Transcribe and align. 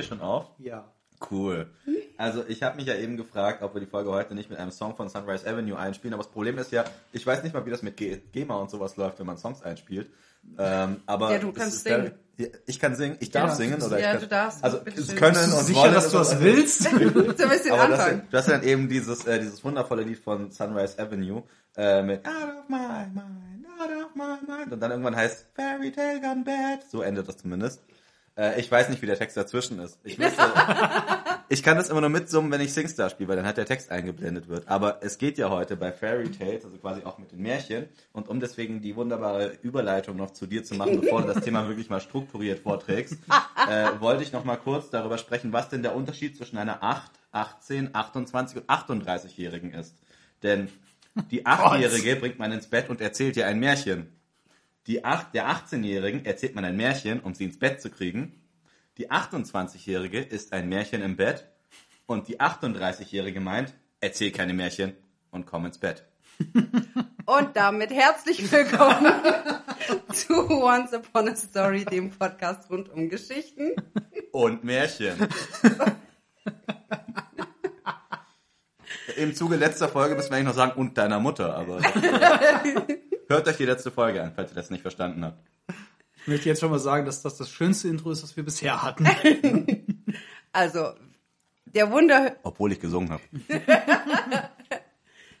wir 0.00 0.08
schon 0.08 0.20
auf? 0.20 0.46
Ja. 0.58 0.90
Cool. 1.30 1.66
Also 2.16 2.44
ich 2.48 2.62
habe 2.62 2.76
mich 2.76 2.86
ja 2.86 2.94
eben 2.94 3.16
gefragt, 3.16 3.62
ob 3.62 3.74
wir 3.74 3.80
die 3.80 3.86
Folge 3.86 4.10
heute 4.10 4.34
nicht 4.34 4.48
mit 4.48 4.58
einem 4.58 4.70
Song 4.70 4.96
von 4.96 5.08
Sunrise 5.08 5.46
Avenue 5.46 5.78
einspielen, 5.78 6.14
aber 6.14 6.22
das 6.22 6.32
Problem 6.32 6.56
ist 6.58 6.72
ja, 6.72 6.84
ich 7.12 7.26
weiß 7.26 7.42
nicht 7.42 7.52
mal, 7.52 7.64
wie 7.66 7.70
das 7.70 7.82
mit 7.82 7.96
G 7.96 8.20
GEMA 8.32 8.56
und 8.56 8.70
sowas 8.70 8.96
läuft, 8.96 9.18
wenn 9.18 9.26
man 9.26 9.36
Songs 9.36 9.62
einspielt. 9.62 10.10
Ähm, 10.58 11.02
aber 11.06 11.32
Ja, 11.32 11.38
du 11.38 11.52
kannst 11.52 11.84
singen. 11.84 12.12
Ja, 12.38 12.46
Ich 12.64 12.80
kann 12.80 12.94
singen, 12.96 13.18
ich 13.20 13.30
darf 13.30 13.50
Ja, 13.50 13.54
singen 13.54 13.82
oder 13.82 13.98
ja, 13.98 14.06
ich 14.06 14.12
kann, 14.12 14.20
du 14.20 14.28
darfst. 14.28 14.64
Also 14.64 14.78
können 14.78 15.34
du 15.34 15.56
und 15.58 15.64
sicher, 15.64 15.80
wollen 15.80 15.94
dass 15.94 16.10
du 16.10 16.16
das 16.16 16.40
willst? 16.40 16.82
So 16.90 16.96
ein 16.96 17.24
bisschen 17.50 17.72
Aber 17.72 17.88
das, 17.88 18.10
du 18.30 18.38
hast 18.38 18.48
dann 18.48 18.62
eben 18.62 18.88
dieses, 18.88 19.26
äh, 19.26 19.38
dieses 19.38 19.62
wundervolle 19.62 20.02
Lied 20.02 20.18
von 20.18 20.50
Sunrise 20.50 20.98
Avenue 20.98 21.42
äh, 21.76 22.02
mit 22.02 22.26
Out 22.26 22.32
of 22.34 22.68
my 22.68 22.78
mind, 23.12 23.66
out 23.78 23.90
of 24.06 24.14
my 24.14 24.38
mind 24.46 24.72
und 24.72 24.80
dann 24.80 24.90
irgendwann 24.90 25.16
heißt 25.16 25.48
Fairy 25.54 25.92
Tale 25.92 26.20
Gone 26.20 26.44
Bad. 26.44 26.80
So 26.90 27.02
endet 27.02 27.28
das 27.28 27.36
zumindest. 27.36 27.82
Äh, 28.36 28.60
ich 28.60 28.70
weiß 28.70 28.88
nicht, 28.88 29.02
wie 29.02 29.06
der 29.06 29.18
Text 29.18 29.36
dazwischen 29.36 29.78
ist. 29.78 29.98
Ich, 30.04 30.18
müsste, 30.18 30.42
ich 31.48 31.62
kann 31.62 31.76
das 31.76 31.90
immer 31.90 32.00
nur 32.00 32.10
mitsummen, 32.10 32.50
wenn 32.50 32.60
ich 32.60 32.72
Singstar 32.72 33.10
spiele, 33.10 33.28
weil 33.28 33.36
dann 33.36 33.46
halt 33.46 33.56
der 33.56 33.66
Text 33.66 33.90
eingeblendet 33.90 34.48
wird. 34.48 34.68
Aber 34.68 34.98
es 35.02 35.18
geht 35.18 35.38
ja 35.38 35.50
heute 35.50 35.76
bei 35.76 35.92
Fairy 35.92 36.30
Tales, 36.30 36.64
also 36.64 36.76
quasi 36.78 37.02
auch 37.04 37.18
mit 37.18 37.32
den 37.32 37.40
Märchen. 37.40 37.88
Und 38.12 38.28
um 38.28 38.40
deswegen 38.40 38.80
die 38.80 38.96
wunderbare 38.96 39.58
Überleitung 39.62 40.16
noch 40.16 40.30
zu 40.30 40.46
dir 40.46 40.64
zu 40.64 40.74
machen, 40.74 41.00
bevor 41.00 41.22
du 41.22 41.32
das 41.32 41.44
Thema 41.44 41.68
wirklich 41.68 41.90
mal 41.90 42.00
strukturiert 42.00 42.60
vorträgst, 42.60 43.18
äh, 43.68 43.88
wollte 44.00 44.22
ich 44.22 44.32
noch 44.32 44.44
mal 44.44 44.56
kurz 44.56 44.90
darüber 44.90 45.18
sprechen, 45.18 45.52
was 45.52 45.68
denn 45.68 45.82
der 45.82 45.94
Unterschied 45.94 46.36
zwischen 46.36 46.56
einer 46.56 46.82
8, 46.82 47.10
18, 47.32 47.94
28 47.94 48.58
und 48.58 48.68
38-Jährigen 48.68 49.72
ist. 49.72 49.94
Denn 50.42 50.68
die 51.30 51.44
8-Jährige 51.44 52.16
bringt 52.16 52.38
man 52.38 52.52
ins 52.52 52.66
Bett 52.66 52.88
und 52.88 53.00
erzählt 53.00 53.36
ihr 53.36 53.46
ein 53.46 53.58
Märchen. 53.58 54.08
Die 54.86 55.04
8, 55.04 55.34
der 55.34 55.48
18-Jährigen 55.48 56.24
erzählt 56.24 56.54
man 56.54 56.64
ein 56.64 56.76
Märchen, 56.76 57.20
um 57.20 57.34
sie 57.34 57.44
ins 57.44 57.58
Bett 57.58 57.82
zu 57.82 57.90
kriegen. 57.90 58.40
Die 58.96 59.10
28-Jährige 59.10 60.20
ist 60.20 60.54
ein 60.54 60.68
Märchen 60.68 61.02
im 61.02 61.16
Bett. 61.16 61.48
Und 62.06 62.28
die 62.28 62.38
38-Jährige 62.40 63.40
meint, 63.40 63.74
erzähl 64.00 64.30
keine 64.30 64.54
Märchen 64.54 64.94
und 65.30 65.46
komm 65.46 65.66
ins 65.66 65.78
Bett. 65.78 66.06
Und 67.26 67.54
damit 67.54 67.90
herzlich 67.92 68.50
willkommen 68.50 69.12
zu 70.12 70.50
Once 70.50 70.94
Upon 70.94 71.28
a 71.28 71.36
Story, 71.36 71.84
dem 71.84 72.10
Podcast 72.10 72.68
rund 72.70 72.88
um 72.88 73.08
Geschichten. 73.08 73.76
Und 74.32 74.64
Märchen. 74.64 75.28
Im 79.16 79.32
Zuge 79.34 79.56
letzter 79.56 79.88
Folge 79.88 80.14
müssen 80.16 80.30
wir 80.30 80.38
eigentlich 80.38 80.48
noch 80.48 80.54
sagen, 80.54 80.80
und 80.80 80.96
deiner 80.98 81.20
Mutter, 81.20 81.54
aber 81.54 81.80
hört 83.30 83.48
euch 83.48 83.56
die 83.56 83.64
letzte 83.64 83.90
Folge 83.90 84.22
an, 84.22 84.32
falls 84.34 84.52
ihr 84.52 84.56
das 84.56 84.70
nicht 84.70 84.82
verstanden 84.82 85.24
habt. 85.24 85.38
Ich 86.22 86.28
möchte 86.28 86.48
jetzt 86.48 86.60
schon 86.60 86.70
mal 86.70 86.78
sagen, 86.78 87.06
dass 87.06 87.22
das 87.22 87.38
das 87.38 87.50
schönste 87.50 87.88
Intro 87.88 88.10
ist, 88.10 88.22
das 88.22 88.36
wir 88.36 88.44
bisher 88.44 88.82
hatten. 88.82 89.06
Also, 90.52 90.94
der 91.64 91.92
Wunder, 91.92 92.34
Obwohl 92.42 92.72
ich 92.72 92.80
gesungen 92.80 93.10
habe. 93.10 93.22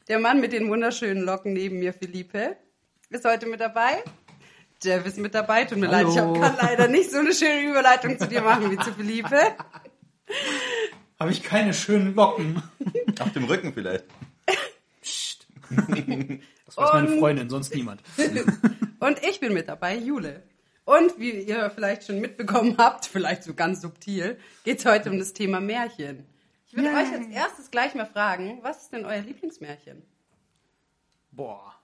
der 0.08 0.20
Mann 0.20 0.40
mit 0.40 0.52
den 0.52 0.68
wunderschönen 0.70 1.24
Locken 1.24 1.52
neben 1.52 1.80
mir, 1.80 1.92
Philippe, 1.92 2.56
ist 3.08 3.24
heute 3.24 3.46
mit 3.46 3.58
dabei. 3.58 4.04
Jeff 4.80 5.04
ist 5.04 5.18
mit 5.18 5.34
dabei. 5.34 5.64
Tut 5.64 5.78
mir 5.78 5.88
Hallo. 5.88 6.06
leid, 6.08 6.14
ich 6.14 6.20
hab, 6.20 6.40
kann 6.40 6.68
leider 6.68 6.86
nicht 6.86 7.10
so 7.10 7.18
eine 7.18 7.34
schöne 7.34 7.70
Überleitung 7.70 8.20
zu 8.20 8.28
dir 8.28 8.40
machen 8.40 8.70
wie 8.70 8.78
zu 8.78 8.94
Philippe. 8.94 9.36
Habe 11.18 11.32
ich 11.32 11.42
keine 11.42 11.74
schönen 11.74 12.14
Locken. 12.14 12.62
Auf 13.18 13.32
dem 13.32 13.44
Rücken 13.44 13.74
vielleicht. 13.74 14.04
Psst. 15.02 15.48
Das 16.76 16.76
weiß 16.76 16.92
meine 16.92 17.08
Und- 17.12 17.18
Freundin, 17.18 17.50
sonst 17.50 17.74
niemand. 17.74 18.02
Und 19.00 19.18
ich 19.26 19.40
bin 19.40 19.52
mit 19.54 19.68
dabei, 19.68 19.96
Jule. 19.96 20.42
Und 20.84 21.18
wie 21.18 21.30
ihr 21.30 21.70
vielleicht 21.70 22.04
schon 22.06 22.20
mitbekommen 22.20 22.76
habt, 22.78 23.06
vielleicht 23.06 23.42
so 23.44 23.54
ganz 23.54 23.80
subtil, 23.80 24.38
geht 24.64 24.78
es 24.80 24.86
heute 24.86 25.10
um 25.10 25.18
das 25.18 25.32
Thema 25.32 25.60
Märchen. 25.60 26.26
Ich 26.66 26.76
würde 26.76 26.88
euch 26.90 27.12
als 27.12 27.26
erstes 27.28 27.70
gleich 27.70 27.94
mal 27.94 28.06
fragen, 28.06 28.58
was 28.62 28.82
ist 28.82 28.92
denn 28.92 29.04
euer 29.04 29.20
Lieblingsmärchen? 29.20 30.02
Boah. 31.32 31.74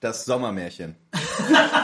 Das 0.00 0.24
Sommermärchen. 0.24 0.96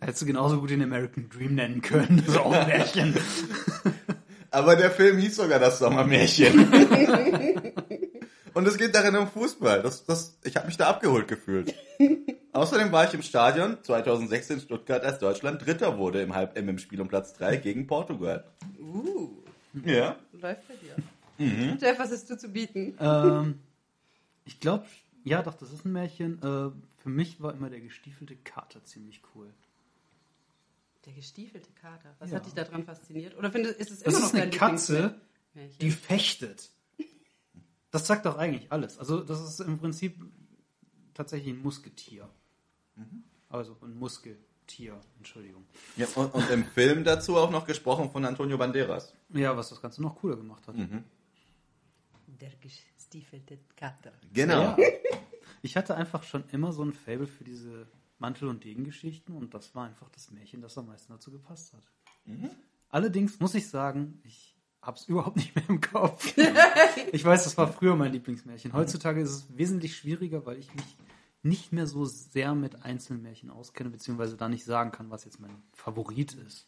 Hättest 0.00 0.22
du 0.22 0.26
genauso 0.26 0.60
gut 0.60 0.70
den 0.70 0.82
American 0.82 1.28
Dream 1.28 1.54
nennen 1.56 1.82
können. 1.82 2.18
Das 2.18 2.28
ist 2.28 2.36
auch 2.38 2.52
ein 2.52 2.66
Märchen. 2.68 3.14
Aber 4.50 4.76
der 4.76 4.90
Film 4.90 5.18
hieß 5.18 5.36
sogar 5.36 5.58
das 5.58 5.78
Sommermärchen. 5.78 6.68
Und 8.54 8.66
es 8.66 8.76
geht 8.76 8.94
darin 8.94 9.14
um 9.16 9.28
Fußball. 9.28 9.82
Das, 9.82 10.04
das, 10.04 10.36
ich 10.42 10.56
habe 10.56 10.66
mich 10.66 10.76
da 10.76 10.88
abgeholt 10.88 11.28
gefühlt. 11.28 11.74
Außerdem 12.52 12.90
war 12.90 13.06
ich 13.06 13.14
im 13.14 13.22
Stadion 13.22 13.78
2016 13.82 14.56
in 14.56 14.62
Stuttgart, 14.62 15.04
als 15.04 15.18
Deutschland 15.18 15.64
Dritter 15.64 15.96
wurde 15.98 16.22
im 16.22 16.34
Halb 16.34 16.56
im 16.58 16.78
Spiel 16.78 17.00
um 17.00 17.08
Platz 17.08 17.34
3 17.34 17.56
gegen 17.56 17.86
Portugal. 17.86 18.44
Uh, 18.80 19.30
Ja. 19.84 20.16
läuft 20.32 20.62
bei 20.66 20.74
dir. 20.74 20.96
Jeff, 21.80 21.98
was 21.98 22.10
hast 22.10 22.28
du 22.30 22.36
zu 22.36 22.48
bieten? 22.48 22.96
ähm, 23.00 23.60
ich 24.44 24.58
glaube, 24.58 24.86
ja, 25.24 25.42
doch, 25.42 25.54
das 25.54 25.72
ist 25.72 25.84
ein 25.84 25.92
Märchen. 25.92 26.38
Äh, 26.42 26.70
für 27.02 27.08
mich 27.10 27.40
war 27.40 27.52
immer 27.52 27.70
der 27.70 27.80
gestiefelte 27.80 28.34
Kater 28.34 28.82
ziemlich 28.84 29.20
cool. 29.34 29.46
Der 31.08 31.14
gestiefelte 31.14 31.70
Kater. 31.72 32.14
Was 32.18 32.30
Ja. 32.30 32.36
hat 32.36 32.44
dich 32.46 32.52
daran 32.52 32.84
fasziniert? 32.84 33.34
Oder 33.36 33.50
findest, 33.50 33.80
ist 33.80 33.90
es 33.90 34.00
Das 34.00 34.12
immer 34.14 34.26
ist 34.26 34.32
noch 34.34 34.40
eine 34.42 34.50
dein 34.50 34.58
Katze, 34.58 35.20
die 35.80 35.90
fechtet. 35.90 36.70
Das 37.90 38.06
sagt 38.06 38.26
doch 38.26 38.36
eigentlich 38.36 38.70
alles. 38.70 38.98
Also, 38.98 39.22
das 39.22 39.40
ist 39.40 39.60
im 39.60 39.78
Prinzip 39.78 40.22
tatsächlich 41.14 41.54
ein 41.54 41.62
Musketier. 41.62 42.28
Also 43.48 43.74
ein 43.80 43.98
Muskeltier, 43.98 45.00
Entschuldigung. 45.16 45.64
ja 45.96 46.06
und, 46.14 46.34
und 46.34 46.50
im 46.50 46.64
Film 46.66 47.04
dazu 47.04 47.36
auch 47.38 47.50
noch 47.50 47.66
gesprochen 47.66 48.10
von 48.10 48.24
Antonio 48.26 48.58
Banderas. 48.58 49.14
Ja, 49.30 49.56
was 49.56 49.70
das 49.70 49.80
Ganze 49.80 50.02
noch 50.02 50.16
cooler 50.16 50.36
gemacht 50.36 50.66
hat. 50.68 50.74
Der 52.26 52.50
gestiefelte 52.60 53.58
Kater. 53.76 54.12
Genau. 54.34 54.76
Ja. 54.76 54.76
Ich 55.62 55.76
hatte 55.78 55.94
einfach 55.96 56.22
schon 56.24 56.44
immer 56.50 56.72
so 56.72 56.84
ein 56.84 56.92
Fable 56.92 57.26
für 57.26 57.44
diese 57.44 57.86
Mantel- 58.18 58.48
und 58.48 58.64
Degengeschichten 58.64 59.34
und 59.34 59.54
das 59.54 59.74
war 59.74 59.86
einfach 59.86 60.08
das 60.10 60.30
Märchen, 60.30 60.60
das 60.60 60.76
am 60.78 60.86
meisten 60.86 61.12
dazu 61.12 61.30
gepasst 61.30 61.72
hat. 61.72 61.82
Allerdings 62.90 63.40
muss 63.40 63.54
ich 63.54 63.68
sagen, 63.68 64.20
ich 64.24 64.56
hab's 64.82 65.04
überhaupt 65.08 65.36
nicht 65.36 65.54
mehr 65.54 65.68
im 65.68 65.80
Kopf. 65.80 66.34
ich 67.12 67.24
weiß, 67.24 67.44
das 67.44 67.56
war 67.56 67.72
früher 67.72 67.96
mein 67.96 68.12
Lieblingsmärchen. 68.12 68.72
Heutzutage 68.72 69.20
ist 69.20 69.30
es 69.30 69.56
wesentlich 69.56 69.96
schwieriger, 69.96 70.46
weil 70.46 70.58
ich 70.58 70.74
mich 70.74 70.96
nicht 71.42 71.72
mehr 71.72 71.86
so 71.86 72.04
sehr 72.04 72.54
mit 72.54 72.84
einzelnen 72.84 73.22
Märchen 73.22 73.50
auskenne, 73.50 73.90
beziehungsweise 73.90 74.36
da 74.36 74.48
nicht 74.48 74.64
sagen 74.64 74.90
kann, 74.90 75.10
was 75.10 75.24
jetzt 75.24 75.40
mein 75.40 75.62
Favorit 75.72 76.34
ist. 76.34 76.66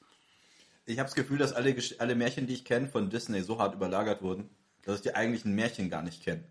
Ich 0.86 0.98
habe 0.98 1.08
das 1.08 1.14
Gefühl, 1.14 1.38
dass 1.38 1.52
alle, 1.52 1.76
alle 1.98 2.14
Märchen, 2.14 2.46
die 2.46 2.54
ich 2.54 2.64
kenne, 2.64 2.88
von 2.88 3.10
Disney 3.10 3.42
so 3.42 3.58
hart 3.58 3.74
überlagert 3.74 4.22
wurden, 4.22 4.48
dass 4.82 4.96
ich 4.96 5.02
die 5.02 5.14
eigentlichen 5.14 5.54
Märchen 5.54 5.90
gar 5.90 6.02
nicht 6.02 6.22
kenne. 6.22 6.44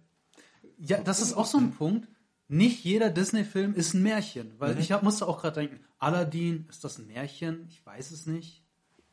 Ja, 0.78 1.02
das 1.02 1.22
ist 1.22 1.34
auch 1.34 1.46
so 1.46 1.58
ein 1.58 1.72
Punkt. 1.72 2.08
Nicht 2.52 2.84
jeder 2.84 3.12
Disney-Film 3.12 3.76
ist 3.76 3.94
ein 3.94 4.02
Märchen, 4.02 4.52
weil 4.58 4.80
ich 4.80 4.92
hab, 4.92 5.04
musste 5.04 5.28
auch 5.28 5.40
gerade 5.40 5.62
denken, 5.62 5.80
Aladdin, 6.00 6.66
ist 6.68 6.84
das 6.84 6.98
ein 6.98 7.06
Märchen? 7.06 7.68
Ich 7.70 7.86
weiß 7.86 8.10
es 8.10 8.26
nicht. 8.26 8.64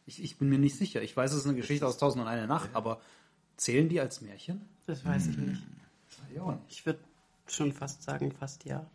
Ich, 0.06 0.22
ich 0.22 0.38
bin 0.38 0.48
mir 0.48 0.58
nicht 0.58 0.76
sicher. 0.76 1.02
Ich 1.02 1.14
weiß, 1.14 1.32
es 1.32 1.40
ist 1.40 1.46
eine 1.46 1.54
Geschichte 1.54 1.86
aus 1.86 1.98
Tausend 1.98 2.22
und 2.22 2.28
eine 2.28 2.46
Nacht, 2.46 2.70
aber 2.72 2.98
zählen 3.58 3.90
die 3.90 4.00
als 4.00 4.22
Märchen? 4.22 4.66
Das 4.86 5.04
weiß 5.04 5.26
ich 5.26 5.36
nicht. 5.36 5.62
Ja, 6.34 6.52
nicht. 6.52 6.62
Ich 6.70 6.86
würde 6.86 7.00
schon 7.46 7.74
fast 7.74 8.02
sagen, 8.02 8.32
fast 8.32 8.64
ja. 8.64 8.86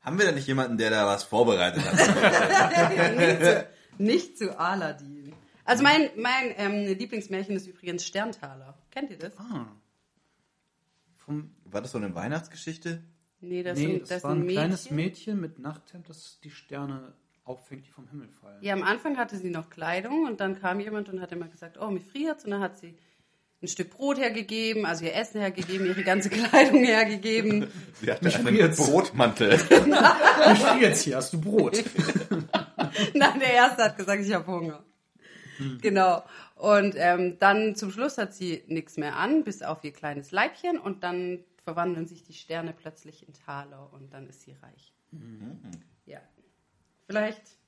Haben 0.00 0.18
wir 0.18 0.24
da 0.24 0.32
nicht 0.32 0.46
jemanden, 0.46 0.78
der 0.78 0.88
da 0.88 1.06
was 1.06 1.24
vorbereitet 1.24 1.82
hat? 1.84 3.66
Nicht 3.98 4.38
zu 4.38 4.58
Aladdin. 4.58 5.34
Also 5.64 5.82
mein, 5.82 6.10
mein 6.16 6.54
ähm, 6.56 6.96
Lieblingsmärchen 6.96 7.56
ist 7.56 7.66
übrigens 7.66 8.06
Sterntaler. 8.06 8.78
Kennt 8.90 9.10
ihr 9.10 9.18
das? 9.18 9.36
Ah. 9.38 9.66
Vom, 11.26 11.50
War 11.64 11.82
das 11.82 11.92
so 11.92 11.98
eine 11.98 12.14
Weihnachtsgeschichte? 12.14 13.02
Nee, 13.40 13.62
das, 13.62 13.78
nee, 13.78 13.86
sind, 13.86 14.02
das, 14.02 14.08
das 14.08 14.24
war 14.24 14.30
ein 14.30 14.38
Mädchen. 14.40 14.54
kleines 14.56 14.90
Mädchen 14.90 15.40
mit 15.40 15.58
Nachthemd, 15.58 16.08
das 16.08 16.40
die 16.42 16.50
Sterne 16.50 17.12
auffängt, 17.44 17.86
die 17.86 17.90
vom 17.90 18.08
Himmel 18.08 18.28
fallen. 18.40 18.62
Ja, 18.62 18.72
am 18.72 18.82
Anfang 18.82 19.18
hatte 19.18 19.36
sie 19.36 19.50
noch 19.50 19.68
Kleidung 19.68 20.24
und 20.24 20.40
dann 20.40 20.58
kam 20.58 20.80
jemand 20.80 21.08
und 21.08 21.20
hat 21.20 21.32
immer 21.32 21.48
gesagt, 21.48 21.78
oh, 21.80 21.90
mir 21.90 22.00
friert's. 22.00 22.44
Und 22.44 22.52
dann 22.52 22.60
hat 22.62 22.78
sie 22.78 22.96
ein 23.62 23.68
Stück 23.68 23.90
Brot 23.90 24.18
hergegeben, 24.18 24.86
also 24.86 25.04
ihr 25.04 25.14
Essen 25.14 25.40
hergegeben, 25.40 25.86
ihre 25.86 26.02
ganze 26.04 26.28
Kleidung 26.30 26.84
hergegeben. 26.84 27.66
Sie 28.00 28.10
hatte 28.10 28.24
Mich 28.24 28.36
einen 28.36 28.46
friert's. 28.48 28.76
Brotmantel. 28.78 29.54
Ich 29.54 30.58
stehe 30.58 30.80
jetzt 30.80 31.02
hier, 31.02 31.16
hast 31.16 31.32
du 31.32 31.40
Brot? 31.40 31.82
Nein, 33.14 33.40
der 33.40 33.52
Erste 33.52 33.84
hat 33.84 33.96
gesagt, 33.96 34.22
ich 34.24 34.32
habe 34.32 34.46
Hunger. 34.46 34.84
Genau. 35.80 36.22
Und 36.56 36.94
ähm, 36.96 37.38
dann 37.38 37.76
zum 37.76 37.90
Schluss 37.90 38.16
hat 38.16 38.32
sie 38.34 38.64
nichts 38.66 38.96
mehr 38.96 39.16
an, 39.16 39.44
bis 39.44 39.62
auf 39.62 39.84
ihr 39.84 39.92
kleines 39.92 40.32
Leibchen 40.32 40.78
und 40.78 41.04
dann 41.04 41.44
verwandeln 41.62 42.06
sich 42.06 42.22
die 42.22 42.32
Sterne 42.32 42.72
plötzlich 42.72 43.28
in 43.28 43.34
Taler 43.34 43.92
und 43.92 44.14
dann 44.14 44.26
ist 44.26 44.40
sie 44.42 44.52
reich. 44.62 44.94
Ja. 46.06 46.20
Vielleicht. 47.06 47.58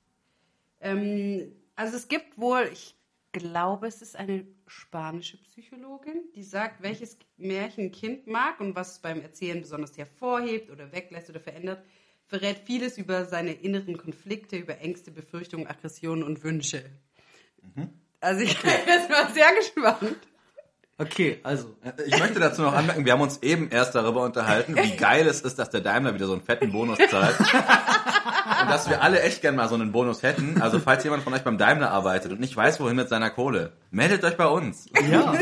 Ähm, 0.79 1.51
also 1.75 1.97
es 1.97 2.07
gibt 2.07 2.39
wohl, 2.39 2.67
ich 2.73 2.95
glaube, 3.31 3.85
es 3.87 4.01
ist 4.01 4.15
eine 4.15 4.47
spanische 4.65 5.37
Psychologin, 5.37 6.23
die 6.33 6.43
sagt, 6.43 6.81
welches 6.81 7.19
Märchen 7.37 7.85
ein 7.85 7.91
Kind 7.91 8.25
mag 8.25 8.59
und 8.59 8.75
was 8.75 8.93
es 8.93 8.99
beim 8.99 9.21
Erzählen 9.21 9.61
besonders 9.61 9.97
hervorhebt 9.97 10.71
oder 10.71 10.91
weglässt 10.91 11.29
oder 11.29 11.39
verändert. 11.39 11.83
verrät 12.25 12.59
vieles 12.59 12.97
über 12.97 13.25
seine 13.25 13.53
inneren 13.53 13.97
Konflikte, 13.97 14.57
über 14.57 14.79
Ängste, 14.79 15.11
Befürchtungen, 15.11 15.67
Aggressionen 15.67 16.23
und 16.23 16.43
Wünsche. 16.43 16.83
Also 18.21 18.41
ich 18.41 18.57
bin 18.61 18.71
jetzt 18.87 19.09
mal 19.09 19.27
sehr 19.33 19.53
gespannt. 19.55 20.17
Okay, 21.01 21.39
also. 21.43 21.77
Ich 22.05 22.19
möchte 22.19 22.41
dazu 22.41 22.61
noch 22.61 22.73
anmerken, 22.73 23.05
wir 23.05 23.13
haben 23.13 23.21
uns 23.21 23.41
eben 23.41 23.69
erst 23.69 23.95
darüber 23.95 24.23
unterhalten, 24.23 24.75
wie 24.75 24.97
geil 24.97 25.27
es 25.27 25.39
ist, 25.39 25.57
dass 25.57 25.69
der 25.69 25.79
Daimler 25.79 26.13
wieder 26.13 26.25
so 26.27 26.33
einen 26.33 26.41
fetten 26.41 26.73
Bonus 26.73 26.97
zahlt. 27.09 27.39
Und 27.39 28.69
dass 28.69 28.89
wir 28.89 29.01
alle 29.01 29.21
echt 29.21 29.41
gern 29.41 29.55
mal 29.55 29.69
so 29.69 29.75
einen 29.75 29.93
Bonus 29.93 30.23
hätten. 30.23 30.61
Also 30.61 30.79
falls 30.79 31.05
jemand 31.05 31.23
von 31.23 31.33
euch 31.33 31.43
beim 31.43 31.57
Daimler 31.57 31.91
arbeitet 31.91 32.33
und 32.33 32.41
nicht 32.41 32.53
weiß, 32.55 32.81
wohin 32.81 32.97
mit 32.97 33.07
seiner 33.07 33.29
Kohle, 33.29 33.71
meldet 33.91 34.25
euch 34.25 34.35
bei 34.35 34.47
uns. 34.47 34.87
Ja, 35.09 35.33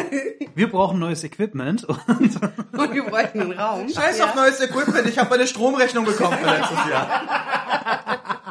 wir 0.53 0.69
brauchen 0.69 0.99
neues 0.99 1.23
Equipment. 1.23 1.85
Und 1.85 2.39
Und 2.73 2.93
wir 2.93 3.03
bräuchten 3.05 3.41
einen 3.41 3.53
Raum. 3.53 3.89
Scheiß 3.89 4.21
auf 4.21 4.35
neues 4.35 4.59
Equipment, 4.61 5.07
ich 5.07 5.17
habe 5.17 5.31
meine 5.31 5.47
Stromrechnung 5.47 6.05
bekommen 6.05 6.37
für 6.37 6.45
letztes 6.45 6.89
Jahr. 6.89 8.45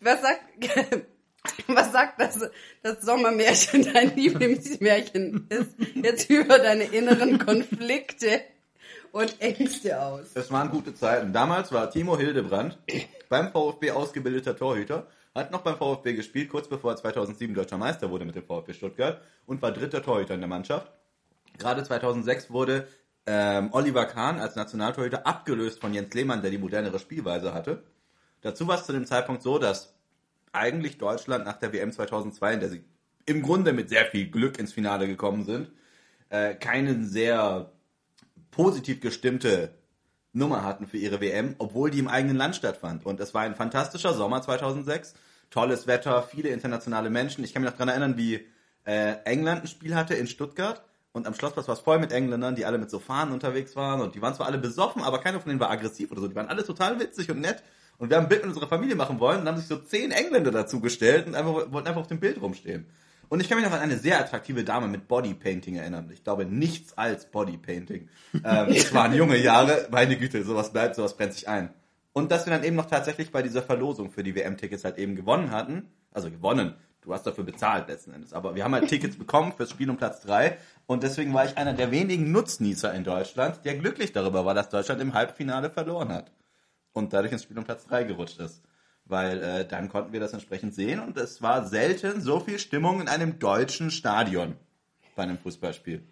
Was 0.00 0.20
sagt, 0.20 0.40
was 1.68 1.92
sagt 1.92 2.20
das, 2.20 2.50
das 2.82 3.02
Sommermärchen, 3.02 3.90
dein 3.94 4.14
Lieblingsmärchen 4.14 5.46
ist, 5.48 5.70
jetzt 5.94 6.30
über 6.30 6.58
deine 6.58 6.84
inneren 6.84 7.38
Konflikte 7.38 8.40
und 9.12 9.40
Ängste 9.40 10.00
aus? 10.00 10.26
Es 10.34 10.50
waren 10.50 10.70
gute 10.70 10.94
Zeiten. 10.94 11.32
Damals 11.32 11.72
war 11.72 11.90
Timo 11.90 12.16
Hildebrand 12.16 12.78
beim 13.28 13.52
VfB 13.52 13.90
ausgebildeter 13.90 14.56
Torhüter, 14.56 15.06
hat 15.34 15.52
noch 15.52 15.62
beim 15.62 15.76
VfB 15.76 16.14
gespielt, 16.14 16.48
kurz 16.48 16.68
bevor 16.68 16.92
er 16.92 16.96
2007 16.96 17.54
deutscher 17.54 17.78
Meister 17.78 18.10
wurde 18.10 18.24
mit 18.24 18.34
dem 18.34 18.44
VfB 18.44 18.72
Stuttgart 18.72 19.20
und 19.46 19.62
war 19.62 19.72
dritter 19.72 20.02
Torhüter 20.02 20.34
in 20.34 20.40
der 20.40 20.48
Mannschaft. 20.48 20.90
Gerade 21.58 21.82
2006 21.82 22.50
wurde 22.50 22.88
ähm, 23.26 23.68
Oliver 23.72 24.06
Kahn 24.06 24.38
als 24.38 24.56
Nationaltorhüter 24.56 25.26
abgelöst 25.26 25.80
von 25.80 25.92
Jens 25.92 26.14
Lehmann, 26.14 26.40
der 26.40 26.50
die 26.50 26.58
modernere 26.58 26.98
Spielweise 26.98 27.52
hatte. 27.52 27.82
Dazu 28.40 28.66
war 28.66 28.76
es 28.78 28.86
zu 28.86 28.92
dem 28.92 29.04
Zeitpunkt 29.04 29.42
so, 29.42 29.58
dass 29.58 29.94
eigentlich 30.58 30.98
Deutschland 30.98 31.44
nach 31.44 31.58
der 31.58 31.72
WM 31.72 31.92
2002, 31.92 32.54
in 32.54 32.60
der 32.60 32.68
sie 32.68 32.84
im 33.26 33.42
Grunde 33.42 33.72
mit 33.72 33.88
sehr 33.88 34.06
viel 34.06 34.30
Glück 34.30 34.58
ins 34.58 34.72
Finale 34.72 35.06
gekommen 35.06 35.44
sind, 35.44 35.70
äh, 36.30 36.54
keine 36.54 37.04
sehr 37.04 37.72
positiv 38.50 39.00
gestimmte 39.00 39.74
Nummer 40.32 40.64
hatten 40.64 40.86
für 40.86 40.98
ihre 40.98 41.20
WM, 41.20 41.54
obwohl 41.58 41.90
die 41.90 41.98
im 41.98 42.08
eigenen 42.08 42.36
Land 42.36 42.56
stattfand. 42.56 43.04
Und 43.06 43.20
es 43.20 43.34
war 43.34 43.42
ein 43.42 43.54
fantastischer 43.54 44.14
Sommer 44.14 44.42
2006. 44.42 45.14
Tolles 45.50 45.86
Wetter, 45.86 46.22
viele 46.22 46.50
internationale 46.50 47.10
Menschen. 47.10 47.44
Ich 47.44 47.52
kann 47.52 47.62
mich 47.62 47.70
noch 47.70 47.78
daran 47.78 47.88
erinnern, 47.88 48.16
wie 48.16 48.46
äh, 48.84 49.16
England 49.24 49.62
ein 49.62 49.68
Spiel 49.68 49.94
hatte 49.94 50.14
in 50.14 50.26
Stuttgart. 50.26 50.82
Und 51.12 51.26
am 51.26 51.34
Schlossplatz 51.34 51.66
war 51.68 51.74
es 51.74 51.80
voll 51.80 51.98
mit 51.98 52.12
Engländern, 52.12 52.54
die 52.54 52.66
alle 52.66 52.78
mit 52.78 52.90
so 52.90 52.98
Fahnen 52.98 53.32
unterwegs 53.32 53.74
waren. 53.74 54.00
Und 54.00 54.14
die 54.14 54.22
waren 54.22 54.34
zwar 54.34 54.46
alle 54.46 54.58
besoffen, 54.58 55.02
aber 55.02 55.20
keiner 55.20 55.40
von 55.40 55.48
denen 55.48 55.60
war 55.60 55.70
aggressiv 55.70 56.10
oder 56.12 56.20
so. 56.20 56.28
Die 56.28 56.34
waren 56.34 56.48
alle 56.48 56.64
total 56.64 57.00
witzig 57.00 57.30
und 57.30 57.40
nett. 57.40 57.62
Und 57.98 58.10
wir 58.10 58.16
haben 58.16 58.24
ein 58.24 58.28
Bild 58.28 58.42
mit 58.42 58.48
unserer 58.50 58.68
Familie 58.68 58.94
machen 58.94 59.18
wollen 59.18 59.40
und 59.40 59.48
haben 59.48 59.58
sich 59.58 59.66
so 59.66 59.76
zehn 59.76 60.12
Engländer 60.12 60.52
dazu 60.52 60.80
gestellt 60.80 61.26
und 61.26 61.34
einfach, 61.34 61.72
wollten 61.72 61.88
einfach 61.88 62.00
auf 62.00 62.06
dem 62.06 62.20
Bild 62.20 62.40
rumstehen. 62.40 62.86
Und 63.28 63.40
ich 63.40 63.48
kann 63.48 63.58
mich 63.58 63.66
noch 63.66 63.74
an 63.74 63.80
eine 63.80 63.98
sehr 63.98 64.18
attraktive 64.18 64.64
Dame 64.64 64.88
mit 64.88 65.06
Bodypainting 65.06 65.76
erinnern. 65.76 66.08
Ich 66.12 66.24
glaube, 66.24 66.46
nichts 66.46 66.96
als 66.96 67.26
Bodypainting. 67.26 68.08
Ähm, 68.44 68.66
es 68.68 68.94
waren 68.94 69.14
junge 69.14 69.36
Jahre, 69.36 69.88
meine 69.90 70.16
Güte, 70.16 70.42
sowas 70.44 70.72
bleibt, 70.72 70.94
sowas 70.94 71.16
brennt 71.16 71.34
sich 71.34 71.48
ein. 71.48 71.70
Und 72.12 72.32
dass 72.32 72.46
wir 72.46 72.52
dann 72.52 72.64
eben 72.64 72.76
noch 72.76 72.86
tatsächlich 72.86 73.30
bei 73.30 73.42
dieser 73.42 73.62
Verlosung 73.62 74.10
für 74.10 74.22
die 74.22 74.34
WM-Tickets 74.34 74.84
halt 74.84 74.96
eben 74.96 75.14
gewonnen 75.14 75.50
hatten. 75.50 75.88
Also 76.12 76.30
gewonnen. 76.30 76.74
Du 77.02 77.12
hast 77.12 77.26
dafür 77.26 77.44
bezahlt 77.44 77.88
letzten 77.88 78.12
Endes. 78.12 78.32
Aber 78.32 78.54
wir 78.54 78.64
haben 78.64 78.74
halt 78.74 78.88
Tickets 78.88 79.16
bekommen 79.18 79.52
fürs 79.56 79.70
Spiel 79.70 79.90
um 79.90 79.96
Platz 79.96 80.22
drei 80.22 80.56
Und 80.86 81.02
deswegen 81.02 81.34
war 81.34 81.44
ich 81.44 81.58
einer 81.58 81.74
der 81.74 81.90
wenigen 81.90 82.32
Nutznießer 82.32 82.94
in 82.94 83.04
Deutschland, 83.04 83.64
der 83.64 83.76
glücklich 83.76 84.12
darüber 84.12 84.44
war, 84.44 84.54
dass 84.54 84.70
Deutschland 84.70 85.00
im 85.02 85.14
Halbfinale 85.14 85.70
verloren 85.70 86.08
hat. 86.08 86.30
Und 86.92 87.12
dadurch 87.12 87.32
ins 87.32 87.42
Spiel 87.42 87.58
um 87.58 87.64
Platz 87.64 87.86
drei 87.86 88.04
gerutscht 88.04 88.40
ist. 88.40 88.62
Weil 89.04 89.42
äh, 89.42 89.66
dann 89.66 89.88
konnten 89.88 90.12
wir 90.12 90.20
das 90.20 90.32
entsprechend 90.32 90.74
sehen 90.74 91.00
und 91.00 91.16
es 91.16 91.40
war 91.40 91.66
selten 91.66 92.20
so 92.20 92.40
viel 92.40 92.58
Stimmung 92.58 93.00
in 93.00 93.08
einem 93.08 93.38
deutschen 93.38 93.90
Stadion 93.90 94.56
bei 95.16 95.22
einem 95.22 95.38
Fußballspiel. 95.38 96.02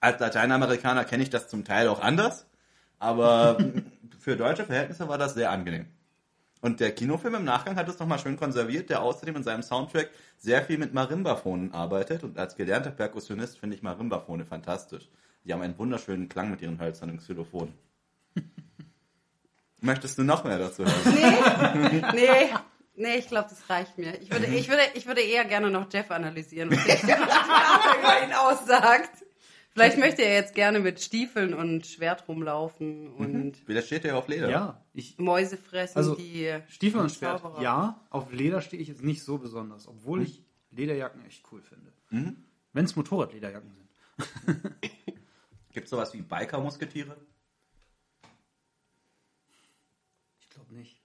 Als 0.00 0.20
Lateinamerikaner 0.20 1.04
kenne 1.04 1.22
ich 1.22 1.30
das 1.30 1.48
zum 1.48 1.64
Teil 1.64 1.88
auch 1.88 2.00
anders, 2.00 2.46
aber 2.98 3.58
für 4.18 4.36
deutsche 4.36 4.64
Verhältnisse 4.64 5.08
war 5.08 5.18
das 5.18 5.34
sehr 5.34 5.50
angenehm. 5.50 5.86
Und 6.64 6.80
der 6.80 6.92
Kinofilm 6.92 7.34
im 7.34 7.44
Nachgang 7.44 7.76
hat 7.76 7.90
es 7.90 7.98
nochmal 7.98 8.18
schön 8.18 8.38
konserviert, 8.38 8.88
der 8.88 9.02
außerdem 9.02 9.36
in 9.36 9.42
seinem 9.42 9.62
Soundtrack 9.62 10.08
sehr 10.38 10.62
viel 10.62 10.78
mit 10.78 10.94
Marimbafonen 10.94 11.74
arbeitet. 11.74 12.24
Und 12.24 12.38
als 12.38 12.56
gelernter 12.56 12.90
Perkussionist 12.90 13.58
finde 13.58 13.76
ich 13.76 13.82
Marimbafone 13.82 14.46
fantastisch. 14.46 15.10
Die 15.44 15.52
haben 15.52 15.60
einen 15.60 15.76
wunderschönen 15.76 16.30
Klang 16.30 16.50
mit 16.50 16.62
ihren 16.62 16.80
hölzernen 16.80 17.18
Xylophonen. 17.18 17.74
Möchtest 19.84 20.16
du 20.16 20.24
noch 20.24 20.44
mehr 20.44 20.58
dazu 20.58 20.84
hören? 20.84 22.12
Nee, 22.14 22.50
nee, 22.96 23.16
ich 23.16 23.28
glaube, 23.28 23.48
das 23.50 23.68
reicht 23.68 23.98
mir. 23.98 24.18
Ich 24.20 24.30
würde, 24.30 24.46
ich, 24.46 24.68
würde, 24.68 24.82
ich 24.94 25.06
würde 25.06 25.20
eher 25.20 25.44
gerne 25.44 25.70
noch 25.70 25.92
Jeff 25.92 26.10
analysieren, 26.10 26.70
was 26.70 26.84
der 26.84 26.96
über 27.98 28.24
ihn 28.24 28.32
aussagt. 28.32 29.10
Vielleicht 29.72 29.98
möchte 29.98 30.22
er 30.22 30.34
jetzt 30.34 30.54
gerne 30.54 30.78
mit 30.80 31.00
Stiefeln 31.00 31.52
und 31.52 31.84
Schwert 31.86 32.28
rumlaufen 32.28 33.08
und 33.12 33.68
Wie 33.68 33.74
das 33.74 33.86
steht 33.86 34.04
ja 34.04 34.14
auf 34.14 34.28
Leder. 34.28 34.48
Ja, 34.48 34.84
ich, 34.94 35.18
Mäuse 35.18 35.56
fressen, 35.56 35.98
also 35.98 36.14
die 36.14 36.56
Stiefel 36.68 37.00
und 37.00 37.10
Schwert, 37.10 37.42
Zauberer. 37.42 37.60
ja. 37.60 38.00
Auf 38.08 38.32
Leder 38.32 38.60
stehe 38.62 38.80
ich 38.80 38.88
jetzt 38.88 39.02
nicht 39.02 39.22
so 39.24 39.36
besonders, 39.36 39.88
obwohl 39.88 40.22
ich 40.22 40.44
Lederjacken 40.70 41.26
echt 41.26 41.44
cool 41.52 41.60
finde. 41.60 41.92
Wenn 42.72 42.84
es 42.84 42.94
Motorradlederjacken 42.96 43.72
sind. 43.74 43.90
Gibt 45.72 45.84
es 45.86 45.90
sowas 45.90 46.14
wie 46.14 46.22
Biker-Musketiere? 46.22 47.16
Ich 50.40 50.48
glaube 50.50 50.72
nicht. 50.72 51.02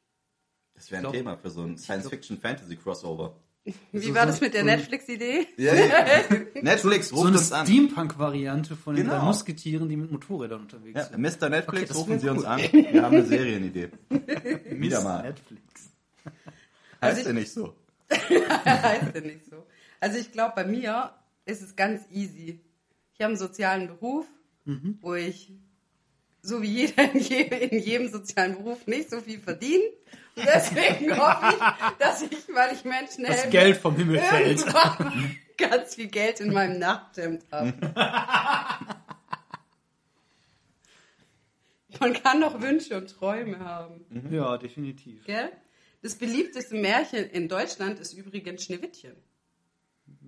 Das 0.79 0.89
wäre 0.91 0.99
ein 0.99 1.03
glaub- 1.03 1.13
Thema 1.13 1.37
für 1.37 1.49
so 1.49 1.61
ein 1.63 1.77
Science-Fiction-Fantasy-Crossover. 1.77 3.35
Wie 3.91 4.15
war 4.15 4.25
das 4.25 4.39
mit 4.41 4.53
der 4.53 4.63
Netflix-Idee? 4.63 5.45
Ja, 5.57 5.75
ja. 5.75 5.85
Netflix, 6.61 7.09
So 7.09 7.15
ruft 7.17 7.27
eine 7.27 7.37
uns 7.37 7.51
an. 7.51 7.65
Steampunk-Variante 7.67 8.75
von 8.77 8.95
den 8.95 9.05
Genau. 9.07 9.25
Musketieren, 9.25 9.89
die 9.89 9.97
mit 9.97 10.09
Motorrädern 10.11 10.61
unterwegs 10.61 10.97
Ja, 10.97 11.03
sind. 11.05 11.19
Mr. 11.21 11.49
Netflix, 11.49 11.91
Okay, 11.91 11.99
rufen 11.99 12.19
Sie 12.19 12.29
uns 12.29 12.45
an. 12.45 12.59
Wir 12.71 13.03
haben 13.03 13.15
eine 13.17 13.25
Serienidee. 13.25 13.89
Wieder 14.71 15.01
mal. 15.03 15.23
Netflix. 15.23 15.61
Heißt 17.01 17.19
ich- 17.19 17.25
ja 17.27 17.33
nicht 17.33 17.51
so. 17.51 17.75
heißt 18.09 19.13
ja 19.13 19.21
nicht 19.21 19.45
so. 19.49 19.65
Also 19.99 20.17
ich 20.17 20.31
glaube, 20.31 20.53
bei 20.55 20.63
mir 20.65 21.11
ist 21.45 21.61
es 21.61 21.75
ganz 21.75 22.01
easy. 22.11 22.61
Ich 23.13 23.19
habe 23.21 23.31
einen 23.33 23.37
sozialen 23.37 23.87
Beruf, 23.87 24.25
wo 25.01 25.13
ich, 25.15 25.51
so 26.41 26.61
wie 26.61 26.67
jeder 26.87 27.11
in, 27.13 27.19
je, 27.19 27.41
in 27.41 27.79
jedem 27.83 28.07
sozialen 28.07 28.53
Beruf, 28.53 28.87
nicht 28.87 29.09
so 29.09 29.19
viel 29.19 29.39
verdiene. 29.39 29.83
Deswegen 30.45 31.17
hoffe 31.17 31.55
ich, 31.55 31.97
dass 31.97 32.21
ich, 32.21 32.47
weil 32.53 32.73
ich 32.73 32.83
Menschen 32.83 33.23
Das 33.25 33.37
helfe, 33.37 33.49
Geld 33.49 33.77
vom 33.77 33.95
Himmel 33.95 34.19
fällt. 34.19 34.65
ganz 35.57 35.95
viel 35.95 36.07
Geld 36.07 36.39
in 36.39 36.53
meinem 36.53 36.79
Nachthemd 36.79 37.43
habe. 37.51 37.73
Man 41.99 42.13
kann 42.13 42.39
doch 42.39 42.61
Wünsche 42.61 42.97
und 42.97 43.09
Träume 43.09 43.59
haben. 43.59 44.05
Ja, 44.31 44.57
definitiv. 44.57 45.25
Gell? 45.25 45.51
Das 46.01 46.15
beliebteste 46.15 46.75
Märchen 46.75 47.25
in 47.25 47.49
Deutschland 47.49 47.99
ist 47.99 48.13
übrigens 48.13 48.63
Schneewittchen. 48.63 49.15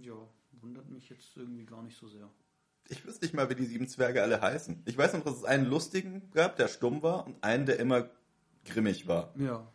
Ja, 0.01 0.15
wundert 0.59 0.89
mich 0.89 1.09
jetzt 1.09 1.35
irgendwie 1.37 1.65
gar 1.65 1.81
nicht 1.81 1.97
so 1.97 2.07
sehr. 2.07 2.29
Ich 2.89 3.05
wüsste 3.05 3.23
nicht 3.23 3.33
mal, 3.33 3.49
wie 3.49 3.55
die 3.55 3.65
sieben 3.65 3.87
Zwerge 3.87 4.21
alle 4.21 4.41
heißen. 4.41 4.83
Ich 4.85 4.97
weiß 4.97 5.13
noch, 5.13 5.23
dass 5.23 5.37
es 5.37 5.45
einen 5.45 5.65
lustigen 5.65 6.29
gab, 6.31 6.57
der 6.57 6.67
stumm 6.67 7.01
war, 7.01 7.25
und 7.25 7.41
einen, 7.41 7.65
der 7.65 7.79
immer 7.79 8.09
grimmig 8.65 9.07
war. 9.07 9.33
Ja. 9.37 9.71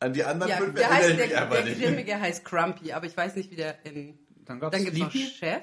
An 0.00 0.12
die 0.12 0.22
anderen 0.24 0.50
Ja, 0.50 0.56
fünf 0.58 0.74
der, 0.74 0.90
heißt, 0.90 1.18
der, 1.18 1.46
der 1.46 1.64
nicht. 1.64 1.80
Grimmige 1.80 2.20
heißt 2.20 2.44
Grumpy, 2.44 2.92
aber 2.92 3.06
ich 3.06 3.16
weiß 3.16 3.34
nicht, 3.36 3.50
wie 3.50 3.56
der 3.56 3.84
in. 3.84 4.18
Dann 4.44 4.60
gab 4.60 4.70
Dann 4.72 4.80
es 4.80 4.84
gibt 4.86 4.96
es 4.96 5.02
noch 5.02 5.10
Sleepy, 5.10 5.30
Chef, 5.30 5.62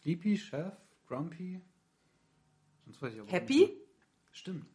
Sleepy, 0.00 0.38
Chef, 0.38 0.72
Grumpy. 1.06 1.60
Sonst 2.84 3.02
weiß 3.02 3.14
ich 3.14 3.20
aber 3.20 3.30
Happy, 3.30 3.58
nicht. 3.58 3.72
Stimmt. 4.32 4.66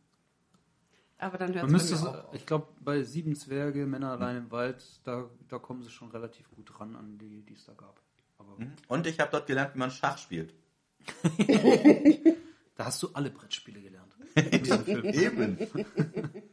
aber 1.17 1.37
dann 1.37 1.53
hört 1.53 1.65
Man 1.65 1.75
es 1.75 1.89
müsste, 1.89 2.03
mir 2.05 2.09
auch 2.11 2.27
auf. 2.29 2.35
ich 2.35 2.45
glaube, 2.45 2.67
bei 2.81 3.01
Sieben 3.03 3.35
Zwerge, 3.35 3.85
Männer 3.85 4.11
allein 4.11 4.37
im 4.37 4.51
Wald, 4.51 4.83
da, 5.05 5.29
da 5.47 5.57
kommen 5.59 5.81
sie 5.81 5.89
schon 5.89 6.11
relativ 6.11 6.49
gut 6.51 6.79
ran 6.79 6.95
an 6.95 7.17
die, 7.17 7.41
die 7.43 7.53
es 7.53 7.65
da 7.65 7.73
gab. 7.73 7.99
Aber 8.37 8.57
Und 8.87 9.07
ich 9.07 9.19
habe 9.19 9.31
dort 9.31 9.47
gelernt, 9.47 9.73
wie 9.75 9.79
man 9.79 9.89
Schach 9.91 10.17
spielt. 10.17 10.53
da 12.75 12.85
hast 12.85 13.01
du 13.01 13.09
alle 13.13 13.29
Brettspiele 13.29 13.81
gelernt. 13.81 14.13
In 14.35 14.63
diesem 14.63 14.83
Film. 14.83 15.05
Eben. 15.05 15.57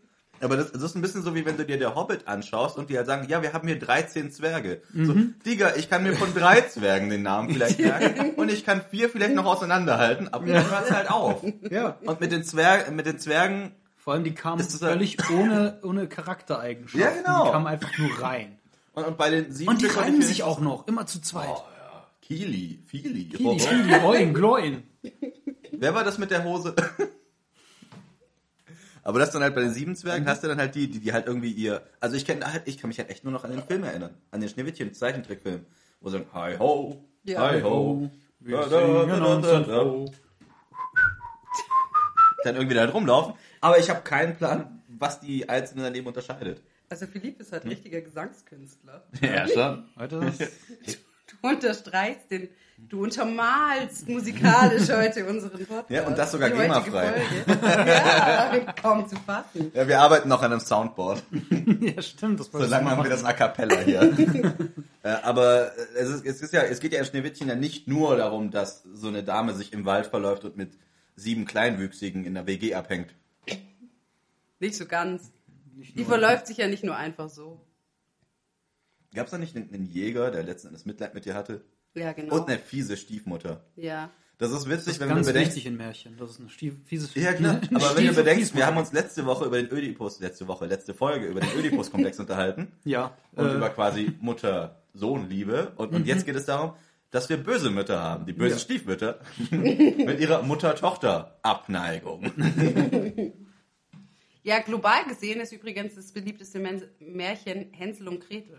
Aber 0.42 0.56
das, 0.56 0.72
das 0.72 0.82
ist 0.82 0.94
ein 0.96 1.02
bisschen 1.02 1.22
so, 1.22 1.34
wie 1.34 1.44
wenn 1.44 1.56
du 1.56 1.64
dir 1.66 1.78
der 1.78 1.94
Hobbit 1.94 2.26
anschaust 2.26 2.78
und 2.78 2.88
die 2.90 2.96
halt 2.96 3.06
sagen, 3.06 3.28
ja, 3.28 3.42
wir 3.42 3.52
haben 3.52 3.68
hier 3.68 3.78
13 3.78 4.32
Zwerge. 4.32 4.80
So, 4.94 5.14
Digga, 5.44 5.74
ich 5.76 5.90
kann 5.90 6.02
mir 6.02 6.14
von 6.14 6.32
drei 6.34 6.62
Zwergen 6.62 7.10
den 7.10 7.22
Namen 7.22 7.50
vielleicht 7.50 7.78
merken 7.80 8.30
und 8.36 8.50
ich 8.50 8.64
kann 8.64 8.80
vier 8.90 9.08
vielleicht 9.10 9.34
noch 9.34 9.44
auseinanderhalten, 9.44 10.28
aber 10.32 10.46
dann 10.46 10.70
hört's 10.70 10.90
halt 10.90 11.10
auf. 11.10 11.44
Ja. 11.70 11.98
Und 12.04 12.20
mit 12.20 12.32
den, 12.32 12.42
Zwerg, 12.44 12.90
mit 12.92 13.04
den 13.06 13.18
Zwergen, 13.18 13.72
Vor 13.96 14.14
allem, 14.14 14.24
die 14.24 14.34
kamen 14.34 14.62
ein- 14.62 14.68
völlig 14.68 15.18
ohne, 15.30 15.78
ohne 15.82 16.08
Charaktereigenschaften. 16.08 17.00
Ja, 17.00 17.10
genau. 17.22 17.44
Die 17.46 17.50
kamen 17.52 17.66
einfach 17.66 17.98
nur 17.98 18.22
rein. 18.22 18.58
und, 18.94 19.04
und 19.04 19.18
bei 19.18 19.28
den 19.30 19.52
sieben 19.52 19.70
Und 19.70 19.82
die 19.82 19.86
reimen 19.86 20.22
sich 20.22 20.42
auch 20.42 20.60
noch, 20.60 20.88
immer 20.88 21.06
zu 21.06 21.20
zweit. 21.20 21.48
Oh, 21.50 21.56
ja. 21.76 22.06
Kili, 22.22 22.82
Fili, 22.86 23.24
Kili. 23.28 23.56
Kili, 23.58 23.94
Oin, 24.04 24.32
Gloin. 24.32 24.82
Wer 25.72 25.94
war 25.94 26.04
das 26.04 26.16
mit 26.18 26.30
der 26.30 26.44
Hose? 26.44 26.74
Aber 29.02 29.18
das 29.18 29.30
dann 29.30 29.42
halt 29.42 29.54
bei 29.54 29.62
den 29.62 29.72
sieben 29.72 29.96
Zwergen 29.96 30.26
hast 30.26 30.42
du 30.42 30.48
dann 30.48 30.58
halt 30.58 30.74
die, 30.74 30.88
die, 30.90 31.00
die 31.00 31.12
halt 31.12 31.26
irgendwie 31.26 31.50
ihr, 31.52 31.82
also 32.00 32.16
ich 32.16 32.24
kenne 32.26 32.44
halt, 32.52 32.62
ich 32.66 32.78
kann 32.78 32.88
mich 32.88 32.98
halt 32.98 33.10
echt 33.10 33.24
nur 33.24 33.32
noch 33.32 33.44
an 33.44 33.50
den 33.50 33.62
Film 33.62 33.84
erinnern, 33.84 34.14
an 34.30 34.40
den 34.40 34.48
Schneewittchen 34.48 34.92
Zeichentrickfilm, 34.92 35.64
wo 36.00 36.08
sie 36.10 36.18
sagen, 36.18 36.28
hi 36.34 36.56
ho, 36.58 37.02
Ja. 37.24 37.40
hi 37.50 37.62
ho, 37.62 38.10
Wir 38.40 38.56
da, 38.58 38.66
da, 38.68 39.62
da, 39.62 40.04
dann 42.44 42.56
irgendwie 42.56 42.74
da 42.74 42.88
rumlaufen. 42.88 43.34
Aber 43.60 43.78
ich 43.78 43.90
habe 43.90 44.00
keinen 44.02 44.36
Plan, 44.36 44.82
was 44.88 45.20
die 45.20 45.48
Einzelnen 45.48 45.84
daneben 45.84 46.06
unterscheidet. 46.06 46.62
Also 46.88 47.06
Philipp 47.06 47.40
ist 47.40 47.52
halt 47.52 47.64
richtiger 47.66 48.00
Gesangskünstler. 48.00 49.04
Ja, 49.20 49.46
schon. 49.46 49.88
Heute 49.98 50.16
ist 50.84 50.98
Du 51.30 51.48
unterstreichst 51.48 52.30
den, 52.30 52.48
du 52.88 53.02
untermalst 53.02 54.08
musikalisch 54.08 54.88
heute 54.92 55.26
unseren 55.26 55.66
Podcast. 55.66 55.90
Ja, 55.90 56.06
und 56.06 56.18
das 56.18 56.32
sogar 56.32 56.50
GEMA-frei. 56.50 57.22
Ja, 57.86 58.72
kaum 58.80 59.08
zu 59.08 59.16
fassen. 59.16 59.70
Ja, 59.74 59.86
wir 59.86 60.00
arbeiten 60.00 60.28
noch 60.28 60.42
an 60.42 60.52
einem 60.52 60.60
Soundboard. 60.60 61.22
ja, 61.80 62.02
stimmt. 62.02 62.40
Das 62.40 62.50
So 62.50 62.58
lange 62.58 62.90
haben 62.90 63.02
wir 63.02 63.10
das 63.10 63.24
A 63.24 63.32
Cappella 63.32 63.80
hier. 63.80 64.02
äh, 65.02 65.08
aber 65.08 65.76
äh, 65.76 65.98
es, 65.98 66.08
ist, 66.08 66.26
es, 66.26 66.42
ist 66.42 66.52
ja, 66.52 66.62
es 66.62 66.80
geht 66.80 66.92
ja 66.92 66.98
in 66.98 67.04
Schneewittchen 67.04 67.48
ja 67.48 67.54
nicht 67.54 67.88
nur 67.88 68.16
darum, 68.16 68.50
dass 68.50 68.82
so 68.94 69.08
eine 69.08 69.22
Dame 69.22 69.54
sich 69.54 69.72
im 69.72 69.84
Wald 69.84 70.06
verläuft 70.06 70.44
und 70.44 70.56
mit 70.56 70.72
sieben 71.16 71.44
Kleinwüchsigen 71.44 72.24
in 72.24 72.34
der 72.34 72.46
WG 72.46 72.74
abhängt. 72.74 73.14
Nicht 74.58 74.74
so 74.74 74.86
ganz. 74.86 75.32
Nicht 75.74 75.98
Die 75.98 76.04
verläuft 76.04 76.46
sich 76.46 76.58
ja 76.58 76.68
nicht 76.68 76.84
nur 76.84 76.96
einfach 76.96 77.30
so. 77.30 77.60
Gab 79.14 79.26
es 79.26 79.32
da 79.32 79.38
nicht 79.38 79.56
einen, 79.56 79.72
einen 79.72 79.86
Jäger, 79.86 80.30
der 80.30 80.42
letzten 80.42 80.68
Endes 80.68 80.84
Mitleid 80.84 81.14
mit 81.14 81.24
dir 81.24 81.34
hatte? 81.34 81.64
Ja, 81.94 82.12
genau. 82.12 82.36
Und 82.36 82.48
eine 82.48 82.58
fiese 82.58 82.96
Stiefmutter. 82.96 83.64
ja. 83.76 84.10
Das 84.38 84.52
ist 84.52 84.70
witzig, 84.70 84.84
Das 84.86 84.94
ist 84.94 85.00
wenn 85.00 85.08
du 85.10 85.14
ganz 85.16 85.26
bedenkst. 85.26 85.48
wichtig 85.54 85.66
in 85.70 85.76
Märchen. 85.76 86.16
Das 86.16 86.30
ist 86.30 86.40
eine 86.40 86.48
stief, 86.48 86.72
fieses 86.86 87.14
Ja, 87.14 87.34
klar. 87.34 87.60
eine 87.70 87.76
Aber 87.76 87.94
wenn 87.94 88.06
du 88.06 88.14
bedenkst, 88.14 88.54
wir 88.56 88.64
haben 88.66 88.78
uns 88.78 88.90
letzte 88.90 89.26
Woche 89.26 89.44
über 89.44 89.60
den 89.60 89.70
Ödipus, 89.70 90.18
letzte 90.20 90.48
Woche, 90.48 90.64
letzte 90.64 90.94
Folge 90.94 91.26
über 91.26 91.40
den 91.40 91.50
Ödipus-Komplex 91.58 92.18
unterhalten. 92.20 92.72
Ja. 92.84 93.14
Und 93.32 93.44
äh, 93.48 93.54
über 93.56 93.68
quasi 93.68 94.12
Mutter-Sohn-Liebe. 94.20 95.72
Und, 95.76 95.92
und 95.92 96.06
jetzt 96.06 96.24
geht 96.24 96.36
es 96.36 96.46
darum, 96.46 96.72
dass 97.10 97.28
wir 97.28 97.36
böse 97.36 97.68
Mütter 97.68 98.00
haben. 98.00 98.24
Die 98.24 98.32
bösen 98.32 98.56
Ja. 98.56 98.58
Stiefmütter. 98.60 99.20
mit 99.50 100.20
ihrer 100.20 100.42
Mutter-Tochter-Abneigung. 100.42 102.32
Ja, 104.42 104.60
global 104.60 105.04
gesehen 105.04 105.40
ist 105.40 105.52
übrigens 105.52 105.96
das 105.96 106.12
beliebteste 106.12 106.60
Märchen 106.98 107.74
Hänsel 107.74 108.08
und 108.08 108.20
Gretel. 108.26 108.56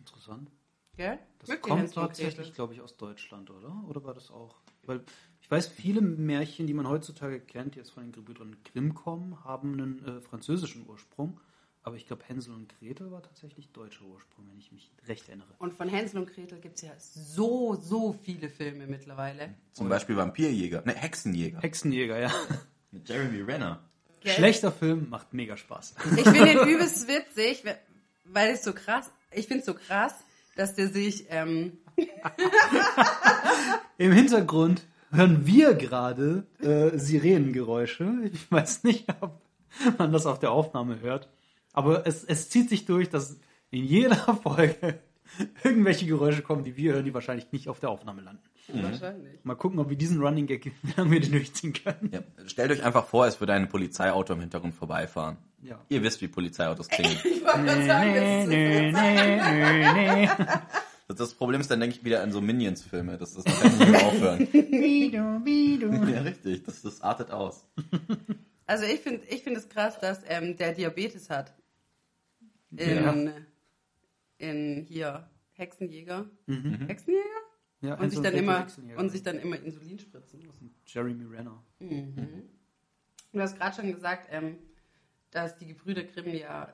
Interessant. 0.00 0.50
Gell? 0.96 1.18
Das 1.38 1.48
Mögt 1.48 1.62
kommt 1.62 1.92
tatsächlich, 1.92 2.54
glaube 2.54 2.74
ich, 2.74 2.80
aus 2.80 2.96
Deutschland, 2.96 3.50
oder? 3.50 3.84
Oder 3.88 4.04
war 4.04 4.14
das 4.14 4.30
auch? 4.30 4.56
Weil 4.84 5.02
ich 5.40 5.50
weiß, 5.50 5.68
viele 5.68 6.00
Märchen, 6.00 6.66
die 6.66 6.74
man 6.74 6.88
heutzutage 6.88 7.40
kennt, 7.40 7.74
die 7.74 7.78
jetzt 7.78 7.90
von 7.90 8.02
den 8.02 8.12
Gebrüdern 8.12 8.56
Grimm 8.64 8.94
kommen, 8.94 9.44
haben 9.44 9.74
einen 9.74 10.04
äh, 10.04 10.20
französischen 10.20 10.86
Ursprung. 10.88 11.40
Aber 11.82 11.94
ich 11.94 12.06
glaube, 12.06 12.24
Hänsel 12.24 12.52
und 12.52 12.68
Gretel 12.80 13.12
war 13.12 13.22
tatsächlich 13.22 13.70
deutscher 13.70 14.04
Ursprung, 14.06 14.44
wenn 14.50 14.58
ich 14.58 14.72
mich 14.72 14.90
recht 15.06 15.28
erinnere. 15.28 15.54
Und 15.58 15.72
von 15.74 15.88
Hänsel 15.88 16.18
und 16.18 16.34
Gretel 16.34 16.58
gibt 16.58 16.76
es 16.76 16.82
ja 16.82 16.90
so, 16.98 17.76
so 17.76 18.12
viele 18.12 18.48
Filme 18.48 18.88
mittlerweile. 18.88 19.54
Zum 19.72 19.88
Beispiel 19.88 20.16
Vampirjäger. 20.16 20.82
Ne, 20.84 20.94
Hexenjäger. 20.94 21.60
Hexenjäger, 21.60 22.18
ja. 22.18 22.32
Mit 22.90 23.08
Jeremy 23.08 23.40
Renner. 23.42 23.84
Gell? 24.20 24.32
Schlechter 24.32 24.72
Film, 24.72 25.08
macht 25.10 25.32
mega 25.32 25.56
Spaß. 25.56 25.94
Ich 26.16 26.24
finde 26.24 26.52
ihn 26.54 26.68
übelst 26.68 27.06
witzig, 27.06 27.62
weil 28.24 28.50
es 28.50 28.64
so 28.64 28.72
krass, 28.72 29.08
ich 29.30 29.46
finde 29.46 29.60
es 29.60 29.66
so 29.66 29.74
krass, 29.74 30.12
dass 30.56 30.74
der 30.74 30.88
sich, 30.88 31.26
ähm, 31.30 31.78
Im 33.98 34.12
Hintergrund 34.12 34.82
hören 35.10 35.46
wir 35.46 35.74
gerade 35.74 36.46
äh, 36.60 36.98
Sirenengeräusche. 36.98 38.12
Ich 38.32 38.50
weiß 38.50 38.84
nicht, 38.84 39.06
ob 39.20 39.40
man 39.98 40.12
das 40.12 40.26
auf 40.26 40.38
der 40.38 40.50
Aufnahme 40.50 41.00
hört. 41.00 41.28
Aber 41.72 42.06
es, 42.06 42.24
es 42.24 42.48
zieht 42.50 42.68
sich 42.68 42.84
durch, 42.86 43.08
dass 43.08 43.38
in 43.70 43.84
jeder 43.84 44.16
Folge 44.42 44.98
irgendwelche 45.64 46.06
Geräusche 46.06 46.42
kommen, 46.42 46.64
die 46.64 46.76
wir 46.76 46.94
hören, 46.94 47.04
die 47.04 47.14
wahrscheinlich 47.14 47.52
nicht 47.52 47.68
auf 47.68 47.80
der 47.80 47.90
Aufnahme 47.90 48.22
landen. 48.22 48.42
wahrscheinlich. 48.68 49.44
Mal 49.44 49.54
gucken, 49.56 49.78
ob 49.78 49.90
wir 49.90 49.96
diesen 49.96 50.20
Running 50.20 50.46
Gag, 50.46 50.64
wie 50.64 50.92
lange 50.96 51.10
wir 51.10 51.20
den 51.20 51.32
durchziehen 51.32 51.72
können. 51.72 52.10
Ja, 52.12 52.20
stellt 52.46 52.70
euch 52.70 52.82
einfach 52.82 53.06
vor, 53.06 53.26
es 53.26 53.40
würde 53.40 53.52
ein 53.54 53.68
Polizeiauto 53.68 54.34
im 54.34 54.40
Hintergrund 54.40 54.74
vorbeifahren. 54.74 55.36
Ja. 55.62 55.80
Ihr 55.88 56.02
wisst, 56.02 56.20
wie 56.20 56.28
Polizeiautos 56.28 56.88
klingen. 56.90 57.16
Ich 57.24 57.42
wollte 57.44 57.64
gerade 57.64 57.86
sagen, 57.86 58.14
das 58.14 58.46
Nee, 58.48 58.92
nee, 58.92 59.40
nee, 59.42 60.26
nee. 60.26 60.30
Das, 61.08 61.34
Problem 61.34 61.60
ist, 61.60 61.70
dann 61.70 61.78
denke 61.78 61.94
ich 61.96 62.04
wieder 62.04 62.20
an 62.22 62.32
so 62.32 62.40
Minions-Filme. 62.40 63.16
Das, 63.16 63.34
das 63.34 63.44
kann 63.44 63.78
nicht 63.78 63.90
mehr 63.90 64.06
aufhören. 64.06 64.38
Bidu, 64.50 65.38
bidu. 65.44 65.92
ja, 66.10 66.20
richtig. 66.22 66.64
Das, 66.64 66.82
das 66.82 67.00
artet 67.00 67.30
aus. 67.30 67.64
Also 68.66 68.84
ich 68.86 69.00
finde 69.00 69.24
ich 69.28 69.44
finde 69.44 69.60
es 69.60 69.68
krass, 69.68 70.00
dass 70.00 70.22
ähm, 70.28 70.56
der 70.56 70.72
Diabetes 70.72 71.30
hat. 71.30 71.54
In, 72.72 73.04
Ja. 73.04 73.14
in 74.38 74.84
hier 74.88 75.30
Hexenjäger. 75.52 76.26
Mhm. 76.46 76.86
Hexenjäger? 76.88 77.22
Ja, 77.82 77.94
Und 77.94 78.10
sich, 78.10 78.20
dann 78.20 78.34
immer, 78.34 78.58
Hexenjäger. 78.62 78.98
und 78.98 79.10
sich 79.10 79.22
dann 79.22 79.38
immer 79.38 79.60
Insulin 79.60 79.98
spritzen 80.00 80.40
muss. 80.44 80.56
Jeremy 80.86 81.24
Renner. 81.24 81.62
Du 81.78 83.40
hast 83.40 83.56
gerade 83.56 83.76
schon 83.76 83.92
gesagt, 83.92 84.26
ähm, 84.32 84.58
dass 85.30 85.56
die 85.56 85.66
Gebrüder 85.66 86.04
Grimm 86.04 86.34
ja 86.34 86.72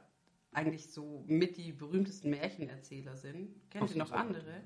eigentlich 0.52 0.90
so 0.92 1.24
mit 1.26 1.56
die 1.56 1.72
berühmtesten 1.72 2.30
Märchenerzähler 2.30 3.16
sind. 3.16 3.50
Kennt 3.70 3.90
ihr 3.90 3.98
noch 3.98 4.12
andere? 4.12 4.62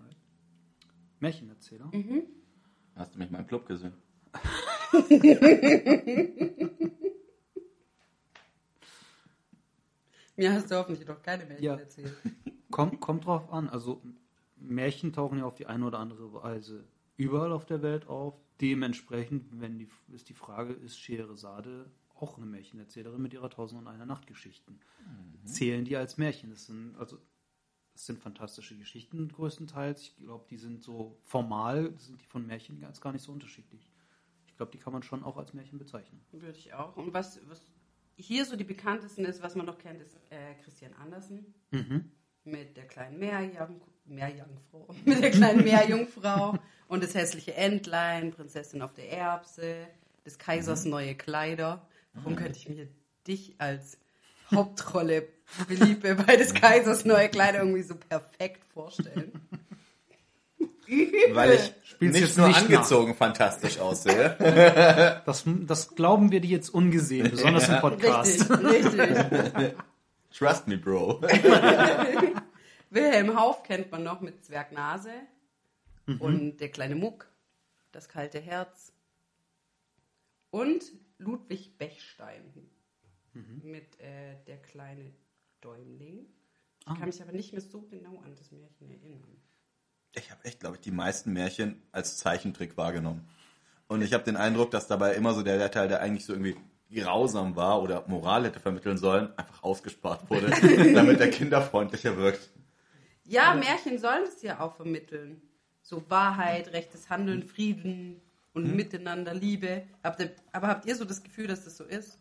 Märchenerzähler. 1.21 1.91
Hast 2.95 3.15
du 3.15 3.19
mich 3.19 3.31
mal 3.31 3.41
im 3.41 3.47
Club 3.47 3.67
gesehen? 3.67 3.95
Mir 10.37 10.53
hast 10.53 10.71
du 10.71 10.77
hoffentlich 10.77 11.07
noch 11.09 11.23
keine 11.23 11.47
Märchen 11.47 11.65
Ja. 11.65 11.77
erzählt. 11.77 12.13
Kommt, 12.71 13.01
kommt 13.01 13.25
drauf 13.25 13.51
an. 13.53 13.69
Also 13.71 14.03
Märchen 14.57 15.13
tauchen 15.13 15.39
ja 15.39 15.45
auf 15.45 15.55
die 15.55 15.67
eine 15.67 15.87
oder 15.87 15.99
andere 15.99 16.33
Weise 16.35 16.85
überall 17.17 17.53
auf 17.53 17.65
der 17.65 17.81
Welt 17.81 18.07
auf. 18.07 18.35
Dementsprechend, 18.61 19.61
wenn 19.61 19.79
die, 19.79 19.89
ist 20.13 20.29
die 20.29 20.35
Frage, 20.35 20.75
ist 20.75 20.99
Scheherazade 20.99 21.91
auch 22.19 22.37
eine 22.37 22.47
Märchenerzählerin 22.47 23.21
mit 23.21 23.33
ihrer 23.33 23.51
Tausend 23.51 23.81
und 23.81 23.89
einer 23.89 24.07
Nachtgeschichten? 24.07 24.81
Zählen 25.45 25.85
die 25.85 25.97
als 25.97 26.19
Märchen? 26.19 26.51
Das 26.51 26.67
sind, 26.67 26.97
also, 26.97 27.19
das 27.93 28.07
sind 28.07 28.19
fantastische 28.19 28.77
Geschichten 28.77 29.29
größtenteils. 29.29 30.03
Ich 30.03 30.17
glaube, 30.17 30.47
die 30.51 30.59
sind 30.59 30.83
so 30.83 31.19
formal, 31.23 31.95
sind 31.99 32.21
die 32.21 32.27
von 32.27 32.47
Märchen 32.47 32.81
ganz 32.81 33.01
gar 33.01 33.13
nicht 33.13 33.23
so 33.23 33.33
unterschiedlich. 33.33 33.91
Ich 34.47 34.57
glaube, 34.57 34.73
die 34.73 34.79
kann 34.79 34.93
man 34.93 35.03
schon 35.03 35.23
auch 35.23 35.37
als 35.37 35.53
Märchen 35.53 35.79
bezeichnen. 35.79 36.21
Würde 36.33 36.59
ich 36.59 36.73
auch. 36.73 36.97
Und 36.97 37.13
was, 37.13 37.41
was 37.49 37.61
hier 38.17 38.45
so 38.45 38.57
die 38.57 38.65
bekanntesten 38.65 39.25
ist, 39.25 39.43
was 39.43 39.55
man 39.55 39.67
noch 39.67 39.79
kennt, 39.79 40.01
ist 40.01 40.17
äh, 40.31 40.55
Christian 40.65 40.95
Andersen 40.95 41.55
mit 42.45 42.77
der 42.77 42.87
kleinen 42.87 43.19
Meerjung, 43.19 43.83
Meerjungfrau, 44.07 44.89
mit 45.05 45.23
der 45.23 45.31
kleinen 45.31 45.63
Meerjungfrau 45.63 46.59
und 46.89 47.03
das 47.03 47.15
hässliche 47.15 47.55
Entlein, 47.55 48.31
Prinzessin 48.31 48.83
auf 48.83 48.95
der 48.95 49.11
Erbse, 49.11 49.87
des 50.25 50.39
Kaisers 50.39 50.85
neue 50.85 51.15
Kleider. 51.15 51.87
Warum 52.17 52.37
könnte 52.37 52.59
ich 52.59 52.69
mir 52.69 52.89
dich 53.27 53.55
als 53.59 53.99
Hauptrolle 54.51 55.29
Philippe 55.45 56.15
bei 56.15 56.37
des 56.37 56.55
Kaisers 56.55 57.05
neue 57.05 57.29
Kleider 57.29 57.61
irgendwie 57.61 57.83
so 57.83 57.95
perfekt 57.95 58.65
vorstellen? 58.73 59.33
Weil 61.33 61.55
ich 61.55 61.73
Spiel's 61.85 62.13
nicht 62.15 62.23
jetzt 62.23 62.39
nur 62.39 62.49
nicht 62.49 62.59
angezogen 62.59 63.15
fantastisch 63.15 63.79
aussehe. 63.79 65.23
Das, 65.25 65.45
das 65.47 65.95
glauben 65.95 66.31
wir 66.31 66.41
dir 66.41 66.51
jetzt 66.51 66.69
ungesehen, 66.69 67.31
besonders 67.31 67.69
im 67.69 67.81
Podcast. 67.81 68.51
Richtig, 68.51 69.01
richtig. 69.01 69.75
Trust 70.37 70.69
me, 70.69 70.77
Bro. 70.77 71.23
Wilhelm 72.91 73.39
Hauff 73.39 73.63
kennt 73.63 73.91
man 73.91 74.05
noch 74.05 74.21
mit 74.21 74.45
Zwergnase 74.45 75.11
und 76.19 76.59
der 76.59 76.69
kleine 76.69 76.95
Muck, 76.95 77.29
das 77.93 78.09
kalte 78.09 78.39
Herz 78.41 78.93
und 80.51 80.85
Ludwig 81.19 81.79
Bechstein 81.79 82.53
mit 83.63 84.01
äh, 84.01 84.37
der 84.47 84.61
kleine 84.63 85.13
Däumling. 85.61 86.27
Ich 86.81 86.95
kann 86.95 87.07
mich 87.07 87.21
aber 87.21 87.33
nicht 87.33 87.53
mehr 87.53 87.61
so 87.61 87.83
genau 87.83 88.21
an 88.21 88.35
das 88.37 88.53
Märchen 88.53 88.91
erinnern. 88.91 89.37
Ich 90.15 90.31
habe 90.31 90.45
echt, 90.45 90.61
glaube 90.61 90.77
ich, 90.77 90.83
die 90.83 90.93
meisten 90.93 91.33
Märchen 91.33 91.83
als 91.93 92.17
Zeichentrick 92.17 92.77
wahrgenommen. 92.77 93.29
Und 93.89 94.03
ich 94.03 94.15
habe 94.15 94.25
den 94.25 94.37
Eindruck, 94.37 94.71
dass 94.71 94.87
dabei 94.87 95.15
immer 95.15 95.35
so 95.35 95.43
der, 95.43 95.59
der 95.59 95.71
Teil, 95.71 95.89
der 95.89 96.01
eigentlich 96.01 96.25
so 96.25 96.33
irgendwie 96.33 96.57
grausam 96.93 97.57
war 97.57 97.83
oder 97.83 98.05
Moral 98.07 98.45
hätte 98.45 98.61
vermitteln 98.61 98.97
sollen, 98.97 99.37
einfach 99.37 99.63
ausgespart 99.63 100.31
wurde, 100.31 100.51
damit 100.95 101.21
er 101.21 101.31
kinderfreundlicher 101.31 102.17
wirkt. 102.17 102.51
Ja, 103.25 103.55
Märchen 103.55 103.99
sollen 103.99 104.25
es 104.25 104.41
ja 104.43 104.61
auch 104.61 104.77
vermitteln. 104.77 105.43
So 105.83 106.09
Wahrheit, 106.09 106.73
rechtes 106.73 107.11
Handeln, 107.11 107.43
Frieden 107.43 108.21
und 108.57 108.75
Miteinander, 108.75 109.35
Liebe. 109.35 109.85
Habt 110.03 110.21
ihr, 110.21 110.31
aber 110.53 110.69
habt 110.69 110.87
ihr 110.87 110.97
so 110.97 111.05
das 111.05 111.23
Gefühl, 111.23 111.47
dass 111.47 111.65
das 111.65 111.77
so 111.77 111.85
ist? 111.85 112.19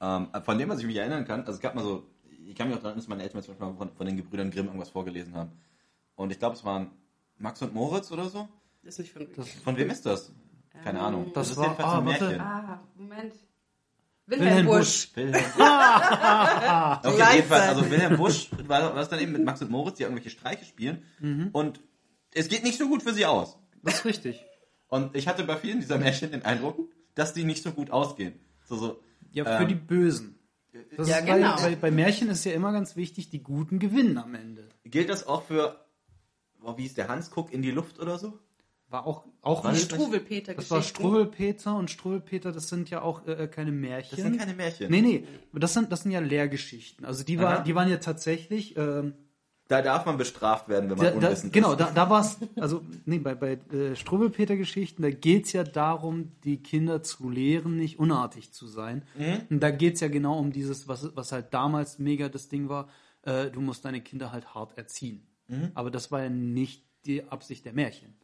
Ähm, 0.00 0.28
von 0.44 0.58
dem, 0.58 0.68
was 0.68 0.80
ich 0.80 0.86
mich 0.86 0.96
erinnern 0.96 1.24
kann, 1.24 1.40
also 1.40 1.52
es 1.52 1.60
gab 1.60 1.74
mal 1.74 1.82
so, 1.82 2.06
ich 2.46 2.54
kann 2.54 2.68
mich 2.68 2.76
auch 2.76 2.82
daran 2.82 2.96
erinnern, 2.96 2.98
dass 2.98 3.08
meine 3.08 3.22
Eltern 3.22 3.38
mir 3.38 3.42
zum 3.44 3.54
Beispiel 3.58 3.76
von, 3.76 3.92
von 3.96 4.06
den 4.06 4.16
Gebrüdern 4.16 4.50
Grimm 4.50 4.66
irgendwas 4.66 4.90
vorgelesen 4.90 5.34
haben. 5.34 5.52
Und 6.14 6.30
ich 6.30 6.38
glaube, 6.38 6.56
es 6.56 6.64
waren 6.64 6.90
Max 7.38 7.62
und 7.62 7.72
Moritz 7.74 8.10
oder 8.10 8.28
so. 8.28 8.48
Das 8.82 8.94
ist 8.94 8.98
nicht 9.00 9.12
von 9.12 9.26
Das- 9.36 9.48
Von 9.50 9.76
wem 9.76 9.90
ist 9.90 10.04
das? 10.06 10.32
Keine 10.84 11.00
Ahnung. 11.00 11.32
Das 11.34 11.50
ist 11.50 11.56
war- 11.56 11.64
jedenfalls 11.64 11.88
ein 11.92 11.98
ah, 12.00 12.06
warte. 12.06 12.24
Märchen. 12.24 12.40
Ah, 12.40 12.80
Moment. 12.96 13.34
Wilhelm 14.26 14.66
Busch. 14.66 15.10
Wilhelm 15.14 15.34
okay, 15.56 17.00
Gleichzeitig. 17.02 17.34
jedenfalls, 17.34 17.68
also 17.68 17.90
Wilhelm 17.90 18.16
Busch 18.16 18.50
war 18.66 18.94
was 18.94 19.08
dann 19.08 19.20
eben 19.20 19.32
mit 19.32 19.44
Max 19.44 19.62
und 19.62 19.70
Moritz, 19.70 19.96
die 19.96 20.02
irgendwelche 20.02 20.30
Streiche 20.30 20.64
spielen. 20.64 21.02
Mhm. 21.18 21.48
Und 21.52 21.80
es 22.34 22.48
geht 22.48 22.62
nicht 22.62 22.78
so 22.78 22.88
gut 22.88 23.02
für 23.02 23.12
sie 23.14 23.24
aus. 23.26 23.56
Das 23.82 23.94
ist 23.94 24.04
richtig. 24.04 24.44
Und 24.88 25.14
ich 25.16 25.28
hatte 25.28 25.44
bei 25.44 25.56
vielen 25.56 25.80
dieser 25.80 25.98
Märchen 25.98 26.30
den 26.30 26.42
Eindruck, 26.44 26.78
dass 27.14 27.32
die 27.34 27.44
nicht 27.44 27.62
so 27.62 27.72
gut 27.72 27.90
ausgehen. 27.90 28.34
So, 28.64 28.76
so, 28.76 29.00
Ja, 29.32 29.44
für 29.44 29.62
Ähm, 29.62 29.68
die 29.68 29.74
Bösen. 29.74 30.38
Das 30.96 31.08
Ja, 31.08 31.18
ist, 31.18 31.26
genau. 31.26 31.56
weil, 31.56 31.62
weil 31.62 31.76
bei 31.76 31.90
Märchen 31.90 32.28
ist 32.28 32.44
ja 32.44 32.52
immer 32.52 32.72
ganz 32.72 32.96
wichtig, 32.96 33.30
die 33.30 33.42
Guten 33.42 33.78
gewinnen 33.78 34.16
am 34.18 34.34
Ende. 34.34 34.68
gilt 34.84 35.08
das 35.08 35.26
auch 35.26 35.42
für, 35.42 35.84
oh, 36.62 36.76
wie 36.76 36.86
ist 36.86 36.96
der 36.96 37.08
Hans, 37.08 37.30
guck 37.30 37.52
in 37.52 37.62
die 37.62 37.70
Luft 37.70 37.98
oder 37.98 38.18
so? 38.18 38.38
War 38.90 39.06
auch, 39.06 39.26
auch 39.42 39.66
ein 39.66 39.76
Struwelpeter 39.76 40.54
Das 40.54 40.70
war. 40.70 40.82
Struwelpeter 40.82 41.76
und 41.76 41.90
Struwelpeter, 41.90 42.52
das 42.52 42.68
sind 42.68 42.88
ja 42.88 43.02
auch 43.02 43.26
äh, 43.26 43.46
keine 43.48 43.70
Märchen. 43.70 44.16
Das 44.16 44.24
sind 44.24 44.38
keine 44.38 44.54
Märchen. 44.54 44.90
Nee, 44.90 45.02
nee, 45.02 45.24
das 45.52 45.74
sind, 45.74 45.92
das 45.92 46.02
sind 46.04 46.12
ja 46.12 46.20
Lehrgeschichten. 46.20 47.04
Also 47.04 47.22
die, 47.22 47.38
war, 47.38 47.56
Aha. 47.56 47.62
die 47.64 47.74
waren 47.74 47.90
ja 47.90 47.98
tatsächlich. 47.98 48.76
Ähm, 48.78 49.12
Da 49.68 49.82
darf 49.82 50.06
man 50.06 50.16
bestraft 50.16 50.68
werden, 50.68 50.88
wenn 50.88 50.96
man 50.96 51.06
da, 51.06 51.10
da, 51.12 51.26
unwissend 51.26 51.52
genau, 51.52 51.72
ist. 51.72 51.80
da, 51.80 51.90
da 51.90 52.08
war 52.08 52.22
es. 52.22 52.38
Also, 52.58 52.82
nee, 53.04 53.18
bei, 53.18 53.34
bei 53.34 53.52
äh, 53.72 53.94
Struwelpeter-Geschichten, 53.94 55.02
da 55.02 55.10
geht 55.10 55.44
es 55.44 55.52
ja 55.52 55.62
darum, 55.62 56.32
die 56.42 56.62
Kinder 56.62 57.02
zu 57.02 57.28
lehren, 57.28 57.76
nicht 57.76 57.98
unartig 57.98 58.52
zu 58.52 58.66
sein. 58.66 59.02
Mhm. 59.16 59.42
Und 59.50 59.60
da 59.60 59.70
geht 59.70 59.96
es 59.96 60.00
ja 60.00 60.08
genau 60.08 60.38
um 60.38 60.52
dieses, 60.52 60.88
was, 60.88 61.14
was 61.14 61.32
halt 61.32 61.52
damals 61.52 61.98
mega 61.98 62.30
das 62.30 62.48
Ding 62.48 62.70
war: 62.70 62.88
äh, 63.22 63.50
du 63.50 63.60
musst 63.60 63.84
deine 63.84 64.00
Kinder 64.00 64.32
halt 64.32 64.54
hart 64.54 64.76
erziehen. 64.78 65.26
Mhm. 65.48 65.70
Aber 65.74 65.90
das 65.90 66.10
war 66.10 66.22
ja 66.22 66.30
nicht 66.30 66.84
die 67.04 67.28
Absicht 67.28 67.66
der 67.66 67.74
Märchen. 67.74 68.14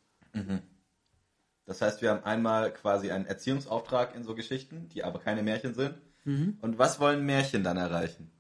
Das 1.67 1.81
heißt, 1.81 2.03
wir 2.03 2.11
haben 2.11 2.25
einmal 2.25 2.73
quasi 2.73 3.11
einen 3.11 3.27
Erziehungsauftrag 3.27 4.15
in 4.15 4.25
so 4.25 4.35
Geschichten, 4.35 4.89
die 4.89 5.05
aber 5.05 5.19
keine 5.19 5.43
Märchen 5.43 5.75
sind. 5.75 5.95
Mhm. 6.25 6.59
Und 6.61 6.79
was 6.79 7.01
wollen 7.01 7.25
Märchen 7.25 7.63
dann 7.65 7.77
erreichen? 7.77 8.31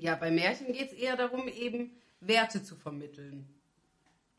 Ja, 0.00 0.14
bei 0.14 0.30
Märchen 0.30 0.72
geht 0.72 0.92
es 0.92 0.98
eher 0.98 1.16
darum, 1.16 1.48
eben 1.48 1.92
Werte 2.20 2.62
zu 2.62 2.76
vermitteln. 2.76 3.48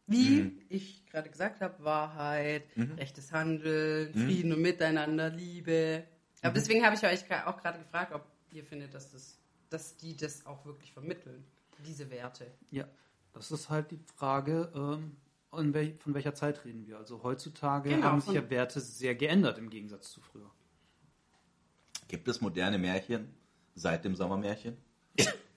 Wie 0.07 0.51
ich 0.69 1.05
gerade 1.05 1.29
gesagt 1.29 1.61
habe, 1.61 1.83
Wahrheit, 1.83 2.63
rechtes 2.97 3.31
Handeln, 3.31 4.11
Frieden 4.13 4.53
und 4.53 4.61
Miteinander, 4.61 5.29
Liebe. 5.29 6.03
Aber 6.41 6.55
deswegen 6.55 6.83
habe 6.83 6.95
ich 6.95 7.03
euch 7.03 7.31
auch 7.45 7.57
gerade 7.57 7.77
gefragt, 7.77 8.11
ob 8.13 8.25
ihr 8.51 8.63
findet, 8.63 8.93
dass, 8.95 9.11
das, 9.11 9.37
dass 9.69 9.97
die 9.97 10.17
das 10.17 10.47
auch 10.47 10.65
wirklich 10.65 10.91
vermitteln, 10.91 11.43
diese 11.85 12.09
Werte. 12.09 12.47
Ja, 12.71 12.87
das 13.33 13.51
ist 13.51 13.69
halt 13.69 13.91
die 13.91 13.99
Frage, 14.15 14.71
ähm, 14.73 15.15
wel 15.73 15.95
von 15.99 16.15
welcher 16.15 16.33
Zeit 16.33 16.65
reden 16.65 16.87
wir. 16.87 16.97
Also 16.97 17.21
heutzutage 17.21 17.89
Genau, 17.89 18.07
haben 18.07 18.21
sich 18.21 18.33
ja 18.33 18.49
Werte 18.49 18.79
sehr 18.79 19.13
geändert 19.13 19.59
im 19.59 19.69
Gegensatz 19.69 20.11
zu 20.11 20.21
früher. 20.21 20.49
Gibt 22.07 22.27
es 22.27 22.41
moderne 22.41 22.79
Märchen 22.79 23.35
seit 23.75 24.05
dem 24.05 24.15
Sommermärchen? 24.15 24.77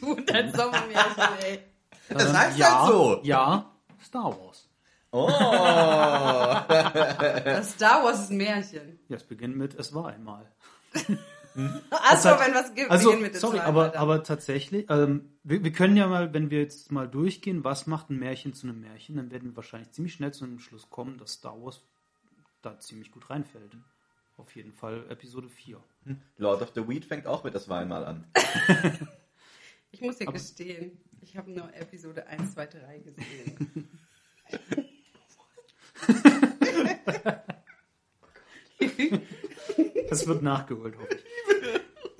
Du 0.00 0.12
und 0.12 0.28
dein 0.30 0.52
Sommermärchen, 0.52 1.22
ey. 1.42 1.60
Das 2.08 2.32
heißt 2.32 2.58
ja, 2.58 2.82
halt 2.82 2.92
so. 2.92 3.20
Ja, 3.22 3.70
Star 4.02 4.24
Wars. 4.38 4.68
Oh, 5.10 5.26
Das 7.44 7.72
Star 7.72 8.04
Wars 8.04 8.20
ist 8.24 8.30
ein 8.30 8.36
Märchen. 8.36 8.98
Ja, 9.08 9.16
es 9.16 9.24
beginnt 9.24 9.56
mit 9.56 9.74
Es 9.74 9.94
war 9.94 10.08
einmal. 10.08 10.46
Achso, 11.90 12.28
wenn 12.38 12.54
was 12.54 12.74
gibt, 12.74 12.90
Also, 12.90 13.06
beginnen 13.10 13.22
mit 13.22 13.34
dem 13.34 13.40
sorry, 13.40 13.58
aber, 13.58 13.84
Alter. 13.84 13.98
aber 13.98 14.22
tatsächlich, 14.22 14.86
ähm, 14.90 15.32
wir, 15.42 15.64
wir 15.64 15.72
können 15.72 15.96
ja 15.96 16.06
mal, 16.06 16.32
wenn 16.32 16.50
wir 16.50 16.60
jetzt 16.60 16.92
mal 16.92 17.08
durchgehen, 17.08 17.64
was 17.64 17.86
macht 17.86 18.10
ein 18.10 18.18
Märchen 18.18 18.54
zu 18.54 18.68
einem 18.68 18.80
Märchen, 18.80 19.16
dann 19.16 19.30
werden 19.30 19.50
wir 19.50 19.56
wahrscheinlich 19.56 19.90
ziemlich 19.90 20.12
schnell 20.14 20.32
zu 20.32 20.44
einem 20.44 20.60
Schluss 20.60 20.88
kommen, 20.88 21.18
dass 21.18 21.32
Star 21.32 21.60
Wars 21.60 21.82
da 22.62 22.78
ziemlich 22.78 23.10
gut 23.10 23.28
reinfällt. 23.30 23.76
Auf 24.36 24.54
jeden 24.54 24.72
Fall 24.72 25.04
Episode 25.08 25.48
4. 25.48 25.82
Lord 26.36 26.62
of 26.62 26.70
the 26.74 26.86
Weed 26.88 27.04
fängt 27.04 27.26
auch 27.26 27.42
mit 27.42 27.54
das 27.56 27.68
Wahl 27.68 27.86
mal 27.86 28.04
an. 28.04 28.24
Ich 29.90 30.00
muss 30.00 30.18
dir 30.18 30.26
gestehen, 30.26 30.98
ich 31.20 31.36
habe 31.36 31.50
nur 31.50 31.72
Episode 31.74 32.26
1, 32.26 32.54
2, 32.54 32.66
3 32.66 32.98
gesehen. 33.00 33.88
Das 40.10 40.26
wird 40.26 40.42
nachgeholt, 40.42 40.96
hoffe 40.96 41.14
ich. 41.14 41.24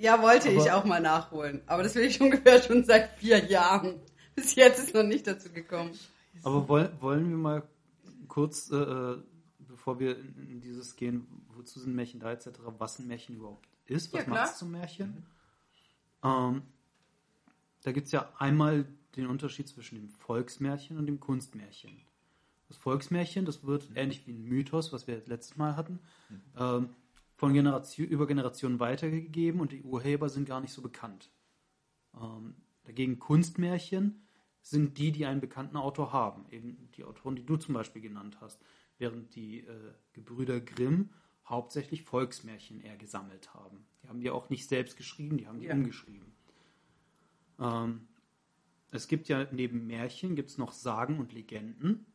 Ja, 0.04 0.22
wollte 0.22 0.48
ich 0.50 0.60
Aber- 0.70 0.76
auch 0.76 0.84
mal 0.84 1.00
nachholen. 1.00 1.62
Aber 1.66 1.82
das 1.82 1.94
will 1.94 2.04
ich 2.04 2.20
ungefähr 2.20 2.62
schon 2.62 2.84
seit 2.84 3.10
vier 3.18 3.44
Jahren. 3.46 4.00
Bis 4.34 4.54
jetzt 4.54 4.78
ist 4.78 4.94
noch 4.94 5.02
nicht 5.02 5.26
dazu 5.26 5.50
gekommen. 5.50 5.90
Aber 6.44 6.68
woll, 6.68 6.92
wollen 7.00 7.28
wir 7.30 7.36
mal 7.36 7.62
kurz, 8.28 8.70
äh, 8.70 8.76
äh, 8.76 9.22
bevor 9.58 9.98
wir 9.98 10.16
in, 10.18 10.60
dieses 10.60 10.94
gehen, 10.94 11.26
wozu 11.56 11.80
sind 11.80 11.94
Märchen 11.96 12.20
da 12.20 12.30
etc., 12.30 12.50
was 12.78 12.98
ein 13.00 13.08
Märchen 13.08 13.36
überhaupt 13.36 13.66
ist, 13.86 14.12
was 14.12 14.22
Ja, 14.24 14.28
macht 14.28 14.52
es 14.52 14.58
zum 14.58 14.70
Märchen? 14.70 15.26
Ähm, 16.22 16.62
da 17.82 17.92
gibt 17.92 18.06
es 18.06 18.12
ja 18.12 18.32
einmal 18.38 18.86
den 19.16 19.26
Unterschied 19.26 19.68
zwischen 19.68 19.96
dem 19.96 20.08
Volksmärchen 20.10 20.98
und 20.98 21.06
dem 21.06 21.20
Kunstmärchen. 21.20 22.02
Das 22.68 22.76
Volksmärchen, 22.76 23.46
das 23.46 23.64
wird 23.64 23.88
ähnlich 23.94 24.26
wie 24.26 24.32
ein 24.32 24.44
Mythos, 24.44 24.92
was 24.92 25.06
wir 25.06 25.22
letztes 25.26 25.56
Mal 25.56 25.76
hatten, 25.76 26.00
ähm, 26.56 26.90
von 27.36 27.52
Generation, 27.54 28.06
über 28.08 28.26
Generationen 28.26 28.78
weitergegeben 28.80 29.60
und 29.60 29.72
die 29.72 29.82
Urheber 29.82 30.28
sind 30.28 30.46
gar 30.48 30.60
nicht 30.60 30.72
so 30.72 30.82
bekannt. 30.82 31.30
Ähm, 32.20 32.56
dagegen 32.84 33.18
Kunstmärchen 33.18 34.22
sind 34.60 34.98
die, 34.98 35.12
die 35.12 35.24
einen 35.24 35.40
bekannten 35.40 35.76
Autor 35.76 36.12
haben. 36.12 36.44
Eben 36.50 36.90
die 36.96 37.04
Autoren, 37.04 37.36
die 37.36 37.46
du 37.46 37.56
zum 37.56 37.74
Beispiel 37.74 38.02
genannt 38.02 38.38
hast. 38.40 38.60
Während 38.98 39.34
die 39.34 39.60
äh, 39.60 39.92
Gebrüder 40.12 40.60
Grimm 40.60 41.10
hauptsächlich 41.46 42.02
Volksmärchen 42.02 42.80
eher 42.80 42.96
gesammelt 42.96 43.54
haben. 43.54 43.86
Die 44.02 44.08
haben 44.08 44.20
die 44.20 44.30
auch 44.30 44.50
nicht 44.50 44.68
selbst 44.68 44.96
geschrieben, 44.96 45.38
die 45.38 45.46
haben 45.46 45.60
die 45.60 45.66
Ja. 45.66 45.74
umgeschrieben. 45.74 46.32
Ähm, 47.58 48.08
es 48.90 49.08
gibt 49.08 49.28
ja 49.28 49.46
neben 49.52 49.86
Märchen 49.86 50.36
gibt 50.36 50.50
es 50.50 50.58
noch 50.58 50.72
Sagen 50.72 51.18
und 51.18 51.32
Legenden, 51.32 52.06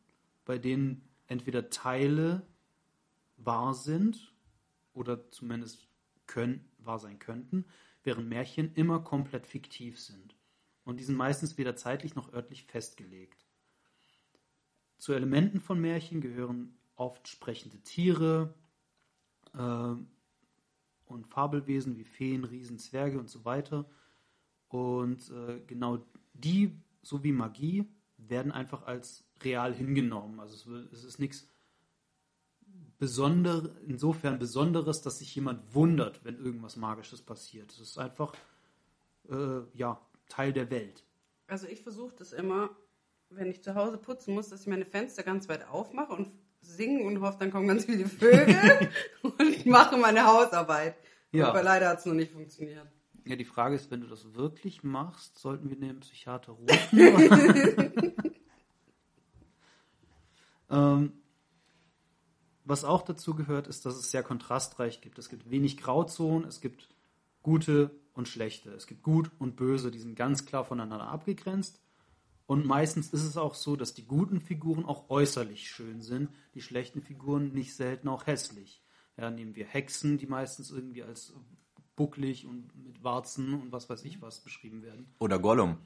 bei 0.44 0.58
denen 0.58 1.08
entweder 1.26 1.70
Teile 1.70 2.46
wahr 3.36 3.74
sind 3.74 4.34
oder 4.92 5.30
zumindest 5.30 5.88
können, 6.26 6.68
wahr 6.78 6.98
sein 6.98 7.18
könnten, 7.18 7.64
während 8.02 8.28
Märchen 8.28 8.74
immer 8.74 9.00
komplett 9.00 9.46
fiktiv 9.46 10.00
sind. 10.00 10.36
Und 10.84 10.98
die 10.98 11.04
sind 11.04 11.16
meistens 11.16 11.56
weder 11.56 11.76
zeitlich 11.76 12.14
noch 12.14 12.32
örtlich 12.32 12.64
festgelegt. 12.64 13.46
Zu 14.98 15.12
Elementen 15.12 15.60
von 15.60 15.80
Märchen 15.80 16.20
gehören 16.20 16.76
oft 16.96 17.28
sprechende 17.28 17.78
Tiere 17.78 18.54
äh, 19.54 19.94
und 21.06 21.26
Fabelwesen 21.26 21.96
wie 21.96 22.04
Feen, 22.04 22.44
Riesen, 22.44 22.78
Zwerge 22.78 23.18
und 23.18 23.28
so 23.28 23.44
weiter. 23.44 23.88
Und 24.68 25.30
äh, 25.30 25.60
genau 25.66 26.04
die, 26.32 26.76
so 27.02 27.22
wie 27.22 27.32
Magie, 27.32 27.84
werden 28.16 28.52
einfach 28.52 28.86
als 28.86 29.24
real 29.42 29.74
hingenommen. 29.74 30.40
Also 30.40 30.74
es, 30.76 30.92
es 30.92 31.04
ist 31.04 31.18
nichts 31.18 31.48
Besonder, 32.98 33.70
insofern 33.86 34.38
Besonderes, 34.38 35.02
dass 35.02 35.18
sich 35.18 35.34
jemand 35.34 35.74
wundert, 35.74 36.24
wenn 36.24 36.38
irgendwas 36.38 36.76
Magisches 36.76 37.22
passiert. 37.22 37.70
Es 37.72 37.80
ist 37.80 37.98
einfach 37.98 38.32
äh, 39.28 39.60
ja, 39.74 40.00
Teil 40.28 40.52
der 40.52 40.70
Welt. 40.70 41.04
Also 41.46 41.66
ich 41.66 41.82
versuche 41.82 42.14
das 42.16 42.32
immer, 42.32 42.70
wenn 43.30 43.50
ich 43.50 43.62
zu 43.62 43.74
Hause 43.74 43.98
putzen 43.98 44.34
muss, 44.34 44.48
dass 44.48 44.62
ich 44.62 44.66
meine 44.68 44.86
Fenster 44.86 45.22
ganz 45.22 45.48
weit 45.48 45.68
aufmache 45.68 46.12
und 46.12 46.30
singe 46.60 47.04
und 47.04 47.20
hoffe, 47.20 47.38
dann 47.40 47.50
kommen 47.50 47.68
ganz 47.68 47.84
viele 47.84 48.06
Vögel 48.06 48.88
und 49.22 49.40
ich 49.40 49.66
mache 49.66 49.96
meine 49.96 50.24
Hausarbeit. 50.24 50.96
Ja. 51.32 51.48
Aber 51.48 51.62
leider 51.62 51.88
hat 51.88 51.98
es 51.98 52.06
noch 52.06 52.14
nicht 52.14 52.32
funktioniert. 52.32 52.86
Ja, 53.26 53.36
die 53.36 53.44
Frage 53.44 53.74
ist, 53.74 53.90
wenn 53.90 54.02
du 54.02 54.06
das 54.06 54.34
wirklich 54.34 54.82
machst, 54.82 55.38
sollten 55.38 55.70
wir 55.70 55.78
den 55.78 56.00
Psychiater 56.00 56.52
rufen? 56.52 56.98
ähm, 60.70 61.12
was 62.64 62.84
auch 62.84 63.02
dazu 63.02 63.34
gehört, 63.34 63.66
ist, 63.66 63.86
dass 63.86 63.96
es 63.96 64.10
sehr 64.10 64.22
kontrastreich 64.22 65.00
gibt. 65.00 65.18
Es 65.18 65.30
gibt 65.30 65.50
wenig 65.50 65.78
Grauzonen, 65.78 66.46
es 66.46 66.60
gibt 66.60 66.88
gute 67.42 67.90
und 68.12 68.28
schlechte. 68.28 68.70
Es 68.72 68.86
gibt 68.86 69.02
gut 69.02 69.30
und 69.38 69.56
böse, 69.56 69.90
die 69.90 69.98
sind 69.98 70.16
ganz 70.16 70.44
klar 70.44 70.64
voneinander 70.64 71.08
abgegrenzt. 71.08 71.80
Und 72.46 72.66
meistens 72.66 73.12
ist 73.12 73.24
es 73.24 73.38
auch 73.38 73.54
so, 73.54 73.74
dass 73.74 73.94
die 73.94 74.06
guten 74.06 74.40
Figuren 74.40 74.84
auch 74.84 75.08
äußerlich 75.08 75.70
schön 75.70 76.02
sind, 76.02 76.28
die 76.54 76.60
schlechten 76.60 77.00
Figuren 77.00 77.52
nicht 77.52 77.74
selten 77.74 78.08
auch 78.08 78.26
hässlich. 78.26 78.82
Ja, 79.16 79.30
nehmen 79.30 79.56
wir 79.56 79.64
Hexen, 79.64 80.18
die 80.18 80.26
meistens 80.26 80.70
irgendwie 80.70 81.02
als 81.02 81.32
bucklig 81.96 82.46
und 82.46 82.74
mit 82.84 83.02
Warzen 83.04 83.54
und 83.54 83.72
was 83.72 83.88
weiß 83.88 84.04
ich 84.04 84.20
was 84.22 84.40
beschrieben 84.40 84.82
werden. 84.82 85.06
Oder 85.18 85.38
Gollum, 85.38 85.76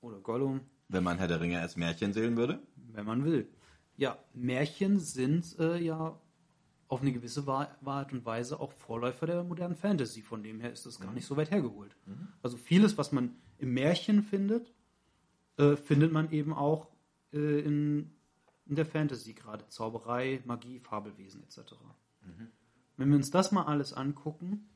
Oder 0.00 0.18
Gollum, 0.20 0.60
wenn 0.88 1.04
man 1.04 1.18
Herr 1.18 1.28
der 1.28 1.40
Ringe 1.40 1.60
als 1.60 1.76
Märchen 1.76 2.12
sehen 2.12 2.36
würde. 2.36 2.60
wenn 2.92 3.06
man 3.06 3.24
will. 3.24 3.48
Ja, 3.96 4.18
Märchen 4.34 4.98
sind 4.98 5.58
äh, 5.58 5.78
ja 5.78 6.18
auf 6.88 7.02
eine 7.02 7.12
gewisse 7.12 7.46
Wa- 7.46 7.68
Art 7.84 8.12
und 8.12 8.24
Weise 8.24 8.58
auch 8.58 8.72
Vorläufer 8.72 9.26
der 9.26 9.44
modernen 9.44 9.76
Fantasy. 9.76 10.22
Von 10.22 10.42
dem 10.42 10.58
her 10.60 10.72
ist 10.72 10.86
das 10.86 10.98
gar 10.98 11.12
nicht 11.12 11.26
so 11.26 11.36
weit 11.36 11.50
hergeholt. 11.50 11.94
Also 12.42 12.56
vieles, 12.56 12.98
was 12.98 13.12
man 13.12 13.36
im 13.58 13.74
Märchen 13.74 14.22
findet, 14.24 14.72
äh, 15.58 15.76
findet 15.76 16.12
man 16.12 16.32
eben 16.32 16.52
auch 16.52 16.88
äh, 17.32 17.60
in, 17.60 18.10
in 18.66 18.74
der 18.74 18.86
Fantasy, 18.86 19.34
gerade 19.34 19.68
Zauberei, 19.68 20.42
Magie, 20.46 20.80
Fabelwesen 20.80 21.42
etc. 21.44 21.74
Wenn 22.96 23.08
wir 23.10 23.16
uns 23.16 23.30
das 23.30 23.52
mal 23.52 23.64
alles 23.64 23.92
angucken, 23.92 24.68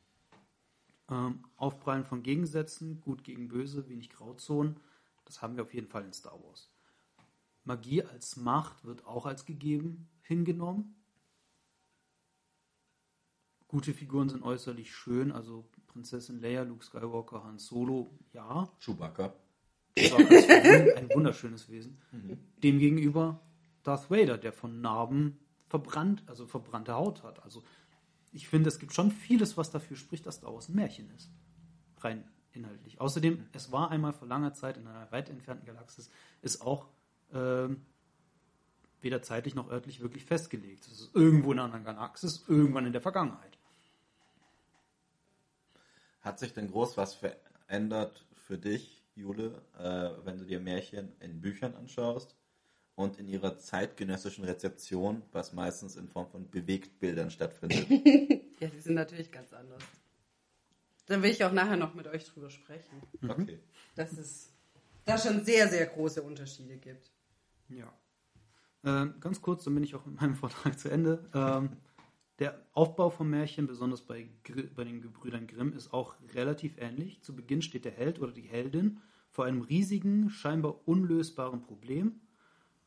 ähm, 1.11 1.45
Aufprallen 1.57 2.05
von 2.05 2.23
Gegensätzen, 2.23 3.01
gut 3.01 3.25
gegen 3.25 3.49
böse, 3.49 3.89
wenig 3.89 4.11
Grauzonen, 4.11 4.77
das 5.25 5.43
haben 5.43 5.57
wir 5.57 5.63
auf 5.63 5.75
jeden 5.75 5.89
Fall 5.89 6.05
in 6.05 6.13
Star 6.13 6.39
Wars. 6.43 6.71
Magie 7.65 8.03
als 8.03 8.37
Macht 8.37 8.85
wird 8.85 9.07
auch 9.07 9.27
als 9.27 9.45
gegeben 9.45 10.09
hingenommen. 10.23 10.95
Gute 13.69 13.95
Figuren 13.95 14.29
sind 14.29 14.43
äußerlich 14.43 14.95
schön, 14.95 15.33
also 15.33 15.69
Prinzessin 15.89 16.41
Leia, 16.41 16.63
Luke 16.63 16.85
Skywalker, 16.85 17.43
Han 17.45 17.59
Solo, 17.59 18.11
ja. 18.33 18.69
Chewbacca. 18.81 19.33
Chewbacca 19.97 20.35
ist 20.35 20.97
ein 20.97 21.09
wunderschönes 21.15 21.69
Wesen. 21.69 22.01
Demgegenüber 22.63 23.41
Darth 23.83 24.11
Vader, 24.11 24.39
der 24.39 24.53
von 24.53 24.81
Narben 24.81 25.39
verbrannt, 25.69 26.23
also 26.27 26.47
verbrannte 26.47 26.95
Haut 26.95 27.23
hat. 27.23 27.43
Also 27.43 27.63
ich 28.35 28.49
finde, 28.49 28.69
es 28.69 28.79
gibt 28.79 28.93
schon 28.93 29.13
vieles, 29.13 29.57
was 29.57 29.71
dafür 29.71 29.97
spricht, 29.97 30.27
dass 30.27 30.37
Star 30.37 30.53
Wars 30.53 30.69
ein 30.69 30.75
Märchen 30.75 31.09
ist. 31.17 31.31
Rein 31.99 32.25
inhaltlich. 32.53 33.01
Außerdem, 33.01 33.47
es 33.53 33.71
war 33.71 33.91
einmal 33.91 34.13
vor 34.13 34.27
langer 34.27 34.53
Zeit 34.53 34.77
in 34.77 34.87
einer 34.87 35.11
weit 35.13 35.31
entfernten 35.31 35.67
Galaxis, 35.67 36.11
ist 36.43 36.61
auch 36.61 36.89
ähm, 37.33 37.87
weder 39.01 39.23
zeitlich 39.23 39.55
noch 39.55 39.71
örtlich 39.71 40.01
wirklich 40.01 40.25
festgelegt. 40.25 40.87
Es 40.87 41.01
ist 41.01 41.15
irgendwo 41.15 41.53
in 41.53 41.59
einer 41.59 41.67
anderen 41.67 41.85
Galaxis, 41.85 42.45
irgendwann 42.49 42.87
in 42.87 42.93
der 42.93 43.01
Vergangenheit. 43.01 43.57
Hat 46.21 46.39
sich 46.39 46.53
denn 46.53 46.71
groß 46.71 46.97
was 46.97 47.15
verändert 47.15 48.27
für 48.33 48.59
dich, 48.59 49.05
Jule, 49.15 49.63
äh, 49.79 50.25
wenn 50.27 50.39
du 50.39 50.45
dir 50.45 50.59
Märchen 50.59 51.13
in 51.21 51.41
Büchern 51.41 51.75
anschaust 51.75 52.35
und 52.97 53.19
in 53.19 53.29
ihrer 53.29 53.59
zeitgenössischen 53.59 54.45
Rezeption, 54.45 55.23
was 55.33 55.53
meistens 55.53 55.97
in 55.97 56.09
Form 56.09 56.29
von 56.29 56.51
Bewegtbildern 56.51 57.31
stattfindet? 57.31 57.87
Ja, 58.61 58.69
die 58.69 58.81
sind 58.81 58.95
natürlich 58.95 59.33
ganz 59.33 59.53
anders. 59.53 59.83
Da 61.07 61.21
will 61.21 61.31
ich 61.31 61.45
auch 61.45 61.53
nachher 61.53 61.77
noch 61.77 61.93
mit 61.95 62.07
euch 62.07 62.25
drüber 62.25 62.49
sprechen. 62.49 63.03
Okay. 63.29 63.59
Dass 63.97 64.13
es 64.13 64.53
da 65.05 65.19
schon 65.19 65.45
sehr, 65.45 65.69
sehr 65.69 65.87
große 65.87 66.23
Unterschiede 66.23 66.77
gibt. 66.77 67.11
Ja. 67.69 67.93
Ähm, 68.85 69.15
ganz 69.21 69.43
kurz, 69.43 69.65
dann 69.65 69.75
bin 69.75 69.83
ich 69.83 69.95
auch 69.95 70.07
mit 70.07 70.21
meinem 70.21 70.35
Vortrag 70.37 70.79
zu 70.79 70.89
Ende. 70.89 71.29
Ähm, 71.35 71.77
der 72.39 72.61
Aufbau 72.73 73.11
von 73.11 73.29
Märchen, 73.29 73.67
besonders 73.67 74.03
bei, 74.03 74.29
Gr 74.45 74.63
bei 74.75 74.85
den 74.85 75.03
Gebrüdern 75.03 75.47
Grimm, 75.47 75.73
ist 75.73 75.93
auch 75.93 76.17
relativ 76.33 76.79
ähnlich. 76.79 77.23
Zu 77.23 77.35
Beginn 77.35 77.61
steht 77.61 77.85
der 77.85 77.93
Held 77.93 78.21
oder 78.21 78.33
die 78.33 78.43
Heldin 78.43 79.01
vor 79.31 79.45
einem 79.45 79.63
riesigen, 79.63 80.31
scheinbar 80.31 80.87
unlösbaren 80.87 81.63
Problem. 81.63 82.21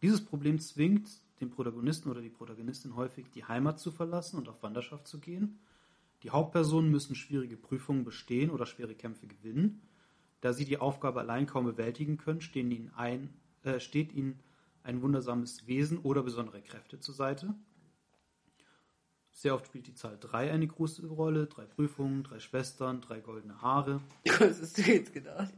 Dieses 0.07 0.23
Problem 0.23 0.57
zwingt 0.57 1.09
den 1.41 1.49
Protagonisten 1.49 2.09
oder 2.09 2.21
die 2.21 2.29
Protagonistin 2.29 2.95
häufig, 2.95 3.29
die 3.29 3.43
Heimat 3.43 3.77
zu 3.77 3.91
verlassen 3.91 4.37
und 4.37 4.47
auf 4.47 4.63
Wanderschaft 4.63 5.05
zu 5.05 5.19
gehen. 5.19 5.59
Die 6.23 6.29
Hauptpersonen 6.29 6.89
müssen 6.89 7.13
schwierige 7.13 7.57
Prüfungen 7.57 8.05
bestehen 8.05 8.49
oder 8.49 8.65
schwere 8.65 8.95
Kämpfe 8.95 9.27
gewinnen. 9.27 9.81
Da 10.39 10.53
sie 10.53 10.63
die 10.63 10.77
Aufgabe 10.77 11.19
allein 11.19 11.45
kaum 11.45 11.65
bewältigen 11.65 12.17
können, 12.17 12.39
ihnen 12.53 12.93
ein, 12.95 13.33
äh, 13.63 13.81
steht 13.81 14.13
ihnen 14.13 14.39
ein 14.81 15.01
wundersames 15.01 15.67
Wesen 15.67 15.97
oder 15.97 16.23
besondere 16.23 16.61
Kräfte 16.61 17.01
zur 17.01 17.13
Seite. 17.13 17.53
Sehr 19.31 19.55
oft 19.55 19.65
spielt 19.65 19.87
die 19.87 19.93
Zahl 19.93 20.17
3 20.17 20.53
eine 20.53 20.67
große 20.67 21.05
Rolle. 21.05 21.47
Drei 21.47 21.65
Prüfungen, 21.65 22.23
drei 22.23 22.39
Schwestern, 22.39 23.01
drei 23.01 23.19
goldene 23.19 23.61
Haare. 23.61 23.99
Was 24.39 24.61
hast 24.61 24.77
du 24.77 24.83
jetzt 24.83 25.11
gedacht? 25.11 25.53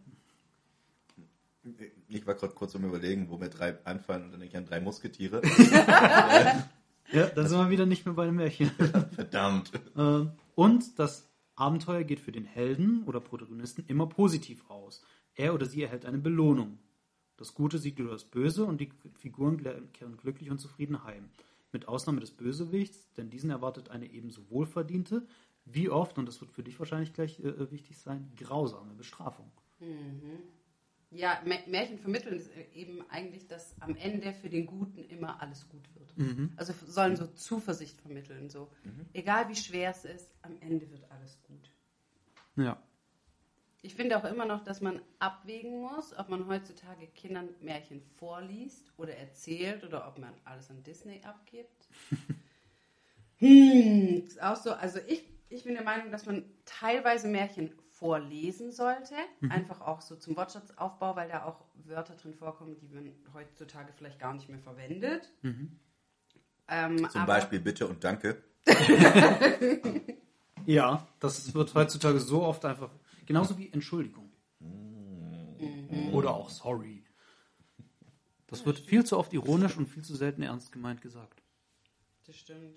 Ich 2.07 2.25
war 2.25 2.35
gerade 2.35 2.53
kurz 2.53 2.75
am 2.75 2.85
überlegen, 2.85 3.29
wo 3.29 3.37
mir 3.37 3.49
drei 3.49 3.77
anfallen 3.85 4.25
und 4.25 4.31
dann 4.31 4.39
denke 4.39 4.53
ich 4.53 4.57
an 4.57 4.65
drei 4.65 4.79
Musketiere. 4.79 5.41
Ja, 7.11 7.25
dann 7.25 7.47
sind 7.47 7.57
wir 7.57 7.71
wieder 7.71 7.87
nicht 7.87 8.05
mehr 8.05 8.13
bei 8.13 8.27
dem 8.27 8.35
Märchen. 8.35 8.69
Verdammt. 9.15 9.71
Äh, 9.97 10.25
Und 10.53 10.99
das 10.99 11.27
Abenteuer 11.55 12.03
geht 12.03 12.19
für 12.19 12.31
den 12.31 12.45
Helden 12.45 13.03
oder 13.05 13.19
Protagonisten 13.19 13.83
immer 13.87 14.05
positiv 14.05 14.69
aus. 14.69 15.03
Er 15.33 15.55
oder 15.55 15.65
sie 15.65 15.81
erhält 15.81 16.05
eine 16.05 16.19
Belohnung. 16.19 16.77
Das 17.37 17.55
Gute 17.55 17.79
siegt 17.79 17.97
über 17.99 18.11
das 18.11 18.25
Böse 18.25 18.63
und 18.65 18.79
die 18.79 18.91
Figuren 19.15 19.57
kehren 19.93 20.17
glücklich 20.17 20.51
und 20.51 20.59
zufrieden 20.59 21.03
heim. 21.03 21.29
Mit 21.71 21.87
Ausnahme 21.87 22.19
des 22.19 22.31
Bösewichts, 22.31 23.11
denn 23.13 23.29
diesen 23.29 23.49
erwartet 23.49 23.89
eine 23.89 24.05
ebenso 24.11 24.47
wohlverdiente, 24.49 25.25
wie 25.65 25.89
oft, 25.89 26.17
und 26.17 26.27
das 26.27 26.41
wird 26.41 26.51
für 26.51 26.63
dich 26.63 26.77
wahrscheinlich 26.79 27.13
gleich 27.13 27.39
äh, 27.39 27.71
wichtig 27.71 27.97
sein, 27.97 28.31
grausame 28.37 28.93
Bestrafung. 28.93 29.51
Ja, 31.11 31.41
Mä- 31.43 31.67
Märchen 31.67 31.97
vermitteln 31.97 32.37
ist 32.37 32.51
eben 32.75 33.03
eigentlich, 33.09 33.47
dass 33.47 33.75
am 33.81 33.95
Ende 33.95 34.31
für 34.33 34.49
den 34.49 34.67
Guten 34.67 35.03
immer 35.05 35.41
alles 35.41 35.67
gut 35.69 35.83
wird. 35.95 36.13
Also 36.57 36.71
f- 36.73 36.83
sollen 36.87 37.15
so 37.15 37.25
Zuversicht 37.27 37.99
vermitteln. 38.01 38.49
So, 38.49 38.69
egal 39.13 39.49
wie 39.49 39.55
schwer 39.55 39.89
es 39.91 40.05
ist, 40.05 40.29
am 40.43 40.55
Ende 40.61 40.89
wird 40.91 41.09
alles 41.09 41.41
gut. 41.43 41.71
Ja. 42.55 42.77
Ich 43.81 43.95
finde 43.95 44.17
auch 44.17 44.25
immer 44.25 44.45
noch, 44.45 44.63
dass 44.63 44.81
man 44.81 45.01
abwägen 45.19 45.81
muss, 45.81 46.13
ob 46.17 46.27
man 46.29 46.47
heutzutage 46.47 47.07
Kindern 47.07 47.49
Märchen 47.61 48.01
vorliest 48.17 48.91
oder 48.97 49.15
erzählt 49.15 49.83
oder 49.85 50.05
ob 50.07 50.19
man 50.19 50.33
alles 50.43 50.69
an 50.69 50.83
Disney 50.83 51.21
abgibt. 51.23 51.87
hm, 53.37 54.23
ist 54.27 54.41
auch 54.43 54.57
so. 54.57 54.73
Also 54.73 54.99
ich, 55.07 55.23
ich 55.49 55.63
bin 55.63 55.73
der 55.75 55.83
Meinung, 55.83 56.11
dass 56.11 56.25
man 56.25 56.43
teilweise 56.65 57.27
Märchen 57.29 57.71
vorlesen 57.99 58.71
sollte. 58.71 59.15
Einfach 59.49 59.81
auch 59.81 60.01
so 60.01 60.15
zum 60.15 60.35
Wortschatzaufbau, 60.37 61.15
weil 61.15 61.29
da 61.29 61.43
auch 61.45 61.65
Wörter 61.85 62.15
drin 62.15 62.33
vorkommen, 62.33 62.77
die 62.77 62.87
man 62.87 63.11
heutzutage 63.33 63.91
vielleicht 63.93 64.19
gar 64.19 64.33
nicht 64.33 64.49
mehr 64.49 64.59
verwendet. 64.59 65.29
Ähm, 65.43 66.97
Zum 67.09 67.21
aber- 67.21 67.25
Beispiel 67.33 67.59
Bitte 67.59 67.87
und 67.87 68.03
Danke. 68.03 68.41
Ja, 70.65 71.07
das 71.19 71.53
wird 71.55 71.73
heutzutage 71.73 72.19
so 72.19 72.43
oft 72.43 72.63
einfach, 72.65 72.91
genauso 73.25 73.57
wie 73.57 73.71
Entschuldigung. 73.71 74.29
Oder 76.11 76.33
auch 76.35 76.49
sorry. 76.49 77.03
Das 78.45 78.65
wird 78.65 78.77
viel 78.79 79.03
zu 79.03 79.17
oft 79.17 79.33
ironisch 79.33 79.77
und 79.77 79.87
viel 79.87 80.03
zu 80.03 80.15
selten 80.15 80.43
ernst 80.43 80.71
gemeint 80.71 81.01
gesagt. 81.01 81.41
Das 82.27 82.35
stimmt. 82.35 82.75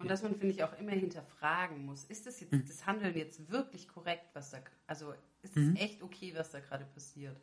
Und 0.00 0.10
dass 0.10 0.22
man, 0.22 0.34
finde 0.34 0.54
ich, 0.54 0.64
auch 0.64 0.76
immer 0.78 0.92
hinterfragen 0.92 1.84
muss, 1.84 2.04
ist 2.04 2.26
das 2.26 2.40
jetzt, 2.40 2.52
das 2.52 2.86
Handeln 2.86 3.14
jetzt 3.16 3.50
wirklich 3.50 3.86
korrekt, 3.86 4.24
was 4.32 4.50
da, 4.50 4.58
also 4.86 5.12
ist 5.42 5.56
es 5.56 5.76
echt 5.76 6.02
okay, 6.02 6.32
was 6.34 6.50
da 6.50 6.60
gerade 6.60 6.86
passiert? 6.86 7.36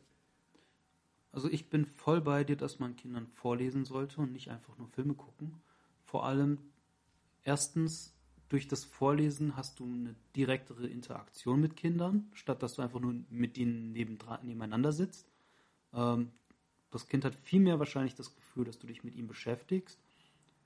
Also 1.30 1.48
ich 1.48 1.70
bin 1.70 1.86
voll 1.86 2.20
bei 2.20 2.42
dir, 2.42 2.56
dass 2.56 2.80
man 2.80 2.96
Kindern 2.96 3.28
vorlesen 3.28 3.84
sollte 3.84 4.20
und 4.20 4.32
nicht 4.32 4.50
einfach 4.50 4.76
nur 4.76 4.88
Filme 4.88 5.14
gucken. 5.14 5.60
Vor 6.04 6.26
allem 6.26 6.58
erstens 7.44 8.12
durch 8.48 8.66
das 8.66 8.84
Vorlesen 8.84 9.56
hast 9.56 9.78
du 9.78 9.84
eine 9.84 10.16
direktere 10.34 10.88
Interaktion 10.88 11.60
mit 11.60 11.76
Kindern, 11.76 12.28
statt 12.32 12.62
dass 12.62 12.74
du 12.74 12.82
einfach 12.82 12.98
nur 12.98 13.14
mit 13.30 13.56
ihnen 13.56 13.92
nebeneinander 13.92 14.90
sitzt. 14.90 15.28
Ähm, 15.92 16.32
das 16.90 17.06
Kind 17.06 17.24
hat 17.24 17.36
viel 17.36 17.60
mehr 17.60 17.78
wahrscheinlich 17.78 18.14
das 18.14 18.34
Gefühl, 18.34 18.64
dass 18.64 18.78
du 18.78 18.86
dich 18.86 19.04
mit 19.04 19.14
ihm 19.14 19.28
beschäftigst. 19.28 20.00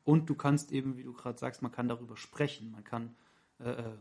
Und 0.04 0.28
du 0.28 0.34
kannst 0.34 0.72
eben, 0.72 0.96
wie 0.96 1.04
du 1.04 1.12
gerade 1.12 1.38
sagst, 1.38 1.62
man 1.62 1.72
kann 1.72 1.88
darüber 1.88 2.16
sprechen. 2.16 2.72
Man 2.72 2.84
kann 2.84 3.14
äh, 3.60 3.70
äh, 3.70 3.96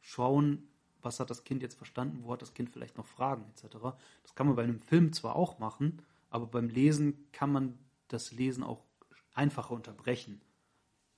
schauen, 0.00 0.68
was 1.02 1.20
hat 1.20 1.30
das 1.30 1.44
Kind 1.44 1.62
jetzt 1.62 1.76
verstanden, 1.76 2.20
wo 2.22 2.32
hat 2.32 2.42
das 2.42 2.54
Kind 2.54 2.70
vielleicht 2.70 2.96
noch 2.96 3.06
Fragen 3.06 3.44
etc. 3.50 3.76
Das 4.22 4.34
kann 4.34 4.46
man 4.46 4.56
bei 4.56 4.62
einem 4.62 4.80
Film 4.80 5.12
zwar 5.12 5.36
auch 5.36 5.58
machen, 5.58 6.02
aber 6.28 6.46
beim 6.46 6.68
Lesen 6.68 7.26
kann 7.32 7.52
man 7.52 7.78
das 8.08 8.32
Lesen 8.32 8.62
auch 8.62 8.84
einfacher 9.34 9.72
unterbrechen, 9.72 10.40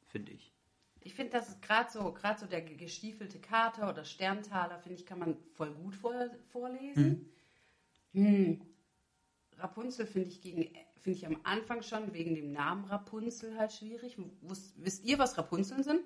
finde 0.07 0.33
ich. 0.33 0.53
Ich 1.01 1.15
finde, 1.15 1.33
das 1.33 1.49
ist 1.49 1.63
gerade 1.63 1.91
so, 1.91 2.13
gerade 2.13 2.39
so 2.39 2.47
der 2.47 2.63
gestiefelte 2.63 3.41
Kater 3.41 3.91
oder 3.91 4.05
Sterntaler, 4.05 4.79
finde 4.79 5.01
ich, 5.01 5.07
kann 5.07 5.19
man 5.19 5.37
voll 5.55 5.75
gut 5.75 5.97
vor, 5.97 6.15
vorlesen. 6.53 7.29
Hm. 8.13 8.61
Rapunzel 9.59 10.07
finde 10.07 10.29
ich 10.29 10.41
gegen, 10.41 10.71
finde 11.01 11.19
ich 11.19 11.27
am 11.27 11.39
Anfang 11.45 11.83
schon 11.83 12.13
wegen 12.13 12.35
dem 12.35 12.53
Namen 12.53 12.85
Rapunzel 12.85 13.59
halt 13.59 13.73
schwierig. 13.73 14.17
Wus, 14.41 14.73
wisst 14.77 15.05
ihr, 15.05 15.19
was 15.19 15.37
Rapunzeln 15.39 15.83
sind? 15.83 16.01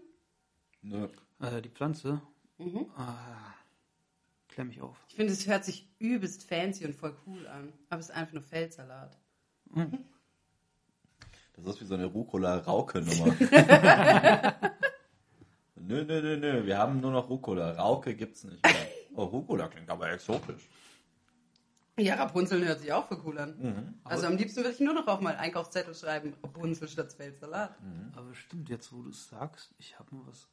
Nö. 0.82 1.08
Äh, 1.40 1.62
die 1.62 1.68
Pflanze, 1.68 2.22
ah, 2.96 3.54
klär 4.48 4.64
mich 4.64 4.80
auf. 4.80 4.96
Ich 5.08 5.16
finde, 5.16 5.32
es 5.32 5.46
hört 5.46 5.64
sich 5.64 5.88
übelst 5.98 6.48
fancy 6.48 6.84
und 6.86 6.94
voll 6.94 7.14
cool 7.26 7.46
an, 7.46 7.72
aber 7.90 8.00
es 8.00 8.08
ist 8.08 8.14
einfach 8.14 8.34
nur 8.34 8.42
Feldsalat. 8.42 9.18
Das 11.56 11.66
ist 11.66 11.80
wie 11.80 11.84
so 11.86 11.94
eine 11.94 12.06
Rucola-Rauke-Nummer. 12.06 13.26
nö, 15.76 16.04
nö, 16.04 16.22
nö, 16.22 16.36
nö. 16.36 16.66
Wir 16.66 16.78
haben 16.78 17.00
nur 17.00 17.12
noch 17.12 17.28
Rucola. 17.28 17.72
Rauke 17.72 18.14
gibt's 18.14 18.44
nicht 18.44 18.62
mehr. 18.62 18.88
Oh, 19.14 19.24
Rucola 19.24 19.68
klingt 19.68 19.88
aber 19.88 20.10
exotisch. 20.10 20.68
Ja, 21.98 22.16
Rapunzeln 22.16 22.64
hört 22.64 22.80
sich 22.80 22.92
auch 22.92 23.08
voll 23.08 23.22
cool 23.24 23.38
an. 23.38 23.98
Also 24.04 24.26
am 24.26 24.36
liebsten 24.36 24.58
würde 24.58 24.70
ich 24.70 24.80
nur 24.80 24.92
noch 24.92 25.06
auf 25.06 25.20
meinen 25.20 25.38
Einkaufszettel 25.38 25.94
schreiben, 25.94 26.34
Rapunzel 26.42 26.88
statt 26.88 27.12
Feldsalat. 27.12 27.76
Aber 28.14 28.34
stimmt, 28.34 28.68
jetzt 28.68 28.92
wo 28.92 29.02
du 29.02 29.10
es 29.10 29.28
sagst, 29.28 29.74
ich 29.78 29.98
habe 29.98 30.14
mal 30.14 30.26
was 30.26 30.48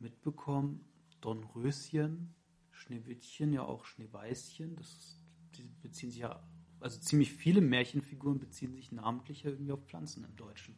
mitbekommen. 0.00 0.84
Dornröschen, 1.20 2.34
Schneewittchen, 2.72 3.52
ja 3.52 3.62
auch 3.62 3.84
Schneeweißchen, 3.84 4.76
das 4.76 4.88
ist, 4.88 5.16
die 5.56 5.62
beziehen 5.82 6.10
sich 6.10 6.20
ja, 6.20 6.42
also 6.80 6.98
ziemlich 7.00 7.32
viele 7.32 7.60
Märchenfiguren 7.60 8.40
beziehen 8.40 8.74
sich 8.74 8.90
namentlich 8.90 9.44
irgendwie 9.44 9.70
auf 9.70 9.84
Pflanzen 9.86 10.24
im 10.24 10.34
Deutschen. 10.36 10.74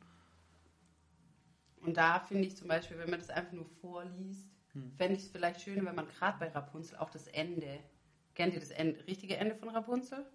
Und 1.80 1.96
da 1.96 2.20
finde 2.20 2.46
ich 2.46 2.56
zum 2.56 2.68
Beispiel, 2.68 2.98
wenn 2.98 3.10
man 3.10 3.20
das 3.20 3.30
einfach 3.30 3.52
nur 3.52 3.66
vorliest, 3.80 4.50
fände 4.96 5.16
ich 5.16 5.22
es 5.22 5.28
vielleicht 5.28 5.62
schön, 5.62 5.84
wenn 5.84 5.94
man 5.94 6.08
gerade 6.08 6.38
bei 6.38 6.48
Rapunzel 6.48 6.98
auch 6.98 7.10
das 7.10 7.26
Ende, 7.28 7.78
kennt 8.34 8.54
ihr 8.54 8.60
das 8.60 8.70
Ende, 8.70 9.06
richtige 9.06 9.36
Ende 9.36 9.54
von 9.54 9.68
Rapunzel? 9.70 10.26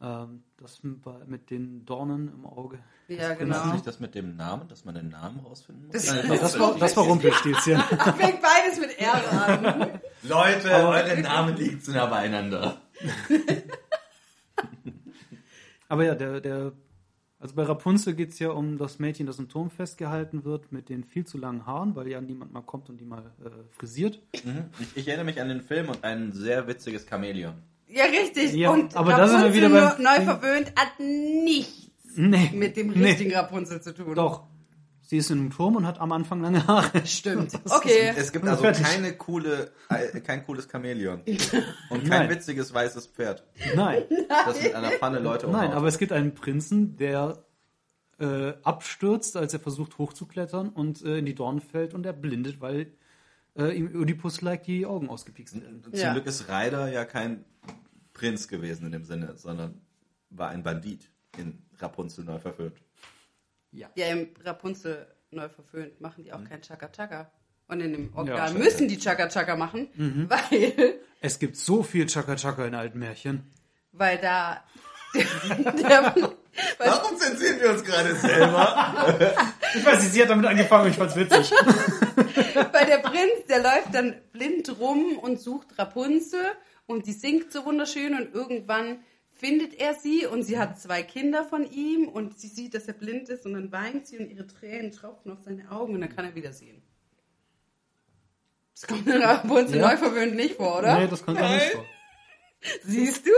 Ähm, 0.00 0.42
das 0.58 0.82
mit 0.82 1.48
den 1.50 1.86
Dornen 1.86 2.28
im 2.28 2.44
Auge. 2.44 2.78
Ja, 3.08 3.32
Ist 3.32 3.38
genau. 3.38 3.54
das 3.62 3.72
nicht 3.72 3.86
das 3.86 3.98
mit 4.00 4.14
dem 4.14 4.36
Namen, 4.36 4.68
dass 4.68 4.84
man 4.84 4.94
den 4.94 5.08
Namen 5.08 5.40
rausfinden 5.40 5.86
muss? 5.86 5.92
Das- 5.94 6.06
Nein, 6.14 6.38
das, 6.38 6.58
war, 6.58 6.76
das 6.78 6.94
war 6.96 7.04
Rumpelstilzchen. 7.04 7.78
Fängt 8.18 8.42
beides 8.42 8.78
mit 8.78 8.98
R 8.98 9.14
an. 9.46 10.00
Leute, 10.22 10.74
Aber- 10.74 10.88
eure 10.90 11.20
Namen 11.22 11.56
liegen 11.56 11.80
zu 11.80 11.92
nah 11.92 12.06
beieinander. 12.06 12.82
Aber 15.88 16.04
ja, 16.04 16.14
der, 16.14 16.40
der, 16.40 16.72
also 17.38 17.54
bei 17.54 17.62
Rapunzel 17.64 18.14
geht 18.14 18.32
es 18.32 18.38
ja 18.38 18.50
um 18.50 18.78
das 18.78 18.98
Mädchen, 18.98 19.26
das 19.26 19.38
im 19.38 19.48
Turm 19.48 19.70
festgehalten 19.70 20.44
wird 20.44 20.72
mit 20.72 20.88
den 20.88 21.04
viel 21.04 21.26
zu 21.26 21.38
langen 21.38 21.66
Haaren, 21.66 21.94
weil 21.94 22.08
ja 22.08 22.20
niemand 22.20 22.52
mal 22.52 22.62
kommt 22.62 22.88
und 22.88 22.98
die 22.98 23.04
mal 23.04 23.30
äh, 23.44 23.50
frisiert. 23.70 24.20
Mhm. 24.44 24.64
Ich, 24.80 24.96
ich 24.96 25.08
erinnere 25.08 25.26
mich 25.26 25.40
an 25.40 25.48
den 25.48 25.60
Film 25.62 25.88
und 25.88 26.02
ein 26.04 26.32
sehr 26.32 26.66
witziges 26.66 27.06
Chamäleon. 27.08 27.54
Ja, 27.88 28.04
richtig. 28.04 28.52
Ja, 28.54 28.70
Und 28.70 28.96
aber 28.96 29.10
da 29.12 29.28
sind 29.28 29.42
wir 29.42 29.54
wieder 29.54 29.72
Rapunzel 29.72 30.04
beim- 30.04 30.24
neu 30.24 30.32
verwöhnt 30.32 30.72
hat 30.76 30.98
nichts 30.98 32.16
Nee. 32.16 32.50
mit 32.54 32.76
dem 32.76 32.88
nee. 32.88 33.04
richtigen 33.04 33.34
Rapunzel 33.34 33.80
zu 33.82 33.92
tun. 33.94 34.14
Doch. 34.14 34.44
Sie 35.08 35.18
ist 35.18 35.30
in 35.30 35.38
einem 35.38 35.50
Turm 35.50 35.76
und 35.76 35.86
hat 35.86 36.00
am 36.00 36.10
Anfang 36.10 36.42
lange 36.42 36.66
Haare. 36.66 37.06
Stimmt. 37.06 37.52
Okay. 37.64 38.12
Es 38.16 38.32
gibt 38.32 38.46
also 38.46 38.64
keine 38.64 39.12
coole, 39.16 39.70
äh, 39.88 40.20
kein 40.20 40.44
cooles 40.44 40.68
Chamäleon. 40.68 41.20
Und 41.90 42.00
kein 42.00 42.08
Nein. 42.08 42.30
witziges 42.30 42.74
weißes 42.74 43.06
Pferd, 43.06 43.44
Nein. 43.76 44.02
das 44.28 44.60
mit 44.60 44.74
einer 44.74 44.90
Pfanne 44.90 45.20
Leute 45.20 45.46
Nein, 45.46 45.66
umhaut. 45.66 45.76
aber 45.76 45.86
es 45.86 45.98
gibt 45.98 46.10
einen 46.10 46.34
Prinzen, 46.34 46.96
der 46.96 47.44
äh, 48.18 48.54
abstürzt, 48.64 49.36
als 49.36 49.52
er 49.52 49.60
versucht 49.60 49.96
hochzuklettern 49.98 50.70
und 50.70 51.04
äh, 51.04 51.18
in 51.18 51.26
die 51.26 51.34
Dornen 51.36 51.60
fällt 51.60 51.94
und 51.94 52.04
er 52.04 52.12
blindet, 52.12 52.60
weil 52.60 52.90
äh, 53.56 53.76
ihm 53.76 53.94
Oedipus-like 53.94 54.64
die 54.64 54.86
Augen 54.86 55.08
ausgepikst 55.08 55.60
werden. 55.60 55.84
Zum 55.84 55.92
Ja. 55.94 56.12
Glück 56.14 56.26
ist 56.26 56.48
Ryder 56.48 56.88
ja 56.90 57.04
kein 57.04 57.44
Prinz 58.12 58.48
gewesen 58.48 58.86
in 58.86 58.92
dem 58.92 59.04
Sinne, 59.04 59.34
sondern 59.36 59.80
war 60.30 60.48
ein 60.48 60.64
Bandit 60.64 61.10
in 61.38 61.62
Rapunzel 61.78 62.24
neu 62.24 62.38
verfilmt. 62.40 62.78
Ja, 63.72 63.88
im 63.94 64.28
Rapunzel 64.44 65.06
neu 65.30 65.48
verföhnt 65.48 66.00
machen 66.00 66.24
die 66.24 66.32
auch 66.32 66.42
kein 66.44 66.62
Chaka 66.62 66.88
Chaka. 66.88 67.30
Und 67.68 67.80
in 67.80 67.92
dem 67.92 68.14
Original 68.14 68.46
Ja, 68.48 68.52
Mhm. 68.52 68.58
müssen 68.60 68.88
die 68.88 68.98
Chaka 68.98 69.28
Chaka 69.28 69.56
machen, 69.56 69.88
weil, 70.28 71.00
Es 71.20 71.38
gibt 71.38 71.56
so 71.56 71.82
viel 71.82 72.06
Chaka-Chaka 72.06 72.66
in 72.66 72.74
alten 72.74 72.98
Märchen. 73.00 73.50
weil 73.92 74.18
da 74.18 74.62
der, 75.14 76.14
weil, 76.14 76.88
Warum 76.88 77.16
zensieren 77.16 77.58
wir 77.60 77.70
uns 77.70 77.82
gerade 77.84 78.14
selber? 78.14 79.34
Ich 79.74 79.84
weiß 79.84 80.02
nicht, 80.02 80.12
sie 80.12 80.22
hat 80.22 80.30
damit 80.30 80.46
angefangen 80.46 80.84
und 80.84 80.90
ich 80.90 80.96
fand's 80.96 81.16
witzig. 81.16 81.50
weil 82.72 82.86
der 82.86 82.98
Prinz, 82.98 83.46
der 83.48 83.62
läuft 83.62 83.94
dann 83.94 84.14
blind 84.32 84.78
rum 84.78 85.18
und 85.18 85.40
sucht 85.40 85.78
Rapunzel 85.78 86.44
und 86.86 87.06
die 87.06 87.12
singt 87.12 87.50
so 87.52 87.64
wunderschön 87.64 88.14
und 88.14 88.34
irgendwann 88.34 88.98
findet 89.38 89.74
er 89.74 89.94
sie 89.94 90.26
und 90.26 90.42
sie 90.42 90.58
hat 90.58 90.80
zwei 90.80 91.02
Kinder 91.02 91.44
von 91.44 91.70
ihm 91.70 92.08
und 92.08 92.38
sie 92.38 92.48
sieht, 92.48 92.74
dass 92.74 92.86
er 92.88 92.94
blind 92.94 93.28
ist 93.28 93.44
und 93.46 93.52
dann 93.54 93.70
weint 93.72 94.06
sie 94.06 94.18
und 94.18 94.30
ihre 94.30 94.46
Tränen 94.46 94.92
tropfen 94.92 95.30
auf 95.32 95.40
seine 95.42 95.70
Augen 95.70 95.94
und 95.94 96.00
dann 96.00 96.14
kann 96.14 96.24
er 96.24 96.34
wieder 96.34 96.52
sehen. 96.52 96.82
Das 98.74 98.86
kommt 98.86 99.06
in 99.06 99.22
Rapunzel 99.22 99.78
Ja. 99.78 99.90
neu 99.90 99.96
verwöhnt 99.96 100.34
nicht 100.34 100.56
vor, 100.56 100.78
oder? 100.78 100.98
Nee, 101.00 101.06
das 101.08 101.24
kommt 101.24 101.40
auch 101.40 101.48
nicht 101.50 101.60
Nein. 101.60 101.70
vor. 101.72 101.86
Siehst 102.84 103.26
du? 103.26 103.30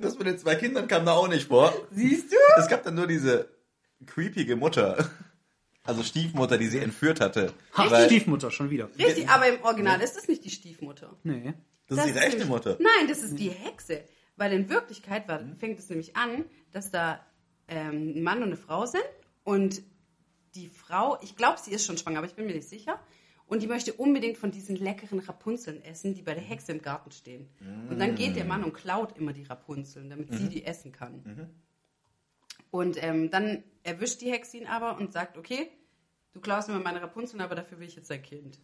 Das 0.00 0.16
mit 0.18 0.26
den 0.28 0.38
zwei 0.38 0.54
Kindern 0.54 0.86
kam 0.86 1.04
da 1.04 1.12
auch 1.14 1.26
nicht 1.28 1.48
vor. 1.48 1.72
Siehst 1.90 2.30
du? 2.32 2.36
Es 2.58 2.68
gab 2.68 2.84
dann 2.84 2.94
nur 2.94 3.06
diese 3.08 3.48
creepige 4.06 4.54
Mutter, 4.54 5.10
also 5.82 6.04
Stiefmutter, 6.04 6.58
die 6.58 6.68
sie 6.68 6.78
entführt 6.78 7.20
hatte. 7.20 7.52
Ha, 7.76 7.90
Weil- 7.90 8.06
Stiefmutter, 8.06 8.50
schon 8.52 8.70
wieder. 8.70 8.88
Richtig, 8.98 9.28
aber 9.28 9.48
im 9.48 9.60
Original 9.64 10.00
ist 10.00 10.16
das 10.16 10.28
nicht 10.28 10.44
die 10.44 10.50
Stiefmutter. 10.50 11.16
Nee. 11.24 11.54
das 11.88 11.98
ist 12.00 12.06
ihre 12.14 12.20
echte 12.20 12.44
Mutter. 12.44 12.76
Nein, 12.78 13.08
das 13.08 13.22
ist 13.22 13.36
die 13.36 13.50
Hexe. 13.50 14.02
Weil 14.38 14.52
in 14.52 14.70
Wirklichkeit 14.70 15.28
war, 15.28 15.40
fängt 15.58 15.78
es 15.78 15.90
nämlich 15.90 16.16
an, 16.16 16.44
dass 16.70 16.90
da 16.90 17.20
ähm, 17.66 18.14
ein 18.16 18.22
Mann 18.22 18.38
und 18.38 18.44
eine 18.44 18.56
Frau 18.56 18.86
sind 18.86 19.04
und 19.44 19.82
die 20.54 20.68
Frau, 20.68 21.18
ich 21.22 21.36
glaube, 21.36 21.58
sie 21.60 21.72
ist 21.72 21.84
schon 21.84 21.98
schwanger, 21.98 22.18
aber 22.18 22.26
ich 22.26 22.34
bin 22.34 22.46
mir 22.46 22.54
nicht 22.54 22.68
sicher. 22.68 22.98
Und 23.46 23.62
die 23.62 23.66
möchte 23.66 23.94
unbedingt 23.94 24.36
von 24.36 24.50
diesen 24.50 24.76
leckeren 24.76 25.20
Rapunzeln 25.20 25.82
essen, 25.82 26.14
die 26.14 26.22
bei 26.22 26.34
der 26.34 26.42
Hexe 26.42 26.70
im 26.72 26.82
Garten 26.82 27.10
stehen. 27.10 27.48
Und 27.88 27.98
dann 27.98 28.14
geht 28.14 28.36
der 28.36 28.44
Mann 28.44 28.62
und 28.62 28.74
klaut 28.74 29.16
immer 29.16 29.32
die 29.32 29.44
Rapunzeln, 29.44 30.10
damit 30.10 30.32
sie 30.34 30.48
die 30.50 30.64
essen 30.66 30.92
kann. 30.92 31.22
Und 32.70 33.02
ähm, 33.02 33.30
dann 33.30 33.64
erwischt 33.82 34.20
die 34.20 34.30
Hexe 34.30 34.58
ihn 34.58 34.66
aber 34.66 34.98
und 34.98 35.12
sagt, 35.14 35.38
okay, 35.38 35.70
du 36.34 36.40
klaust 36.40 36.68
mir 36.68 36.78
meine 36.78 37.00
Rapunzeln, 37.00 37.40
aber 37.40 37.54
dafür 37.54 37.80
will 37.80 37.88
ich 37.88 37.96
jetzt 37.96 38.10
dein 38.10 38.22
Kind. 38.22 38.60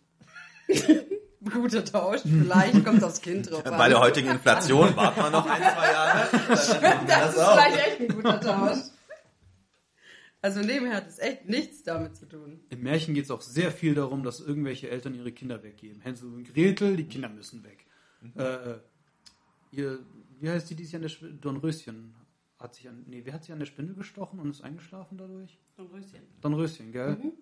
Guter 1.53 1.85
Tausch, 1.85 2.21
vielleicht 2.23 2.85
kommt 2.85 3.03
aufs 3.05 3.21
Kind 3.21 3.51
drauf 3.51 3.65
an. 3.67 3.77
Bei 3.77 3.89
der 3.89 4.01
heutigen 4.01 4.29
Inflation 4.31 4.95
warten 4.97 5.21
wir 5.21 5.31
noch 5.31 5.47
ein, 5.47 5.61
zwei 5.63 5.93
Jahre. 5.93 6.29
Dann 6.81 7.07
Das 7.07 7.35
ist 7.35 7.39
auch. 7.41 7.53
vielleicht 7.59 7.87
echt 7.87 8.01
ein 8.01 8.09
guter 8.09 8.41
Tausch. 8.41 8.79
Also 10.41 10.61
nebenher 10.61 10.97
hat 10.99 11.09
es 11.09 11.19
echt 11.19 11.49
nichts 11.49 11.83
damit 11.85 12.17
zu 12.17 12.27
tun. 12.27 12.61
Im 12.69 12.83
Märchen 12.83 13.15
geht 13.15 13.25
es 13.25 13.31
auch 13.31 13.41
sehr 13.41 13.71
viel 13.73 13.95
darum, 13.95 14.23
dass 14.23 14.41
irgendwelche 14.41 14.91
Eltern 14.91 15.15
ihre 15.15 15.33
Kinder 15.33 15.63
weggeben. 15.63 16.01
Hänsel 16.03 16.29
und 16.33 16.45
Gretel, 16.53 16.97
die 16.97 17.05
Kinder 17.05 17.31
müssen 17.31 17.65
weg. 17.65 17.87
Äh, 18.37 18.43
äh, 18.43 18.79
ihr, 19.71 20.01
wie 20.41 20.51
heißt 20.51 20.69
die, 20.69 20.75
die 20.75 20.85
sich 20.85 20.95
an 20.97 21.03
der 21.03 21.09
Spindel, 21.09 21.39
Dornröschen 21.41 22.15
hat 22.59 22.75
sich 22.75 22.89
an, 22.89 23.05
nee, 23.07 23.23
wer 23.25 23.33
hat 23.35 23.45
sich 23.45 23.53
an 23.53 23.59
der 23.59 23.67
Spindel 23.67 23.95
gestochen 23.95 24.39
und 24.39 24.51
ist 24.51 24.63
eingeschlafen 24.63 25.17
dadurch? 25.19 25.59
So 25.77 25.83
ein 25.83 25.89
Röschen. 25.89 26.21
Dornröschen, 26.41 26.93
gell? 26.93 27.17
Mhm. 27.17 27.33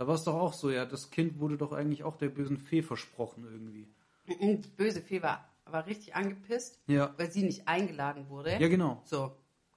Da 0.00 0.06
war 0.06 0.14
es 0.14 0.24
doch 0.24 0.32
auch 0.34 0.54
so, 0.54 0.70
ja, 0.70 0.86
das 0.86 1.10
Kind 1.10 1.40
wurde 1.40 1.58
doch 1.58 1.72
eigentlich 1.72 2.04
auch 2.04 2.16
der 2.16 2.30
bösen 2.30 2.56
Fee 2.56 2.80
versprochen 2.80 3.44
irgendwie. 3.44 3.86
Die 4.26 4.56
böse 4.74 5.02
Fee 5.02 5.20
war, 5.22 5.46
war 5.66 5.84
richtig 5.86 6.14
angepisst, 6.14 6.78
Ja. 6.86 7.12
weil 7.18 7.30
sie 7.30 7.42
nicht 7.42 7.68
eingeladen 7.68 8.30
wurde. 8.30 8.56
Ja, 8.58 8.68
genau. 8.68 9.02
So, 9.04 9.30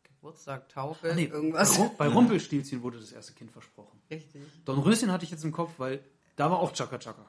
Geburtstag, 0.03 0.69
Taufe, 0.69 1.12
Ah, 1.12 1.13
nee, 1.15 1.25
irgendwas. 1.25 1.73
Bei, 1.77 1.83
Rum- 1.83 1.91
bei 1.97 2.07
Rumpelstilzchen 2.07 2.81
wurde 2.83 2.99
das 3.01 3.12
erste 3.12 3.33
Kind 3.33 3.51
versprochen. 3.51 3.99
Richtig. 4.09 4.41
Dornröschen 4.63 5.12
hatte 5.12 5.25
ich 5.25 5.31
jetzt 5.31 5.43
im 5.43 5.51
Kopf, 5.51 5.71
weil 5.77 5.99
da 6.38 6.49
war 6.49 6.59
auch 6.59 6.71
Chaka 6.71 6.99
Chaka. 6.99 7.25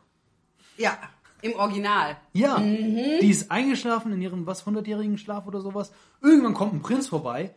Ja, 0.77 0.97
im 1.43 1.55
Original. 1.55 2.17
Ja, 2.33 2.59
Mhm. 2.61 3.19
die 3.21 3.29
ist 3.31 3.51
eingeschlafen 3.51 4.13
in 4.13 4.23
ihrem, 4.23 4.47
was, 4.47 4.67
100-jährigen 4.67 5.19
Schlaf 5.19 5.49
oder 5.49 5.61
sowas. 5.61 5.91
Irgendwann 6.23 6.55
kommt 6.55 6.75
ein 6.75 6.83
Prinz 6.83 7.09
vorbei, 7.09 7.57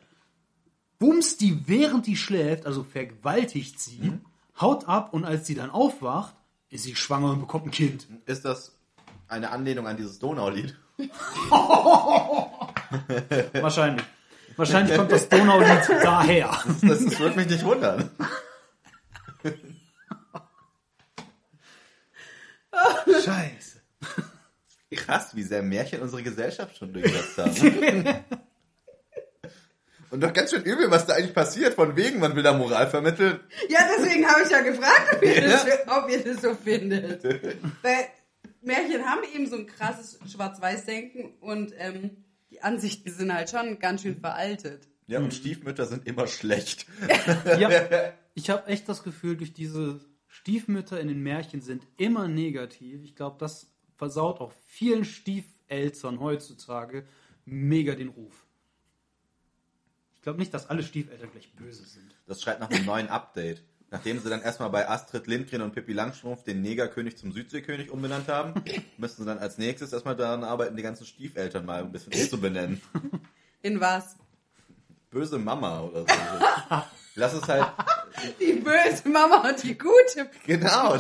bumst 0.98 1.42
die, 1.42 1.68
während 1.68 2.08
die 2.08 2.16
schläft, 2.18 2.66
also 2.66 2.84
vergewaltigt 2.84 3.80
sie, 3.80 4.00
Mhm. 4.00 4.22
Haut 4.60 4.88
ab 4.88 5.14
und 5.14 5.26
als 5.26 5.48
sie 5.48 5.56
dann 5.56 5.70
aufwacht, 5.70 6.36
ist 6.70 6.84
sie 6.84 6.96
schwanger 6.96 7.32
und 7.32 7.40
bekommt 7.40 7.68
ein 7.68 7.72
Kind. 7.72 8.08
Ist 8.26 8.46
das 8.46 8.76
eine 9.28 9.52
Anlehnung 9.52 9.88
an 9.88 9.98
dieses 9.98 10.20
Donaulied? 10.20 10.78
Wahrscheinlich. 13.54 14.06
Wahrscheinlich 14.56 14.98
kommt 14.98 15.12
das 15.12 15.30
Donaulied 15.30 15.88
daher. 16.04 16.50
Das, 16.82 17.06
das 17.06 17.20
würde 17.20 17.36
mich 17.36 17.48
nicht 17.48 17.64
wundern. 17.64 18.10
Scheiße. 23.06 23.82
Krass, 24.92 25.36
wie 25.36 25.44
sehr 25.44 25.62
Märchen 25.62 26.02
unsere 26.02 26.24
Gesellschaft 26.24 26.78
schon 26.78 26.94
durchsetzt 26.94 27.38
haben. 27.38 28.24
Und 30.10 30.22
doch 30.22 30.32
ganz 30.34 30.52
schön 30.52 30.64
übel, 30.64 30.90
was 30.90 31.06
da 31.06 31.14
eigentlich 31.16 31.34
passiert. 31.34 31.74
Von 31.74 31.96
wegen, 31.96 32.20
man 32.20 32.36
will 32.36 32.44
da 32.44 32.54
Moral 32.54 32.90
vermitteln. 32.90 33.40
Ja, 33.70 33.80
deswegen 33.98 34.26
habe 34.26 34.42
ich 34.44 34.50
ja 34.50 34.62
gefragt, 34.62 35.16
ob 35.16 35.22
ihr, 35.24 35.42
Ja. 35.42 35.64
das, 35.66 35.68
ob 35.88 36.10
ihr 36.10 36.24
das 36.24 36.42
so 36.42 36.56
findet. 36.56 37.24
Weil 37.82 38.08
Märchen 38.62 39.06
haben 39.06 39.22
eben 39.36 39.48
so 39.48 39.58
ein 39.58 39.68
krasses 39.68 40.20
Schwarz-Weiß-Denken 40.32 41.34
und 41.42 41.74
ähm, 41.78 42.24
die 42.52 42.62
Ansichten 42.62 43.12
sind 43.12 43.34
halt 43.34 43.50
schon 43.50 43.80
ganz 43.80 44.02
schön 44.02 44.20
veraltet. 44.20 44.88
Ja, 45.08 45.20
und 45.20 45.34
Stiefmütter 45.34 45.86
sind 45.86 46.08
immer 46.08 46.28
schlecht. 46.28 46.86
Ja, 47.60 47.70
ich 48.34 48.50
habe 48.50 48.68
echt 48.68 48.88
das 48.90 49.04
Gefühl, 49.04 49.38
durch 49.38 49.54
diese 49.54 50.00
Stiefmütter 50.28 51.00
in 51.00 51.08
den 51.08 51.22
Märchen 51.22 51.62
sind 51.62 51.84
immer 51.98 52.28
negativ. 52.28 53.04
Ich 53.04 53.16
glaube, 53.16 53.38
das 53.40 53.72
versaut 53.96 54.40
auch 54.42 54.52
vielen 54.68 55.06
Stiefeltern 55.06 56.20
heutzutage 56.20 57.06
mega 57.46 57.96
den 57.96 58.10
Ruf. 58.10 58.47
Ich 60.28 60.30
glaube 60.30 60.42
nicht, 60.42 60.54
dass 60.54 60.70
alle 60.70 60.84
Stiefeltern 60.84 61.32
gleich 61.32 61.54
böse 61.54 61.86
sind. 61.86 62.14
Das 62.28 62.42
schreit 62.42 62.60
nach 62.60 62.70
einem 62.70 62.86
neuen 62.86 63.08
Update. 63.08 63.64
Nachdem 63.92 64.20
sie 64.20 64.30
dann 64.30 64.42
erstmal 64.42 64.70
bei 64.70 64.90
Astrid 64.90 65.26
Lindgren 65.26 65.62
und 65.62 65.72
Pippi 65.74 65.94
Langstrumpf 65.94 66.44
den 66.44 66.62
Negerkönig 66.62 67.18
zum 67.18 67.32
Südseekönig 67.32 67.90
umbenannt 67.92 68.28
haben, 68.28 68.62
müssten 68.98 69.22
sie 69.22 69.26
dann 69.26 69.38
als 69.38 69.58
nächstes 69.58 69.94
erstmal 69.94 70.18
daran 70.18 70.44
arbeiten, 70.44 70.76
die 70.76 70.84
ganzen 70.84 71.06
Stiefeltern 71.06 71.66
mal 71.66 71.82
ein 71.82 71.94
bisschen 71.94 72.12
umzubenennen. 72.12 72.82
In 73.62 73.80
was? 73.80 74.18
Böse 75.12 75.40
Mama 75.40 75.80
oder 75.80 76.02
so. 76.02 76.86
Lass 77.16 77.32
es 77.32 77.48
halt, 77.48 77.66
Die 78.42 78.52
böse 78.52 79.08
Mama 79.08 79.48
und 79.48 79.64
die 79.64 79.78
gute. 79.78 80.30
genau. 80.46 81.00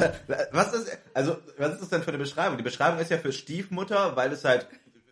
Was 0.54 0.72
ist, 0.72 0.98
also, 1.13 1.36
was 1.58 1.74
ist 1.74 1.82
das 1.82 1.90
denn 1.90 2.02
für 2.02 2.12
eine 2.12 2.18
Beschreibung? 2.18 2.56
Die 2.56 2.63
Beschreibung 2.63 3.02
ist 3.02 3.12
ja 3.12 3.18
für 3.18 3.34
Stiefmutter, 3.34 4.16
weil 4.16 4.32
es 4.32 4.46
halt 4.46 4.70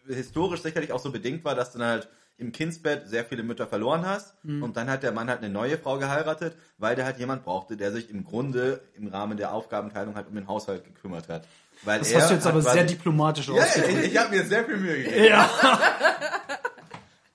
historisch 0.07 0.61
sicherlich 0.61 0.93
auch 0.93 1.01
so 1.01 1.11
bedingt 1.11 1.43
war, 1.43 1.53
dass 1.55 1.73
dann 1.73 1.83
halt 1.83 2.07
im 2.37 2.51
Kindsbett 2.51 3.07
sehr 3.07 3.23
viele 3.23 3.43
Mütter 3.43 3.65
verloren 3.67 4.05
hast 4.05 4.33
Mhm. 4.43 4.61
und 4.63 4.75
dann 4.77 4.89
hat 4.89 5.03
der 5.03 5.11
Mann 5.13 5.29
halt 5.29 5.39
eine 5.39 5.49
neue 5.49 5.77
Frau 5.77 5.97
geheiratet, 5.97 6.55
weil 6.77 6.95
der 6.95 7.05
halt 7.05 7.17
jemand 7.17 7.43
brauchte, 7.45 7.77
der 7.77 7.91
sich 7.91 8.09
im 8.09 8.25
Grunde 8.25 8.81
im 8.97 9.07
Rahmen 9.07 9.37
der 9.37 9.53
Aufgabenteilung 9.53 10.15
halt 10.15 10.27
um 10.27 10.35
den 10.35 10.47
Haushalt 10.47 10.83
gekümmert 10.83 11.29
hat. 11.29 11.43
Weil 11.83 11.99
Das 11.99 12.13
hast 12.15 12.29
du 12.29 12.33
jetzt 12.35 12.47
aber 12.47 12.61
sehr 12.61 12.83
diplomatisch 12.83 13.47
Ja, 13.47 13.53
ausgedrückt. 13.55 13.93
ich, 14.03 14.11
ich 14.11 14.17
habe 14.17 14.35
mir 14.35 14.43
sehr 14.45 14.65
viel 14.65 14.77
Mühe 14.77 15.03
gegeben. 15.03 15.25
Ja. 15.25 15.49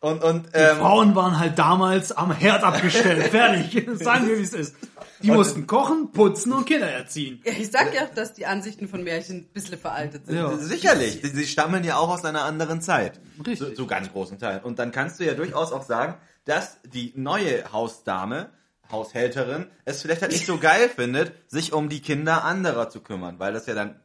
Und, 0.01 0.25
und 0.25 0.49
ähm, 0.55 0.77
Frauen 0.79 1.15
waren 1.15 1.39
halt 1.39 1.59
damals 1.59 2.11
am 2.13 2.33
Herd 2.33 2.63
abgestellt. 2.65 3.25
Fertig. 3.25 3.87
Sagen 4.03 4.29
wir, 4.29 4.39
wie 4.39 4.43
es 4.43 4.55
ist. 4.55 4.75
Die 5.23 5.31
mussten 5.31 5.67
kochen, 5.67 6.13
putzen 6.13 6.53
und 6.53 6.65
Kinder 6.67 6.89
erziehen. 6.91 7.43
Ja, 7.45 7.53
ich 7.53 7.71
sag 7.71 7.95
ja, 7.95 8.07
dass 8.07 8.33
die 8.33 8.47
Ansichten 8.47 8.89
von 8.89 9.05
Märchen 9.05 9.37
ein 9.39 9.49
bisschen 9.53 9.79
veraltet 9.79 10.27
sind. 10.27 10.37
Ja. 10.37 10.57
Sicherlich, 10.57 11.21
sie- 11.23 11.29
sie 11.29 11.47
stammen 11.47 11.85
ja 11.85 11.97
auch 11.97 12.09
aus 12.09 12.25
einer 12.25 12.45
anderen 12.45 12.81
Zeit. 12.81 13.21
Richtig. 13.39 13.59
Zu, 13.59 13.75
zu 13.75 13.87
ganz 13.87 14.11
großen 14.13 14.39
Teilen. 14.39 14.63
Und 14.63 14.79
dann 14.79 14.93
kannst 14.93 15.21
du 15.21 15.25
ja 15.25 15.35
durchaus 15.35 15.73
auch 15.73 15.83
sagen, 15.85 16.15
dass 16.47 16.79
die 16.85 17.13
neue 17.17 17.71
Hausdame, 17.73 18.49
Haushälterin, 18.91 19.67
es 19.85 20.03
vielleicht 20.03 20.23
halt 20.23 20.33
nicht 20.33 20.47
so 20.47 20.59
geil 20.59 20.89
findet, 20.97 21.33
sich 21.51 21.73
um 21.73 21.89
die 21.89 22.01
Kinder 22.01 22.45
anderer 22.45 22.89
zu 22.89 23.01
kümmern, 23.01 23.39
weil 23.39 23.53
das 23.53 23.67
ja 23.67 23.75
dann 23.75 24.01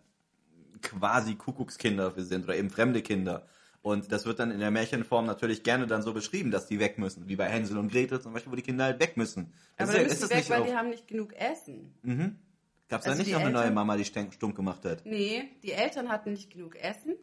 quasi 0.81 1.35
Kuckuckskinder 1.35 2.11
für 2.11 2.23
sind 2.23 2.43
oder 2.43 2.55
eben 2.55 2.69
fremde 2.69 3.01
Kinder. 3.01 3.47
Und 3.85 4.11
das 4.11 4.25
wird 4.25 4.39
dann 4.39 4.49
in 4.49 4.59
der 4.59 4.71
Märchenform 4.71 5.27
natürlich 5.27 5.61
gerne 5.61 5.85
dann 5.85 6.01
so 6.01 6.11
beschrieben, 6.11 6.49
dass 6.49 6.65
die 6.65 6.79
weg 6.79 6.97
müssen, 6.97 7.27
wie 7.27 7.35
bei 7.35 7.45
Hänsel 7.45 7.77
und 7.77 7.91
Gretel 7.91 8.19
zum 8.19 8.33
Beispiel, 8.33 8.51
wo 8.51 8.55
die 8.55 8.63
Kinder 8.63 8.85
halt 8.85 8.99
weg 8.99 9.15
müssen. 9.15 9.53
Das 9.77 9.89
Aber 9.89 9.99
ist, 9.99 10.03
müssen 10.05 10.11
ist 10.13 10.17
die 10.17 10.21
das 10.21 10.29
weg, 10.31 10.37
nicht 10.39 10.49
weil 10.49 10.61
auch, 10.61 10.65
die 10.65 10.73
haben 10.75 10.89
nicht 10.89 11.07
genug 11.07 11.33
Essen. 11.35 11.93
gab's 12.89 13.03
da 13.05 13.11
also 13.11 13.19
nicht 13.19 13.27
die 13.29 13.33
noch 13.33 13.41
eine 13.41 13.51
neue 13.51 13.61
Eltern- 13.61 13.75
Mama, 13.75 13.95
die 13.95 14.05
stumm 14.05 14.55
gemacht 14.55 14.83
hat? 14.85 15.05
Nee, 15.05 15.51
die 15.61 15.71
Eltern 15.71 16.09
hatten 16.09 16.31
nicht 16.31 16.49
genug 16.51 16.75
Essen. 16.77 17.13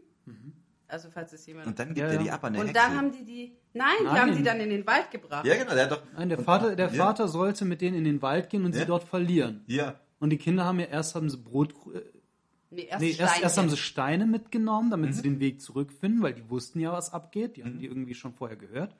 Also 0.86 1.08
falls 1.12 1.32
es 1.32 1.44
jemand... 1.46 1.66
Und 1.66 1.76
dann 1.80 1.88
gibt 1.88 1.98
Ja, 1.98 2.06
er 2.06 2.12
ja. 2.14 2.22
die 2.22 2.30
ab 2.30 2.44
an 2.44 2.52
der 2.52 2.62
Und 2.62 2.68
Hexe. 2.68 2.80
dann 2.80 2.96
haben 2.96 3.10
die 3.10 3.24
die... 3.24 3.56
Nein, 3.72 3.88
die 3.98 4.04
Nein. 4.04 4.20
haben 4.20 4.36
die 4.36 4.42
dann 4.44 4.60
in 4.60 4.70
den 4.70 4.86
Wald 4.86 5.10
gebracht. 5.10 5.44
ja, 5.44 5.56
genau, 5.56 5.74
der 5.74 5.84
hat 5.86 5.90
doch... 5.90 6.02
Nein, 6.16 6.28
der 6.28 6.38
Vater, 6.38 6.76
der 6.76 6.86
ja, 6.90 6.92
Vater 6.92 7.26
sollte 7.26 7.64
mit 7.64 7.80
denen 7.80 7.96
in 7.96 8.04
den 8.04 8.22
Wald 8.22 8.50
gehen 8.50 8.64
und 8.64 8.72
Ja. 8.74 8.82
sie 8.82 8.86
dort 8.86 9.02
verlieren. 9.02 9.64
Ja. 9.66 9.98
Und 10.20 10.30
die 10.30 10.38
Kinder 10.38 10.64
haben 10.64 10.78
ja 10.78 10.86
erst 10.86 11.16
haben 11.16 11.28
sie 11.28 11.38
Brot, 11.38 11.74
äh, 11.92 12.02
Nee, 12.74 12.84
erst, 12.84 13.00
nee, 13.02 13.10
erst, 13.12 13.42
erst 13.42 13.58
haben 13.58 13.68
sie 13.70 13.76
Steine 13.76 14.26
mitgenommen, 14.26 14.90
damit 14.90 15.10
Mhm. 15.10 15.14
sie 15.14 15.22
den 15.22 15.40
Weg 15.40 15.60
zurückfinden, 15.60 16.22
weil 16.22 16.32
die 16.34 16.48
wussten 16.48 16.80
ja, 16.80 16.92
was 16.92 17.12
abgeht. 17.12 17.56
Die 17.56 17.64
haben 17.64 17.78
die 17.78 17.86
irgendwie 17.86 18.14
schon 18.14 18.32
vorher 18.32 18.56
gehört. 18.56 18.94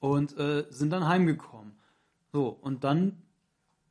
Und 0.00 0.36
äh, 0.38 0.64
sind 0.70 0.90
dann 0.90 1.06
heimgekommen. 1.06 1.72
So, 2.32 2.48
und 2.48 2.84
dann 2.84 3.16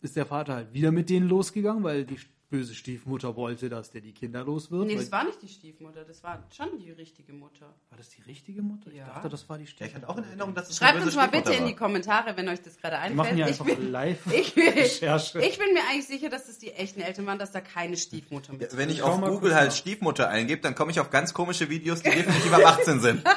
ist 0.01 0.15
der 0.15 0.25
Vater 0.25 0.53
halt 0.55 0.73
wieder 0.73 0.91
mit 0.91 1.09
denen 1.09 1.27
losgegangen, 1.27 1.83
weil 1.83 2.05
die 2.05 2.17
böse 2.49 2.73
Stiefmutter 2.75 3.35
wollte, 3.35 3.67
dass 3.67 3.91
der 3.91 3.99
die 3.99 4.13
Kinder 4.13 4.43
los 4.45 4.71
wird. 4.71 4.87
Nee, 4.87 4.95
das 4.95 5.11
war 5.11 5.25
nicht 5.25 5.41
die 5.41 5.49
Stiefmutter, 5.49 6.05
das 6.05 6.23
war 6.23 6.41
schon 6.55 6.79
die 6.79 6.91
richtige 6.91 7.33
Mutter. 7.33 7.65
war 7.89 7.97
das 7.97 8.07
die 8.09 8.21
richtige 8.21 8.61
Mutter? 8.61 8.89
Ich 8.89 8.95
Ja. 8.97 9.05
dachte, 9.07 9.27
das 9.27 9.49
war 9.49 9.57
die 9.57 9.65
Ja, 9.65 9.69
ich 9.69 9.71
Stiefmutter. 9.75 9.95
hatte 9.97 10.09
auch 10.09 10.17
in 10.17 10.23
Erinnerung, 10.23 10.55
dass 10.55 10.69
es 10.69 10.77
Schreibt 10.77 11.01
uns 11.03 11.13
mal 11.15 11.25
bitte 11.27 11.41
Stiefmutter 11.41 11.59
in 11.61 11.67
die 11.67 11.75
Kommentare, 11.75 12.37
wenn 12.37 12.47
euch 12.47 12.61
das 12.61 12.77
gerade 12.77 12.95
Wir 12.95 12.99
einfällt. 13.01 13.15
machen 13.17 13.37
ja 13.37 13.47
ich, 13.49 13.59
einfach 13.59 13.65
bin, 13.65 13.91
live 13.91 14.25
ich, 14.33 14.53
bin, 14.55 14.69
Recherche. 14.69 15.39
ich 15.41 15.57
bin 15.57 15.73
mir 15.73 15.81
eigentlich 15.91 16.07
sicher, 16.07 16.29
dass 16.29 16.47
das 16.47 16.57
die 16.57 16.71
echten 16.71 17.01
Eltern 17.01 17.25
waren, 17.25 17.37
dass 17.37 17.51
da 17.51 17.59
keine 17.59 17.97
Stiefmutter 17.97 18.53
mit 18.53 18.61
Ja, 18.71 18.77
wenn 18.77 18.89
ich 18.89 18.99
Schau 18.99 19.07
auf 19.13 19.21
Google 19.21 19.53
halt. 19.53 19.73
Stiefmutter 19.73 20.29
eingebe, 20.29 20.61
dann 20.61 20.73
komme 20.73 20.91
ich 20.91 21.01
auf 21.01 21.09
ganz 21.09 21.33
komische 21.33 21.69
Videos, 21.69 22.01
die 22.01 22.11
definitiv 22.11 22.53
ab 22.53 22.65
18 22.65 22.99
sind. 23.01 23.23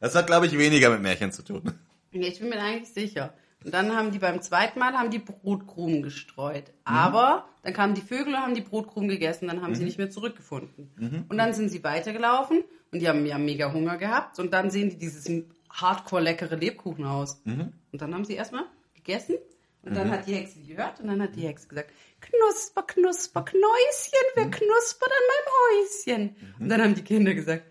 Das 0.00 0.16
hat, 0.16 0.26
glaube 0.26 0.46
ich, 0.46 0.58
weniger 0.58 0.90
mit 0.90 1.00
Märchen 1.00 1.30
zu 1.30 1.44
tun. 1.44 1.78
Nee, 2.10 2.26
ich 2.26 2.40
bin 2.40 2.48
mir 2.48 2.60
eigentlich 2.60 2.92
sicher. 2.92 3.34
Und 3.64 3.72
dann 3.74 3.94
haben 3.96 4.10
die 4.10 4.18
beim 4.18 4.40
zweiten 4.42 4.78
Mal 4.78 4.94
haben 4.94 5.10
die 5.10 5.18
Brotkrumen 5.18 6.02
gestreut. 6.02 6.68
Mhm. 6.68 6.94
Aber 6.94 7.48
dann 7.62 7.72
kamen 7.72 7.94
die 7.94 8.00
Vögel 8.02 8.34
und 8.34 8.40
haben 8.40 8.54
die 8.54 8.60
Brotkrumen 8.60 9.08
gegessen, 9.08 9.48
dann 9.48 9.62
haben 9.62 9.70
Mhm. 9.70 9.76
sie 9.76 9.84
nicht 9.84 9.98
mehr 9.98 10.10
zurückgefunden. 10.10 11.26
Und 11.28 11.38
dann 11.38 11.54
sind 11.54 11.68
sie 11.68 11.82
weitergelaufen 11.84 12.64
und 12.90 12.98
die 13.00 13.08
haben 13.08 13.24
ja 13.26 13.38
mega 13.38 13.72
Hunger 13.72 13.96
gehabt. 13.98 14.38
Und 14.38 14.52
dann 14.52 14.70
sehen 14.70 14.90
die 14.90 14.98
dieses 14.98 15.30
hardcore 15.70 16.22
leckere 16.22 16.56
Lebkuchenhaus. 16.56 17.40
Mhm. 17.44 17.72
Und 17.92 18.02
dann 18.02 18.14
haben 18.14 18.24
sie 18.24 18.34
erstmal 18.34 18.64
gegessen. 18.94 19.36
Und 19.84 19.96
dann 19.96 20.10
hat 20.12 20.28
die 20.28 20.34
Hexe 20.34 20.60
gehört 20.60 21.00
und 21.00 21.08
dann 21.08 21.20
hat 21.20 21.34
die 21.34 21.40
Hexe 21.40 21.66
gesagt, 21.66 21.90
Knusper, 22.20 22.82
Knusper, 22.82 23.42
Knäuschen, 23.42 24.26
wer 24.36 24.48
knuspert 24.48 25.10
an 25.10 25.26
meinem 25.32 25.48
Häuschen? 25.58 26.36
Und 26.60 26.68
dann 26.68 26.82
haben 26.82 26.94
die 26.94 27.02
Kinder 27.02 27.34
gesagt, 27.34 27.64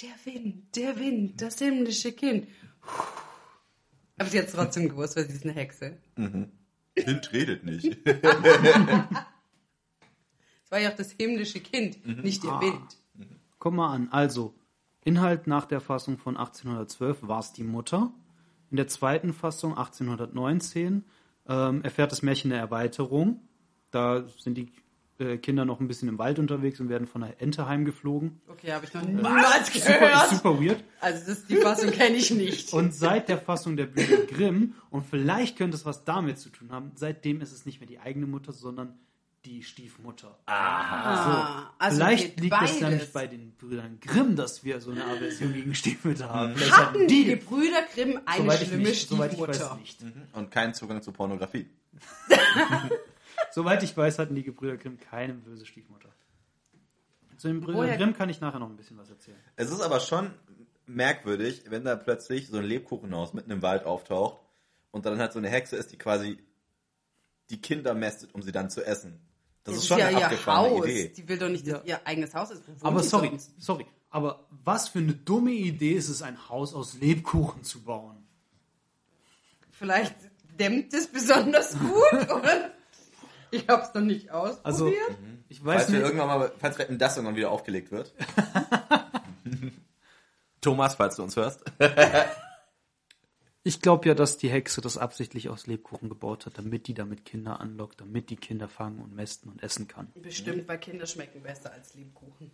der 0.00 0.32
Wind, 0.32 0.76
der 0.76 0.96
Wind, 0.96 1.42
das 1.42 1.58
himmlische 1.58 2.12
Kind. 2.12 2.46
Aber 4.18 4.28
sie 4.28 4.38
hat 4.38 4.50
trotzdem 4.50 4.88
gewusst, 4.88 5.16
weil 5.16 5.26
sie 5.26 5.34
ist 5.34 5.44
eine 5.44 5.52
Hexe. 5.52 5.98
Kind 6.94 7.32
redet 7.32 7.64
nicht. 7.64 7.98
Es 10.64 10.72
war 10.72 10.80
ja 10.80 10.90
auch 10.90 10.96
das 10.96 11.12
himmlische 11.12 11.60
Kind, 11.60 12.04
nicht 12.24 12.42
der 12.42 12.60
Wind. 12.60 12.98
Guck 13.60 13.72
mal 13.72 13.94
an. 13.94 14.08
Also, 14.10 14.54
Inhalt 15.04 15.46
nach 15.46 15.66
der 15.66 15.80
Fassung 15.80 16.18
von 16.18 16.36
1812 16.36 17.18
war 17.22 17.38
es 17.38 17.52
die 17.52 17.62
Mutter. 17.62 18.12
In 18.72 18.76
der 18.76 18.88
zweiten 18.88 19.32
Fassung 19.32 19.78
1819 19.78 21.04
ähm, 21.48 21.82
erfährt 21.82 22.10
das 22.10 22.22
Märchen 22.22 22.50
eine 22.50 22.60
Erweiterung. 22.60 23.48
Da 23.92 24.26
sind 24.38 24.58
die 24.58 24.72
äh, 25.18 25.38
Kinder 25.38 25.64
noch 25.64 25.80
ein 25.80 25.88
bisschen 25.88 26.08
im 26.08 26.18
Wald 26.18 26.38
unterwegs 26.38 26.78
und 26.80 26.88
werden 26.88 27.06
von 27.06 27.22
einer 27.22 27.34
Ente 27.40 27.66
heimgeflogen. 27.66 28.40
Okay, 28.48 28.72
habe 28.72 28.84
ich 28.84 28.92
noch 28.94 29.02
niemals 29.02 29.72
Super, 29.72 29.98
gehört. 29.98 30.28
super 30.30 30.60
weird. 30.60 30.84
Also 31.00 31.26
das, 31.26 31.46
die 31.46 31.56
Fassung 31.56 31.90
kenne 31.90 32.16
ich 32.16 32.30
nicht. 32.30 32.72
Und 32.72 32.94
seit 32.94 33.28
der 33.28 33.38
Fassung 33.38 33.76
der 33.76 33.86
Brüder 33.86 34.18
Grimm, 34.28 34.74
und 34.90 35.04
vielleicht 35.06 35.56
könnte 35.56 35.76
es 35.76 35.84
was 35.86 36.04
damit 36.04 36.38
zu 36.38 36.50
tun 36.50 36.70
haben, 36.72 36.92
seitdem 36.94 37.40
ist 37.40 37.52
es 37.52 37.66
nicht 37.66 37.80
mehr 37.80 37.88
die 37.88 37.98
eigene 37.98 38.26
Mutter, 38.26 38.52
sondern 38.52 38.94
die 39.44 39.62
Stiefmutter. 39.62 40.36
Ah, 40.46 41.70
also 41.78 41.98
Vielleicht 41.98 42.40
liegt 42.40 42.50
beides. 42.50 42.72
es 42.72 42.80
ja 42.80 42.90
nicht 42.90 43.12
bei 43.12 43.28
den 43.28 43.52
Brüdern 43.52 43.98
Grimm, 44.00 44.34
dass 44.34 44.64
wir 44.64 44.80
so 44.80 44.90
eine 44.90 45.04
Aversion 45.04 45.52
gegen 45.54 45.72
Stiefmütter 45.72 46.28
haben. 46.28 46.56
Vielleicht 46.56 46.76
Hatten 46.76 47.06
die 47.06 47.26
Gebrüder 47.26 47.82
Grimm 47.94 48.18
eine 48.26 48.42
soweit 48.42 48.62
ich, 48.62 48.68
schlimme 48.68 48.82
nicht, 48.82 49.08
soweit 49.08 49.32
ich 49.32 49.38
Stiefmutter? 49.38 49.70
weiß 49.70 49.78
nicht. 49.78 49.98
Und 50.32 50.50
keinen 50.50 50.74
Zugang 50.74 51.00
zu 51.00 51.12
Pornografie. 51.12 51.66
Soweit 53.56 53.82
ich 53.82 53.96
weiß, 53.96 54.18
hatten 54.18 54.34
die 54.34 54.42
Gebrüder 54.42 54.76
Grimm 54.76 55.00
keine 55.00 55.32
böse 55.32 55.64
Stiefmutter. 55.64 56.10
Zu 57.38 57.48
den 57.48 57.60
Brüdern 57.62 57.80
Woher- 57.80 57.96
Grimm 57.96 58.12
kann 58.14 58.28
ich 58.28 58.38
nachher 58.42 58.58
noch 58.58 58.68
ein 58.68 58.76
bisschen 58.76 58.98
was 58.98 59.08
erzählen. 59.08 59.38
Es 59.56 59.70
ist 59.70 59.80
aber 59.80 59.98
schon 60.00 60.30
merkwürdig, 60.84 61.62
wenn 61.70 61.82
da 61.82 61.96
plötzlich 61.96 62.48
so 62.48 62.58
ein 62.58 62.64
Lebkuchenhaus 62.64 63.32
mitten 63.32 63.50
im 63.50 63.62
Wald 63.62 63.84
auftaucht 63.84 64.38
und 64.90 65.06
dann 65.06 65.18
halt 65.18 65.32
so 65.32 65.38
eine 65.38 65.48
Hexe 65.48 65.76
ist, 65.76 65.90
die 65.90 65.96
quasi 65.96 66.36
die 67.48 67.58
Kinder 67.58 67.94
mästet, 67.94 68.34
um 68.34 68.42
sie 68.42 68.52
dann 68.52 68.68
zu 68.68 68.84
essen. 68.84 69.18
Das, 69.64 69.72
Das 69.76 69.82
ist 69.84 69.88
schon 69.88 69.98
ja 70.00 70.08
eine 70.08 70.22
abgefahrene 70.26 70.76
Haus. 70.76 70.84
Idee. 70.84 71.08
Die 71.16 71.26
will 71.26 71.38
doch 71.38 71.48
nicht, 71.48 71.66
dass 71.66 71.82
ihr 71.86 72.06
eigenes 72.06 72.34
Haus 72.34 72.50
ist. 72.50 72.62
Wo 72.68 72.72
wohnt 72.72 72.84
Aber 72.84 73.00
die 73.00 73.08
sorry, 73.08 73.28
sonst? 73.30 73.52
sorry. 73.58 73.86
Aber 74.10 74.46
was 74.50 74.88
für 74.90 74.98
eine 74.98 75.14
dumme 75.14 75.52
Idee 75.52 75.92
ist 75.94 76.10
es, 76.10 76.20
ein 76.20 76.50
Haus 76.50 76.74
aus 76.74 76.98
Lebkuchen 77.00 77.64
zu 77.64 77.82
bauen? 77.82 78.18
Vielleicht 79.70 80.14
dämmt 80.60 80.92
es 80.92 81.06
besonders 81.08 81.78
gut, 81.78 82.12
oder? 82.30 82.70
Ich 83.56 83.68
hab's 83.68 83.94
noch 83.94 84.02
nicht 84.02 84.30
ausprobiert. 84.30 84.64
Also, 84.64 84.92
ich 85.48 85.64
weiß 85.64 85.76
Falls 85.76 85.92
wir 85.92 85.98
nicht. 85.98 86.06
irgendwann 86.06 86.28
mal, 86.28 86.52
falls 86.58 86.78
Wetten 86.78 86.98
das 86.98 87.16
irgendwann 87.16 87.36
wieder 87.36 87.50
aufgelegt 87.50 87.90
wird. 87.90 88.12
Thomas, 90.60 90.96
falls 90.96 91.16
du 91.16 91.22
uns 91.22 91.36
hörst. 91.36 91.62
Ich 93.62 93.80
glaube 93.80 94.08
ja, 94.08 94.14
dass 94.14 94.38
die 94.38 94.48
Hexe 94.48 94.80
das 94.80 94.96
absichtlich 94.96 95.48
aus 95.48 95.66
Lebkuchen 95.66 96.08
gebaut 96.08 96.46
hat, 96.46 96.56
damit 96.56 96.86
die 96.86 96.94
damit 96.94 97.24
Kinder 97.24 97.60
anlockt, 97.60 98.00
damit 98.00 98.30
die 98.30 98.36
Kinder 98.36 98.68
fangen 98.68 99.00
und 99.00 99.14
mästen 99.14 99.50
und 99.50 99.62
essen 99.62 99.88
kann. 99.88 100.12
Bestimmt, 100.14 100.68
weil 100.68 100.78
Kinder 100.78 101.06
schmecken 101.06 101.42
besser 101.42 101.72
als 101.72 101.94
Lebkuchen. 101.94 102.52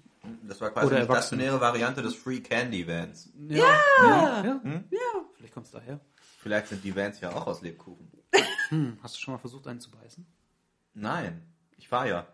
Das 0.49 0.61
war 0.61 0.71
quasi 0.71 0.88
die 0.88 0.95
Erwachsene. 1.01 1.43
stationäre 1.43 1.61
Variante 1.61 2.01
des 2.03 2.15
Free 2.15 2.41
Candy 2.41 2.87
Vans. 2.88 3.29
Ja! 3.49 3.67
Ja, 4.03 4.45
ja. 4.45 4.61
Vielleicht 5.35 5.53
kommt 5.53 5.67
es 5.67 5.73
daher. 5.73 6.01
Vielleicht 6.38 6.69
sind 6.69 6.83
die 6.83 6.97
Vans 6.97 7.21
ja 7.21 7.31
auch 7.35 7.47
aus 7.47 7.61
Lebkuchen. 7.61 8.11
Hm, 8.71 8.97
hast 9.03 9.17
du 9.17 9.21
schon 9.21 9.35
mal 9.35 9.38
versucht, 9.38 9.67
einen 9.67 9.81
zu 9.81 9.91
beißen? 9.91 10.27
Nein, 10.95 11.43
ich 11.77 11.89
fahr 11.89 12.07
ja. 12.07 12.27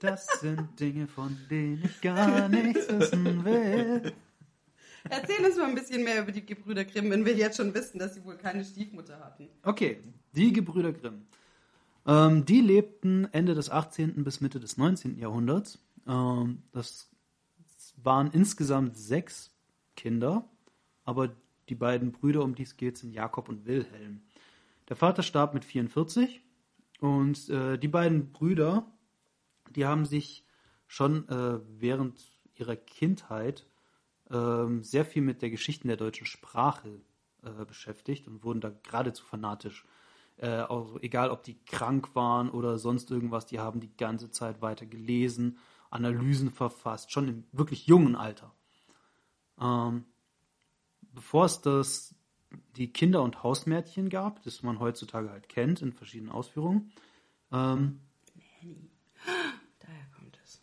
Das 0.00 0.26
sind 0.40 0.80
Dinge, 0.80 1.06
von 1.06 1.36
denen 1.50 1.84
ich 1.84 2.00
gar 2.00 2.48
nichts 2.48 2.88
wissen 2.88 3.44
will. 3.44 4.12
Erzähl 5.08 5.44
uns 5.44 5.56
mal 5.56 5.66
ein 5.66 5.74
bisschen 5.74 6.04
mehr 6.04 6.22
über 6.22 6.32
die 6.32 6.44
Gebrüder 6.44 6.84
Grimm, 6.84 7.10
wenn 7.10 7.24
wir 7.24 7.34
jetzt 7.34 7.56
schon 7.58 7.74
wissen, 7.74 7.98
dass 7.98 8.14
sie 8.14 8.24
wohl 8.24 8.36
keine 8.36 8.64
Stiefmutter 8.64 9.18
hatten. 9.20 9.48
Okay, 9.62 10.02
die 10.32 10.52
Gebrüder 10.52 10.92
Grimm. 10.92 11.26
Ähm, 12.06 12.44
die 12.44 12.60
lebten 12.60 13.28
Ende 13.32 13.54
des 13.54 13.70
18. 13.70 14.24
bis 14.24 14.40
Mitte 14.40 14.58
des 14.58 14.78
19. 14.78 15.18
Jahrhunderts. 15.18 15.78
Ähm, 16.06 16.62
das 16.72 17.10
waren 18.02 18.30
insgesamt 18.32 18.96
sechs 18.96 19.50
Kinder, 19.96 20.48
aber 21.10 21.34
die 21.68 21.74
beiden 21.74 22.12
Brüder, 22.12 22.44
um 22.44 22.54
die 22.54 22.62
es 22.62 22.76
geht, 22.76 22.96
sind 22.96 23.12
Jakob 23.12 23.48
und 23.48 23.66
Wilhelm. 23.66 24.22
Der 24.88 24.94
Vater 24.94 25.24
starb 25.24 25.54
mit 25.54 25.64
44 25.64 26.40
und 27.00 27.48
äh, 27.48 27.76
die 27.78 27.88
beiden 27.88 28.30
Brüder, 28.30 28.86
die 29.74 29.86
haben 29.86 30.04
sich 30.04 30.46
schon 30.86 31.28
äh, 31.28 31.58
während 31.66 32.22
ihrer 32.54 32.76
Kindheit 32.76 33.66
ähm, 34.30 34.84
sehr 34.84 35.04
viel 35.04 35.22
mit 35.22 35.42
der 35.42 35.50
Geschichte 35.50 35.88
der 35.88 35.96
deutschen 35.96 36.26
Sprache 36.28 37.00
äh, 37.42 37.64
beschäftigt 37.64 38.28
und 38.28 38.44
wurden 38.44 38.60
da 38.60 38.70
geradezu 38.70 39.24
fanatisch. 39.24 39.84
Äh, 40.36 40.46
also 40.46 41.00
egal, 41.00 41.30
ob 41.30 41.42
die 41.42 41.58
krank 41.64 42.14
waren 42.14 42.50
oder 42.50 42.78
sonst 42.78 43.10
irgendwas, 43.10 43.46
die 43.46 43.58
haben 43.58 43.80
die 43.80 43.96
ganze 43.96 44.30
Zeit 44.30 44.62
weiter 44.62 44.86
gelesen, 44.86 45.58
Analysen 45.90 46.52
verfasst, 46.52 47.10
schon 47.10 47.26
im 47.26 47.44
wirklich 47.50 47.88
jungen 47.88 48.14
Alter. 48.14 48.54
Ähm, 49.60 50.04
bevor 51.14 51.44
es 51.44 51.60
das, 51.60 52.14
die 52.76 52.92
Kinder- 52.92 53.22
und 53.22 53.42
Hausmärchen 53.42 54.08
gab, 54.08 54.42
das 54.42 54.62
man 54.62 54.80
heutzutage 54.80 55.30
halt 55.30 55.48
kennt 55.48 55.82
in 55.82 55.92
verschiedenen 55.92 56.32
Ausführungen. 56.32 56.92
Ähm, 57.52 58.00
Daher 59.80 60.06
kommt 60.16 60.38
es. 60.44 60.62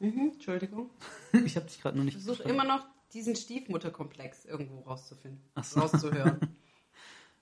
Mhm, 0.00 0.32
Entschuldigung. 0.34 0.90
ich 1.44 1.56
habe 1.56 1.66
dich 1.66 1.80
gerade 1.80 1.96
noch 1.96 2.04
nicht 2.04 2.16
Ich 2.16 2.24
versuche 2.24 2.48
immer 2.48 2.64
noch 2.64 2.86
diesen 3.12 3.36
Stiefmutterkomplex 3.36 4.44
irgendwo 4.44 4.80
rauszufinden, 4.80 5.42
so. 5.62 5.80
rauszuhören. 5.80 6.40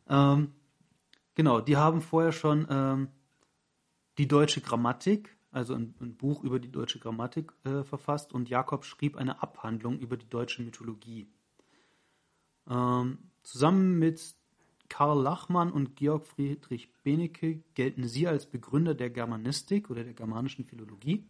Ähm, 0.09 0.53
genau, 1.37 1.61
die 1.61 1.77
haben 1.77 2.03
vorher 2.03 2.33
schon 2.33 2.67
ähm, 2.69 3.09
die 4.19 4.29
deutsche 4.29 4.61
Grammatik, 4.61 5.37
also 5.53 5.75
ein, 5.75 5.95
ein 6.01 6.17
Buch 6.17 6.43
über 6.43 6.59
die 6.59 6.71
deutsche 6.71 6.99
Grammatik 6.99 7.53
äh, 7.65 7.85
verfasst 7.85 8.33
und 8.33 8.49
Jakob 8.49 8.85
schrieb 8.85 9.17
eine 9.17 9.43
Abhandlung 9.43 9.99
über 10.01 10.17
die 10.17 10.29
deutsche 10.29 10.63
Mythologie. 10.63 11.29
Ähm, 12.69 13.19
zusammen 13.43 13.99
mit 13.99 14.35
Karl 14.89 15.23
Lachmann 15.23 15.73
und 15.73 15.97
Georg 15.97 16.27
Friedrich 16.27 16.93
Benecke 17.03 17.63
gelten 17.75 18.07
sie 18.07 18.29
als 18.29 18.47
Begründer 18.47 18.95
der 18.95 19.11
Germanistik 19.11 19.91
oder 19.91 20.05
der 20.05 20.13
germanischen 20.13 20.65
Philologie. 20.65 21.25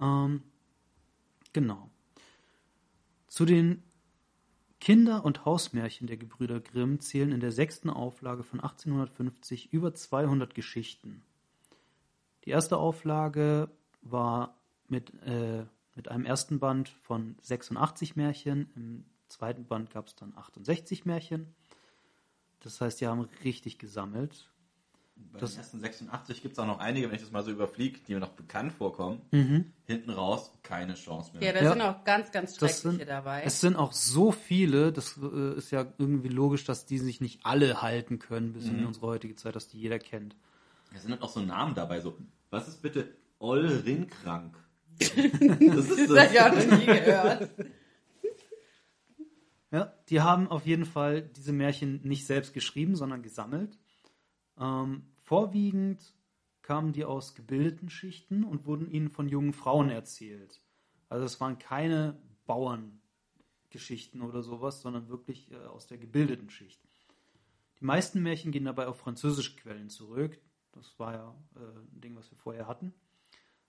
Ähm, 0.00 0.42
genau. 1.52 1.90
Zu 3.28 3.44
den 3.44 3.82
Kinder- 4.80 5.24
und 5.24 5.44
Hausmärchen 5.44 6.06
der 6.06 6.16
Gebrüder 6.16 6.58
Grimm 6.58 7.00
zählen 7.00 7.32
in 7.32 7.40
der 7.40 7.52
sechsten 7.52 7.90
Auflage 7.90 8.42
von 8.42 8.60
1850 8.60 9.72
über 9.72 9.94
200 9.94 10.54
Geschichten. 10.54 11.22
Die 12.44 12.50
erste 12.50 12.78
Auflage 12.78 13.70
war 14.00 14.58
mit, 14.88 15.12
äh, 15.22 15.66
mit 15.94 16.08
einem 16.08 16.24
ersten 16.24 16.58
Band 16.58 16.88
von 16.88 17.36
86 17.42 18.16
Märchen, 18.16 18.70
im 18.74 19.04
zweiten 19.30 19.64
Band 19.66 19.90
gab 19.90 20.08
es 20.08 20.14
dann 20.16 20.32
68 20.36 21.04
Märchen. 21.06 21.54
Das 22.60 22.80
heißt, 22.80 23.00
die 23.00 23.06
haben 23.06 23.28
richtig 23.44 23.78
gesammelt. 23.78 24.50
Bei 25.32 25.38
Das- 25.38 25.50
den 25.52 25.58
ersten 25.60 25.80
86 25.80 26.40
gibt 26.42 26.52
es 26.54 26.58
auch 26.58 26.66
noch 26.66 26.78
einige, 26.78 27.08
wenn 27.08 27.14
ich 27.16 27.20
das 27.22 27.30
mal 27.30 27.42
so 27.42 27.50
überfliege, 27.50 27.98
die 28.06 28.14
mir 28.14 28.20
noch 28.20 28.30
bekannt 28.32 28.72
vorkommen. 28.72 29.20
Hinten 29.86 30.10
raus 30.10 30.50
keine 30.62 30.94
Chance 30.94 31.32
mehr. 31.34 31.42
Ja, 31.42 31.52
da 31.52 31.62
Ja. 31.62 31.72
sind 31.72 31.80
auch 31.82 32.04
ganz, 32.04 32.30
ganz 32.32 32.54
Das 32.54 32.80
schreckliche 32.80 32.98
sind, 33.00 33.08
dabei. 33.08 33.42
es 33.44 33.60
sind 33.60 33.76
auch 33.76 33.92
so 33.92 34.32
viele, 34.32 34.92
das 34.92 35.18
äh, 35.22 35.56
ist 35.56 35.70
ja 35.72 35.86
irgendwie 35.98 36.28
logisch, 36.28 36.64
dass 36.64 36.86
die 36.86 36.98
sich 36.98 37.20
nicht 37.20 37.44
alle 37.44 37.82
halten 37.82 38.18
können 38.18 38.52
bis 38.54 38.66
in 38.66 38.84
unsere 38.86 39.06
heutige 39.08 39.36
Zeit, 39.36 39.56
dass 39.56 39.68
die 39.68 39.78
jeder 39.78 39.98
kennt. 39.98 40.36
Da 40.92 40.98
sind 41.00 41.10
halt 41.12 41.22
auch 41.22 41.28
so 41.30 41.40
Namen 41.40 41.74
dabei, 41.74 42.00
so, 42.00 42.16
was 42.48 42.66
ist 42.68 42.80
bitte 42.82 43.14
Olrinkrank? 43.40 44.56
das 44.98 45.08
ist 45.10 46.10
Das 46.10 46.18
habe 46.18 46.32
ich 46.32 46.40
auch 46.40 46.52
noch 46.54 46.78
nie 46.78 46.86
gehört. 46.86 47.50
Ja, 49.70 49.94
die 50.08 50.20
haben 50.20 50.48
auf 50.48 50.66
jeden 50.66 50.84
Fall 50.84 51.22
diese 51.22 51.52
Märchen 51.52 52.00
nicht 52.02 52.26
selbst 52.26 52.52
geschrieben, 52.52 52.96
sondern 52.96 53.22
gesammelt. 53.22 53.78
Ähm, 54.58 55.04
vorwiegend 55.22 56.14
kamen 56.62 56.92
die 56.92 57.04
aus 57.04 57.34
gebildeten 57.34 57.88
Schichten 57.88 58.44
und 58.44 58.66
wurden 58.66 58.90
ihnen 58.90 59.10
von 59.10 59.28
jungen 59.28 59.52
Frauen 59.52 59.90
erzählt. 59.90 60.60
Also 61.08 61.24
es 61.24 61.40
waren 61.40 61.58
keine 61.58 62.20
Bauerngeschichten 62.46 64.22
oder 64.22 64.42
sowas, 64.42 64.80
sondern 64.80 65.08
wirklich 65.08 65.50
äh, 65.52 65.56
aus 65.66 65.86
der 65.86 65.98
gebildeten 65.98 66.50
Schicht. 66.50 66.82
Die 67.80 67.84
meisten 67.84 68.22
Märchen 68.22 68.52
gehen 68.52 68.64
dabei 68.64 68.88
auf 68.88 68.98
französische 68.98 69.56
Quellen 69.56 69.88
zurück. 69.88 70.40
Das 70.72 70.98
war 70.98 71.14
ja 71.14 71.34
äh, 71.56 71.60
ein 71.60 72.00
Ding, 72.00 72.16
was 72.16 72.30
wir 72.30 72.38
vorher 72.38 72.66
hatten. 72.66 72.92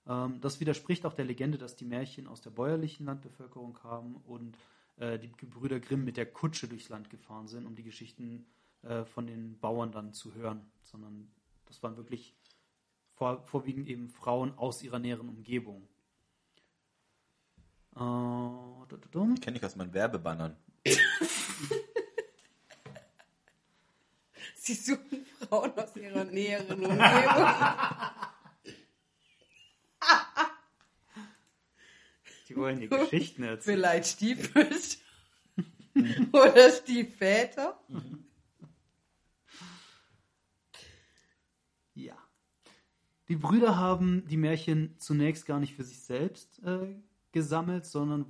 Ähm, 0.07 0.41
das 0.41 0.59
widerspricht 0.59 1.05
auch 1.05 1.13
der 1.13 1.25
Legende, 1.25 1.57
dass 1.57 1.75
die 1.75 1.85
Märchen 1.85 2.27
aus 2.27 2.41
der 2.41 2.49
bäuerlichen 2.49 3.05
Landbevölkerung 3.05 3.73
kamen 3.73 4.15
und 4.15 4.57
äh, 4.97 5.19
die 5.19 5.31
Gebrüder 5.31 5.79
Grimm 5.79 6.03
mit 6.03 6.17
der 6.17 6.25
Kutsche 6.25 6.67
durchs 6.67 6.89
Land 6.89 7.09
gefahren 7.09 7.47
sind, 7.47 7.65
um 7.65 7.75
die 7.75 7.83
Geschichten 7.83 8.45
äh, 8.83 9.05
von 9.05 9.27
den 9.27 9.59
Bauern 9.59 9.91
dann 9.91 10.13
zu 10.13 10.33
hören. 10.33 10.71
Sondern 10.83 11.31
das 11.65 11.81
waren 11.83 11.97
wirklich 11.97 12.35
vor, 13.13 13.43
vorwiegend 13.45 13.87
eben 13.87 14.09
Frauen 14.09 14.57
aus 14.57 14.83
ihrer 14.83 14.99
näheren 14.99 15.29
Umgebung. 15.29 15.87
Äh. 17.95 17.99
Kenne 19.39 19.57
ich 19.57 19.65
aus 19.65 19.75
meinen 19.75 19.93
Werbebannern. 19.93 20.57
Sie 24.55 24.73
suchen 24.73 25.25
Frauen 25.39 25.71
aus 25.77 25.95
ihrer 25.95 26.23
näheren 26.23 26.83
Umgebung. 26.83 26.99
Die 32.51 32.57
wollen 32.57 32.79
die 32.81 32.87
Geschichten 32.89 33.43
erzählen. 33.43 33.77
Vielleicht 33.77 34.07
Stiefmütter. 34.07 34.97
Oder 36.33 36.69
Stiefväter. 36.69 37.79
Ja. 41.93 42.17
Die 43.29 43.35
Brüder 43.35 43.77
haben 43.77 44.25
die 44.27 44.37
Märchen 44.37 44.97
zunächst 44.97 45.45
gar 45.45 45.59
nicht 45.59 45.75
für 45.75 45.83
sich 45.83 46.01
selbst 46.01 46.61
äh, 46.63 46.93
gesammelt, 47.31 47.85
sondern 47.85 48.25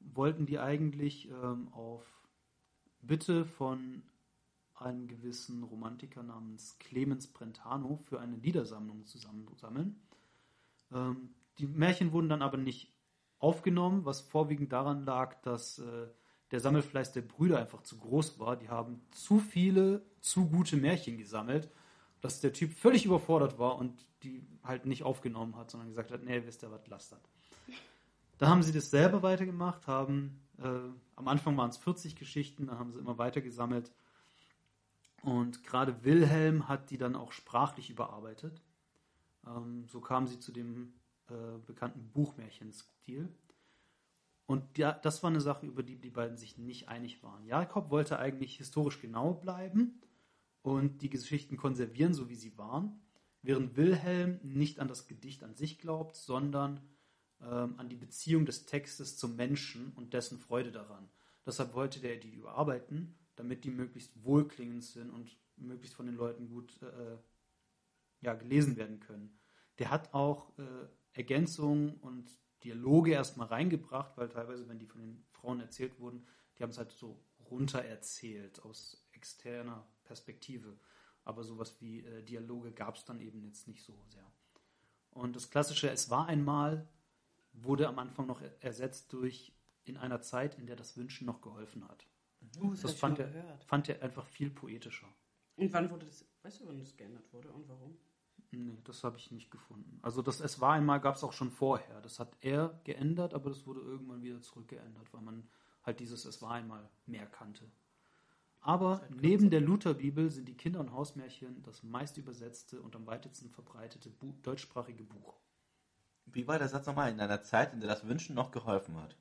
wollten 0.00 0.46
die 0.46 0.58
eigentlich 0.58 1.28
ähm, 1.28 1.68
auf 1.72 2.04
Bitte 3.02 3.44
von 3.44 4.02
einem 4.74 5.06
gewissen 5.06 5.62
Romantiker 5.62 6.22
namens 6.22 6.78
Clemens 6.78 7.26
Brentano 7.26 7.96
für 7.96 8.20
eine 8.20 8.36
Liedersammlung 8.36 9.06
zusammensammeln. 9.06 10.00
Ähm, 10.92 11.34
die 11.58 11.66
Märchen 11.66 12.12
wurden 12.12 12.28
dann 12.28 12.42
aber 12.42 12.56
nicht 12.58 12.95
aufgenommen, 13.38 14.04
was 14.04 14.20
vorwiegend 14.20 14.72
daran 14.72 15.04
lag, 15.04 15.40
dass 15.42 15.78
äh, 15.78 16.06
der 16.50 16.60
Sammelfleiß 16.60 17.12
der 17.12 17.22
Brüder 17.22 17.58
einfach 17.58 17.82
zu 17.82 17.98
groß 17.98 18.38
war. 18.38 18.56
Die 18.56 18.68
haben 18.68 19.02
zu 19.10 19.38
viele, 19.38 20.02
zu 20.20 20.48
gute 20.48 20.76
Märchen 20.76 21.18
gesammelt, 21.18 21.70
dass 22.20 22.40
der 22.40 22.52
Typ 22.52 22.72
völlig 22.72 23.04
überfordert 23.04 23.58
war 23.58 23.76
und 23.76 24.06
die 24.22 24.46
halt 24.62 24.86
nicht 24.86 25.02
aufgenommen 25.02 25.56
hat, 25.56 25.70
sondern 25.70 25.88
gesagt 25.88 26.10
hat, 26.10 26.24
nee, 26.24 26.42
wisst 26.44 26.62
ihr 26.62 26.70
was, 26.70 26.86
lasst 26.88 27.12
das. 27.12 27.20
Da 28.38 28.48
haben 28.48 28.62
sie 28.62 28.72
das 28.72 28.90
selber 28.90 29.22
weitergemacht, 29.22 29.86
haben, 29.86 30.40
äh, 30.58 30.68
am 31.16 31.28
Anfang 31.28 31.56
waren 31.56 31.70
es 31.70 31.78
40 31.78 32.16
Geschichten, 32.16 32.66
dann 32.66 32.78
haben 32.78 32.92
sie 32.92 32.98
immer 32.98 33.18
weiter 33.18 33.40
gesammelt. 33.40 33.90
Und 35.22 35.64
gerade 35.64 36.04
Wilhelm 36.04 36.68
hat 36.68 36.90
die 36.90 36.98
dann 36.98 37.16
auch 37.16 37.32
sprachlich 37.32 37.90
überarbeitet. 37.90 38.62
Ähm, 39.46 39.86
so 39.88 40.00
kamen 40.00 40.26
sie 40.26 40.38
zu 40.38 40.52
dem 40.52 40.92
äh, 41.28 41.58
bekannten 41.66 42.10
Buchmärchenstil. 42.12 43.28
Und 44.46 44.78
ja, 44.78 44.92
das 44.92 45.22
war 45.22 45.30
eine 45.30 45.40
Sache, 45.40 45.66
über 45.66 45.82
die 45.82 45.96
die 45.96 46.10
beiden 46.10 46.36
sich 46.36 46.56
nicht 46.56 46.88
einig 46.88 47.22
waren. 47.22 47.44
Jakob 47.46 47.90
wollte 47.90 48.18
eigentlich 48.18 48.56
historisch 48.56 49.00
genau 49.00 49.34
bleiben 49.34 50.00
und 50.62 51.02
die 51.02 51.10
Geschichten 51.10 51.56
konservieren, 51.56 52.14
so 52.14 52.28
wie 52.28 52.36
sie 52.36 52.56
waren, 52.56 53.00
während 53.42 53.76
Wilhelm 53.76 54.38
nicht 54.42 54.78
an 54.78 54.88
das 54.88 55.08
Gedicht 55.08 55.42
an 55.42 55.54
sich 55.54 55.78
glaubt, 55.78 56.16
sondern 56.16 56.80
ähm, 57.40 57.74
an 57.76 57.88
die 57.88 57.96
Beziehung 57.96 58.46
des 58.46 58.66
Textes 58.66 59.16
zum 59.16 59.36
Menschen 59.36 59.92
und 59.94 60.14
dessen 60.14 60.38
Freude 60.38 60.72
daran. 60.72 61.08
Deshalb 61.44 61.74
wollte 61.74 62.00
der 62.00 62.16
die 62.16 62.30
überarbeiten, 62.30 63.14
damit 63.36 63.64
die 63.64 63.70
möglichst 63.70 64.24
wohlklingend 64.24 64.84
sind 64.84 65.10
und 65.10 65.36
möglichst 65.56 65.94
von 65.94 66.06
den 66.06 66.16
Leuten 66.16 66.48
gut 66.48 66.80
äh, 66.82 67.16
ja, 68.20 68.34
gelesen 68.34 68.76
werden 68.76 69.00
können. 69.00 69.38
Der 69.78 69.90
hat 69.90 70.14
auch 70.14 70.56
äh, 70.58 70.62
Ergänzungen 71.16 71.94
und 71.96 72.30
Dialoge 72.64 73.12
erstmal 73.12 73.48
reingebracht, 73.48 74.16
weil 74.16 74.28
teilweise, 74.28 74.68
wenn 74.68 74.78
die 74.78 74.86
von 74.86 75.00
den 75.00 75.24
Frauen 75.30 75.60
erzählt 75.60 75.98
wurden, 76.00 76.26
die 76.58 76.62
haben 76.62 76.70
es 76.70 76.78
halt 76.78 76.92
so 76.92 77.22
runter 77.50 77.84
erzählt 77.84 78.62
aus 78.62 79.06
externer 79.12 79.86
Perspektive. 80.04 80.78
Aber 81.24 81.42
sowas 81.42 81.80
wie 81.80 82.04
äh, 82.04 82.22
Dialoge 82.22 82.72
gab 82.72 82.96
es 82.96 83.04
dann 83.04 83.20
eben 83.20 83.42
jetzt 83.42 83.66
nicht 83.68 83.82
so 83.82 83.98
sehr. 84.08 84.30
Und 85.10 85.34
das 85.36 85.50
klassische 85.50 85.90
Es 85.90 86.10
war 86.10 86.26
einmal 86.26 86.88
wurde 87.52 87.88
am 87.88 87.98
Anfang 87.98 88.26
noch 88.26 88.40
er- 88.42 88.62
ersetzt 88.62 89.12
durch 89.12 89.54
in 89.84 89.96
einer 89.96 90.20
Zeit, 90.20 90.58
in 90.58 90.66
der 90.66 90.76
das 90.76 90.96
Wünschen 90.96 91.26
noch 91.26 91.40
geholfen 91.40 91.88
hat. 91.88 92.06
Uh, 92.60 92.74
Das 92.74 92.92
ich 92.92 92.98
fand 92.98 93.18
er, 93.18 93.58
fand 93.66 93.88
er 93.88 94.02
einfach 94.02 94.26
viel 94.26 94.50
poetischer. 94.50 95.08
Und 95.56 95.72
wann 95.72 95.90
wurde 95.90 96.06
das, 96.06 96.26
weißt 96.42 96.60
du, 96.60 96.66
wann 96.68 96.78
das 96.78 96.96
geändert 96.96 97.32
wurde 97.32 97.50
und 97.50 97.66
warum? 97.68 97.96
Nee, 98.50 98.78
das 98.84 99.04
habe 99.04 99.18
ich 99.18 99.30
nicht 99.30 99.50
gefunden. 99.50 99.98
Also 100.02 100.22
das 100.22 100.40
Es 100.40 100.60
war 100.60 100.72
einmal 100.72 101.00
gab 101.00 101.16
es 101.16 101.24
auch 101.24 101.32
schon 101.32 101.50
vorher. 101.50 102.00
Das 102.00 102.20
hat 102.20 102.36
er 102.40 102.80
geändert, 102.84 103.34
aber 103.34 103.50
das 103.50 103.66
wurde 103.66 103.80
irgendwann 103.80 104.22
wieder 104.22 104.40
zurückgeändert, 104.40 105.12
weil 105.12 105.22
man 105.22 105.48
halt 105.82 106.00
dieses 106.00 106.24
Es 106.24 106.42
war 106.42 106.52
einmal 106.52 106.88
mehr 107.06 107.26
kannte. 107.26 107.64
Aber 108.60 109.00
neben 109.10 109.50
der 109.50 109.60
Lutherbibel 109.60 110.28
sind 110.30 110.48
die 110.48 110.56
Kinder- 110.56 110.80
und 110.80 110.92
Hausmärchen 110.92 111.62
das 111.62 111.84
meist 111.84 112.16
übersetzte 112.16 112.80
und 112.82 112.96
am 112.96 113.06
weitesten 113.06 113.48
verbreitete 113.50 114.10
Bu 114.10 114.32
deutschsprachige 114.42 115.04
Buch. 115.04 115.34
Wie 116.26 116.48
war 116.48 116.58
der 116.58 116.68
Satz 116.68 116.86
nochmal? 116.86 117.12
In 117.12 117.20
einer 117.20 117.42
Zeit, 117.42 117.72
in 117.72 117.80
der 117.80 117.88
das 117.88 118.08
Wünschen 118.08 118.34
noch 118.34 118.50
geholfen 118.50 118.96
hat. 119.00 119.16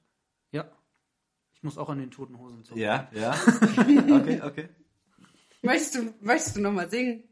Ja. 0.52 0.66
Ich 1.54 1.62
muss 1.62 1.78
auch 1.78 1.90
an 1.90 2.00
den 2.00 2.10
Toten 2.10 2.40
Hosen 2.40 2.64
zurück. 2.64 2.80
Ja, 2.80 3.08
ja. 3.12 3.34
okay, 3.78 4.42
okay. 4.42 4.70
Möchtest 5.62 5.96
du, 5.96 6.14
möchtest 6.22 6.56
du 6.58 6.62
nochmal 6.62 6.90
singen? 6.90 7.24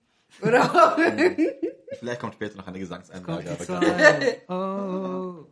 Oder? 0.41 0.97
Vielleicht 1.99 2.19
kommt 2.21 2.33
später 2.35 2.57
noch 2.57 2.67
eine 2.67 2.79
Gesangseinlage. 2.79 3.57
Zeit. 3.57 4.49
Oh, 4.49 5.45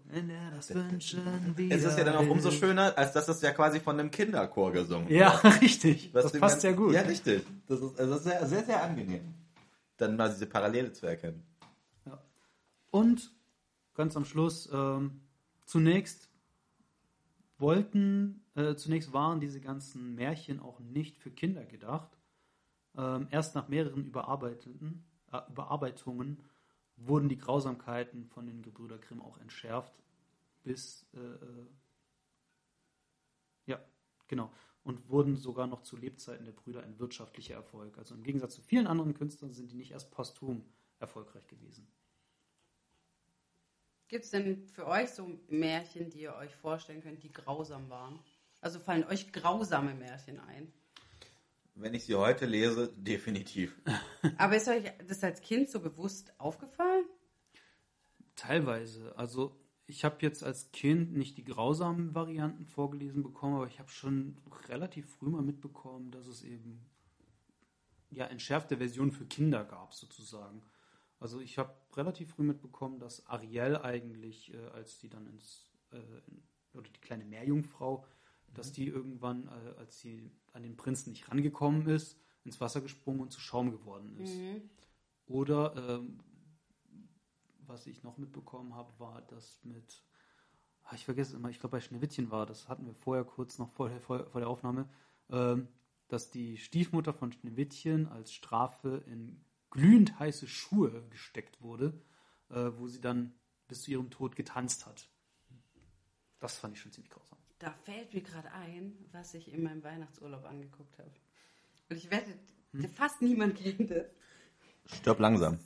das 0.56 0.74
wünschen 0.74 1.58
wieder 1.58 1.76
Es 1.76 1.84
ist 1.84 1.98
ja 1.98 2.04
dann 2.04 2.16
auch 2.16 2.28
umso 2.30 2.52
schöner, 2.52 2.98
als 2.98 3.14
dass 3.14 3.28
es 3.28 3.42
ja 3.42 3.52
quasi 3.52 3.80
von 3.80 4.00
einem 4.00 4.12
Kinderchor 4.12 4.72
gesungen 4.72 5.10
wird. 5.10 5.20
Ja, 5.20 5.30
richtig. 5.62 6.14
Was 6.14 6.32
das 6.32 6.40
passt 6.40 6.62
sehr 6.62 6.74
gut. 6.74 6.94
Ja, 6.94 7.02
richtig. 7.02 7.46
Das 7.68 7.82
ist 7.82 8.00
also 8.00 8.18
sehr, 8.18 8.46
sehr, 8.46 8.64
sehr 8.64 8.84
angenehm. 8.84 9.34
Dann 9.98 10.16
mal 10.16 10.30
diese 10.30 10.46
Parallele 10.46 10.92
zu 10.94 11.06
erkennen. 11.06 11.44
Und 12.92 13.32
ganz 13.94 14.18
am 14.18 14.26
Schluss, 14.26 14.70
ähm, 14.72 15.22
zunächst 15.66 16.30
wollten, 17.58 18.44
äh, 18.56 18.76
zunächst 18.76 19.14
waren 19.14 19.40
diese 19.40 19.62
ganzen 19.62 20.16
Märchen 20.16 20.60
auch 20.60 20.80
nicht 20.80 21.18
für 21.18 21.32
Kinder 21.32 21.66
gedacht. 21.66 22.18
Ähm, 22.98 23.28
erst 23.32 23.56
nach 23.56 23.70
mehreren 23.70 24.04
Überarbeiteten, 24.04 25.06
Überarbeitungen 25.50 26.44
wurden 26.98 27.30
die 27.30 27.38
Grausamkeiten 27.38 28.26
von 28.28 28.46
den 28.46 28.62
Gebrüder 28.62 28.98
Grimm 28.98 29.22
auch 29.22 29.38
entschärft, 29.38 29.94
bis, 30.64 31.06
äh, 31.14 31.20
äh, 31.20 31.68
ja, 33.66 33.80
genau, 34.28 34.52
und 34.84 35.10
wurden 35.10 35.36
sogar 35.36 35.68
noch 35.68 35.84
zu 35.84 35.98
Lebzeiten 35.98 36.46
der 36.46 36.54
Brüder 36.54 36.84
ein 36.84 37.00
wirtschaftlicher 37.00 37.56
Erfolg. 37.56 37.98
Also 37.98 38.16
im 38.16 38.24
Gegensatz 38.24 38.56
zu 38.56 38.62
vielen 38.62 38.88
anderen 38.88 39.14
Künstlern 39.14 39.54
sind 39.54 39.72
die 39.72 39.78
nicht 39.78 39.92
erst 39.92 40.12
posthum 40.12 40.64
erfolgreich 41.00 41.48
gewesen. 41.48 41.88
Gibt 44.08 44.26
es 44.26 44.32
denn 44.32 44.68
für 44.68 44.88
euch 44.88 45.12
so 45.12 45.40
Märchen, 45.48 46.10
die 46.10 46.22
ihr 46.22 46.36
euch 46.36 46.54
vorstellen 46.56 47.02
könnt, 47.02 47.24
die 47.24 47.32
grausam 47.32 47.90
waren? 47.90 48.20
Also 48.60 48.80
fallen 48.80 49.06
euch 49.06 49.32
grausame 49.32 49.94
Märchen 49.94 50.40
ein? 50.40 50.72
Wenn 51.82 51.96
ich 51.96 52.06
sie 52.06 52.14
heute 52.16 52.46
lese, 52.46 52.94
definitiv. 52.96 53.76
Aber 54.38 54.56
ist 54.56 54.68
euch 54.68 54.84
das 55.08 55.24
als 55.24 55.42
Kind 55.42 55.70
so 55.70 55.80
bewusst 55.80 56.32
aufgefallen? 56.40 57.06
Teilweise. 58.36 59.18
Also 59.18 59.60
ich 59.88 60.06
habe 60.06 60.18
jetzt 60.22 60.44
als 60.44 60.72
Kind 60.72 61.14
nicht 61.14 61.38
die 61.38 61.44
grausamen 61.44 62.14
Varianten 62.14 62.66
vorgelesen 62.66 63.24
bekommen, 63.24 63.56
aber 63.56 63.68
ich 63.68 63.80
habe 63.80 63.90
schon 63.90 64.38
relativ 64.70 65.10
früh 65.10 65.30
mal 65.30 65.42
mitbekommen, 65.42 66.12
dass 66.12 66.28
es 66.28 66.44
eben 66.44 66.86
ja 68.10 68.26
entschärfte 68.26 68.78
Versionen 68.78 69.12
für 69.12 69.26
Kinder 69.26 69.66
gab 69.66 69.94
sozusagen. 69.94 70.62
Also 71.20 71.40
ich 71.40 71.58
habe 71.58 71.74
relativ 71.96 72.30
früh 72.30 72.44
mitbekommen, 72.44 73.00
dass 73.00 73.26
Ariel 73.28 73.78
eigentlich, 73.78 74.54
äh, 74.54 74.68
als 74.74 75.00
die 75.00 75.10
dann 75.10 75.28
ins 75.28 75.72
äh, 75.92 75.98
in, 75.98 76.44
oder 76.74 76.90
die 76.90 77.02
kleine 77.02 77.26
Meerjungfrau, 77.26 78.06
dass 78.54 78.72
die 78.72 78.88
irgendwann, 78.88 79.48
äh, 79.48 79.80
als 79.80 80.00
sie 80.00 80.32
an 80.54 80.64
den 80.64 80.76
Prinzen 80.78 81.12
nicht 81.12 81.30
rangekommen 81.30 81.88
ist, 81.88 82.18
ins 82.44 82.60
Wasser 82.60 82.82
gesprungen 82.82 83.22
und 83.22 83.32
zu 83.32 83.40
Schaum 83.40 83.72
geworden 83.72 84.18
ist. 84.18 84.34
Oder 85.28 85.76
ähm, 85.78 86.20
was 87.68 87.88
ich 87.88 88.04
noch 88.04 88.18
mitbekommen 88.18 88.76
habe, 88.76 88.92
war 89.00 89.22
das 89.22 89.60
mit, 89.64 90.04
ah, 90.84 90.96
ich 90.96 91.06
vergesse 91.06 91.32
es 91.32 91.38
immer, 91.38 91.50
ich 91.50 91.60
glaube 91.60 91.78
bei 91.78 91.82
Schneewittchen 91.82 92.32
war, 92.32 92.46
das 92.46 92.68
hatten 92.68 92.86
wir 92.86 92.94
vorher 92.94 93.24
kurz 93.24 93.58
noch 93.60 93.72
vor 93.72 93.90
der, 93.90 94.02
vor, 94.02 94.26
vor 94.28 94.42
der 94.42 94.50
Aufnahme, 94.50 94.90
ähm, 95.30 95.68
dass 96.08 96.32
die 96.32 96.58
Stiefmutter 96.58 97.14
von 97.14 97.32
Schneewittchen 97.32 98.08
als 98.08 98.34
Strafe 98.34 99.04
in 99.08 99.46
glühend 99.70 100.20
heiße 100.20 100.48
Schuhe 100.48 101.08
gesteckt 101.10 101.62
wurde, 101.62 101.94
äh, 102.50 102.72
wo 102.78 102.88
sie 102.88 103.00
dann 103.00 103.34
bis 103.68 103.84
zu 103.84 103.92
ihrem 103.92 104.10
Tod 104.10 104.36
getanzt 104.36 104.86
hat. 104.86 105.08
Das 106.40 106.58
fand 106.58 106.76
ich 106.76 106.82
schon 106.82 106.92
ziemlich 106.92 107.12
grausam. 107.12 107.38
Da 107.62 107.72
fällt 107.86 108.12
mir 108.14 108.22
gerade 108.22 108.52
ein, 108.54 108.94
was 109.12 109.34
ich 109.36 109.54
in 109.54 109.62
meinem 109.64 109.84
Weihnachtsurlaub 109.84 110.46
angeguckt 110.46 110.98
habe. 110.98 111.12
Und 111.90 111.98
ich 111.98 112.10
wette, 112.10 112.32
fast 112.96 113.22
niemand 113.22 113.56
kennt 113.56 113.92
es. 113.92 114.08
Stirb 114.98 115.20
langsam. 115.20 115.60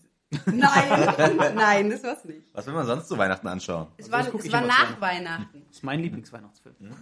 Nein, 0.48 0.56
nein, 1.56 1.90
das 1.90 2.04
war's 2.04 2.26
nicht. 2.26 2.54
Was 2.54 2.66
will 2.66 2.74
man 2.74 2.86
sonst 2.86 3.08
zu 3.08 3.18
Weihnachten 3.18 3.48
anschauen? 3.48 3.88
Es 3.96 4.12
Also 4.12 4.34
war, 4.34 4.40
es 4.44 4.52
war 4.52 4.60
nach. 4.62 5.00
Weihnachten. 5.00 5.64
Das 5.68 5.78
ist 5.78 5.84
mein 5.84 6.02
Lieblingsweihnachtsfilm. 6.02 6.76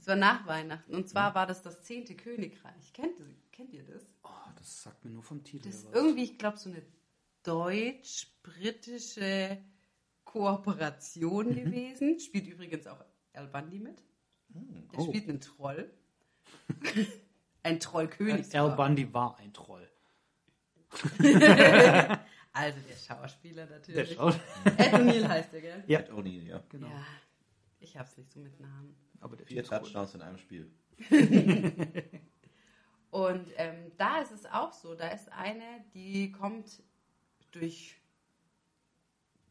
Es 0.00 0.06
war 0.08 0.16
nach 0.16 0.44
Weihnachten. 0.48 0.94
Und 0.96 1.08
zwar 1.08 1.32
war 1.36 1.46
das 1.46 1.62
das 1.62 1.80
zehnte 1.82 2.16
Königreich. 2.16 2.92
Kennt, 2.92 3.12
kennt 3.52 3.72
ihr 3.72 3.84
das? 3.84 4.02
Oh, 4.24 4.28
das 4.56 4.82
sagt 4.82 5.04
mir 5.04 5.12
nur 5.12 5.22
vom 5.22 5.44
Titel. 5.44 5.66
Das 5.68 5.76
ist 5.76 5.94
irgendwie, 5.94 6.24
ich 6.24 6.38
glaube, 6.38 6.56
so 6.58 6.70
eine 6.70 6.82
deutsch-britische 7.44 9.58
Kooperation 10.24 11.50
Mhm. 11.50 11.54
gewesen. 11.54 12.18
Spielt 12.20 12.48
übrigens 12.48 12.86
auch 12.88 12.98
Al 13.34 13.46
Bundy 13.46 13.78
mit. 13.78 14.02
Der 14.54 14.98
Oh. 14.98 15.06
spielt 15.08 15.28
einen 15.28 15.40
Troll. 15.40 15.90
Ein 17.64 17.78
Trollkönig. 17.80 18.58
Al. 18.58 18.74
Bundy 18.76 19.12
war 19.14 19.38
ein 19.38 19.52
Troll. 19.52 19.88
Also 22.54 22.78
der 22.86 22.96
Schauspieler 22.96 23.64
Der 23.66 23.78
natürlich. 23.78 24.12
schaut. 24.14 24.38
Ed 24.76 24.92
O'Neill 24.92 25.26
heißt 25.26 25.54
der, 25.54 25.60
gell? 25.62 25.84
Ja, 25.86 26.00
Ed 26.00 26.10
O'Neill, 26.10 26.42
ja. 26.46 26.62
genau. 26.68 26.88
Ja. 26.88 27.06
Ich 27.80 27.96
hab's 27.96 28.18
nicht 28.18 28.30
so 28.30 28.40
mit 28.40 28.60
Namen. 28.60 28.94
Aber 29.20 29.36
der 29.36 29.46
Vier. 29.46 29.64
Touchdowns 29.64 30.14
in 30.14 30.20
einem 30.20 30.36
Spiel. 30.36 30.70
Und 33.10 33.46
ähm, 33.56 33.92
da 33.96 34.20
ist 34.20 34.32
es 34.32 34.44
auch 34.46 34.72
so, 34.74 34.94
da 34.94 35.08
ist 35.08 35.30
eine, 35.32 35.64
die 35.94 36.30
kommt 36.30 36.82
durch 37.52 37.96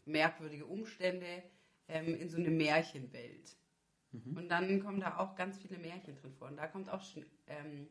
merkwürdige 0.05 0.65
Umstände 0.67 1.43
ähm, 1.87 2.15
in 2.19 2.29
so 2.29 2.37
eine 2.37 2.51
Märchenwelt. 2.51 3.55
Und 4.35 4.49
dann 4.49 4.81
kommen 4.81 4.99
da 4.99 5.17
auch 5.17 5.35
ganz 5.35 5.57
viele 5.57 5.77
Märchen 5.77 6.15
drin 6.15 6.33
vor. 6.33 6.47
Und 6.49 6.57
da 6.57 6.67
kommt 6.67 6.89
auch 6.89 7.01
Schne 7.03 7.25
ähm, 7.47 7.87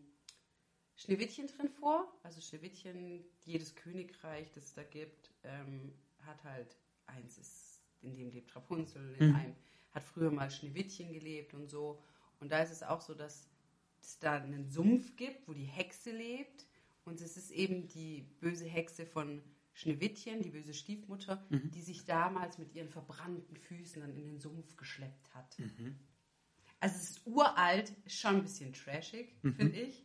Schneewittchen 0.96 1.46
drin 1.46 1.68
vor. 1.70 2.12
Also 2.22 2.40
Schneewittchen, 2.40 3.24
jedes 3.44 3.74
Königreich, 3.74 4.50
das 4.52 4.64
es 4.66 4.74
da 4.74 4.82
gibt, 4.82 5.30
ähm, 5.44 5.94
hat 6.20 6.44
halt 6.44 6.76
eins, 7.06 7.38
ist, 7.38 7.82
in 8.02 8.14
dem 8.14 8.30
lebt 8.30 8.54
Rapunzel, 8.54 9.14
in 9.18 9.28
Mhm. 9.30 9.34
einem 9.36 9.56
hat 9.92 10.02
früher 10.04 10.30
mal 10.30 10.50
Schneewittchen 10.50 11.12
gelebt 11.12 11.54
und 11.54 11.68
so. 11.68 12.02
Und 12.38 12.52
da 12.52 12.62
ist 12.62 12.70
es 12.70 12.82
auch 12.82 13.00
so, 13.00 13.14
dass 13.14 13.48
es 14.02 14.18
da 14.18 14.34
einen 14.36 14.68
Sumpf 14.68 15.16
gibt, 15.16 15.48
wo 15.48 15.54
die 15.54 15.64
Hexe 15.64 16.10
lebt. 16.12 16.66
Und 17.04 17.20
es 17.22 17.36
ist 17.36 17.50
eben 17.50 17.88
die 17.88 18.22
böse 18.40 18.66
Hexe 18.66 19.06
von 19.06 19.42
Schneewittchen, 19.72 20.42
die 20.42 20.50
böse 20.50 20.74
Stiefmutter, 20.74 21.42
die 21.70 21.80
sich 21.82 22.04
damals 22.04 22.58
mit 22.58 22.74
ihren 22.74 22.88
verbrannten 22.90 23.56
Füßen 23.56 24.02
dann 24.02 24.14
in 24.14 24.24
den 24.26 24.38
Sumpf 24.38 24.76
geschleppt 24.76 25.34
hat. 25.34 25.56
Also 26.80 26.96
es 26.96 27.10
ist 27.10 27.26
uralt, 27.26 27.92
schon 28.06 28.36
ein 28.36 28.42
bisschen 28.42 28.72
trashig, 28.72 29.34
finde 29.42 29.68
ich. 29.80 30.04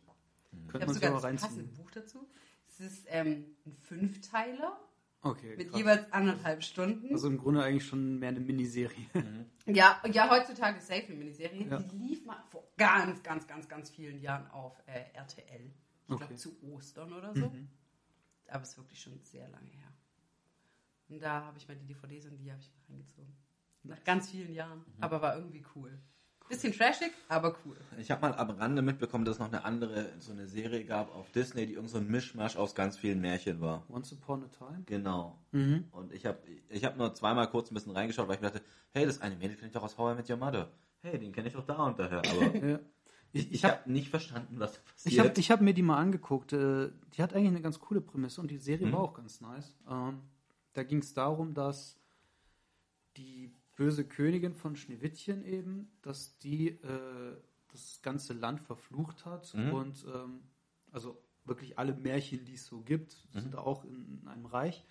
Ich 0.52 0.68
Könnte 0.68 0.86
habe 0.86 0.94
sogar 0.94 1.20
das 1.20 1.40
passende. 1.42 1.64
Buch 1.64 1.90
dazu. 1.90 2.28
Es 2.68 2.80
ist 2.80 3.06
ähm, 3.08 3.56
ein 3.64 3.72
Fünfteiler 3.82 4.78
Okay. 5.22 5.56
mit 5.56 5.70
krass. 5.70 5.78
jeweils 5.80 6.12
anderthalb 6.12 6.62
Stunden. 6.62 7.12
Also 7.12 7.28
im 7.28 7.38
Grunde 7.38 7.62
eigentlich 7.62 7.84
schon 7.86 8.18
mehr 8.18 8.28
eine 8.30 8.40
Miniserie. 8.40 9.06
Ja, 9.68 10.00
ja, 10.12 10.30
heutzutage 10.30 10.78
ist 10.78 10.86
safe 10.86 11.06
eine 11.06 11.16
Miniserie. 11.16 11.66
Ja. 11.66 11.78
Die 11.80 11.96
lief 11.98 12.24
mal 12.24 12.40
vor 12.50 12.62
ganz, 12.76 13.20
ganz, 13.24 13.48
ganz, 13.48 13.68
ganz 13.68 13.90
vielen 13.90 14.20
Jahren 14.20 14.48
auf 14.52 14.80
äh, 14.86 15.10
RTL. 15.14 15.72
Ich 16.02 16.06
glaube 16.06 16.22
Okay. 16.22 16.34
Mhm. 16.34 16.38
zu 16.38 16.62
Ostern 16.62 17.12
oder 17.12 17.34
so. 17.34 17.52
Aber 18.46 18.62
es 18.62 18.68
ist 18.70 18.78
wirklich 18.78 19.00
schon 19.00 19.18
sehr 19.24 19.48
lange 19.48 19.68
her. 19.70 19.92
Und 21.08 21.18
da 21.20 21.46
habe 21.46 21.58
ich 21.58 21.66
mal 21.66 21.74
die 21.76 21.84
DVDs 21.84 22.26
und 22.26 22.36
die 22.38 22.52
habe 22.52 22.60
ich 22.60 22.70
mal 22.70 22.94
reingezogen. 22.94 23.34
Nach 23.82 24.04
ganz 24.04 24.30
vielen 24.30 24.52
Jahren. 24.52 24.78
Mhm. 24.78 25.02
Aber 25.02 25.20
war 25.20 25.34
irgendwie 25.36 25.64
cool. 25.74 25.98
Bisschen 26.48 26.72
trashig, 26.72 27.10
aber 27.28 27.56
cool. 27.64 27.76
Ich 27.98 28.10
habe 28.10 28.20
mal 28.22 28.34
am 28.34 28.50
Rande 28.50 28.80
mitbekommen, 28.82 29.24
dass 29.24 29.34
es 29.36 29.40
noch 29.40 29.48
eine 29.48 29.64
andere, 29.64 30.12
so 30.20 30.32
eine 30.32 30.46
Serie 30.46 30.84
gab 30.84 31.14
auf 31.14 31.30
Disney, 31.32 31.66
die 31.66 31.72
irgend 31.74 31.90
so 31.90 31.98
ein 31.98 32.06
Mischmasch 32.06 32.56
aus 32.56 32.74
ganz 32.74 32.96
vielen 32.96 33.20
Märchen 33.20 33.60
war. 33.60 33.84
Once 33.88 34.12
Upon 34.12 34.44
a 34.44 34.48
Time? 34.48 34.82
Genau. 34.86 35.38
Mhm. 35.52 35.84
Und 35.90 36.12
ich 36.12 36.24
habe 36.24 36.38
ich 36.68 36.84
hab 36.84 36.96
nur 36.96 37.12
zweimal 37.14 37.50
kurz 37.50 37.70
ein 37.70 37.74
bisschen 37.74 37.92
reingeschaut, 37.92 38.28
weil 38.28 38.36
ich 38.36 38.40
mir 38.40 38.50
dachte, 38.50 38.62
hey, 38.92 39.04
das 39.06 39.20
eine 39.20 39.34
Mädel 39.36 39.56
kenne 39.56 39.66
ich 39.68 39.72
doch 39.72 39.82
aus 39.82 39.98
How 39.98 40.12
I 40.12 40.16
Met 40.16 40.30
Your 40.30 40.36
Mother. 40.36 40.70
Hey, 41.02 41.18
den 41.18 41.32
kenne 41.32 41.48
ich 41.48 41.54
doch 41.54 41.64
da 41.66 41.84
und 41.84 41.98
daher. 41.98 42.18
Aber 42.18 42.56
Ja. 42.68 42.78
Ich, 43.32 43.46
ich 43.48 43.52
ich 43.54 43.64
habe 43.64 43.78
habe 43.78 43.92
nicht 43.92 44.08
verstanden, 44.08 44.58
was 44.60 44.74
da 44.74 44.78
ich 45.04 45.18
hab, 45.18 45.26
passiert. 45.26 45.38
ich 45.38 45.50
hab 45.50 45.60
mir 45.60 45.74
die 45.74 45.82
mal 45.82 45.98
angeguckt. 45.98 46.52
Äh, 46.52 46.90
die 47.14 47.22
hat 47.22 47.34
eigentlich 47.34 47.48
eine 47.48 47.60
ganz 47.60 47.80
coole 47.80 48.00
Prämisse 48.00 48.40
und 48.40 48.50
die 48.50 48.56
Serie 48.58 48.86
Mhm. 48.86 48.92
war 48.92 49.00
auch 49.00 49.14
ganz 49.14 49.40
nice. 49.40 49.74
Ähm, 49.90 50.22
da 50.74 50.84
ging 50.84 51.00
es 51.00 51.12
darum, 51.12 51.52
dass 51.52 51.98
die 53.16 53.52
böse 53.76 54.04
Königin 54.06 54.54
von 54.54 54.74
Schneewittchen 54.76 55.44
eben, 55.44 55.90
dass 56.02 56.38
die 56.38 56.68
äh, 56.70 57.36
das 57.68 58.00
ganze 58.02 58.32
Land 58.32 58.60
verflucht 58.60 59.24
hat 59.26 59.52
Mhm. 59.54 59.72
und 59.72 60.04
ähm, 60.12 60.40
also 60.90 61.22
wirklich 61.44 61.78
alle 61.78 61.94
Märchen, 61.94 62.44
die 62.44 62.54
es 62.54 62.66
so 62.66 62.80
gibt, 62.80 63.16
Mhm. 63.34 63.40
sind 63.40 63.56
auch 63.56 63.84
in, 63.84 64.20
in 64.22 64.28
einem 64.28 64.46
Reich. 64.46 64.84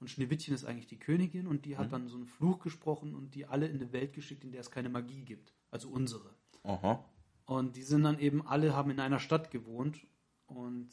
Und 0.00 0.08
Schneewittchen 0.10 0.52
ist 0.54 0.64
eigentlich 0.64 0.88
die 0.88 0.98
Königin 0.98 1.46
und 1.46 1.64
die 1.64 1.76
hat 1.76 1.86
Mhm. 1.86 1.90
dann 1.92 2.08
so 2.08 2.16
einen 2.16 2.26
Fluch 2.26 2.58
gesprochen 2.58 3.14
und 3.14 3.34
die 3.36 3.46
alle 3.46 3.66
in 3.68 3.76
eine 3.76 3.92
Welt 3.92 4.12
geschickt, 4.12 4.42
in 4.44 4.50
der 4.50 4.60
es 4.60 4.70
keine 4.72 4.88
Magie 4.88 5.24
gibt. 5.24 5.54
Also 5.70 5.88
unsere. 5.88 6.34
Aha. 6.64 7.04
Und 7.46 7.76
die 7.76 7.82
sind 7.82 8.02
dann 8.02 8.18
eben 8.18 8.44
alle, 8.46 8.74
haben 8.74 8.90
in 8.90 8.98
einer 9.00 9.20
Stadt 9.20 9.50
gewohnt. 9.52 10.00
Und 10.46 10.90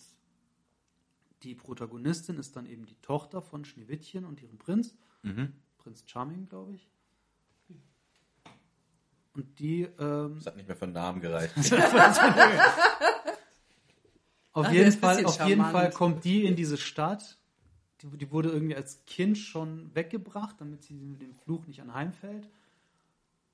die 1.44 1.56
Protagonistin 1.56 2.38
ist 2.38 2.56
dann 2.56 2.66
eben 2.66 2.86
die 2.86 3.00
Tochter 3.02 3.42
von 3.42 3.66
Schneewittchen 3.66 4.26
und 4.26 4.42
ihrem 4.42 4.58
Prinz. 4.58 4.96
Mhm. 5.24 5.54
Prinz 5.78 6.04
Charming, 6.06 6.48
glaube 6.48 6.76
ich. 6.76 6.90
Und 9.34 9.60
die, 9.60 9.84
ähm, 10.00 10.36
Das 10.38 10.48
hat 10.48 10.56
nicht 10.56 10.68
mehr 10.68 10.76
für 10.76 10.86
einen 10.86 10.94
Namen 10.94 11.22
gereicht. 11.22 11.54
auf 14.54 14.66
Ach, 14.66 14.72
jeden, 14.72 14.92
Fall, 14.92 15.26
auf 15.26 15.40
jeden 15.48 15.62
charmant. 15.62 15.72
Fall 15.72 15.92
kommt 15.92 16.24
die 16.24 16.46
in 16.46 16.56
diese 16.56 16.78
Stadt. 16.78 17.38
Die, 18.02 18.08
die 18.18 18.32
wurde 18.32 18.50
irgendwie 18.50 18.76
als 18.76 19.06
Kind 19.06 19.38
schon 19.38 19.94
weggebracht, 19.94 20.56
damit 20.60 20.84
sie 20.84 20.94
mit 20.94 21.22
dem 21.22 21.36
Fluch 21.36 21.68
nicht 21.68 21.82
anheimfällt. 21.82 22.50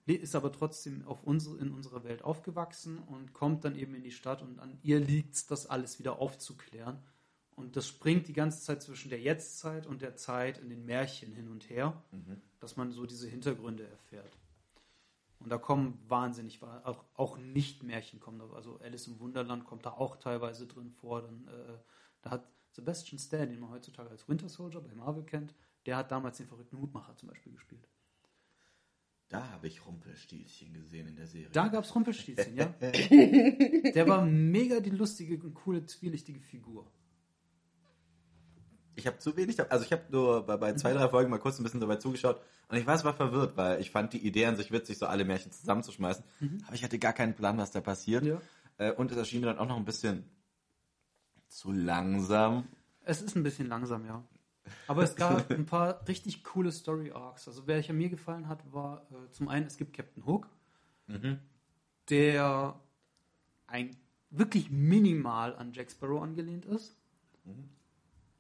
Ist 0.08 0.36
aber 0.36 0.52
trotzdem 0.52 1.06
auf 1.08 1.24
unsere, 1.24 1.58
in 1.58 1.72
unserer 1.72 2.04
Welt 2.04 2.22
aufgewachsen 2.24 3.00
und 3.00 3.34
kommt 3.34 3.66
dann 3.66 3.76
eben 3.76 3.96
in 3.96 4.04
die 4.04 4.12
Stadt 4.12 4.44
und 4.44 4.60
an 4.60 4.78
ihr 4.84 5.00
liegt 5.00 5.34
es, 5.34 5.48
das 5.48 5.66
alles 5.68 5.98
wieder 5.98 6.20
aufzuklären. 6.20 7.00
Und 7.56 7.76
das 7.76 7.88
springt 7.88 8.28
die 8.28 8.34
ganze 8.34 8.62
Zeit 8.62 8.84
zwischen 8.84 9.10
der 9.10 9.20
Jetztzeit 9.20 9.88
und 9.88 10.02
der 10.02 10.16
Zeit 10.16 10.60
in 10.60 10.70
den 10.70 10.86
Märchen 10.86 11.32
hin 11.32 11.48
und 11.48 11.70
her, 11.70 12.04
dass 12.60 12.76
man 12.76 12.92
so 12.92 13.06
diese 13.06 13.28
Hintergründe 13.28 13.88
erfährt. 13.88 14.38
Und 15.40 15.50
da 15.50 15.58
kommen 15.58 16.00
wahnsinnig, 16.08 16.62
wa- 16.62 16.82
auch, 16.86 17.04
auch 17.14 17.38
Nicht-Märchen 17.38 18.20
kommen 18.20 18.40
da. 18.40 18.50
Also 18.54 18.80
Alice 18.80 19.08
im 19.08 19.20
Wunderland 19.20 19.66
kommt 19.66 19.86
da 19.86 19.92
auch 19.92 20.16
teilweise 20.18 20.66
drin 20.68 20.92
vor. 20.92 21.22
Dann, 21.22 21.48
äh, 21.48 21.78
da 22.22 22.32
hat 22.32 22.48
Sebastian 22.72 23.20
Stan, 23.20 23.48
den 23.50 23.60
man 23.60 23.70
heutzutage 23.72 24.10
als 24.10 24.28
Winter 24.28 24.50
Soldier 24.50 24.82
bei 24.82 24.94
Marvel 24.94 25.24
kennt, 25.24 25.54
der 25.86 25.98
hat 25.98 26.12
damals 26.12 26.38
den 26.38 26.48
verrückten 26.48 26.80
Hutmacher 26.80 27.16
zum 27.16 27.30
Beispiel 27.30 27.52
gespielt. 27.54 27.88
Da 29.28 29.50
habe 29.50 29.68
ich 29.68 29.86
Rumpelstilzchen 29.86 30.74
gesehen 30.74 31.08
in 31.08 31.16
der 31.16 31.28
Serie. 31.28 31.50
Da 31.52 31.68
gab 31.68 31.84
es 31.84 31.94
Rumpelstilzchen, 31.96 32.56
ja. 32.56 32.66
Der 32.80 34.08
war 34.08 34.24
mega 34.26 34.80
die 34.80 34.92
lustige 34.92 35.42
und 35.44 35.54
coole, 35.56 35.86
zwielichtige 35.86 36.40
Figur. 36.40 36.92
Ich 38.96 39.08
habe 39.08 39.18
zu 39.18 39.36
wenig, 39.36 39.60
also 39.72 39.86
ich 39.86 39.92
habe 39.92 40.04
nur 40.10 40.46
bei, 40.46 40.58
bei 40.58 40.74
zwei, 40.74 40.94
drei 40.94 41.10
Folgen 41.10 41.30
mal 41.30 41.40
kurz 41.40 41.60
ein 41.60 41.64
bisschen 41.64 41.80
dabei 41.82 41.98
zugeschaut 41.98 42.42
und 42.70 42.78
ich 42.78 42.88
war 42.88 42.98
zwar 42.98 43.14
verwirrt, 43.14 43.58
weil 43.58 43.82
ich 43.82 43.92
fand 43.92 44.14
die 44.14 44.26
Idee 44.26 44.46
an 44.46 44.56
sich 44.56 44.72
witzig, 44.72 44.98
so 44.98 45.06
alle 45.06 45.26
Märchen 45.26 45.52
zusammenzuschmeißen, 45.52 46.24
aber 46.66 46.76
ich 46.76 46.84
hatte 46.84 46.98
gar 46.98 47.14
keinen 47.14 47.36
Plan, 47.36 47.58
was 47.58 47.72
da 47.72 47.82
passiert. 47.82 48.26
Ja. 48.26 48.42
Äh, 48.78 48.92
und 48.92 49.12
es 49.12 49.18
erschien 49.18 49.42
mir 49.42 49.48
dann 49.48 49.60
auch 49.60 49.68
noch 49.68 49.78
ein 49.78 49.86
bisschen 49.86 50.24
zu 51.48 51.72
langsam. 51.72 52.68
Es 53.04 53.22
ist 53.22 53.36
ein 53.36 53.44
bisschen 53.44 53.68
langsam, 53.68 54.06
ja. 54.06 54.24
Aber 54.88 55.04
es 55.04 55.16
gab 55.16 55.50
ein 55.52 55.66
paar 55.66 56.08
richtig 56.08 56.44
coole 56.44 56.72
Story 56.72 57.12
Arcs. 57.12 57.48
Also 57.48 57.68
welcher 57.68 57.94
mir 57.94 58.10
gefallen 58.10 58.48
hat, 58.48 58.60
war 58.74 59.06
äh, 59.12 59.32
zum 59.32 59.48
einen, 59.48 59.68
es 59.68 59.78
gibt 59.78 59.96
Captain 59.96 60.26
Hook, 60.26 60.50
der 62.10 62.80
ein 63.68 63.96
wirklich 64.30 64.70
minimal 64.72 65.56
an 65.56 65.72
Jack 65.74 65.92
Sparrow 65.92 66.22
angelehnt 66.22 66.66
ist. 66.66 66.96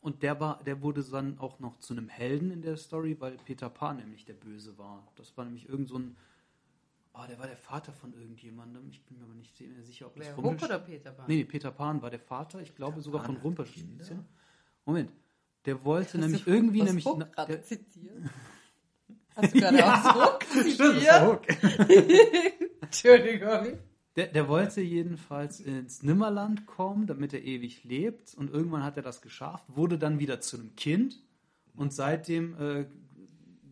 Und 0.05 0.21
der 0.21 0.39
war, 0.39 0.61
der 0.63 0.83
wurde 0.83 1.03
dann 1.03 1.39
auch 1.39 1.59
noch 1.59 1.79
zu 1.79 1.95
einem 1.95 2.09
Helden 2.09 2.51
in 2.51 2.61
der 2.61 2.77
Story, 2.77 3.19
weil 3.19 3.37
Peter 3.43 3.71
Pan 3.71 3.97
nämlich 3.97 4.23
der 4.23 4.35
Böse 4.35 4.77
war. 4.77 5.01
Das 5.15 5.35
war 5.35 5.45
nämlich 5.45 5.67
irgend 5.67 5.89
so 5.89 5.97
ein, 5.97 6.15
oh, 7.15 7.23
der 7.27 7.39
war 7.39 7.47
der 7.47 7.57
Vater 7.57 7.91
von 7.91 8.13
irgendjemandem. 8.13 8.87
Ich 8.91 9.03
bin 9.03 9.17
mir 9.17 9.23
aber 9.23 9.33
nicht 9.33 9.57
sehr 9.57 9.67
sicher, 9.81 10.05
ob 10.05 10.15
das 10.15 10.27
Wer, 10.27 10.37
Hook 10.37 10.61
oder 10.61 10.77
Peter 10.77 11.11
Pan? 11.11 11.25
Nee, 11.27 11.43
Peter 11.43 11.71
Pan 11.71 12.03
war 12.03 12.11
der 12.11 12.19
Vater, 12.19 12.61
ich 12.61 12.75
glaube 12.75 13.01
sogar 13.01 13.21
Pan 13.21 13.29
von 13.29 13.37
hat 13.37 13.43
Rumpelstilzchen. 13.45 14.25
Moment, 14.85 15.11
der 15.65 15.83
wollte 15.83 16.11
Hast 16.19 16.21
nämlich 16.21 16.45
irgendwie 16.45 16.83
aus 16.83 16.87
nämlich 16.87 17.05
Hook 17.05 17.35
der, 17.47 17.63
zitiert? 17.63 18.29
Hast 19.35 19.55
du 19.55 19.59
gerade 19.59 19.85
aus 19.91 20.13
Hook 20.13 20.43
Stimmt, 20.51 20.79
das 20.79 20.93
zitiert? 20.93 21.23
Hook. 21.25 22.81
Entschuldigung. 22.81 23.79
Der, 24.15 24.27
der 24.27 24.47
wollte 24.47 24.81
jedenfalls 24.81 25.59
ins 25.59 26.01
Nimmerland 26.01 26.65
kommen, 26.65 27.05
damit 27.05 27.33
er 27.33 27.43
ewig 27.43 27.83
lebt. 27.83 28.33
Und 28.35 28.49
irgendwann 28.49 28.83
hat 28.83 28.95
er 28.97 29.03
das 29.03 29.21
geschafft, 29.21 29.65
wurde 29.67 29.97
dann 29.97 30.19
wieder 30.19 30.39
zu 30.39 30.57
einem 30.57 30.75
Kind. 30.75 31.21
Und 31.75 31.93
seitdem 31.93 32.57
äh, 32.59 32.85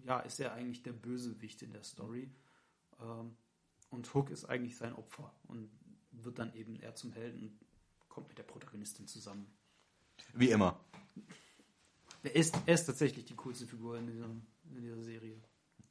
ja, 0.05 0.19
ist 0.19 0.39
er 0.39 0.53
eigentlich 0.53 0.83
der 0.83 0.91
Bösewicht 0.91 1.61
in 1.61 1.71
der 1.71 1.83
Story. 1.83 2.29
Ähm, 2.99 3.35
und 3.89 4.13
Hook 4.13 4.31
ist 4.31 4.45
eigentlich 4.45 4.75
sein 4.75 4.93
Opfer 4.95 5.31
und 5.47 5.69
wird 6.11 6.39
dann 6.39 6.53
eben 6.55 6.75
er 6.81 6.95
zum 6.95 7.13
Helden 7.13 7.43
und 7.43 7.59
kommt 8.09 8.27
mit 8.27 8.37
der 8.37 8.43
Protagonistin 8.43 9.07
zusammen. 9.07 9.47
Wie 10.33 10.49
immer. 10.49 10.79
Er 12.23 12.35
ist, 12.35 12.55
er 12.65 12.73
ist 12.73 12.85
tatsächlich 12.85 13.25
die 13.25 13.35
coolste 13.35 13.67
Figur 13.67 13.97
in 13.97 14.07
dieser, 14.07 14.25
in 14.25 14.81
dieser 14.81 15.01
Serie. 15.01 15.41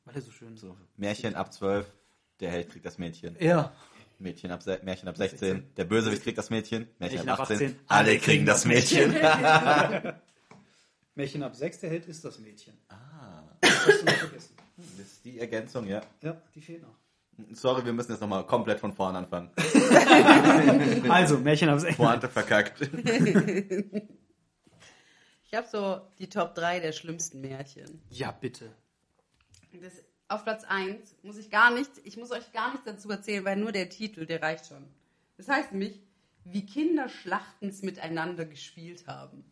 Weil 0.04 0.16
er 0.16 0.22
so 0.22 0.30
schön 0.30 0.54
ist. 0.54 0.60
So, 0.60 0.76
Märchen 0.96 1.34
ab 1.34 1.52
12, 1.52 1.90
der 2.40 2.50
Held 2.50 2.70
kriegt 2.70 2.84
das 2.84 2.98
Mädchen. 2.98 3.36
Ja. 3.40 3.72
Mädchen 4.22 4.50
ab, 4.50 4.60
Märchen 4.82 5.08
ab 5.08 5.16
16, 5.16 5.74
der 5.76 5.84
Bösewicht 5.84 6.22
kriegt 6.22 6.38
das 6.38 6.50
Mädchen. 6.50 6.88
Märchen, 6.98 7.16
Märchen 7.16 7.28
ab 7.28 7.40
ab 7.40 7.50
18, 7.50 7.56
18, 7.56 7.78
alle 7.88 8.18
kriegen 8.18 8.46
das 8.46 8.64
Mädchen. 8.64 9.12
Märchen 11.14 11.42
ab 11.42 11.54
6, 11.54 11.80
der 11.80 11.90
Held 11.90 12.06
ist 12.06 12.24
das 12.24 12.38
Mädchen. 12.38 12.74
ah, 12.88 13.42
Das 13.60 13.86
hast 13.86 14.00
du 14.00 14.04
noch 14.06 14.12
vergessen. 14.14 14.54
das 14.76 15.06
ist 15.06 15.24
die 15.24 15.38
Ergänzung, 15.40 15.86
ja. 15.86 16.00
Ja, 16.22 16.40
die 16.54 16.60
fehlt 16.62 16.82
noch. 16.82 16.96
Sorry, 17.52 17.84
wir 17.84 17.92
müssen 17.92 18.12
jetzt 18.12 18.20
nochmal 18.20 18.46
komplett 18.46 18.80
von 18.80 18.92
vorn 18.92 19.16
anfangen. 19.16 19.50
Also, 21.08 21.38
Märchen 21.38 21.68
ab 21.68 21.80
6. 21.80 21.96
Pointe 21.96 22.28
verkackt. 22.28 22.80
Ich 25.44 25.54
habe 25.54 25.66
so 25.70 26.00
die 26.18 26.28
Top 26.28 26.54
3 26.54 26.80
der 26.80 26.92
schlimmsten 26.92 27.40
Märchen. 27.40 28.00
Ja, 28.10 28.30
bitte. 28.32 28.70
Das, 29.82 29.92
auf 30.34 30.44
Platz 30.44 30.64
1 30.64 31.16
muss 31.22 31.36
ich 31.36 31.50
gar 31.50 31.72
nichts, 31.72 32.00
ich 32.04 32.16
muss 32.16 32.30
euch 32.30 32.52
gar 32.52 32.70
nichts 32.72 32.84
dazu 32.86 33.10
erzählen, 33.10 33.44
weil 33.44 33.56
nur 33.56 33.72
der 33.72 33.88
Titel, 33.88 34.26
der 34.26 34.42
reicht 34.42 34.66
schon. 34.66 34.84
Das 35.36 35.48
heißt 35.48 35.72
nämlich, 35.72 36.00
wie 36.44 36.66
Kinder 36.66 37.08
Schlachtens 37.08 37.82
miteinander 37.82 38.44
gespielt 38.44 39.06
haben. 39.06 39.44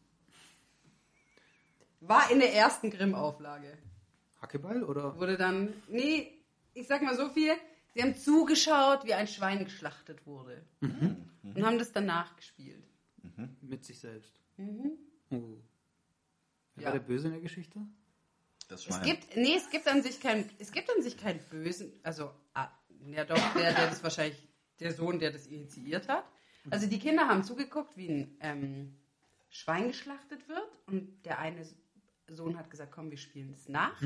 War 2.00 2.30
in 2.30 2.38
der 2.40 2.54
ersten 2.54 2.90
Grimm-Auflage. 2.90 3.76
Hackeball 4.40 4.82
oder? 4.84 5.16
Wurde 5.18 5.36
dann, 5.36 5.72
nee, 5.88 6.32
ich 6.74 6.86
sag 6.86 7.02
mal 7.02 7.14
so 7.16 7.28
viel, 7.28 7.52
sie 7.94 8.02
haben 8.02 8.16
zugeschaut, 8.16 9.04
wie 9.04 9.14
ein 9.14 9.26
Schwein 9.28 9.64
geschlachtet 9.64 10.26
wurde. 10.26 10.62
Und 10.80 11.64
haben 11.64 11.78
das 11.78 11.92
danach 11.92 12.34
gespielt. 12.36 12.82
Mit 13.60 13.84
sich 13.84 13.98
selbst. 13.98 14.34
Oh. 14.58 14.62
Wer 15.28 15.38
Mhm. 15.38 15.62
Ja. 16.76 16.84
war 16.86 16.92
der 16.92 17.00
Böse 17.00 17.26
in 17.26 17.32
der 17.34 17.42
Geschichte? 17.42 17.80
Das 18.70 18.86
Es 18.86 18.94
Schwein. 18.94 19.02
gibt, 19.02 19.36
nee, 19.36 19.56
es 19.56 19.68
gibt 19.70 19.88
an 19.88 20.02
sich 20.02 20.20
keinen, 20.20 20.48
es 20.58 20.70
gibt 20.72 20.88
an 20.96 21.02
sich 21.02 21.16
keinen 21.16 21.40
Bösen, 21.50 21.92
also, 22.02 22.30
ah, 22.54 22.68
ja 23.06 23.24
doch, 23.24 23.54
der, 23.54 23.72
der 23.74 23.88
das 23.88 24.02
wahrscheinlich, 24.02 24.38
der 24.78 24.92
Sohn, 24.92 25.18
der 25.18 25.32
das 25.32 25.46
initiiert 25.46 26.08
hat. 26.08 26.24
Also 26.70 26.86
die 26.86 26.98
Kinder 26.98 27.26
haben 27.28 27.42
zugeguckt, 27.42 27.96
wie 27.96 28.08
ein 28.08 28.36
ähm, 28.40 28.98
Schwein 29.48 29.88
geschlachtet 29.88 30.48
wird 30.48 30.68
und 30.86 31.24
der 31.24 31.38
eine 31.38 31.66
Sohn 32.28 32.56
hat 32.58 32.70
gesagt, 32.70 32.92
komm, 32.92 33.10
wir 33.10 33.18
spielen 33.18 33.50
das 33.50 33.68
nach. 33.68 34.00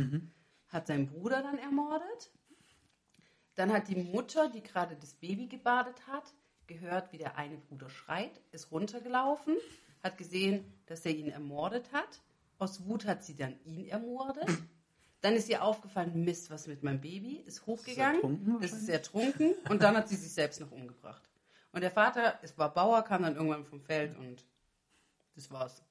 Hat 0.68 0.86
seinen 0.86 1.06
Bruder 1.08 1.42
dann 1.42 1.58
ermordet. 1.58 2.30
Dann 3.56 3.72
hat 3.72 3.88
die 3.88 3.96
Mutter, 3.96 4.48
die 4.48 4.62
gerade 4.62 4.96
das 4.96 5.14
Baby 5.14 5.46
gebadet 5.46 6.06
hat, 6.06 6.32
gehört, 6.66 7.12
wie 7.12 7.18
der 7.18 7.36
eine 7.36 7.56
Bruder 7.58 7.90
schreit, 7.90 8.40
ist 8.50 8.72
runtergelaufen, 8.72 9.56
hat 10.02 10.16
gesehen, 10.16 10.64
dass 10.86 11.04
er 11.04 11.12
ihn 11.12 11.28
ermordet 11.28 11.92
hat. 11.92 12.20
Aus 12.58 12.84
Wut 12.86 13.04
hat 13.06 13.24
sie 13.24 13.36
dann 13.36 13.56
ihn 13.64 13.86
ermordet. 13.86 14.48
Dann 15.20 15.34
ist 15.34 15.48
ihr 15.48 15.62
aufgefallen, 15.62 16.24
Mist, 16.24 16.50
was 16.50 16.66
mit 16.66 16.82
meinem 16.82 17.00
Baby? 17.00 17.42
Ist 17.46 17.66
hochgegangen, 17.66 18.58
das 18.60 18.72
ist 18.72 18.88
ertrunken 18.88 19.54
und 19.70 19.82
dann 19.82 19.96
hat 19.96 20.08
sie 20.08 20.16
sich 20.16 20.32
selbst 20.32 20.60
noch 20.60 20.70
umgebracht. 20.70 21.22
Und 21.72 21.80
der 21.80 21.90
Vater, 21.90 22.38
es 22.42 22.56
war 22.58 22.72
Bauer, 22.72 23.02
kam 23.02 23.22
dann 23.22 23.34
irgendwann 23.34 23.64
vom 23.64 23.80
Feld 23.80 24.16
und 24.18 24.44
das 25.34 25.50
war's. 25.50 25.82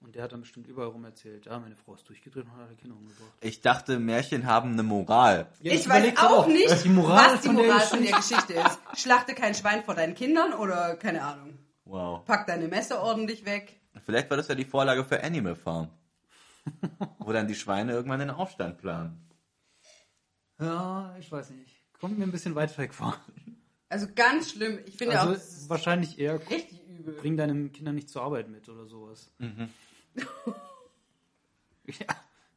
Und 0.00 0.14
der 0.16 0.22
hat 0.24 0.32
dann 0.32 0.40
bestimmt 0.40 0.66
überall 0.66 0.88
rum 0.88 1.04
erzählt, 1.04 1.46
ja, 1.46 1.58
meine 1.58 1.76
Frau 1.76 1.94
ist 1.94 2.06
durchgedreht 2.08 2.44
und 2.44 2.52
hat 2.52 2.66
alle 2.66 2.74
Kinder 2.76 2.96
umgebracht. 2.96 3.32
Ich 3.40 3.60
dachte, 3.60 3.98
Märchen 3.98 4.44
haben 4.46 4.72
eine 4.72 4.82
Moral. 4.82 5.46
Ja, 5.60 5.72
ich 5.72 5.86
überleg 5.86 6.16
weiß 6.16 6.28
doch 6.28 6.38
auch 6.38 6.46
nicht, 6.46 6.84
die 6.84 6.88
Moral 6.88 7.34
was 7.34 7.40
die 7.42 7.46
von 7.46 7.56
der 7.56 7.66
Moral 7.66 7.80
von 7.80 8.02
der 8.02 8.12
Geschichte- 8.12 8.52
Geschichte 8.54 8.78
ist. 8.94 9.00
Schlachte 9.02 9.34
kein 9.34 9.54
Schwein 9.54 9.84
vor 9.84 9.94
deinen 9.94 10.14
Kindern 10.14 10.52
oder 10.52 10.96
keine 10.96 11.22
Ahnung. 11.22 11.58
Wow. 11.84 12.24
Pack 12.24 12.46
deine 12.46 12.66
Messer 12.68 13.02
ordentlich 13.02 13.44
weg. 13.44 13.80
Vielleicht 14.04 14.28
war 14.30 14.36
das 14.36 14.48
ja 14.48 14.54
die 14.54 14.64
Vorlage 14.64 15.04
für 15.04 15.22
Animal 15.22 15.54
Farm. 15.56 15.88
Wo 17.18 17.32
dann 17.32 17.46
die 17.48 17.54
Schweine 17.54 17.92
irgendwann 17.92 18.20
den 18.20 18.30
Aufstand 18.30 18.78
planen. 18.78 19.20
Ja, 20.58 21.14
ich 21.18 21.30
weiß 21.30 21.50
nicht. 21.50 21.74
Kommt 22.00 22.18
mir 22.18 22.24
ein 22.24 22.32
bisschen 22.32 22.54
weit 22.54 22.76
weg 22.78 22.94
vor. 22.94 23.18
Also 23.88 24.06
ganz 24.14 24.52
schlimm. 24.52 24.78
Ich 24.86 24.96
finde 24.96 25.18
auch, 25.20 25.26
Also 25.26 25.34
ist 25.34 25.68
wahrscheinlich 25.68 26.18
eher, 26.18 26.40
richtig 26.50 26.86
übel. 26.88 27.14
bring 27.14 27.36
deinen 27.36 27.70
Kindern 27.72 27.94
nicht 27.96 28.08
zur 28.08 28.22
Arbeit 28.22 28.48
mit 28.48 28.68
oder 28.68 28.86
sowas. 28.86 29.30
ja, 31.86 32.06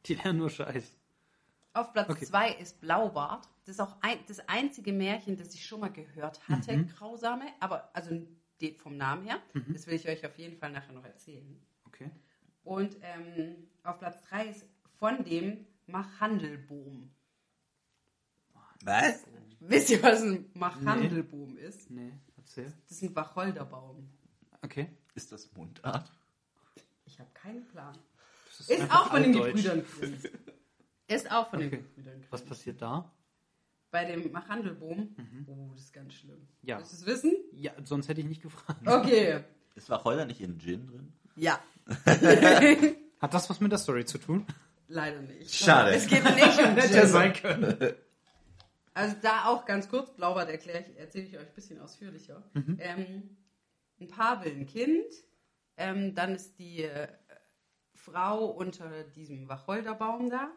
die 0.06 0.14
lernen 0.14 0.38
nur 0.38 0.50
Scheiß. 0.50 0.92
Auf 1.74 1.92
Platz 1.92 2.08
Okay. 2.10 2.24
zwei 2.24 2.50
ist 2.52 2.80
Blaubart. 2.80 3.46
Das 3.66 3.74
ist 3.76 3.80
auch 3.80 3.96
ein, 4.00 4.18
das 4.26 4.40
einzige 4.48 4.92
Märchen, 4.92 5.36
das 5.36 5.52
ich 5.54 5.66
schon 5.66 5.80
mal 5.80 5.92
gehört 5.92 6.40
hatte, 6.48 6.76
Mhm. 6.78 6.88
grausame. 6.88 7.44
Aber 7.60 7.90
also 7.94 8.10
de- 8.60 8.74
vom 8.74 8.96
Namen 8.96 9.24
her. 9.24 9.40
Das 9.68 9.86
will 9.86 9.94
ich 9.94 10.08
euch 10.08 10.24
auf 10.26 10.36
jeden 10.38 10.56
Fall 10.58 10.70
nachher 10.72 10.92
noch 10.92 11.04
erzählen. 11.04 11.60
Okay. 11.86 12.10
Und 12.64 12.96
ähm, 13.02 13.68
auf 13.82 13.98
Platz 13.98 14.20
drei 14.28 14.46
ist 14.48 14.66
von 14.98 15.24
dem 15.24 15.66
Machandelboom. 15.86 17.10
Was? 18.84 19.24
Wisst 19.60 19.90
ihr, 19.90 20.02
was 20.02 20.22
ein 20.22 20.50
Machandelboom 20.54 21.56
ist? 21.56 21.90
Nee, 21.90 22.12
erzähl. 22.36 22.72
Das 22.88 22.92
ist 22.98 23.02
ein 23.02 23.16
Wacholderbaum. 23.16 24.08
Okay. 24.62 24.88
Ist 25.14 25.32
das 25.32 25.50
Mundart? 25.52 26.10
Ich 27.06 27.18
habe 27.18 27.30
keinen 27.34 27.66
Plan. 27.66 27.96
Das 28.58 28.68
Ist 28.68 28.80
einfach 28.82 29.06
auch 29.06 29.10
von 29.10 29.22
den. 29.22 29.32
Gebrüdern 29.32 29.84
Grimm. 29.84 30.18
Ist 31.08 31.30
auch 31.30 31.48
von 31.48 31.58
den 31.60 31.68
Okay. 31.68 31.78
Gebrüdern 31.78 32.20
Grimm. 32.20 32.26
Was 32.30 32.44
passiert 32.44 32.82
da? 32.82 33.10
Bei 33.90 34.04
dem 34.04 34.30
Machandelboom. 34.32 35.16
Oh, 35.46 35.70
das 35.72 35.84
ist 35.84 35.92
ganz 35.92 36.14
schlimm. 36.14 36.46
Ja. 36.62 36.78
Willst 36.78 36.92
du 36.92 36.96
es 36.96 37.06
wissen? 37.06 37.32
Ja, 37.52 37.72
sonst 37.84 38.08
hätte 38.08 38.20
ich 38.20 38.26
nicht 38.26 38.42
gefragt. 38.42 38.86
Okay. 38.86 39.44
Ist 39.74 39.88
Wacholder 39.88 40.26
nicht 40.26 40.40
in 40.40 40.58
Gin 40.58 40.86
drin? 40.88 41.12
Ja, 41.36 41.58
Hat 43.20 43.34
das 43.34 43.48
was 43.48 43.60
mit 43.60 43.72
der 43.72 43.78
Story 43.78 44.04
zu 44.04 44.18
tun? 44.18 44.46
leider 44.88 45.20
nicht. 45.20 45.54
Schade. 45.54 45.94
Es 45.94 46.06
geht 46.06 46.24
nicht 46.24 46.58
um 46.58 46.64
Hätte 46.76 46.94
ja 46.94 47.00
Gin. 47.02 47.08
sein 47.08 47.32
können. 47.34 47.94
Also 48.94 49.16
da 49.22 49.44
auch 49.46 49.64
ganz 49.64 49.88
kurz, 49.88 50.10
Blaubart 50.14 50.48
erkläre 50.50 50.80
ich, 50.80 50.98
erzähle 50.98 51.26
ich 51.26 51.36
euch 51.38 51.46
ein 51.46 51.54
bisschen 51.54 51.80
ausführlicher. 51.80 52.42
Ähm, 52.78 53.36
ein 54.00 54.08
Paar 54.08 54.44
will 54.44 54.52
ein 54.52 54.66
Kind, 54.66 55.04
ähm, 55.76 56.14
dann 56.14 56.34
ist 56.34 56.58
die 56.58 56.82
äh, 56.84 57.06
Frau 57.94 58.46
unter 58.46 59.04
diesem 59.04 59.48
Wacholderbaum 59.48 60.30
da, 60.30 60.50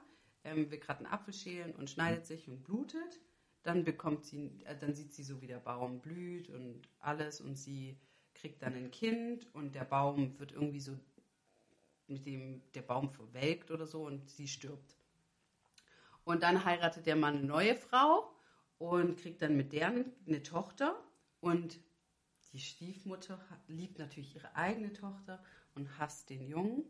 ähm, 0.44 0.72
will 0.72 0.80
gerade 0.80 1.00
einen 1.00 1.14
Apfel 1.14 1.34
schälen 1.34 1.76
und 1.76 1.90
schneidet 1.90 2.26
sich 2.26 2.48
und 2.48 2.64
blutet. 2.64 3.20
Dann 3.64 3.84
bekommt 3.84 4.26
sie, 4.26 4.52
äh, 4.66 4.78
dann 4.78 4.96
sieht 4.96 5.14
sie 5.14 5.24
so, 5.24 5.42
wie 5.42 5.48
der 5.48 5.60
Baum 5.60 6.02
blüht 6.02 6.50
und 6.50 6.82
alles 7.00 7.42
und 7.42 7.56
sie 7.56 7.98
kriegt 8.34 8.62
dann 8.62 8.74
ein 8.74 8.92
Kind 8.92 9.54
und 9.54 9.76
der 9.76 9.84
Baum 9.84 10.40
wird 10.40 10.52
irgendwie 10.52 10.80
so 10.80 10.98
mit 12.08 12.26
dem 12.26 12.62
der 12.74 12.82
Baum 12.82 13.10
verwelkt 13.10 13.72
oder 13.72 13.88
so 13.88 14.06
und 14.06 14.30
sie 14.30 14.48
stirbt. 14.48 14.98
Und 16.24 16.44
dann 16.44 16.66
heiratet 16.66 17.06
der 17.06 17.16
Mann 17.16 17.38
eine 17.38 17.48
neue 17.48 17.76
Frau 17.76 18.32
und 18.78 19.18
kriegt 19.18 19.42
dann 19.42 19.58
mit 19.58 19.74
der 19.74 19.88
eine 19.88 20.44
Tochter. 20.44 20.96
Und 21.40 21.80
die 22.54 22.60
Stiefmutter 22.60 23.40
liebt 23.68 23.98
natürlich 23.98 24.36
ihre 24.36 24.56
eigene 24.56 24.94
Tochter 24.94 25.44
und 25.74 25.98
hasst 25.98 26.30
den 26.30 26.46
Jungen. 26.46 26.86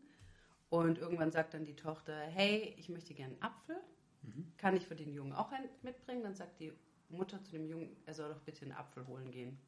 Und 0.72 0.96
irgendwann 0.96 1.30
sagt 1.30 1.52
dann 1.52 1.66
die 1.66 1.76
Tochter, 1.76 2.16
hey, 2.16 2.74
ich 2.78 2.88
möchte 2.88 3.12
gerne 3.12 3.34
einen 3.34 3.42
Apfel. 3.42 3.76
Kann 4.56 4.74
ich 4.74 4.86
für 4.86 4.96
den 4.96 5.12
Jungen 5.12 5.34
auch 5.34 5.52
einen 5.52 5.68
mitbringen? 5.82 6.22
Dann 6.22 6.34
sagt 6.34 6.60
die 6.60 6.72
Mutter 7.10 7.42
zu 7.42 7.52
dem 7.52 7.66
Jungen, 7.66 7.94
er 8.06 8.14
soll 8.14 8.30
doch 8.30 8.40
bitte 8.40 8.62
einen 8.62 8.72
Apfel 8.72 9.06
holen 9.06 9.30
gehen. 9.30 9.58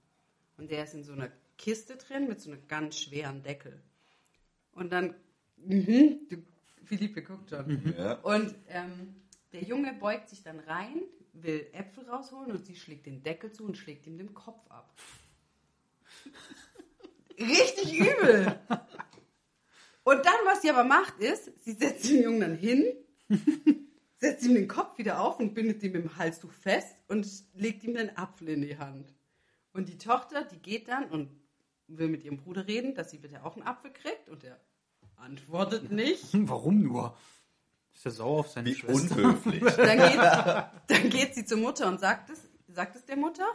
Und 0.56 0.70
der 0.70 0.84
ist 0.84 0.94
in 0.94 1.04
so 1.04 1.12
einer 1.12 1.30
Kiste 1.58 1.98
drin 1.98 2.26
mit 2.26 2.40
so 2.40 2.50
einem 2.50 2.66
ganz 2.68 2.96
schweren 2.96 3.42
Deckel. 3.42 3.82
Und 4.72 4.94
dann, 4.94 5.14
mhm, 5.58 6.26
du, 6.30 6.42
Philippe 6.86 7.22
guckt 7.22 7.50
schon. 7.50 7.94
Ja. 7.98 8.14
Und 8.20 8.54
ähm, 8.68 9.14
der 9.52 9.62
Junge 9.62 9.92
beugt 9.92 10.30
sich 10.30 10.42
dann 10.42 10.58
rein, 10.60 11.02
will 11.34 11.66
Äpfel 11.74 12.08
rausholen 12.08 12.50
und 12.50 12.64
sie 12.64 12.76
schlägt 12.76 13.04
den 13.04 13.22
Deckel 13.22 13.52
zu 13.52 13.66
und 13.66 13.76
schlägt 13.76 14.06
ihm 14.06 14.16
den 14.16 14.32
Kopf 14.32 14.70
ab. 14.70 14.90
Richtig 17.38 17.92
übel. 17.92 18.58
Und 20.04 20.24
dann, 20.24 20.34
was 20.44 20.62
sie 20.62 20.70
aber 20.70 20.84
macht, 20.84 21.18
ist, 21.18 21.50
sie 21.64 21.72
setzt 21.72 22.08
den 22.08 22.22
Jungen 22.22 22.40
dann 22.40 22.56
hin, 22.56 22.84
setzt 24.18 24.44
ihm 24.44 24.54
den 24.54 24.68
Kopf 24.68 24.98
wieder 24.98 25.20
auf 25.20 25.40
und 25.40 25.54
bindet 25.54 25.82
ihn 25.82 25.92
mit 25.92 26.04
dem 26.04 26.16
Halstuch 26.16 26.52
fest 26.52 26.96
und 27.08 27.26
legt 27.54 27.82
ihm 27.84 27.94
den 27.94 28.16
Apfel 28.16 28.50
in 28.50 28.62
die 28.62 28.78
Hand. 28.78 29.12
Und 29.72 29.88
die 29.88 29.98
Tochter, 29.98 30.44
die 30.44 30.58
geht 30.58 30.88
dann 30.88 31.06
und 31.06 31.30
will 31.88 32.08
mit 32.08 32.22
ihrem 32.22 32.36
Bruder 32.36 32.66
reden, 32.66 32.94
dass 32.94 33.10
sie 33.10 33.18
bitte 33.18 33.44
auch 33.44 33.56
einen 33.56 33.66
Apfel 33.66 33.92
kriegt 33.92 34.28
und 34.28 34.44
er 34.44 34.60
antwortet 35.16 35.90
nicht. 35.90 36.28
Warum 36.32 36.82
nur? 36.82 37.16
Ist 37.94 38.06
er 38.06 38.12
sauer 38.12 38.40
auf 38.40 38.48
seine 38.48 38.70
Wie 38.70 38.74
Schwester? 38.74 39.16
unhöflich. 39.16 39.62
Dann 39.76 39.98
geht, 39.98 40.18
dann 40.88 41.10
geht 41.10 41.34
sie 41.34 41.44
zur 41.44 41.58
Mutter 41.58 41.86
und 41.86 42.00
sagt 42.00 42.28
es, 42.28 42.40
sagt 42.66 42.96
es 42.96 43.04
der 43.04 43.16
Mutter. 43.16 43.46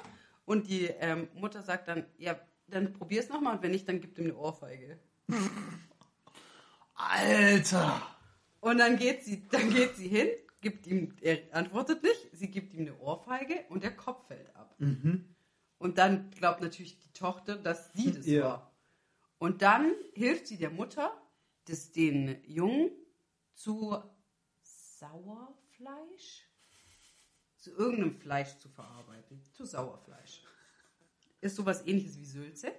Und 0.46 0.68
die 0.68 0.86
ähm, 0.86 1.28
Mutter 1.36 1.62
sagt 1.62 1.90
dann, 1.90 2.06
ja, 2.18 2.40
dann 2.68 2.94
probier's 2.94 3.30
nochmal 3.30 3.56
und 3.56 3.62
wenn 3.64 3.72
nicht, 3.72 3.88
dann 3.88 4.00
gibt 4.00 4.18
ihm 4.18 4.26
eine 4.26 4.36
Ohrfeige. 4.36 4.98
Alter! 7.00 8.02
Und 8.60 8.78
dann 8.78 8.98
geht 8.98 9.24
sie, 9.24 9.48
dann 9.48 9.70
geht 9.70 9.96
sie 9.96 10.08
hin, 10.10 10.28
gibt 10.60 10.86
ihm, 10.86 11.16
er 11.22 11.40
antwortet 11.54 12.04
nicht, 12.04 12.28
sie 12.34 12.52
gibt 12.52 12.74
ihm 12.74 12.82
eine 12.82 12.98
Ohrfeige 13.00 13.66
und 13.70 13.84
der 13.84 13.96
Kopf 13.96 14.28
fällt 14.28 14.54
ab. 14.56 14.76
Und 15.78 15.98
dann 15.98 16.30
glaubt 16.32 16.62
natürlich 16.62 17.00
die 17.00 17.14
Tochter, 17.14 17.56
dass 17.56 17.94
sie 17.94 18.12
das 18.12 18.26
Ja. 18.28 18.44
war. 18.44 18.72
Und 19.38 19.62
dann 19.62 19.94
hilft 20.14 20.48
sie 20.48 20.58
der 20.58 20.72
Mutter, 20.72 21.14
das 21.66 21.94
den 21.94 22.44
Jungen 22.46 22.92
zu 23.54 23.98
Sauerfleisch, 24.62 26.46
zu 27.56 27.72
irgendeinem 27.72 28.20
Fleisch 28.20 28.58
zu 28.58 28.68
verarbeiten. 28.68 29.42
Zu 29.54 29.64
Sauerfleisch. 29.66 30.44
Ist 31.40 31.56
sowas 31.56 31.88
ähnliches 31.88 32.18
wie 32.18 32.26
Sülze. 32.26 32.74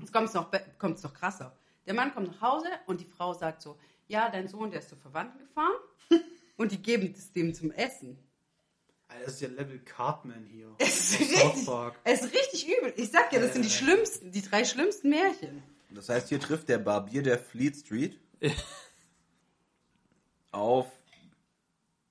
Jetzt 0.00 0.12
kommt 0.12 0.28
es 0.28 0.34
noch, 0.34 0.50
kommt's 0.78 1.04
noch 1.04 1.14
krasser. 1.14 1.56
Der 1.86 1.94
Mann 1.94 2.14
kommt 2.14 2.28
nach 2.28 2.40
Hause 2.40 2.68
und 2.86 3.00
die 3.00 3.06
Frau 3.06 3.34
sagt 3.34 3.62
so, 3.62 3.78
ja, 4.06 4.28
dein 4.30 4.48
Sohn, 4.48 4.70
der 4.70 4.80
ist 4.80 4.88
zu 4.88 4.96
Verwandten 4.96 5.38
gefahren 5.38 5.74
und 6.56 6.72
die 6.72 6.82
geben 6.82 7.14
es 7.16 7.32
dem 7.32 7.54
zum 7.54 7.70
Essen. 7.70 8.18
Alter, 9.08 9.24
das 9.26 9.34
ist 9.34 9.40
ja 9.42 9.48
Level 9.48 9.78
Cartman 9.80 10.46
hier. 10.50 10.74
Es 10.78 11.12
ist, 11.12 11.20
richtig, 11.20 11.68
es 12.04 12.22
ist 12.22 12.34
richtig 12.34 12.68
übel. 12.68 12.92
Ich 12.96 13.10
sag 13.10 13.30
dir, 13.30 13.40
das 13.40 13.52
sind 13.52 13.64
die 13.64 13.70
schlimmsten, 13.70 14.32
die 14.32 14.42
drei 14.42 14.64
schlimmsten 14.64 15.10
Märchen. 15.10 15.62
Das 15.90 16.08
heißt, 16.08 16.28
hier 16.28 16.40
trifft 16.40 16.68
der 16.68 16.78
Barbier 16.78 17.22
der 17.22 17.38
Fleet 17.38 17.76
Street 17.76 18.18
auf. 20.50 20.86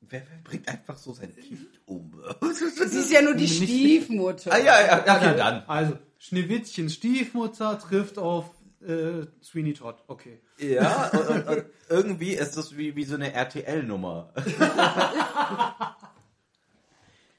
Wer, 0.01 0.21
wer 0.29 0.37
bringt 0.43 0.67
einfach 0.67 0.97
so 0.97 1.13
sein 1.13 1.35
Kind 1.35 1.67
um? 1.85 2.13
Sie 2.53 2.99
ist 2.99 3.11
ja 3.11 3.21
nur 3.21 3.33
die 3.33 3.47
Stiefmutter. 3.47 4.51
ah, 4.51 4.57
ja, 4.57 4.85
ja, 4.85 4.99
okay, 4.99 5.35
dann. 5.35 5.63
Also, 5.67 5.97
Schneewittchen 6.17 6.89
Stiefmutter 6.89 7.79
trifft 7.79 8.17
auf 8.17 8.49
äh, 8.87 9.27
Sweeney 9.43 9.73
Todd. 9.73 10.03
Okay. 10.07 10.39
Ja, 10.57 11.09
und, 11.09 11.27
und, 11.29 11.47
und 11.47 11.65
irgendwie 11.89 12.33
ist 12.33 12.55
das 12.57 12.77
wie, 12.77 12.95
wie 12.95 13.03
so 13.05 13.15
eine 13.15 13.33
RTL-Nummer. 13.33 14.33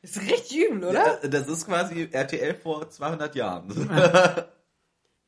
Ist 0.03 0.21
richtig 0.21 0.69
übel, 0.69 0.85
oder? 0.85 1.23
Ja, 1.23 1.29
das 1.29 1.49
ist 1.49 1.65
quasi 1.67 2.09
RTL 2.13 2.55
vor 2.55 2.91
200 2.91 3.35
Jahren. 3.35 3.71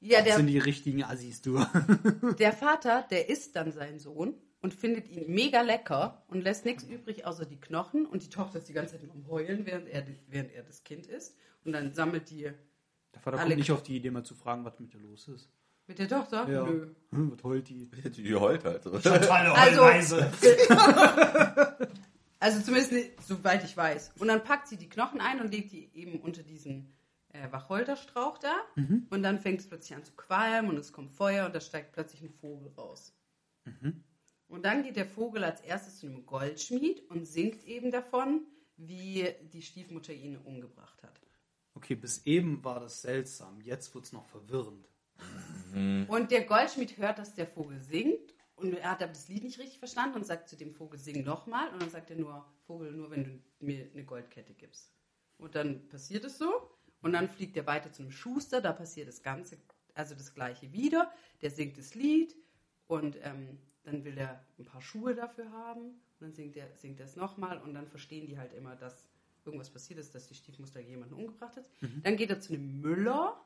Ja, 0.00 0.20
Das 0.22 0.36
sind 0.36 0.46
der, 0.46 0.52
die 0.52 0.58
richtigen 0.58 1.02
Assis, 1.02 1.40
du. 1.40 1.64
der 2.38 2.52
Vater, 2.52 3.06
der 3.10 3.30
isst 3.30 3.56
dann 3.56 3.72
seinen 3.72 3.98
Sohn 3.98 4.34
und 4.60 4.74
findet 4.74 5.08
ihn 5.08 5.32
mega 5.32 5.62
lecker 5.62 6.22
und 6.28 6.42
lässt 6.42 6.66
nichts 6.66 6.84
übrig 6.84 7.24
außer 7.24 7.46
die 7.46 7.58
Knochen 7.58 8.04
und 8.04 8.22
die 8.22 8.28
Tochter 8.28 8.58
ist 8.58 8.68
die 8.68 8.74
ganze 8.74 8.92
Zeit 8.92 9.02
nur 9.04 9.14
am 9.14 9.26
Heulen, 9.28 9.64
während 9.64 9.88
er, 9.88 10.04
während 10.28 10.52
er 10.52 10.62
das 10.62 10.84
Kind 10.84 11.06
isst. 11.06 11.34
Und 11.64 11.72
dann 11.72 11.94
sammelt 11.94 12.28
die 12.28 12.42
Der 12.42 13.20
Vater 13.22 13.38
Alle- 13.38 13.46
kommt 13.48 13.58
nicht 13.58 13.72
auf 13.72 13.82
die 13.82 13.96
Idee, 13.96 14.10
mal 14.10 14.24
zu 14.24 14.34
fragen, 14.34 14.66
was 14.66 14.78
mit 14.78 14.92
der 14.92 15.00
los 15.00 15.26
ist. 15.28 15.48
Mit 15.86 15.98
der 15.98 16.08
Tochter. 16.08 16.48
Ja. 16.48 16.64
Nö. 16.64 16.94
Hm, 17.10 17.32
was 17.32 17.42
heult 17.44 17.68
die? 17.68 17.86
Die 18.10 18.34
heult 18.34 18.64
halt. 18.64 18.82
so. 18.84 18.90
Totale 18.90 19.52
Also- 19.52 19.82
Heulweise. 19.84 20.32
Also 22.38 22.60
zumindest 22.60 22.92
soweit 23.26 23.64
ich 23.64 23.74
weiß. 23.76 24.12
Und 24.18 24.28
dann 24.28 24.44
packt 24.44 24.68
sie 24.68 24.76
die 24.76 24.90
Knochen 24.90 25.20
ein 25.22 25.40
und 25.40 25.50
legt 25.50 25.72
die 25.72 25.90
eben 25.94 26.20
unter 26.20 26.42
diesen 26.42 26.92
äh, 27.32 27.50
Wacholderstrauch 27.50 28.36
da. 28.38 28.54
Und 28.76 29.22
dann 29.22 29.40
fängt 29.40 29.60
es 29.60 29.66
plötzlich 29.66 29.96
an 29.96 30.04
zu 30.04 30.12
qualmen 30.12 30.68
und 30.70 30.76
es 30.76 30.92
kommt 30.92 31.12
Feuer 31.12 31.46
und 31.46 31.54
da 31.54 31.60
steigt 31.60 31.92
plötzlich 31.92 32.20
ein 32.22 32.30
Vogel 32.30 32.68
raus. 32.76 33.14
Und 34.48 34.64
dann 34.66 34.82
geht 34.82 34.96
der 34.96 35.06
Vogel 35.06 35.44
als 35.44 35.62
erstes 35.62 35.98
zu 35.98 36.06
einem 36.06 36.26
Goldschmied 36.26 37.08
und 37.10 37.24
singt 37.26 37.64
eben 37.64 37.90
davon, 37.90 38.42
wie 38.76 39.26
die 39.52 39.62
Stiefmutter 39.62 40.12
ihn 40.12 40.36
umgebracht 40.36 41.02
hat. 41.02 41.18
Okay, 41.74 41.94
bis 41.94 42.26
eben 42.26 42.62
war 42.62 42.80
das 42.80 43.00
seltsam. 43.00 43.60
Jetzt 43.62 43.94
wird's 43.94 44.12
noch 44.12 44.26
verwirrend. 44.26 44.86
Und 46.08 46.30
der 46.30 46.44
Goldschmied 46.44 46.96
hört, 46.96 47.18
dass 47.18 47.34
der 47.34 47.46
Vogel 47.46 47.80
singt 47.80 48.34
und 48.56 48.72
er 48.72 48.92
hat 48.92 49.02
aber 49.02 49.12
das 49.12 49.28
Lied 49.28 49.44
nicht 49.44 49.58
richtig 49.58 49.78
verstanden 49.78 50.16
und 50.16 50.26
sagt 50.26 50.48
zu 50.48 50.56
dem 50.56 50.72
Vogel, 50.72 50.98
sing 50.98 51.22
nochmal. 51.24 51.68
Und 51.72 51.82
dann 51.82 51.90
sagt 51.90 52.10
er 52.10 52.16
nur, 52.16 52.46
Vogel, 52.66 52.90
nur 52.92 53.10
wenn 53.10 53.24
du 53.24 53.42
mir 53.60 53.88
eine 53.92 54.04
Goldkette 54.04 54.54
gibst. 54.54 54.90
Und 55.36 55.54
dann 55.54 55.86
passiert 55.88 56.24
es 56.24 56.38
so. 56.38 56.70
Und 57.02 57.12
dann 57.12 57.28
fliegt 57.28 57.56
er 57.58 57.66
weiter 57.66 57.92
zu 57.92 58.02
einem 58.02 58.10
Schuster, 58.10 58.62
da 58.62 58.72
passiert 58.72 59.08
das 59.08 59.22
Ganze, 59.22 59.58
also 59.94 60.14
das 60.14 60.34
gleiche 60.34 60.72
wieder. 60.72 61.12
Der 61.42 61.50
singt 61.50 61.76
das 61.76 61.94
Lied 61.94 62.34
und 62.86 63.18
ähm, 63.22 63.58
dann 63.84 64.02
will 64.04 64.16
er 64.16 64.42
ein 64.58 64.64
paar 64.64 64.80
Schuhe 64.80 65.14
dafür 65.14 65.52
haben. 65.52 65.82
Und 65.82 66.20
dann 66.20 66.32
singt 66.32 66.56
er, 66.56 66.74
singt 66.76 66.98
er 66.98 67.06
es 67.06 67.16
nochmal 67.16 67.60
und 67.60 67.74
dann 67.74 67.86
verstehen 67.86 68.26
die 68.26 68.38
halt 68.38 68.54
immer, 68.54 68.74
dass 68.74 69.06
irgendwas 69.44 69.70
passiert 69.70 70.00
ist, 70.00 70.14
dass 70.14 70.26
die 70.26 70.34
Stiefmutter 70.34 70.80
jemanden 70.80 71.14
umgebracht 71.14 71.56
hat. 71.56 71.68
Dann 72.02 72.16
geht 72.16 72.30
er 72.30 72.40
zu 72.40 72.54
einem 72.54 72.80
Müller 72.80 73.44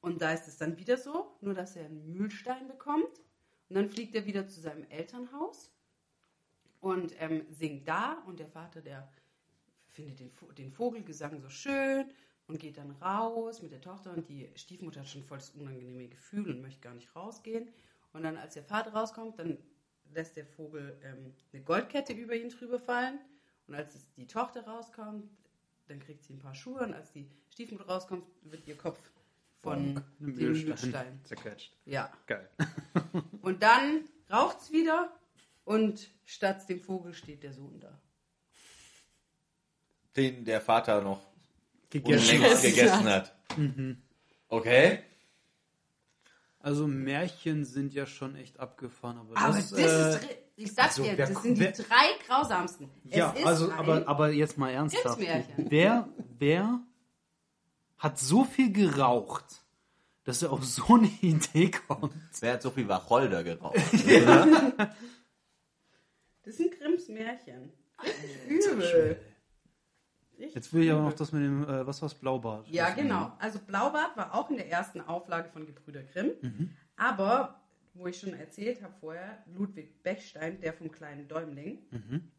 und 0.00 0.22
da 0.22 0.32
ist 0.32 0.46
es 0.46 0.56
dann 0.56 0.78
wieder 0.78 0.96
so, 0.96 1.36
nur 1.40 1.54
dass 1.54 1.76
er 1.76 1.86
einen 1.86 2.12
Mühlstein 2.12 2.68
bekommt. 2.68 3.20
Und 3.68 3.76
dann 3.76 3.90
fliegt 3.90 4.14
er 4.14 4.24
wieder 4.24 4.46
zu 4.46 4.60
seinem 4.60 4.84
Elternhaus 4.88 5.72
und 6.80 7.14
ähm, 7.18 7.46
singt 7.50 7.86
da. 7.88 8.22
Und 8.26 8.38
der 8.38 8.48
Vater, 8.48 8.80
der 8.80 9.10
findet 9.88 10.20
den, 10.20 10.30
den 10.56 10.72
Vogelgesang 10.72 11.40
so 11.40 11.48
schön 11.48 12.10
und 12.46 12.58
geht 12.58 12.78
dann 12.78 12.92
raus 12.92 13.60
mit 13.60 13.72
der 13.72 13.80
Tochter. 13.80 14.12
Und 14.12 14.28
die 14.28 14.50
Stiefmutter 14.54 15.00
hat 15.00 15.08
schon 15.08 15.24
voll 15.24 15.38
das 15.38 15.50
unangenehme 15.50 16.08
Gefühl 16.08 16.50
und 16.50 16.62
möchte 16.62 16.80
gar 16.80 16.94
nicht 16.94 17.14
rausgehen. 17.14 17.68
Und 18.12 18.22
dann, 18.22 18.36
als 18.36 18.54
der 18.54 18.64
Vater 18.64 18.92
rauskommt, 18.92 19.38
dann 19.38 19.58
lässt 20.14 20.36
der 20.36 20.46
Vogel 20.46 20.98
ähm, 21.02 21.34
eine 21.52 21.62
Goldkette 21.62 22.12
über 22.12 22.34
ihn 22.34 22.48
drüber 22.48 22.78
fallen. 22.78 23.18
Und 23.66 23.74
als 23.74 24.10
die 24.14 24.26
Tochter 24.26 24.64
rauskommt, 24.64 25.28
dann 25.88 25.98
kriegt 25.98 26.24
sie 26.24 26.34
ein 26.34 26.38
paar 26.38 26.54
Schuhe. 26.54 26.80
Und 26.80 26.94
als 26.94 27.12
die 27.12 27.28
Stiefmutter 27.50 27.86
rauskommt, 27.86 28.24
wird 28.42 28.66
ihr 28.66 28.78
Kopf 28.78 28.98
von 29.62 29.78
Einem 29.78 30.04
dem 30.20 30.34
Mühlstein. 30.34 31.20
Zerquetscht. 31.24 31.76
Ja. 31.84 32.10
Geil. 32.26 32.48
Und 33.42 33.62
dann 33.62 34.02
raucht's 34.30 34.70
wieder 34.72 35.12
und 35.64 36.08
statt 36.24 36.68
dem 36.68 36.80
Vogel 36.80 37.12
steht 37.14 37.42
der 37.42 37.52
Sohn 37.52 37.78
da. 37.80 38.00
Den 40.16 40.44
der 40.44 40.60
Vater 40.60 41.00
noch 41.02 41.20
Gegessen. 41.90 42.36
unlängst 42.36 42.62
gegessen 42.62 43.04
hat. 43.04 43.34
Okay. 44.48 45.00
Also 46.60 46.86
Märchen 46.88 47.64
sind 47.64 47.94
ja 47.94 48.04
schon 48.06 48.34
echt 48.36 48.58
abgefahren, 48.58 49.18
aber, 49.18 49.36
Aber 49.38 49.54
das, 49.56 49.70
das, 49.70 49.78
äh, 49.80 49.84
ist, 50.16 50.24
ri- 50.24 50.36
ich 50.56 50.72
sag's 50.74 50.98
also 50.98 51.02
dir, 51.04 51.16
wer- 51.18 51.26
das 51.28 51.42
sind 51.42 51.58
die 51.58 51.72
drei 51.72 52.08
grausamsten. 52.26 52.90
ja, 53.04 53.32
es 53.34 53.40
ist 53.40 53.46
also 53.46 53.72
aber 53.72 54.08
aber 54.08 54.30
jetzt 54.30 54.58
mal 54.58 54.70
ernsthaft. 54.70 55.18
Wer 55.56 56.08
wer 56.38 56.80
hat 57.98 58.18
so 58.18 58.44
viel 58.44 58.72
geraucht, 58.72 59.62
dass 60.24 60.42
er 60.42 60.52
auf 60.52 60.64
so 60.64 60.94
eine 60.94 61.06
Idee 61.20 61.70
kommt? 61.70 62.14
Wer 62.40 62.54
hat 62.54 62.62
so 62.62 62.70
viel 62.70 62.88
Wacholder 62.88 63.42
geraucht? 63.44 63.76
Das 66.42 66.56
sind 66.56 66.78
Grimms 66.78 67.08
Märchen. 67.08 67.72
Übel. 68.48 69.20
Richtig 70.38 70.54
Jetzt 70.54 70.72
will 70.72 70.84
ich 70.84 70.90
aber 70.92 71.02
noch 71.02 71.12
das 71.12 71.32
mit 71.32 71.42
dem 71.42 71.64
äh, 71.64 71.86
was 71.86 72.00
war's 72.00 72.14
Blaubart. 72.14 72.66
Ja, 72.68 72.90
genau. 72.90 73.32
Also 73.38 73.58
Blaubart 73.58 74.16
war 74.16 74.34
auch 74.34 74.48
in 74.50 74.56
der 74.56 74.70
ersten 74.70 75.00
Auflage 75.00 75.50
von 75.50 75.66
Gebrüder 75.66 76.02
Grimm. 76.04 76.30
Mhm. 76.40 76.70
Aber, 76.96 77.60
wo 77.94 78.06
ich 78.06 78.18
schon 78.20 78.32
erzählt 78.34 78.82
habe 78.82 78.94
vorher, 79.00 79.44
Ludwig 79.52 80.02
Bechstein, 80.02 80.60
der 80.60 80.72
vom 80.72 80.90
kleinen 80.90 81.28
Däumling, 81.28 81.80
Mhm. 81.90 82.30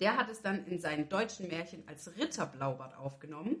der 0.00 0.16
hat 0.16 0.30
es 0.30 0.42
dann 0.42 0.66
in 0.66 0.78
seinen 0.78 1.08
deutschen 1.08 1.48
Märchen 1.48 1.82
als 1.88 2.14
Ritter 2.16 2.46
Blaubart 2.46 2.94
aufgenommen. 2.96 3.56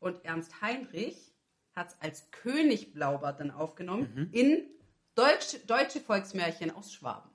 Und 0.00 0.24
Ernst 0.24 0.60
Heinrich 0.60 1.32
hat 1.74 1.88
es 1.88 2.00
als 2.00 2.30
König 2.32 2.92
Blaubart 2.92 3.38
dann 3.40 3.50
aufgenommen 3.50 4.10
Mhm. 4.14 4.28
in 4.32 4.66
deutsche, 5.14 5.58
deutsche 5.60 6.00
Volksmärchen 6.00 6.70
aus 6.70 6.92
Schwaben. 6.92 7.30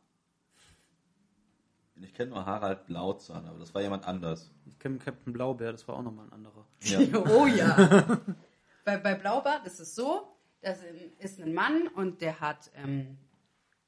Ich 2.02 2.14
kenne 2.14 2.32
nur 2.32 2.46
Harald 2.46 2.86
Blauzahn, 2.88 3.46
aber 3.46 3.58
das 3.60 3.74
war 3.74 3.82
jemand 3.82 4.06
anders. 4.06 4.52
Ich 4.66 4.78
kenne 4.80 4.98
Captain 4.98 5.32
Blaubeer, 5.32 5.72
das 5.72 5.88
war 5.88 5.96
auch 5.96 6.02
nochmal 6.04 6.26
ein 6.26 6.34
anderer. 6.34 6.68
Ja. 6.82 7.00
oh 7.30 7.46
ja. 7.46 8.20
bei, 8.84 8.98
bei 8.98 9.16
Blaubart 9.16 9.66
ist 9.66 9.80
es 9.80 9.96
so, 9.96 10.28
das 10.62 10.80
ist 11.20 11.40
ein 11.40 11.54
Mann 11.54 11.88
und 11.88 12.22
der 12.22 12.42
hat 12.42 12.70
ähm, 12.76 13.18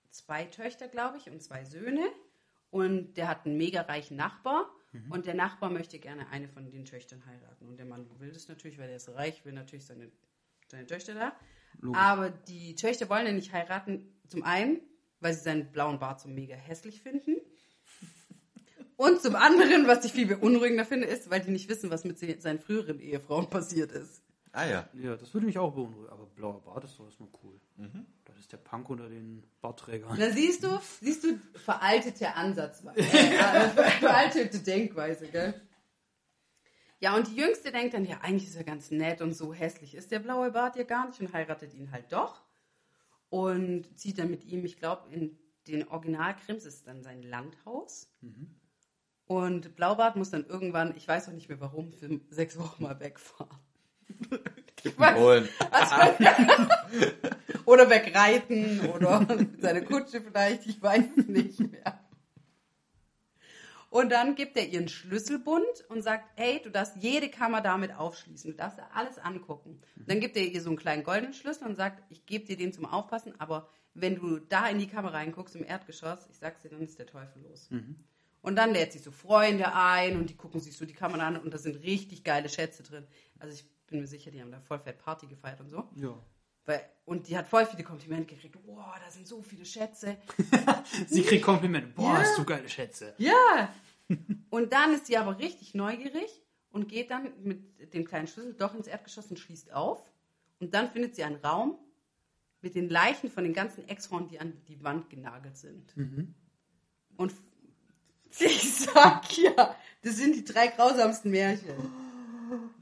zwei 0.10 0.46
Töchter, 0.46 0.88
glaube 0.88 1.18
ich, 1.18 1.30
und 1.30 1.42
zwei 1.42 1.66
Söhne. 1.66 2.06
Und 2.70 3.16
der 3.16 3.28
hat 3.28 3.46
einen 3.46 3.58
mega 3.58 3.82
reichen 3.82 4.16
Nachbar. 4.18 4.70
Und 5.10 5.26
der 5.26 5.34
Nachbar 5.36 5.70
möchte 5.70 6.00
gerne 6.00 6.28
eine 6.30 6.48
von 6.48 6.70
den 6.72 6.86
Töchtern 6.86 7.26
heiraten. 7.26 7.66
Und 7.68 7.78
der 7.78 7.86
Mann 7.86 8.08
will 8.20 8.32
das 8.32 8.48
natürlich, 8.48 8.78
weil 8.78 8.90
er 8.90 8.96
ist 8.98 9.10
reich, 9.10 9.44
will 9.46 9.54
natürlich 9.54 9.86
seine, 9.86 10.12
seine 10.68 10.86
Töchter 10.86 11.14
da. 11.14 11.34
Aber 11.96 12.30
die 12.30 12.76
Töchter 12.76 13.10
wollen 13.10 13.28
ihn 13.28 13.36
nicht 13.36 13.52
heiraten. 13.54 14.14
Zum 14.28 14.44
einen, 14.44 14.82
weil 15.20 15.34
sie 15.34 15.42
seinen 15.42 15.72
blauen 15.72 16.00
Bart 16.00 16.20
so 16.22 16.28
mega 16.30 16.56
hässlich 16.56 17.02
finden. 17.02 17.36
Und 18.98 19.22
zum 19.22 19.36
anderen, 19.36 19.86
was 19.88 20.04
ich 20.06 20.12
viel 20.14 20.26
beunruhigender 20.28 20.86
finde, 20.86 21.06
ist, 21.08 21.30
weil 21.30 21.42
die 21.42 21.52
nicht 21.52 21.70
wissen, 21.70 21.92
was 21.92 22.04
mit 22.04 22.18
se- 22.18 22.40
seinen 22.42 22.60
früheren 22.60 23.00
Ehefrauen 23.00 23.48
passiert 23.50 23.92
ist. 23.92 24.24
Ah 24.52 24.66
ja. 24.66 24.90
Ja, 24.94 25.16
das 25.16 25.32
würde 25.36 25.46
mich 25.46 25.60
auch 25.60 25.72
beunruhigen. 25.74 26.10
Aber 26.10 26.26
blauer 26.26 26.62
Bart 26.64 26.84
ist 26.84 26.98
doch 26.98 27.06
erstmal 27.06 27.30
cool. 27.44 27.60
Das 28.38 28.44
ist 28.44 28.52
der 28.52 28.58
Punk 28.58 28.88
unter 28.92 29.10
den 29.10 29.44
Bartträgern. 29.62 30.16
Da 30.16 30.30
siehst 30.30 30.64
du, 30.64 30.80
siehst 31.02 31.24
du, 31.24 31.40
veraltete 31.56 32.36
Ansatzweise, 32.36 33.00
äh, 33.02 33.70
veraltete 34.00 34.60
Denkweise, 34.60 35.28
gell? 35.28 35.60
Ja, 37.00 37.16
und 37.16 37.30
die 37.30 37.36
Jüngste 37.36 37.72
denkt 37.72 37.96
dann, 37.96 38.06
ja, 38.06 38.20
eigentlich 38.22 38.48
ist 38.48 38.56
er 38.56 38.64
ganz 38.64 38.92
nett 38.92 39.22
und 39.22 39.34
so 39.34 39.56
hässlich 39.56 39.96
ist 39.96 40.12
der 40.12 40.20
blaue 40.20 40.52
Bart 40.52 40.76
ja 40.76 40.84
gar 40.84 41.08
nicht 41.08 41.20
und 41.20 41.34
heiratet 41.34 41.74
ihn 41.74 41.92
halt 41.92 42.14
doch. 42.14 42.44
Und 43.30 43.98
zieht 43.98 44.20
dann 44.20 44.30
mit 44.30 44.46
ihm, 44.46 44.64
ich 44.66 44.78
glaube, 44.78 45.12
in 45.12 45.40
den 45.68 45.88
Originalkrims 45.88 46.66
ist 46.66 46.86
dann 46.86 47.02
sein 47.02 47.24
Landhaus. 47.24 48.16
Und 49.26 49.76
Blaubart 49.76 50.16
muss 50.16 50.30
dann 50.30 50.46
irgendwann, 50.46 50.96
ich 50.96 51.08
weiß 51.08 51.28
auch 51.28 51.34
nicht 51.34 51.50
mehr 51.50 51.60
warum, 51.60 51.92
für 51.92 52.22
sechs 52.30 52.60
Wochen 52.60 52.84
mal 52.84 53.00
wegfahren. 53.00 53.58
Ich 54.84 54.98
weiß, 54.98 55.18
Und 55.18 55.50
oder 57.66 57.90
wegreiten 57.90 58.80
oder 58.90 59.20
mit 59.38 59.62
seiner 59.62 59.82
Kutsche 59.82 60.22
vielleicht, 60.22 60.66
ich 60.66 60.82
weiß 60.82 61.04
es 61.18 61.28
nicht 61.28 61.60
mehr. 61.60 62.00
Und 63.90 64.12
dann 64.12 64.36
gibt 64.36 64.58
er 64.58 64.68
ihren 64.68 64.90
Schlüsselbund 64.90 65.66
und 65.90 66.02
sagt, 66.02 66.30
hey, 66.36 66.62
du 66.62 66.70
darfst 66.70 66.98
jede 66.98 67.30
Kammer 67.30 67.62
damit 67.62 67.96
aufschließen, 67.96 68.52
du 68.52 68.58
darfst 68.58 68.78
dir 68.78 68.86
alles 68.94 69.18
angucken. 69.18 69.82
Und 69.96 70.10
dann 70.10 70.20
gibt 70.20 70.36
er 70.36 70.44
ihr 70.44 70.62
so 70.62 70.70
einen 70.70 70.78
kleinen 70.78 71.04
goldenen 71.04 71.34
Schlüssel 71.34 71.68
und 71.68 71.76
sagt, 71.76 72.04
ich 72.10 72.26
gebe 72.26 72.46
dir 72.46 72.58
den 72.58 72.74
zum 72.74 72.86
Aufpassen, 72.86 73.34
aber 73.40 73.70
wenn 73.94 74.16
du 74.16 74.40
da 74.40 74.68
in 74.68 74.78
die 74.80 74.88
Kammer 74.88 75.14
reinguckst, 75.14 75.56
im 75.56 75.64
Erdgeschoss, 75.64 76.28
ich 76.30 76.38
sag's 76.38 76.62
dir, 76.62 76.70
dann 76.70 76.82
ist 76.82 77.00
der 77.00 77.08
Teufel 77.08 77.42
los. 77.50 77.70
Und 78.42 78.56
dann 78.56 78.72
lädt 78.72 78.92
sie 78.94 79.00
so 79.00 79.12
Freunde 79.12 79.74
ein 79.74 80.18
und 80.18 80.30
die 80.30 80.36
gucken 80.36 80.60
sich 80.62 80.78
so 80.78 80.86
die 80.86 80.94
Kammer 80.94 81.20
an 81.22 81.38
und 81.38 81.54
da 81.54 81.58
sind 81.58 81.82
richtig 81.82 82.24
geile 82.24 82.50
Schätze 82.50 82.84
drin. 82.84 83.08
Also 83.40 83.54
ich 83.54 83.66
bin 83.88 84.00
mir 84.02 84.08
sicher, 84.08 84.32
die 84.32 84.42
haben 84.42 84.52
da 84.52 84.60
voll 84.60 84.80
fett 84.80 84.98
Party 85.00 85.28
gefeiert 85.28 85.60
und 85.62 85.70
so. 85.70 85.88
Ja. 85.96 86.18
Weil, 86.66 86.82
und 87.06 87.28
die 87.30 87.38
hat 87.38 87.48
voll 87.48 87.66
viele 87.66 87.84
Komplimente 87.84 88.36
gekriegt. 88.36 88.58
Boah, 88.66 88.96
da 89.04 89.10
sind 89.10 89.26
so 89.28 89.42
viele 89.42 89.64
Schätze. 89.66 90.18
Sie 91.08 91.24
kriegt 91.24 91.44
Komplimente. 91.44 91.88
Boah, 91.96 92.14
Ja. 92.14 92.20
hast 92.20 92.38
du 92.38 92.44
geile 92.44 92.68
Schätze. 92.68 93.14
Ja! 93.18 93.74
Und 94.50 94.74
dann 94.74 94.94
ist 94.94 95.08
sie 95.08 95.18
aber 95.18 95.38
richtig 95.40 95.74
neugierig 95.74 96.42
und 96.72 96.88
geht 96.90 97.12
dann 97.12 97.32
mit 97.44 97.94
dem 97.94 98.06
kleinen 98.06 98.28
Schlüssel 98.28 98.54
doch 98.54 98.74
ins 98.76 98.88
Erdgeschoss 98.88 99.28
und 99.28 99.38
schließt 99.40 99.74
auf. 99.74 100.02
Und 100.60 100.74
dann 100.74 100.90
findet 100.92 101.16
sie 101.16 101.24
einen 101.24 101.38
Raum 101.38 101.78
mit 102.62 102.76
den 102.76 102.90
Leichen 102.90 103.30
von 103.30 103.44
den 103.46 103.54
ganzen 103.54 103.88
Ex-Frauen, 103.88 104.28
die 104.28 104.40
an 104.40 104.54
die 104.68 104.84
Wand 104.84 105.10
genagelt 105.10 105.58
sind. 105.58 105.94
Und 107.18 107.34
ich 108.40 108.74
sag 108.76 109.38
ja, 109.38 109.76
das 110.02 110.18
sind 110.18 110.36
die 110.36 110.44
drei 110.44 110.68
grausamsten 110.68 111.32
Märchen. 111.32 111.76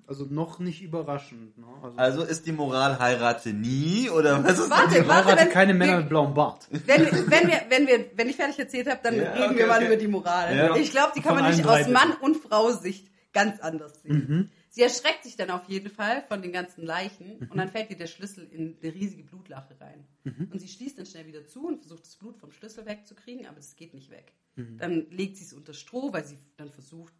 Also 0.08 0.26
noch 0.26 0.60
nicht 0.60 0.82
überraschend. 0.84 1.58
Ne? 1.58 1.66
Also, 1.82 1.98
also 1.98 2.24
ist 2.24 2.46
die 2.46 2.52
Moral 2.52 3.00
heirate 3.00 3.54
nie 3.54 4.10
oder 4.10 4.44
was 4.44 4.60
ist 4.60 4.70
Warte, 4.70 5.00
ich 5.00 5.08
heirate 5.08 5.42
wenn- 5.42 5.50
keine 5.50 5.74
wir- 5.74 5.80
Männer 5.80 5.98
mit 5.98 6.10
blauem 6.10 6.34
Bart. 6.36 6.68
Wenn, 6.70 7.06
wenn, 7.06 7.48
wir, 7.48 7.62
wenn, 7.70 7.88
wir, 7.88 8.06
wenn 8.16 8.30
ich 8.30 8.36
fertig 8.36 8.60
erzählt 8.60 8.88
habe, 8.88 9.00
dann 9.04 9.16
Ja, 9.16 9.32
reden 9.34 9.46
okay, 9.52 9.58
wir 9.58 9.68
mal 9.68 9.78
okay. 9.78 9.86
über 9.88 9.96
die 9.98 10.08
Moral. 10.08 10.56
Ja. 10.56 10.76
Ich 10.76 10.92
glaube, 10.92 11.14
die 11.16 11.22
kann 11.22 11.34
Von 11.36 11.44
man 11.44 11.52
nicht 11.56 11.66
aus 11.68 11.88
Mann- 11.88 12.14
und 12.22 12.36
Frau-Sicht 12.38 13.10
ganz 13.34 13.60
anders 13.62 14.02
sehen. 14.04 14.52
Sie 14.70 14.82
erschreckt 14.82 15.24
sich 15.24 15.36
dann 15.38 15.50
auf 15.52 15.64
jeden 15.70 15.90
Fall 15.90 16.24
von 16.28 16.42
den 16.42 16.52
ganzen 16.52 16.86
Leichen 16.86 17.48
und 17.50 17.56
dann 17.58 17.70
fällt 17.70 17.90
ihr 17.90 17.98
der 17.98 18.08
Schlüssel 18.08 18.48
in 18.52 18.78
eine 18.82 18.94
riesige 18.94 19.24
Blutlache 19.24 19.76
rein. 19.82 20.06
Und 20.52 20.60
sie 20.60 20.68
schließt 20.68 21.00
dann 21.00 21.06
schnell 21.06 21.26
wieder 21.26 21.46
zu 21.48 21.66
und 21.68 21.80
versucht 21.80 22.06
das 22.06 22.16
Blut 22.16 22.38
vom 22.38 22.52
Schlüssel 22.52 22.86
wegzukriegen, 22.86 23.46
aber 23.48 23.56
das 23.56 23.76
geht 23.76 23.94
nicht 23.94 24.12
weg. 24.12 24.34
Dann 24.56 25.08
legt 25.10 25.38
sie 25.38 25.46
es 25.46 25.54
unter 25.54 25.74
Stroh, 25.74 26.14
weil 26.14 26.26
sie 26.26 26.38
dann 26.58 26.70
versucht, 26.72 27.14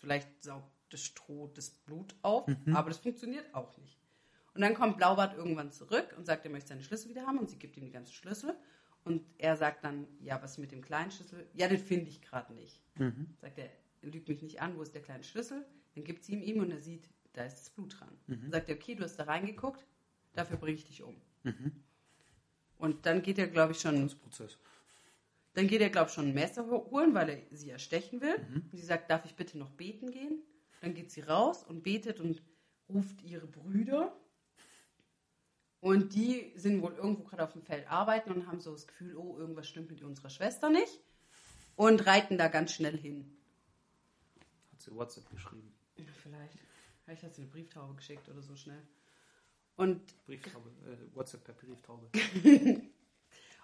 vielleicht 0.00 0.28
saugt 0.44 0.70
das 0.90 1.02
Stroh 1.02 1.48
das 1.54 1.70
Blut 1.70 2.14
auf, 2.22 2.46
aber 2.74 2.88
das 2.90 2.98
funktioniert 2.98 3.54
auch 3.54 3.76
nicht. 3.78 3.98
Und 4.54 4.60
dann 4.62 4.74
kommt 4.74 4.96
Blaubart 4.96 5.36
irgendwann 5.36 5.70
zurück 5.70 6.14
und 6.16 6.24
sagt, 6.26 6.44
er 6.44 6.50
möchte 6.50 6.68
seine 6.70 6.82
Schlüssel 6.82 7.10
wieder 7.10 7.26
haben 7.26 7.38
und 7.38 7.50
sie 7.50 7.58
gibt 7.58 7.76
ihm 7.76 7.84
die 7.84 7.90
ganzen 7.90 8.12
Schlüssel. 8.14 8.56
Und 9.04 9.22
er 9.38 9.56
sagt 9.56 9.84
dann, 9.84 10.06
ja, 10.20 10.42
was 10.42 10.58
mit 10.58 10.72
dem 10.72 10.82
kleinen 10.82 11.10
Schlüssel? 11.10 11.46
Ja, 11.54 11.68
den 11.68 11.78
finde 11.78 12.08
ich 12.10 12.22
gerade 12.22 12.52
nicht. 12.54 12.80
Sagt 13.40 13.58
er, 13.58 13.68
lügt 14.02 14.28
mich 14.28 14.42
nicht 14.42 14.60
an, 14.62 14.76
wo 14.76 14.82
ist 14.82 14.94
der 14.94 15.02
kleine 15.02 15.22
Schlüssel? 15.24 15.64
Dann 15.94 16.04
gibt 16.04 16.24
sie 16.24 16.32
ihm 16.32 16.42
ihm 16.42 16.60
und 16.60 16.70
er 16.70 16.80
sieht, 16.80 17.08
da 17.34 17.44
ist 17.44 17.56
das 17.60 17.70
Blut 17.70 18.00
dran. 18.00 18.08
Dann 18.42 18.50
sagt 18.50 18.68
er, 18.68 18.76
okay, 18.76 18.94
du 18.94 19.04
hast 19.04 19.16
da 19.16 19.24
reingeguckt, 19.24 19.84
dafür 20.32 20.56
bringe 20.56 20.76
ich 20.78 20.84
dich 20.86 21.02
um. 21.02 21.14
Und 22.78 23.06
dann 23.06 23.22
geht 23.22 23.38
er, 23.38 23.46
glaube 23.48 23.72
ich, 23.72 23.80
schon 23.80 24.08
Prozess. 24.22 24.58
dann 25.54 25.66
geht 25.68 25.80
er, 25.80 25.90
glaube 25.90 26.08
ich, 26.08 26.14
schon 26.14 26.28
ein 26.28 26.34
Messer 26.34 26.66
ho- 26.66 26.90
holen, 26.90 27.14
weil 27.14 27.28
er 27.30 27.38
sie 27.56 27.70
erstechen 27.70 28.20
will. 28.20 28.36
Und 28.72 28.76
sie 28.78 28.84
sagt, 28.86 29.10
darf 29.10 29.24
ich 29.24 29.34
bitte 29.36 29.56
noch 29.58 29.70
beten 29.70 30.10
gehen? 30.10 30.42
Dann 30.86 30.94
geht 30.94 31.10
sie 31.10 31.22
raus 31.22 31.64
und 31.64 31.82
betet 31.82 32.20
und 32.20 32.40
ruft 32.88 33.20
ihre 33.22 33.48
Brüder. 33.48 34.16
Und 35.80 36.14
die 36.14 36.52
sind 36.54 36.80
wohl 36.80 36.92
irgendwo 36.92 37.24
gerade 37.24 37.42
auf 37.42 37.54
dem 37.54 37.62
Feld 37.62 37.90
arbeiten 37.90 38.30
und 38.30 38.46
haben 38.46 38.60
so 38.60 38.70
das 38.70 38.86
Gefühl, 38.86 39.16
oh, 39.16 39.36
irgendwas 39.36 39.66
stimmt 39.68 39.90
mit 39.90 40.04
unserer 40.04 40.30
Schwester 40.30 40.70
nicht. 40.70 41.00
Und 41.74 42.06
reiten 42.06 42.38
da 42.38 42.46
ganz 42.46 42.72
schnell 42.72 42.96
hin. 42.96 43.36
Hat 44.70 44.80
sie 44.80 44.94
WhatsApp 44.94 45.28
geschrieben. 45.28 45.74
Ja, 45.96 46.04
Vielleicht. 46.22 46.56
Vielleicht 47.04 47.24
hat 47.24 47.34
sie 47.34 47.42
eine 47.42 47.50
Brieftaube 47.50 47.96
geschickt 47.96 48.28
oder 48.28 48.42
so 48.42 48.54
schnell. 48.54 48.82
Und 49.74 50.24
Brieftaube, 50.24 50.70
äh, 50.86 51.16
WhatsApp 51.16 51.42
per 51.42 51.54
Brieftaube. 51.54 52.08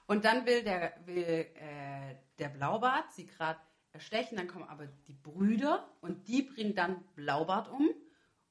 Und 0.09 0.25
dann 0.25 0.45
will 0.45 0.65
der, 0.65 0.95
will, 1.07 1.47
äh, 1.55 2.17
der 2.41 2.49
Blaubart 2.49 3.13
sie 3.13 3.27
gerade 3.27 3.61
erstechen, 3.93 4.37
dann 4.37 4.49
kommen 4.49 4.69
aber 4.69 4.87
die 5.07 5.13
Brüder 5.13 5.89
und 6.01 6.29
die 6.29 6.43
bringen 6.43 6.75
dann 6.75 7.03
Blaubart 7.15 7.69
um 7.71 7.89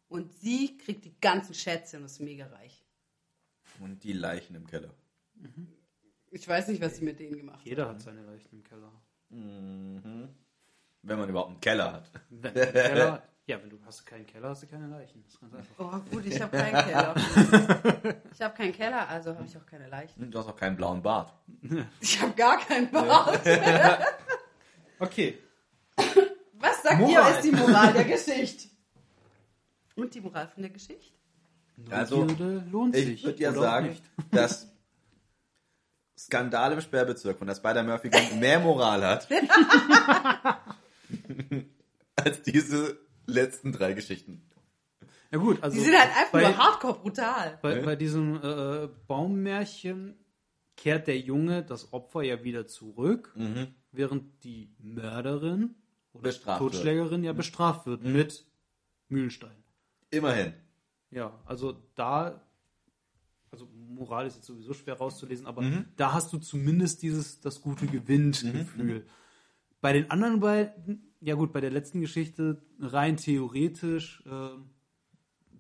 und 0.08 0.32
sie 0.34 0.78
kriegt 0.78 1.06
die 1.06 1.20
ganzen 1.20 1.54
Schätze 1.54 1.98
und 1.98 2.06
ist 2.06 2.20
mega 2.20 2.46
reich. 2.48 2.86
Und 3.80 4.04
die 4.04 4.14
Leichen 4.14 4.56
im 4.56 4.68
Keller. 4.68 4.94
Ich 6.30 6.48
weiß 6.48 6.68
nicht, 6.68 6.82
was 6.82 6.98
sie 6.98 7.04
mit 7.04 7.20
denen 7.20 7.38
gemacht 7.38 7.60
hat. 7.60 7.66
Jeder 7.66 7.89
hat 7.89 8.02
seine 8.02 8.24
Leichen 8.24 8.50
im 8.52 8.64
Keller. 8.64 8.92
Wenn 9.30 11.20
man 11.20 11.30
überhaupt 11.30 11.50
einen 11.52 11.62
Keller 11.62 11.94
hat. 11.94 12.12
Wenn 12.30 12.54
du 12.54 12.62
einen 12.62 12.74
Keller, 12.74 13.24
ja, 13.48 13.62
wenn 13.62 13.70
du 13.70 13.80
hast 13.86 14.06
keinen 14.06 14.26
Keller, 14.28 14.50
hast 14.50 14.64
du 14.64 14.68
keine 14.68 14.88
Leichen. 14.88 15.24
Das 15.24 15.34
ist 15.34 15.39
ganz 15.42 15.54
einfach. 15.56 15.76
Oh 15.80 16.12
gut, 16.12 16.26
ich 16.26 16.39
habe 16.42 16.56
keinen 16.56 16.86
Keller. 16.86 17.16
Ich 18.34 18.42
habe 18.42 18.56
keinen 18.56 18.72
Keller, 18.74 19.08
also 19.08 19.36
habe 19.36 19.46
ich 19.46 19.56
auch 19.58 19.66
keine 19.66 19.88
Leichen. 19.88 20.32
Du 20.32 20.39
hast 20.39 20.48
auch 20.48 20.56
keinen 20.56 20.76
blauen 20.76 21.02
Bart. 21.02 21.34
Ich 22.00 22.20
habe 22.22 22.34
gar 22.34 22.58
keinen 22.60 22.89
Bart. 22.89 23.46
Okay. 25.02 25.38
Was 26.60 26.84
sagt 26.84 26.99
Moral. 26.99 27.32
ihr, 27.32 27.36
ist 27.38 27.43
die 27.43 27.52
Moral 27.52 27.93
der 27.93 28.04
Geschichte? 28.06 28.70
Und 29.95 30.14
die 30.14 30.22
Moral 30.22 30.47
von 30.47 30.62
der 30.64 30.72
Geschichte? 30.72 31.14
Also, 31.89 32.28
lohnt 32.72 32.95
Ich 32.95 33.06
sich. 33.06 33.24
würde 33.24 33.39
ja 33.41 33.52
sagen, 33.54 33.89
nicht. 33.89 34.04
dass 34.32 34.68
Skandal 36.18 36.74
im 36.74 36.82
Sperrbezirk 36.82 37.38
von 37.39 37.47
der 37.47 37.56
Spider-Murphy-Gang 37.56 38.39
mehr 38.39 38.60
Moral 38.60 39.04
hat 39.04 39.28
als 42.16 42.41
diese 42.43 42.99
letzten 43.26 43.72
drei 43.72 43.93
Geschichten. 43.93 44.47
Ja 45.32 45.39
gut, 45.39 45.64
also 45.64 45.76
Die 45.76 45.84
sind 45.84 45.97
halt 45.97 46.10
einfach 46.16 46.32
bei, 46.32 46.41
nur 46.43 46.58
hardcore 46.58 46.99
brutal. 46.99 47.58
bei, 47.62 47.82
bei 47.82 47.95
diesem 47.95 48.36
äh, 48.43 48.88
Baummärchen 49.08 50.20
kehrt 50.82 51.06
der 51.06 51.20
Junge 51.20 51.64
das 51.64 51.94
Opfer 51.94 52.24
ja 52.24 52.44
wieder 52.44 52.66
zurück, 52.66 53.36
während 53.92 54.44
die 54.44 54.74
Mörderin 54.80 55.76
oder 56.14 56.24
Bestraft 56.24 56.60
wird. 56.62 56.74
Totschlägerin 56.74 57.24
ja 57.24 57.34
bestraft 57.34 57.86
wird 57.86 58.04
mit 58.04 58.46
Mühlenstein. 59.08 59.56
Immerhin. 60.10 60.54
Ja, 61.12 61.40
also 61.46 61.78
da, 61.94 62.42
also 63.52 63.68
Moral 63.90 64.26
ist 64.26 64.38
jetzt 64.38 64.48
sowieso 64.48 64.74
schwer 64.74 64.96
rauszulesen, 64.96 65.46
aber 65.46 65.62
Mhm. 65.62 65.86
da 65.98 66.14
hast 66.14 66.34
du 66.34 66.40
zumindest 66.40 67.04
dieses 67.04 67.40
das 67.42 67.62
Gute 67.62 67.86
gewinnt 67.86 68.42
Gefühl. 68.42 69.06
Bei 69.82 69.94
den 69.94 70.10
anderen 70.10 70.40
beiden, 70.40 71.14
ja 71.22 71.36
gut, 71.36 71.54
bei 71.54 71.62
der 71.62 71.70
letzten 71.72 72.02
Geschichte 72.02 72.62
rein 72.80 73.18
theoretisch, 73.18 74.24
äh, 74.26 74.50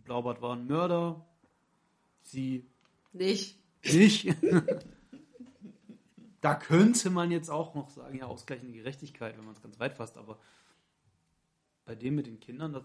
Blaubart 0.03 0.41
war 0.41 0.55
ein 0.55 0.65
Mörder, 0.65 1.27
sie 2.21 2.65
Nicht. 3.13 3.59
nicht. 3.83 4.35
da 6.41 6.55
könnte 6.55 7.09
man 7.11 7.31
jetzt 7.31 7.49
auch 7.49 7.75
noch 7.75 7.89
sagen, 7.89 8.17
ja, 8.17 8.25
ausgleichende 8.25 8.73
Gerechtigkeit, 8.73 9.37
wenn 9.37 9.45
man 9.45 9.53
es 9.53 9.61
ganz 9.61 9.79
weit 9.79 9.93
fasst, 9.93 10.17
aber 10.17 10.39
bei 11.85 11.95
dem 11.95 12.15
mit 12.15 12.27
den 12.27 12.39
Kindern, 12.39 12.73
das, 12.73 12.83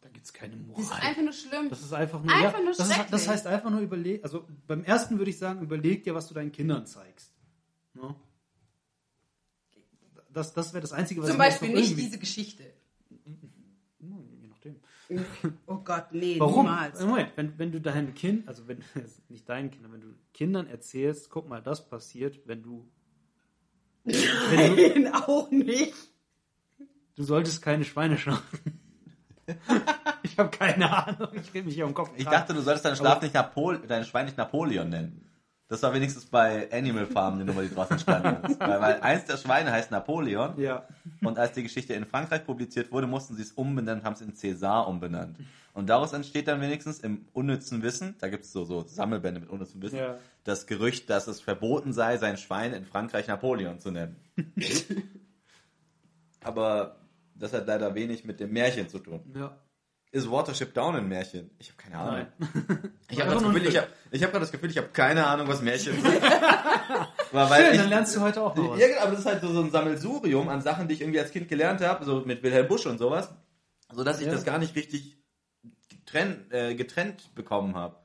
da 0.00 0.08
gibt 0.08 0.24
es 0.24 0.32
keine 0.32 0.56
Das 0.56 0.78
ist 0.78 0.88
Moral. 0.90 1.00
einfach 1.02 1.22
nur 1.22 1.32
schlimm. 1.32 1.68
Das 1.68 1.82
ist 1.82 1.92
einfach 1.92 2.22
nur, 2.22 2.32
Einfach 2.32 2.58
ja, 2.58 2.64
nur 2.64 2.74
das, 2.74 2.88
ist, 2.90 3.06
das 3.10 3.28
heißt 3.28 3.46
einfach 3.46 3.70
nur 3.70 3.80
überleg, 3.80 4.22
also 4.22 4.46
beim 4.66 4.84
ersten 4.84 5.18
würde 5.18 5.30
ich 5.30 5.38
sagen, 5.38 5.62
überleg 5.62 6.04
dir, 6.04 6.14
was 6.14 6.28
du 6.28 6.34
deinen 6.34 6.52
Kindern 6.52 6.86
zeigst. 6.86 7.32
Ne? 7.94 8.14
Das, 10.30 10.54
das 10.54 10.72
wäre 10.72 10.82
das 10.82 10.92
Einzige, 10.92 11.20
was 11.20 11.28
Zum 11.30 11.36
ich 11.36 11.38
Beispiel 11.38 11.70
nicht 11.70 11.96
diese 11.98 12.18
Geschichte. 12.18 12.64
Oh 15.66 15.78
Gott, 15.78 16.12
nee, 16.12 16.38
Warum? 16.38 16.66
niemals. 16.66 17.00
Moment, 17.00 17.32
wenn, 17.36 17.58
wenn 17.58 17.72
du 17.72 17.80
deinem 17.80 18.14
Kind, 18.14 18.46
also 18.46 18.68
wenn 18.68 18.84
nicht 19.28 19.48
deinen 19.48 19.70
Kindern, 19.70 19.92
wenn 19.92 20.00
du 20.02 20.14
Kindern 20.34 20.66
erzählst, 20.66 21.30
guck 21.30 21.48
mal, 21.48 21.62
das 21.62 21.88
passiert, 21.88 22.40
wenn 22.46 22.62
du, 22.62 22.86
wenn 24.04 24.76
du, 24.76 25.00
Nein, 25.00 25.14
auch 25.14 25.50
nicht. 25.50 25.94
du 27.16 27.22
solltest 27.22 27.62
keine 27.62 27.84
Schweine 27.84 28.18
schlachten. 28.18 28.80
ich 30.22 30.38
habe 30.38 30.50
keine 30.50 30.90
Ahnung, 30.90 31.28
ich 31.32 31.54
rede 31.54 31.64
mich 31.66 31.74
hier 31.74 31.86
um 31.86 31.92
den 31.92 31.94
Kopf. 31.96 32.10
Ich 32.16 32.26
dachte, 32.26 32.52
du 32.52 32.60
solltest 32.60 32.84
deinen 32.84 32.96
Schlaf 32.96 33.22
nicht 33.22 33.32
Napol 33.34 33.78
dein 33.78 34.04
Schwein 34.04 34.26
nicht 34.26 34.36
Napoleon 34.36 34.88
nennen. 34.90 35.27
Das 35.68 35.82
war 35.82 35.92
wenigstens 35.92 36.24
bei 36.26 36.70
Animal 36.72 37.06
Farm 37.06 37.34
eine 37.34 37.44
Nummer, 37.44 37.62
die 37.62 37.68
draus 37.74 37.90
entstanden 37.90 38.50
ist. 38.50 38.58
Weil, 38.60 38.80
weil 38.80 39.00
eins 39.00 39.26
der 39.26 39.36
Schweine 39.36 39.70
heißt 39.70 39.90
Napoleon. 39.90 40.58
ja. 40.58 40.86
Und 41.22 41.38
als 41.38 41.52
die 41.52 41.62
Geschichte 41.62 41.92
in 41.94 42.06
Frankreich 42.06 42.44
publiziert 42.46 42.90
wurde, 42.90 43.06
mussten 43.06 43.34
sie 43.36 43.42
es 43.42 43.52
umbenennen 43.52 44.00
und 44.00 44.06
haben 44.06 44.14
es 44.14 44.20
in 44.22 44.34
Cäsar 44.34 44.88
umbenannt. 44.88 45.36
Und 45.74 45.88
daraus 45.88 46.12
entsteht 46.14 46.48
dann 46.48 46.60
wenigstens 46.62 47.00
im 47.00 47.26
unnützen 47.34 47.82
Wissen, 47.82 48.16
da 48.18 48.28
gibt 48.28 48.44
es 48.44 48.52
so, 48.52 48.64
so 48.64 48.82
Sammelbände 48.86 49.40
mit 49.40 49.50
unnützem 49.50 49.82
Wissen, 49.82 49.98
Ja. 49.98 50.16
das 50.44 50.66
Gerücht, 50.66 51.08
dass 51.10 51.28
es 51.28 51.40
verboten 51.40 51.92
sei, 51.92 52.16
sein 52.16 52.36
Schwein 52.38 52.72
in 52.72 52.84
Frankreich 52.86 53.28
Napoleon 53.28 53.78
zu 53.78 53.90
nennen. 53.90 54.16
Aber 56.40 56.96
das 57.34 57.52
hat 57.52 57.66
leider 57.66 57.94
wenig 57.94 58.24
mit 58.24 58.40
dem 58.40 58.52
Märchen 58.52 58.88
zu 58.88 58.98
tun. 58.98 59.20
ja. 59.34 59.56
Ist 60.10 60.30
Watership 60.30 60.72
Down 60.72 60.96
ein 60.96 61.06
Märchen? 61.08 61.50
Ich 61.58 61.68
habe 61.70 61.76
keine 61.76 61.98
Ahnung. 61.98 62.26
Nein. 62.38 62.92
Ich 63.10 63.20
habe 63.20 63.30
Einfach 63.32 63.52
das 63.52 64.22
hab 64.22 64.30
gerade 64.30 64.40
das 64.40 64.52
Gefühl, 64.52 64.70
ich 64.70 64.78
habe 64.78 64.88
keine 64.88 65.26
Ahnung, 65.26 65.48
was 65.48 65.60
Märchen 65.62 66.00
sind. 66.00 66.22
War, 67.32 67.48
Schön, 67.56 67.72
ich, 67.72 67.78
dann 67.80 67.88
lernst 67.88 68.16
du 68.16 68.20
heute 68.20 68.42
auch 68.42 68.54
noch 68.54 68.70
was. 68.70 68.80
ja, 68.80 68.88
genau, 68.88 69.00
aber 69.02 69.10
das 69.12 69.20
ist 69.20 69.26
halt 69.26 69.40
so, 69.42 69.52
so 69.52 69.62
ein 69.62 69.70
Sammelsurium 69.70 70.48
an 70.48 70.62
Sachen, 70.62 70.88
die 70.88 70.94
ich 70.94 71.00
irgendwie 71.02 71.20
als 71.20 71.30
Kind 71.30 71.48
gelernt 71.48 71.80
habe, 71.82 72.04
so 72.04 72.20
mit 72.24 72.42
Wilhelm 72.42 72.68
Busch 72.68 72.86
und 72.86 72.98
sowas, 72.98 73.30
so 73.92 74.02
dass 74.04 74.20
ich 74.20 74.26
Ja. 74.26 74.32
das 74.32 74.44
gar 74.44 74.58
nicht 74.58 74.74
richtig 74.76 75.18
getrennt, 75.90 76.52
äh, 76.52 76.74
getrennt 76.74 77.34
bekommen 77.34 77.74
habe. 77.74 77.96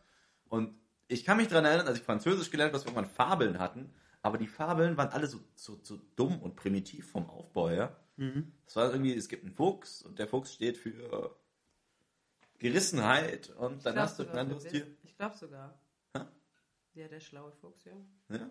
Und 0.49 0.73
ich 1.07 1.23
kann 1.23 1.37
mich 1.37 1.47
daran 1.47 1.65
erinnern, 1.65 1.87
als 1.87 1.99
ich 1.99 2.03
Französisch 2.03 2.49
gelernt 2.51 2.69
habe, 2.73 2.77
dass 2.79 2.85
wir 2.85 2.93
irgendwann 2.93 3.13
Fabeln 3.15 3.59
hatten, 3.59 3.93
aber 4.21 4.37
die 4.37 4.47
Fabeln 4.47 4.97
waren 4.97 5.09
alle 5.09 5.27
so, 5.27 5.39
so, 5.55 5.79
so 5.83 5.99
dumm 6.15 6.39
und 6.41 6.55
primitiv 6.55 7.09
vom 7.11 7.29
Aufbau 7.29 7.69
her. 7.69 7.95
Mhm. 8.17 8.51
Es 8.65 8.75
war 8.75 8.89
irgendwie, 8.91 9.13
es 9.15 9.27
gibt 9.29 9.43
einen 9.43 9.53
Fuchs 9.53 10.01
und 10.01 10.19
der 10.19 10.27
Fuchs 10.27 10.53
steht 10.53 10.77
für 10.77 11.35
Gerissenheit 12.63 13.49
und 13.51 13.85
dann 13.85 13.97
hast 13.99 14.17
du 14.19 14.23
ein 14.23 14.37
anderes 14.37 14.63
Tier. 14.63 14.87
Ich 15.03 15.15
glaube 15.17 15.35
sogar. 15.37 15.77
Hä? 16.15 16.21
Ja, 16.95 17.07
der 17.09 17.19
schlaue 17.19 17.51
Fuchs, 17.51 17.83
ja. 17.83 17.91
Ja? 18.35 18.49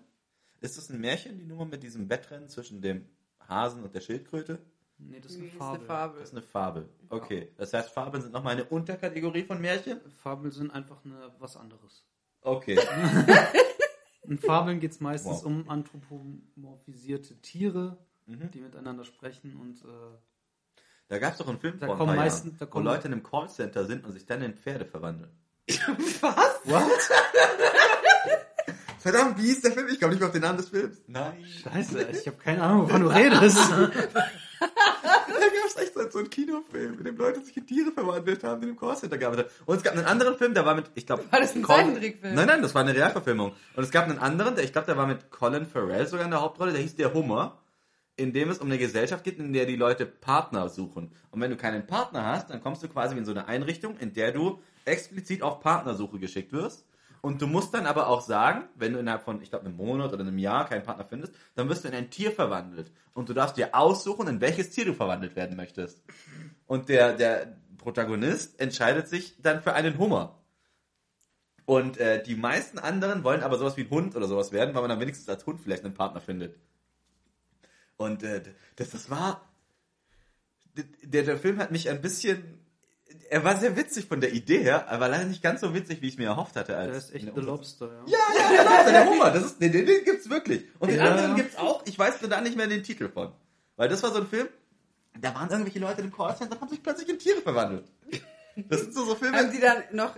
Ist 0.60 0.76
das 0.78 0.90
ein 0.90 1.00
Märchen, 1.00 1.38
die 1.38 1.44
Nummer 1.46 1.64
mit 1.64 1.82
diesem 1.82 2.08
Wettrennen 2.10 2.48
zwischen 2.48 2.80
dem 2.82 3.08
Hasen 3.40 3.82
und 3.82 3.94
der 3.94 4.00
Schildkröte? 4.00 4.58
Nee, 4.98 5.18
das 5.18 5.32
ist 5.32 5.38
eine 5.38 5.46
Nee, 5.78 5.84
Fabel. 5.86 6.20
Das 6.20 6.28
ist 6.28 6.34
eine 6.34 6.42
Fabel. 6.42 6.88
Okay. 7.08 7.50
Das 7.56 7.72
heißt, 7.72 7.90
Fabeln 7.90 8.22
sind 8.22 8.32
nochmal 8.32 8.52
eine 8.52 8.64
Unterkategorie 8.66 9.42
von 9.44 9.60
Märchen? 9.60 10.00
Fabeln 10.18 10.52
sind 10.52 10.70
einfach 10.70 11.04
eine, 11.04 11.32
was 11.38 11.56
anderes. 11.56 12.04
Okay. 12.42 12.78
In 14.24 14.38
Fabeln 14.38 14.78
geht 14.78 14.92
es 14.92 15.00
meistens 15.00 15.38
Wow. 15.38 15.46
um 15.46 15.68
anthropomorphisierte 15.68 17.40
Tiere, 17.40 17.98
Mhm. 18.26 18.50
die 18.52 18.60
miteinander 18.60 19.04
sprechen 19.04 19.56
und 19.56 19.82
äh, 19.82 19.88
Da 21.08 21.18
gab 21.18 21.32
es 21.32 21.38
doch 21.38 21.48
einen 21.48 21.58
Film 21.60 21.78
Da 21.78 21.86
vor 21.86 21.94
ein 21.94 21.98
kommen 21.98 22.14
paar 22.16 22.24
meistens- 22.24 22.58
Jahren, 22.60 22.70
da 22.70 22.74
wo 22.76 22.80
Leute 22.80 23.06
in 23.08 23.12
einem 23.14 23.22
Callcenter 23.22 23.84
sind 23.84 24.04
und 24.04 24.12
sich 24.12 24.24
dann 24.26 24.42
in 24.42 24.54
Pferde 24.54 24.84
verwandeln. 24.86 25.30
Was? 26.20 26.60
What? 26.64 26.82
Verdammt, 28.98 29.36
wie 29.38 29.42
hieß 29.46 29.62
der 29.62 29.72
Film? 29.72 29.88
Ich 29.88 29.98
komme 29.98 30.12
nicht 30.12 30.20
mehr 30.20 30.28
auf 30.28 30.32
den 30.32 30.42
Namen 30.42 30.58
des 30.58 30.68
Films. 30.68 31.02
Nein. 31.08 31.44
Scheiße, 31.64 32.02
ich 32.12 32.26
habe 32.28 32.36
keine 32.36 32.62
Ahnung, 32.62 32.82
wovon 32.84 33.02
du 33.02 33.08
redest. 33.08 33.58
Da 34.60 35.48
gab 35.48 35.66
es 35.66 35.76
echt 35.76 35.94
so 35.94 36.08
so 36.08 36.18
einen 36.20 36.30
Kinofilm, 36.30 36.98
in 36.98 37.04
dem 37.04 37.16
Leute 37.16 37.40
sich 37.44 37.56
in 37.56 37.66
Tiere 37.66 37.90
verwandelt 37.90 38.44
haben, 38.44 38.60
die 38.60 38.68
im 38.68 38.76
Callcenter 38.78 39.18
gearbeitet 39.18 39.46
haben. 39.46 39.54
Und 39.66 39.76
es 39.78 39.82
gab 39.82 39.94
einen 39.96 40.04
anderen 40.04 40.36
Film, 40.36 40.54
der 40.54 40.64
war 40.64 40.76
mit, 40.76 40.84
ich 40.94 41.04
glaube... 41.04 41.24
War 41.32 41.40
das 41.40 41.56
ein 41.56 41.64
Zeichentrickfilm? 41.64 42.34
Nein, 42.34 42.46
nein, 42.46 42.62
das 42.62 42.72
war 42.74 42.82
eine 42.82 42.94
Realverfilmung. 42.94 43.52
Und 43.74 43.82
es 43.82 43.90
gab 43.90 44.04
einen 44.04 44.18
anderen, 44.18 44.54
der, 44.54 44.62
ich 44.64 44.72
glaube, 44.72 44.86
der 44.86 44.96
war 44.96 45.06
mit 45.08 45.32
Colin 45.32 45.66
Farrell 45.66 46.06
sogar 46.06 46.24
in 46.26 46.30
der 46.30 46.40
Hauptrolle, 46.42 46.70
der 46.72 46.80
hieß 46.80 46.94
Der 46.94 47.12
Hummer, 47.12 47.58
in 48.16 48.32
dem 48.32 48.50
es 48.50 48.58
um 48.58 48.66
eine 48.66 48.78
Gesellschaft 48.78 49.24
geht, 49.24 49.38
in 49.38 49.52
der 49.52 49.66
die 49.66 49.76
Leute 49.76 50.06
Partner 50.06 50.68
suchen. 50.68 51.12
Und 51.30 51.40
wenn 51.40 51.50
du 51.50 51.56
keinen 51.56 51.86
Partner 51.86 52.26
hast, 52.26 52.50
dann 52.50 52.62
kommst 52.62 52.82
du 52.82 52.88
quasi 52.88 53.16
in 53.16 53.24
so 53.24 53.32
eine 53.32 53.46
Einrichtung, 53.46 53.96
in 53.98 54.12
der 54.12 54.32
du 54.32 54.60
explizit 54.84 55.42
auf 55.42 55.60
Partnersuche 55.60 56.18
geschickt 56.18 56.52
wirst. 56.52 56.86
Und 57.22 57.40
du 57.40 57.46
musst 57.46 57.72
dann 57.72 57.86
aber 57.86 58.08
auch 58.08 58.20
sagen, 58.20 58.64
wenn 58.74 58.92
du 58.92 58.98
innerhalb 58.98 59.22
von, 59.22 59.40
ich 59.42 59.50
glaube, 59.50 59.64
einem 59.64 59.76
Monat 59.76 60.12
oder 60.12 60.22
einem 60.22 60.38
Jahr 60.38 60.68
keinen 60.68 60.82
Partner 60.82 61.04
findest, 61.04 61.32
dann 61.54 61.68
wirst 61.68 61.84
du 61.84 61.88
in 61.88 61.94
ein 61.94 62.10
Tier 62.10 62.32
verwandelt. 62.32 62.90
Und 63.14 63.28
du 63.28 63.32
darfst 63.32 63.56
dir 63.56 63.74
aussuchen, 63.74 64.26
in 64.26 64.40
welches 64.40 64.70
Tier 64.70 64.84
du 64.84 64.92
verwandelt 64.92 65.36
werden 65.36 65.56
möchtest. 65.56 66.02
Und 66.66 66.88
der, 66.88 67.12
der 67.12 67.56
Protagonist 67.78 68.60
entscheidet 68.60 69.08
sich 69.08 69.40
dann 69.40 69.62
für 69.62 69.72
einen 69.72 69.98
Hummer. 69.98 70.42
Und 71.64 71.96
äh, 71.98 72.22
die 72.22 72.34
meisten 72.34 72.80
anderen 72.80 73.22
wollen 73.22 73.42
aber 73.42 73.56
sowas 73.56 73.76
wie 73.76 73.82
ein 73.82 73.90
Hund 73.90 74.16
oder 74.16 74.26
sowas 74.26 74.50
werden, 74.50 74.74
weil 74.74 74.82
man 74.82 74.90
dann 74.90 75.00
wenigstens 75.00 75.28
als 75.28 75.46
Hund 75.46 75.60
vielleicht 75.60 75.84
einen 75.84 75.94
Partner 75.94 76.20
findet. 76.20 76.56
Und 77.96 78.22
äh, 78.22 78.42
das, 78.76 78.90
das 78.90 79.10
war. 79.10 79.48
Der, 81.02 81.22
der 81.24 81.38
Film 81.38 81.58
hat 81.58 81.70
mich 81.70 81.88
ein 81.90 82.00
bisschen. 82.00 82.58
Er 83.28 83.44
war 83.44 83.58
sehr 83.58 83.76
witzig 83.76 84.06
von 84.06 84.20
der 84.22 84.32
Idee 84.32 84.62
her, 84.62 84.88
aber 84.90 85.08
leider 85.08 85.24
nicht 85.24 85.42
ganz 85.42 85.60
so 85.60 85.74
witzig, 85.74 86.00
wie 86.00 86.06
ich 86.08 86.14
es 86.14 86.18
mir 86.18 86.28
erhofft 86.28 86.56
hatte. 86.56 86.76
Als 86.76 86.88
Der 86.88 86.96
ist 86.96 87.14
echt 87.14 87.26
The 87.26 87.32
der. 87.32 87.42
Lobster, 87.42 87.86
ja. 88.06 88.18
Ja, 88.18 88.18
ja, 88.54 88.62
genau, 88.62 88.90
der 88.90 89.06
Hummer. 89.10 89.30
Das 89.30 89.44
ist, 89.44 89.60
den, 89.60 89.70
den, 89.72 89.84
den 89.84 90.04
gibt's 90.04 90.30
wirklich. 90.30 90.64
Und 90.78 90.90
den 90.90 90.98
Ja. 90.98 91.10
anderen 91.10 91.36
gibt's 91.36 91.56
auch. 91.56 91.84
Ich 91.86 91.98
weiß 91.98 92.20
nur 92.22 92.30
da 92.30 92.40
nicht 92.40 92.56
mehr 92.56 92.66
den 92.66 92.82
Titel 92.82 93.08
von. 93.10 93.32
Weil 93.76 93.88
das 93.90 94.02
war 94.02 94.12
so 94.12 94.18
ein 94.20 94.26
Film, 94.26 94.48
da 95.20 95.34
waren 95.34 95.50
irgendwelche 95.50 95.78
Leute 95.78 96.00
im 96.00 96.10
Callcenter 96.12 96.54
und 96.56 96.60
haben 96.62 96.68
sich 96.70 96.82
plötzlich 96.82 97.08
in 97.10 97.18
Tiere 97.18 97.42
verwandelt. 97.42 97.84
Das 98.56 98.80
sind 98.80 98.94
so, 98.94 99.04
so 99.04 99.14
Filme. 99.14 99.36
Haben 99.38 99.50
die 99.52 99.60
dann 99.60 99.82
noch 99.92 100.16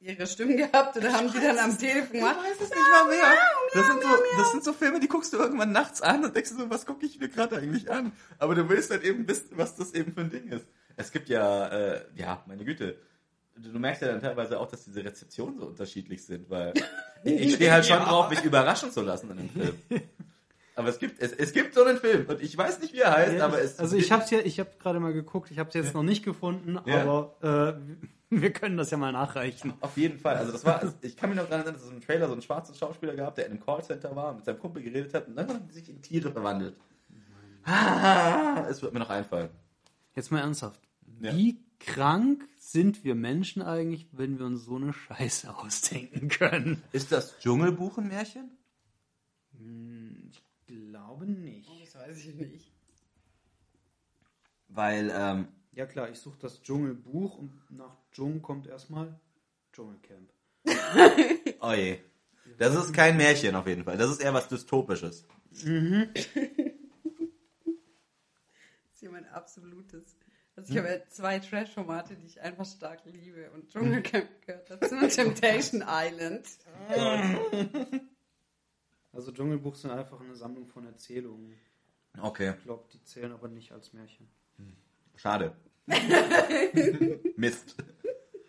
ihre 0.00 0.26
Stimmen 0.26 0.56
gehabt 0.56 0.96
oder 0.96 1.12
haben 1.12 1.32
die 1.32 1.40
dann 1.40 1.58
am 1.58 1.76
Telefon 1.76 2.04
Ich 2.06 2.12
gemacht? 2.20 2.38
weiß 2.38 2.60
es 2.60 2.70
nicht 2.70 2.90
mal 2.90 3.08
mehr. 3.08 3.32
Das 3.74 3.86
sind, 3.86 4.02
so, 4.02 4.08
das 4.38 4.52
sind 4.52 4.64
so 4.64 4.72
Filme, 4.72 5.00
die 5.00 5.08
guckst 5.08 5.32
du 5.32 5.38
irgendwann 5.38 5.72
nachts 5.72 6.02
an 6.02 6.24
und 6.24 6.34
denkst 6.34 6.50
so, 6.50 6.70
was 6.70 6.86
gucke 6.86 7.06
ich 7.06 7.18
mir 7.18 7.28
gerade 7.28 7.56
eigentlich 7.56 7.90
an? 7.90 8.12
Aber 8.38 8.54
du 8.54 8.68
willst 8.68 8.90
halt 8.90 9.04
eben 9.04 9.26
wissen, 9.28 9.50
was 9.52 9.76
das 9.76 9.92
eben 9.92 10.12
für 10.12 10.22
ein 10.22 10.30
Ding 10.30 10.48
ist. 10.48 10.66
Es 10.96 11.12
gibt 11.12 11.28
ja, 11.28 11.68
äh, 11.68 12.04
ja, 12.14 12.42
meine 12.46 12.64
Güte. 12.64 12.98
Du, 13.56 13.78
merkst 13.78 14.02
ja 14.02 14.08
dann 14.08 14.20
teilweise 14.20 14.60
auch, 14.60 14.68
dass 14.68 14.84
diese 14.84 15.02
Rezeptionen 15.04 15.58
so 15.58 15.66
unterschiedlich 15.66 16.24
sind, 16.24 16.50
weil 16.50 16.74
ich, 17.24 17.54
stehe 17.54 17.72
halt 17.72 17.86
schon 17.86 17.98
drauf, 17.98 18.28
mich 18.28 18.42
überraschen 18.44 18.90
zu 18.92 19.02
lassen 19.02 19.30
in 19.30 19.38
einem 19.38 19.50
Film. 19.50 19.76
Aber 20.76 20.88
es 20.88 20.98
gibt, 20.98 21.20
es, 21.20 21.32
es 21.32 21.52
gibt 21.52 21.74
so 21.74 21.82
einen 21.84 21.96
Film 21.98 22.26
und 22.28 22.40
ich 22.42 22.56
weiß 22.56 22.80
nicht, 22.80 22.92
wie 22.92 22.98
er 23.00 23.12
heißt, 23.12 23.40
aber 23.40 23.60
es 23.60 23.78
also 23.78 23.96
ich 23.96 24.12
habe 24.12 24.24
ja, 24.28 24.38
ich 24.40 24.60
habe 24.60 24.70
gerade 24.78 25.00
mal 25.00 25.12
geguckt, 25.14 25.50
ich 25.50 25.58
habe 25.58 25.68
es 25.70 25.74
jetzt 25.74 25.94
noch 25.94 26.02
nicht 26.02 26.22
gefunden, 26.24 26.78
Ja. 26.86 27.02
aber 27.02 27.78
äh, 27.80 27.96
wir 28.30 28.52
können 28.52 28.76
das 28.76 28.90
ja 28.90 28.98
mal 28.98 29.10
nachreichen. 29.12 29.72
Auf 29.80 29.96
jeden 29.96 30.18
Fall. 30.18 30.36
Also 30.36 30.52
das 30.52 30.64
war, 30.66 30.82
ich 31.00 31.16
kann 31.16 31.30
mich 31.30 31.38
noch 31.38 31.44
daran 31.46 31.60
erinnern, 31.64 31.74
dass 31.74 31.84
es 31.84 31.90
im 31.90 32.00
Trailer 32.02 32.26
so 32.26 32.34
einen 32.34 32.42
schwarzen 32.42 32.74
Schauspieler 32.74 33.14
gab, 33.16 33.34
der 33.36 33.46
in 33.46 33.52
einem 33.52 33.60
Callcenter 33.64 34.14
war 34.14 34.30
und 34.30 34.36
mit 34.36 34.44
seinem 34.44 34.58
Kumpel 34.58 34.82
geredet 34.82 35.14
hat 35.14 35.26
und 35.28 35.36
dann 35.36 35.48
haben 35.48 35.66
die 35.66 35.72
sich 35.74 35.88
in 35.88 36.02
Tiere 36.02 36.30
verwandelt. 36.30 36.76
Ah, 37.64 38.66
es 38.70 38.82
wird 38.82 38.92
mir 38.92 39.00
noch 39.00 39.10
einfallen. 39.10 39.48
Jetzt 40.14 40.30
mal 40.30 40.40
ernsthaft. 40.40 40.80
Ja. 41.20 41.34
Wie 41.34 41.58
krank 41.80 42.46
sind 42.58 43.02
wir 43.04 43.14
Menschen 43.14 43.62
eigentlich, 43.62 44.06
wenn 44.12 44.38
wir 44.38 44.46
uns 44.46 44.64
so 44.64 44.76
eine 44.76 44.92
Scheiße 44.92 45.56
ausdenken 45.56 46.28
können? 46.28 46.82
Ist 46.92 47.12
das 47.12 47.38
Dschungelbuch 47.38 47.96
ein 47.98 48.08
Märchen? 48.08 48.50
Hm, 49.58 50.30
Ich 50.30 50.42
glaube 50.66 51.26
nicht. 51.26 51.68
Das 51.68 51.95
weiß 52.08 52.24
ich 52.24 52.34
nicht. 52.34 52.72
Weil, 54.68 55.12
ähm, 55.14 55.48
Ja 55.72 55.86
klar, 55.86 56.08
ich 56.08 56.18
suche 56.18 56.38
das 56.40 56.62
Dschungelbuch 56.62 57.38
und 57.38 57.52
nach 57.70 57.96
Dschungel 58.12 58.40
kommt 58.40 58.66
erstmal 58.66 59.18
Dschungelcamp. 59.72 60.30
oh 61.60 61.72
je. 61.72 61.98
Das 62.58 62.74
ist 62.74 62.94
kein 62.94 63.16
Märchen 63.16 63.54
auf 63.54 63.66
jeden 63.66 63.84
Fall. 63.84 63.98
Das 63.98 64.10
ist 64.10 64.22
eher 64.22 64.32
was 64.32 64.48
Dystopisches. 64.48 65.26
Das 65.50 65.62
ist 65.62 66.28
hier 69.00 69.10
mein 69.10 69.26
absolutes. 69.28 70.16
Also 70.54 70.72
ich 70.72 70.78
habe 70.78 70.88
ja 70.88 71.06
zwei 71.08 71.38
Trash-Formate, 71.38 72.16
die 72.16 72.26
ich 72.26 72.40
einfach 72.40 72.64
stark 72.64 73.04
liebe. 73.04 73.50
Und 73.50 73.68
Dschungelcamp 73.68 74.28
gehört 74.46 74.70
dazu. 74.70 74.94
Und 74.94 75.10
Temptation 75.14 75.84
Island. 75.86 76.46
Also 79.12 79.32
Dschungelbuch 79.32 79.76
sind 79.76 79.90
einfach 79.90 80.20
eine 80.20 80.34
Sammlung 80.34 80.66
von 80.66 80.86
Erzählungen. 80.86 81.58
Okay, 82.22 82.54
Ich 82.58 82.64
glaube, 82.64 82.84
die 82.92 83.02
zählen 83.04 83.32
aber 83.32 83.48
nicht 83.48 83.72
als 83.72 83.92
Märchen. 83.92 84.28
schade. 85.16 85.54
Mist. 87.36 87.74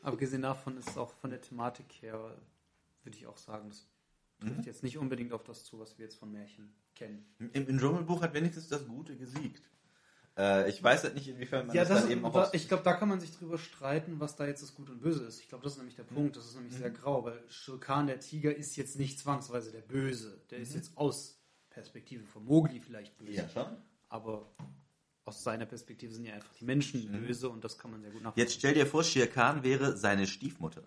Abgesehen 0.02 0.42
davon 0.42 0.78
ist 0.78 0.90
es 0.90 0.98
auch 0.98 1.12
von 1.14 1.30
der 1.30 1.42
Thematik 1.42 1.86
her, 2.02 2.36
würde 3.04 3.18
ich 3.18 3.28
auch 3.28 3.38
sagen, 3.38 3.70
das 3.70 3.88
trifft 4.40 4.66
jetzt 4.66 4.84
nicht 4.84 4.98
unbedingt 4.98 5.34
auf 5.34 5.44
das 5.44 5.64
zu, 5.66 5.80
was 5.80 5.98
wir 5.98 6.06
jetzt 6.06 6.16
von 6.18 6.32
Märchen 6.32 6.74
kennen. 6.96 7.26
Im, 7.40 7.68
Im 7.68 7.78
Dschungelbuch 7.80 8.22
hat 8.22 8.34
wenigstens 8.34 8.68
das 8.70 8.86
Gute 8.88 9.16
gesiegt. 9.18 9.62
Äh, 10.38 10.70
ich 10.70 10.82
weiß 10.82 11.04
halt 11.04 11.16
nicht, 11.16 11.28
inwiefern 11.28 11.68
man 11.68 11.76
Ja, 11.76 11.82
das, 11.84 11.90
das, 11.90 12.02
dann 12.04 12.12
eben 12.12 12.26
auch 12.26 12.34
da, 12.34 12.44
aus- 12.44 12.54
ich 12.54 12.68
glaube, 12.68 12.84
da 12.84 12.94
kann 12.94 13.10
man 13.10 13.20
sich 13.20 13.36
drüber 13.36 13.58
streiten, 13.58 14.20
was 14.20 14.36
da 14.36 14.46
jetzt 14.46 14.62
das 14.62 14.76
Gut 14.76 14.90
und 14.90 15.02
Böse 15.02 15.24
ist. 15.26 15.40
Ich 15.42 15.50
glaube, 15.50 15.64
das 15.64 15.74
ist 15.74 15.78
nämlich 15.80 15.96
der 15.96 16.04
Punkt. 16.04 16.38
Das 16.38 16.46
ist 16.46 16.56
nämlich 16.56 16.76
sehr 16.76 16.92
grau, 16.92 17.24
weil 17.26 17.42
Shurkan, 17.50 18.08
der 18.08 18.20
Tiger, 18.20 18.56
ist 18.56 18.76
jetzt 18.78 18.98
nicht 19.00 19.20
zwangsweise 19.20 19.72
der 19.72 19.82
Böse. 19.82 20.40
Der 20.52 20.60
ist 20.60 20.76
jetzt 20.76 20.96
aus 20.96 21.37
Perspektive 21.78 22.26
von 22.26 22.44
Mowgli 22.44 22.80
vielleicht 22.80 23.16
böse. 23.20 23.34
Ja, 23.34 23.50
schon. 23.54 23.68
Aber 24.10 24.50
aus 25.26 25.44
seiner 25.44 25.68
Perspektive 25.68 26.12
sind 26.12 26.26
ja 26.26 26.34
einfach 26.34 26.52
die 26.60 26.66
Menschen 26.66 27.12
böse 27.12 27.50
und 27.50 27.64
das 27.64 27.78
kann 27.78 27.92
man 27.92 28.02
sehr 28.02 28.10
gut 28.10 28.24
nachvollziehen. 28.24 28.44
Jetzt 28.48 28.56
stell 28.56 28.74
dir 28.74 28.88
vor, 28.88 29.04
Shere 29.04 29.28
Khan 29.28 29.64
wäre 29.64 29.96
seine 29.96 30.26
Stiefmutter. 30.26 30.82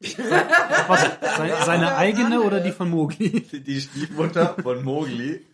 Was, 0.00 1.36
seine, 1.36 1.56
seine 1.64 1.96
eigene 1.96 2.40
oder 2.42 2.58
die 2.58 2.72
von 2.72 2.90
Mowgli? 2.90 3.42
Die 3.42 3.80
Stiefmutter 3.80 4.56
von 4.60 4.82
Mowgli. 4.82 5.44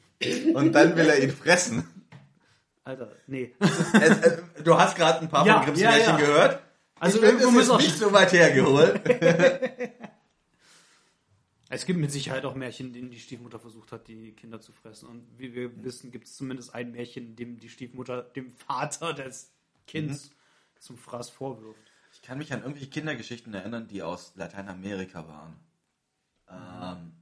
Und 0.54 0.72
dann 0.72 0.96
will 0.96 1.08
er 1.08 1.22
ihn 1.22 1.30
fressen. 1.30 1.86
Alter, 2.84 3.12
nee. 3.26 3.54
Es, 3.60 4.18
äh, 4.18 4.42
du 4.62 4.78
hast 4.78 4.96
gerade 4.96 5.20
ein 5.20 5.28
paar 5.28 5.46
Ja, 5.46 5.56
von 5.56 5.64
Grimms 5.66 5.80
ja, 5.80 5.96
ja. 5.96 6.16
gehört. 6.16 6.62
Also 7.00 7.18
ich 7.18 7.24
irgendwo 7.24 7.48
es 7.60 7.68
muss 7.68 7.80
ist 7.80 7.88
nicht 7.88 7.98
so 7.98 8.12
weit 8.12 8.32
hergeholt. 8.32 9.00
Es 11.70 11.86
gibt 11.86 11.98
mit 11.98 12.12
Sicherheit 12.12 12.44
auch 12.44 12.54
Märchen, 12.54 12.88
in 12.88 12.92
denen 12.92 13.10
die 13.10 13.18
Stiefmutter 13.18 13.58
versucht 13.58 13.90
hat, 13.92 14.06
die 14.06 14.32
Kinder 14.32 14.60
zu 14.60 14.72
fressen. 14.72 15.08
Und 15.08 15.26
wie 15.38 15.54
wir 15.54 15.82
wissen, 15.82 16.10
gibt 16.10 16.26
es 16.26 16.36
zumindest 16.36 16.74
ein 16.74 16.92
Märchen, 16.92 17.28
in 17.28 17.36
dem 17.36 17.58
die 17.58 17.68
Stiefmutter 17.68 18.22
dem 18.22 18.52
Vater 18.52 19.14
des 19.14 19.50
Kindes 19.86 20.30
zum 20.78 20.98
Fraß 20.98 21.30
vorwirft. 21.30 21.80
Ich 22.12 22.22
kann 22.22 22.38
mich 22.38 22.52
an 22.52 22.60
irgendwelche 22.60 22.90
Kindergeschichten 22.90 23.54
erinnern, 23.54 23.88
die 23.88 24.02
aus 24.02 24.34
Lateinamerika 24.36 25.26
waren. 25.26 25.56
Ähm, 26.48 27.12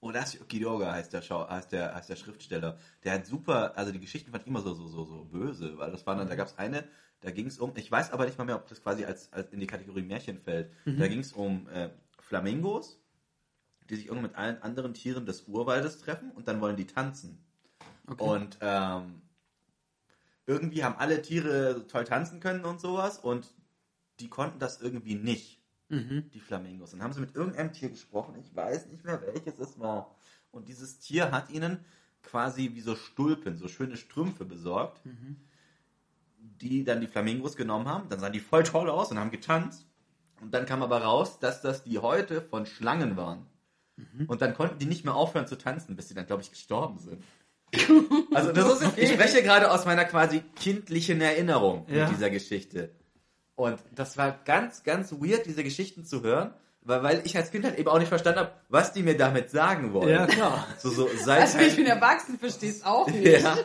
Horacio 0.00 0.44
Quiroga 0.44 0.92
heißt 0.92 1.12
der, 1.12 1.22
Schau 1.22 1.48
heißt, 1.48 1.72
der, 1.72 1.94
heißt 1.94 2.08
der 2.08 2.16
Schriftsteller. 2.16 2.78
Der 3.02 3.14
hat 3.14 3.26
super, 3.26 3.76
also 3.76 3.90
die 3.90 4.00
Geschichten 4.00 4.30
fand 4.30 4.44
ich 4.44 4.48
immer 4.48 4.60
so, 4.60 4.74
so, 4.74 4.86
so, 4.86 5.04
so 5.04 5.24
böse, 5.24 5.76
weil 5.78 5.90
das 5.90 6.06
war 6.06 6.14
dann, 6.14 6.28
da 6.28 6.36
gab 6.36 6.46
es 6.46 6.58
eine, 6.58 6.84
da 7.20 7.30
ging 7.30 7.46
es 7.46 7.58
um, 7.58 7.72
ich 7.76 7.90
weiß 7.90 8.12
aber 8.12 8.26
nicht 8.26 8.38
mal 8.38 8.44
mehr, 8.44 8.56
ob 8.56 8.68
das 8.68 8.82
quasi 8.82 9.04
als, 9.04 9.32
als 9.32 9.52
in 9.52 9.60
die 9.60 9.66
Kategorie 9.66 10.02
Märchen 10.02 10.38
fällt. 10.38 10.70
Da 10.84 11.08
ging 11.08 11.20
es 11.20 11.32
um 11.32 11.68
äh, 11.68 11.90
Flamingos, 12.20 13.00
die 13.90 13.96
sich 13.96 14.06
irgendwann 14.06 14.30
mit 14.30 14.38
allen 14.38 14.62
anderen 14.62 14.94
Tieren 14.94 15.26
des 15.26 15.42
Urwaldes 15.42 15.98
treffen 15.98 16.30
und 16.32 16.48
dann 16.48 16.60
wollen 16.60 16.76
die 16.76 16.86
tanzen. 16.86 17.38
Und 18.18 18.58
ähm, 18.60 19.22
irgendwie 20.46 20.84
haben 20.84 20.96
alle 20.96 21.22
Tiere 21.22 21.86
toll 21.86 22.04
tanzen 22.04 22.40
können 22.40 22.64
und 22.64 22.80
sowas 22.80 23.18
und 23.18 23.52
die 24.20 24.28
konnten 24.28 24.58
das 24.58 24.80
irgendwie 24.80 25.14
nicht, 25.14 25.60
die 26.32 26.40
Flamingos. 26.40 26.92
Und 26.94 27.02
haben 27.02 27.12
sie 27.12 27.20
mit 27.20 27.34
irgendeinem 27.34 27.72
Tier 27.72 27.90
gesprochen, 27.90 28.36
ich 28.38 28.54
weiß 28.54 28.86
nicht 28.86 29.04
mehr 29.04 29.20
welches 29.22 29.58
es 29.58 29.78
war. 29.80 30.14
Und 30.50 30.68
dieses 30.68 30.98
Tier 30.98 31.32
hat 31.32 31.50
ihnen 31.50 31.84
quasi 32.22 32.70
wie 32.74 32.80
so 32.80 32.94
Stulpen, 32.94 33.56
so 33.58 33.68
schöne 33.68 33.96
Strümpfe 33.96 34.44
besorgt, 34.44 35.00
die 36.38 36.84
dann 36.84 37.00
die 37.00 37.06
Flamingos 37.06 37.56
genommen 37.56 37.88
haben. 37.88 38.08
Dann 38.08 38.20
sahen 38.20 38.32
die 38.32 38.40
voll 38.40 38.62
toll 38.62 38.88
aus 38.88 39.10
und 39.10 39.18
haben 39.18 39.30
getanzt. 39.30 39.86
Und 40.40 40.52
dann 40.52 40.66
kam 40.66 40.82
aber 40.82 41.02
raus, 41.02 41.38
dass 41.38 41.62
das 41.62 41.84
die 41.84 41.98
Häute 41.98 42.40
von 42.42 42.66
Schlangen 42.66 43.16
waren. 43.16 43.46
Und 44.26 44.42
dann 44.42 44.54
konnten 44.54 44.78
die 44.78 44.86
nicht 44.86 45.04
mehr 45.04 45.14
aufhören 45.14 45.46
zu 45.46 45.56
tanzen, 45.56 45.94
bis 45.96 46.08
sie 46.08 46.14
dann, 46.14 46.26
glaube 46.26 46.42
ich, 46.42 46.50
gestorben 46.50 46.98
sind. 46.98 47.22
Also 48.34 48.52
das 48.52 48.80
ist, 48.82 48.98
ich 48.98 49.10
spreche 49.12 49.42
gerade 49.42 49.70
aus 49.70 49.84
meiner 49.84 50.04
quasi 50.04 50.42
kindlichen 50.56 51.20
Erinnerung 51.20 51.86
Ja. 51.88 52.04
mit 52.08 52.16
dieser 52.16 52.30
Geschichte. 52.30 52.90
Und 53.56 53.78
das 53.94 54.16
war 54.16 54.32
ganz, 54.44 54.82
ganz 54.82 55.12
weird, 55.12 55.46
diese 55.46 55.62
Geschichten 55.62 56.04
zu 56.04 56.22
hören, 56.22 56.52
weil, 56.82 57.02
weil 57.04 57.22
ich 57.24 57.36
als 57.36 57.50
Kind 57.52 57.64
halt 57.64 57.78
eben 57.78 57.88
auch 57.88 57.98
nicht 58.00 58.08
verstanden 58.08 58.40
habe, 58.40 58.52
was 58.68 58.92
die 58.92 59.02
mir 59.04 59.16
damit 59.16 59.50
sagen 59.50 59.92
wollen. 59.92 60.08
Ja, 60.08 60.26
klar. 60.26 60.66
So, 60.78 60.90
so, 60.90 61.08
seit 61.24 61.42
Also 61.42 61.58
ich 61.60 61.76
bin 61.76 61.86
erwachsen, 61.86 62.38
versteh's 62.38 62.84
auch 62.84 63.06
nicht. 63.08 63.42
ja. 63.42 63.56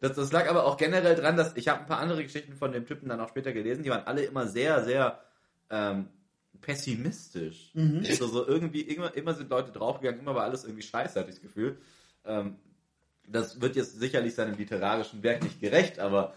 Das, 0.00 0.14
das 0.14 0.32
lag 0.32 0.48
aber 0.48 0.64
auch 0.66 0.76
generell 0.76 1.14
dran, 1.14 1.36
dass 1.36 1.56
ich 1.56 1.68
habe 1.68 1.80
ein 1.80 1.86
paar 1.86 1.98
andere 1.98 2.22
Geschichten 2.22 2.54
von 2.54 2.72
dem 2.72 2.86
Typen 2.86 3.08
dann 3.08 3.20
auch 3.20 3.28
später 3.28 3.52
gelesen, 3.52 3.82
die 3.82 3.90
waren 3.90 4.06
alle 4.06 4.22
immer 4.24 4.46
sehr, 4.46 4.84
sehr 4.84 5.20
ähm, 5.70 6.08
pessimistisch. 6.60 7.70
So, 8.18 8.26
so 8.26 8.46
irgendwie, 8.46 8.82
immer, 8.82 9.14
immer 9.16 9.34
sind 9.34 9.50
Leute 9.50 9.72
draufgegangen, 9.72 10.20
immer 10.20 10.34
war 10.34 10.44
alles 10.44 10.64
irgendwie 10.64 10.82
scheiße, 10.82 11.18
hatte 11.18 11.30
ich 11.30 11.36
das 11.36 11.42
Gefühl. 11.42 11.78
Ähm, 12.24 12.56
das 13.28 13.60
wird 13.60 13.76
jetzt 13.76 13.98
sicherlich 13.98 14.34
seinem 14.34 14.56
literarischen 14.56 15.22
Werk 15.22 15.42
nicht 15.42 15.60
gerecht, 15.60 15.98
aber 15.98 16.34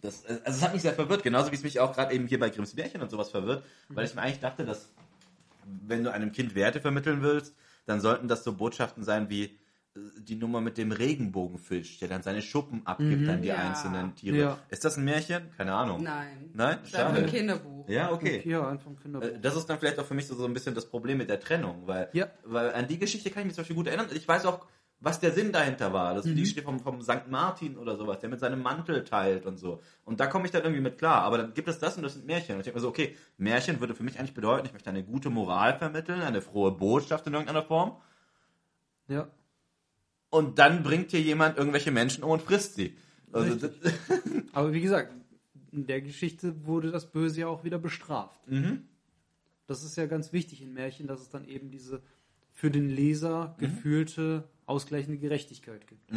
das, 0.00 0.24
also 0.24 0.40
es 0.44 0.62
hat 0.62 0.72
mich 0.72 0.82
sehr 0.82 0.94
verwirrt, 0.94 1.22
genauso 1.22 1.50
wie 1.50 1.56
es 1.56 1.62
mich 1.62 1.80
auch 1.80 1.94
gerade 1.94 2.14
eben 2.14 2.26
hier 2.26 2.38
bei 2.38 2.50
Grimms 2.50 2.74
Märchen 2.74 3.02
und 3.02 3.10
sowas 3.10 3.30
verwirrt, 3.30 3.64
weil 3.88 4.04
ich 4.04 4.14
mir 4.14 4.22
eigentlich 4.22 4.40
dachte, 4.40 4.64
dass 4.64 4.88
wenn 5.86 6.04
du 6.04 6.12
einem 6.12 6.32
Kind 6.32 6.54
Werte 6.54 6.80
vermitteln 6.80 7.22
willst, 7.22 7.54
dann 7.86 8.00
sollten 8.00 8.28
das 8.28 8.44
so 8.44 8.52
Botschaften 8.52 9.02
sein 9.02 9.28
wie 9.28 9.58
die 9.96 10.36
Nummer 10.36 10.60
mit 10.60 10.78
dem 10.78 10.92
Regenbogenfisch, 10.92 11.98
der 11.98 12.08
dann 12.08 12.22
seine 12.22 12.40
Schuppen 12.42 12.86
abgibt 12.86 13.28
an 13.28 13.42
die 13.42 13.48
Ja. 13.48 13.56
einzelnen 13.56 14.14
Tiere. 14.14 14.36
Ja. 14.36 14.58
Ist 14.68 14.84
das 14.84 14.96
ein 14.96 15.04
Märchen? 15.04 15.50
Keine 15.56 15.74
Ahnung. 15.74 16.02
Nein. 16.02 16.50
Nein? 16.54 16.78
Das 16.82 16.88
ist 16.90 16.94
einfach 16.96 17.14
Schade. 17.14 17.24
ein 17.26 17.30
Kinderbuch. 17.30 17.88
Ja, 17.88 18.12
okay. 18.12 18.42
Ja, 18.44 18.68
einfach 18.68 18.90
ein 18.90 18.98
Kinderbuch. 19.00 19.26
Äh, 19.28 19.38
Das 19.40 19.56
ist 19.56 19.66
dann 19.66 19.78
vielleicht 19.78 19.98
auch 19.98 20.04
für 20.06 20.14
mich 20.14 20.26
so, 20.26 20.34
so 20.36 20.44
ein 20.44 20.52
bisschen 20.54 20.74
das 20.74 20.86
Problem 20.88 21.18
mit 21.18 21.28
der 21.30 21.40
Trennung, 21.40 21.86
weil, 21.86 22.08
Ja. 22.12 22.28
weil 22.44 22.72
an 22.74 22.86
die 22.86 22.98
Geschichte 22.98 23.30
kann 23.30 23.40
ich 23.40 23.46
mich 23.46 23.54
zum 23.54 23.62
Beispiel 23.62 23.76
gut 23.76 23.88
erinnern. 23.88 24.06
Ich 24.14 24.28
weiß 24.28 24.46
auch, 24.46 24.66
was 25.00 25.18
der 25.20 25.32
Sinn 25.32 25.52
dahinter 25.52 25.92
war. 25.92 26.14
Das 26.14 26.24
ist 26.26 26.30
Mhm. 26.32 26.36
die 26.36 26.40
Geschichte 26.42 26.62
vom, 26.62 26.80
vom 26.80 27.00
St. 27.02 27.28
Martin 27.28 27.76
oder 27.78 27.96
sowas, 27.96 28.18
der 28.20 28.28
mit 28.28 28.40
seinem 28.40 28.62
Mantel 28.62 29.02
teilt 29.04 29.46
und 29.46 29.56
so. 29.56 29.80
Und 30.04 30.20
da 30.20 30.26
komme 30.26 30.44
ich 30.46 30.50
dann 30.52 30.62
irgendwie 30.62 30.82
mit 30.82 30.98
klar. 30.98 31.22
Aber 31.22 31.38
dann 31.38 31.54
gibt 31.54 31.68
es 31.68 31.78
das 31.78 31.96
und 31.96 32.02
das 32.04 32.14
sind 32.14 32.26
Märchen. 32.26 32.54
Und 32.54 32.60
ich 32.60 32.64
denke 32.64 32.78
mir 32.78 32.82
so, 32.82 32.88
okay, 32.88 33.16
Märchen 33.36 33.80
würde 33.80 33.94
für 33.94 34.02
mich 34.04 34.18
eigentlich 34.18 34.34
bedeuten, 34.34 34.66
ich 34.66 34.72
möchte 34.72 34.90
eine 34.90 35.02
gute 35.04 35.30
Moral 35.30 35.76
vermitteln, 35.78 36.20
eine 36.20 36.40
frohe 36.42 36.70
Botschaft 36.72 37.26
in 37.26 37.32
irgendeiner 37.32 37.62
Form. 37.64 37.96
ja. 39.08 39.28
Und 40.30 40.58
dann 40.58 40.82
bringt 40.82 41.10
hier 41.10 41.22
jemand 41.22 41.56
irgendwelche 41.56 41.90
Menschen 41.90 42.22
um 42.24 42.30
und 42.30 42.42
frisst 42.42 42.74
sie. 42.74 42.94
Also, 43.32 43.68
Aber 44.52 44.72
wie 44.72 44.80
gesagt, 44.80 45.12
in 45.72 45.86
der 45.86 46.00
Geschichte 46.00 46.64
wurde 46.66 46.90
das 46.90 47.10
Böse 47.10 47.40
ja 47.40 47.46
auch 47.48 47.64
wieder 47.64 47.78
bestraft. 47.78 48.40
Das 49.66 49.84
ist 49.84 49.96
ja 49.96 50.06
ganz 50.06 50.32
wichtig 50.32 50.62
in 50.62 50.72
Märchen, 50.74 51.06
dass 51.06 51.20
es 51.20 51.28
dann 51.28 51.46
eben 51.46 51.70
diese 51.70 52.02
für 52.52 52.70
den 52.70 52.88
Leser 52.88 53.54
gefühlte, 53.58 54.48
ausgleichende 54.66 55.18
Gerechtigkeit 55.18 55.86
gibt. 55.86 56.10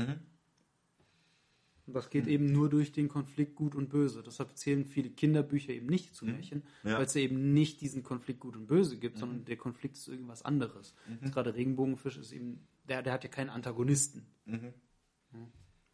Und 1.88 1.94
das 1.96 2.10
geht 2.10 2.28
eben 2.28 2.46
nur 2.52 2.70
durch 2.70 2.92
den 2.92 3.10
Konflikt 3.10 3.56
Gut 3.56 3.76
und 3.76 3.90
Böse. 3.90 4.24
Deshalb 4.26 4.56
zählen 4.58 4.86
viele 4.86 5.10
Kinderbücher 5.10 5.74
eben 5.74 5.88
nicht 5.88 6.16
zu 6.16 6.26
Märchen, 6.26 6.64
Ja. 6.84 6.98
weil 6.98 7.06
es 7.06 7.14
ja 7.14 7.22
eben 7.22 7.54
nicht 7.54 7.82
diesen 7.82 8.04
Konflikt 8.04 8.40
Gut 8.40 8.56
und 8.56 8.68
Böse 8.68 8.98
gibt, 8.98 9.18
sondern 9.18 9.44
der 9.46 9.58
Konflikt 9.58 9.98
ist 9.98 10.08
irgendwas 10.08 10.44
anderes. 10.44 10.96
Gerade 11.32 11.54
Regenbogenfisch 11.56 12.18
ist 12.18 12.32
eben, 12.32 12.60
der, 12.92 13.02
der 13.02 13.14
hat 13.14 13.24
ja 13.24 13.30
keinen 13.30 13.50
Antagonisten. 13.50 14.26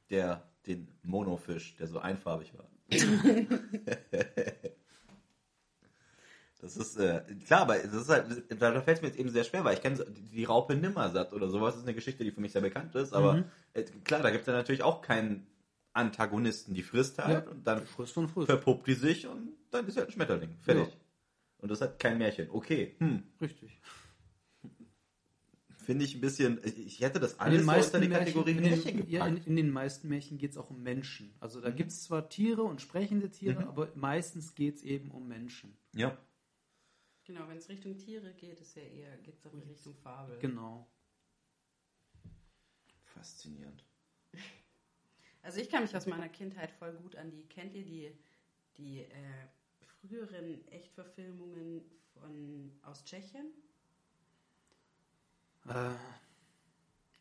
der, 0.09 0.49
den 0.65 0.87
Monofisch, 1.03 1.75
der 1.75 1.87
so 1.87 1.99
einfarbig 1.99 2.53
war. 2.57 2.67
Das 6.59 6.75
ist, 6.75 6.97
äh, 6.97 7.21
klar, 7.45 7.61
aber 7.61 7.77
das 7.77 7.93
ist 7.93 8.09
halt, 8.09 8.51
da, 8.59 8.81
fällt 8.81 8.97
es 8.97 9.01
mir 9.03 9.09
jetzt 9.09 9.19
eben 9.19 9.29
sehr 9.29 9.43
schwer, 9.43 9.63
weil 9.63 9.75
ich 9.75 9.81
kenne 9.83 10.03
die, 10.09 10.43
Raupe 10.43 10.75
Nimmersatt 10.75 11.31
oder 11.31 11.49
sowas, 11.49 11.75
das 11.75 11.83
ist 11.83 11.87
eine 11.87 11.93
Geschichte, 11.93 12.23
die 12.23 12.31
für 12.31 12.41
mich 12.41 12.51
sehr 12.51 12.63
bekannt 12.63 12.95
ist, 12.95 13.13
aber 13.13 13.43
äh, 13.75 13.83
klar, 13.83 14.23
da 14.23 14.31
gibt 14.31 14.41
es 14.41 14.47
ja 14.47 14.53
natürlich 14.53 14.81
auch 14.81 15.03
keinen 15.03 15.45
Antagonisten, 15.93 16.73
die 16.73 16.81
frisst 16.81 17.19
halt 17.19 17.45
Ja, 17.45 17.51
und 17.51 17.67
dann 17.67 17.85
Frisst 17.85 18.17
und 18.17 18.29
frisst. 18.29 18.47
verpuppt 18.47 18.87
die 18.87 18.95
sich 18.95 19.27
und 19.27 19.49
dann 19.69 19.87
ist 19.87 19.97
halt 19.97 20.09
ein 20.09 20.13
Schmetterling. 20.13 20.57
Fertig. 20.61 20.87
Ja. 20.87 20.99
Und 21.59 21.69
das 21.69 21.79
hat 21.79 21.99
kein 21.99 22.17
Märchen. 22.17 22.49
Okay, 22.49 22.95
hm, 22.97 23.21
Richtig. 23.39 23.79
Finde 25.87 26.03
ich 26.03 26.15
ein 26.15 26.21
bisschen, 26.21 26.59
ich 26.65 26.77
ich 26.77 26.99
hätte 26.99 27.17
das 27.17 27.35
In 27.35 27.39
alles 27.39 27.61
den 27.61 27.65
so 27.65 27.71
unter 27.71 27.77
meisten 27.77 28.01
die 28.01 28.07
Märchen, 28.09 28.25
Kategorie 28.25 28.51
in 28.51 28.59
Märchen 28.59 28.83
den, 28.83 28.95
gepackt. 28.97 29.11
ja, 29.11 29.25
in, 29.25 29.37
in 29.37 29.55
den 29.55 29.71
meisten 29.71 30.09
Märchen 30.09 30.37
geht 30.37 30.51
es 30.51 30.57
auch 30.57 30.69
um 30.69 30.83
Menschen. 30.83 31.33
Also 31.39 31.61
da 31.61 31.69
gibt 31.69 31.91
es 31.91 32.03
zwar 32.03 32.27
Tiere 32.27 32.63
und 32.63 32.81
sprechende 32.81 33.29
Tiere, 33.29 33.65
aber 33.65 33.89
meistens 33.95 34.53
geht 34.53 34.75
es 34.75 34.83
eben 34.83 35.11
um 35.11 35.27
Menschen. 35.27 35.77
ja. 35.93 36.17
Genau, 37.23 37.45
wenn 37.49 37.57
es 37.57 37.67
Richtung 37.67 37.97
Tiere 37.97 38.33
geht, 38.35 38.61
ist 38.61 38.75
ja 38.77 38.83
eher, 38.83 39.17
geht 39.17 39.35
es 39.37 39.45
auch 39.45 39.53
in 39.53 39.61
Richtung 39.63 39.93
Fabel. 39.95 40.39
Genau. 40.39 40.87
Faszinierend. 43.05 43.83
Also 45.43 45.61
ich 45.61 45.69
kann 45.69 45.83
mich 45.83 45.95
aus 45.95 46.05
meiner 46.07 46.27
Kindheit 46.27 46.71
voll 46.71 46.91
gut 46.95 47.15
an 47.15 47.31
die, 47.31 47.43
kennt 47.43 47.73
ihr 47.73 47.85
die, 47.85 48.11
die 48.75 48.99
äh, 48.99 49.47
früheren 49.79 50.67
Echtverfilmungen 50.67 51.85
von, 52.13 52.71
aus 52.81 53.05
Tschechien? 53.05 53.53
Äh, 55.67 55.95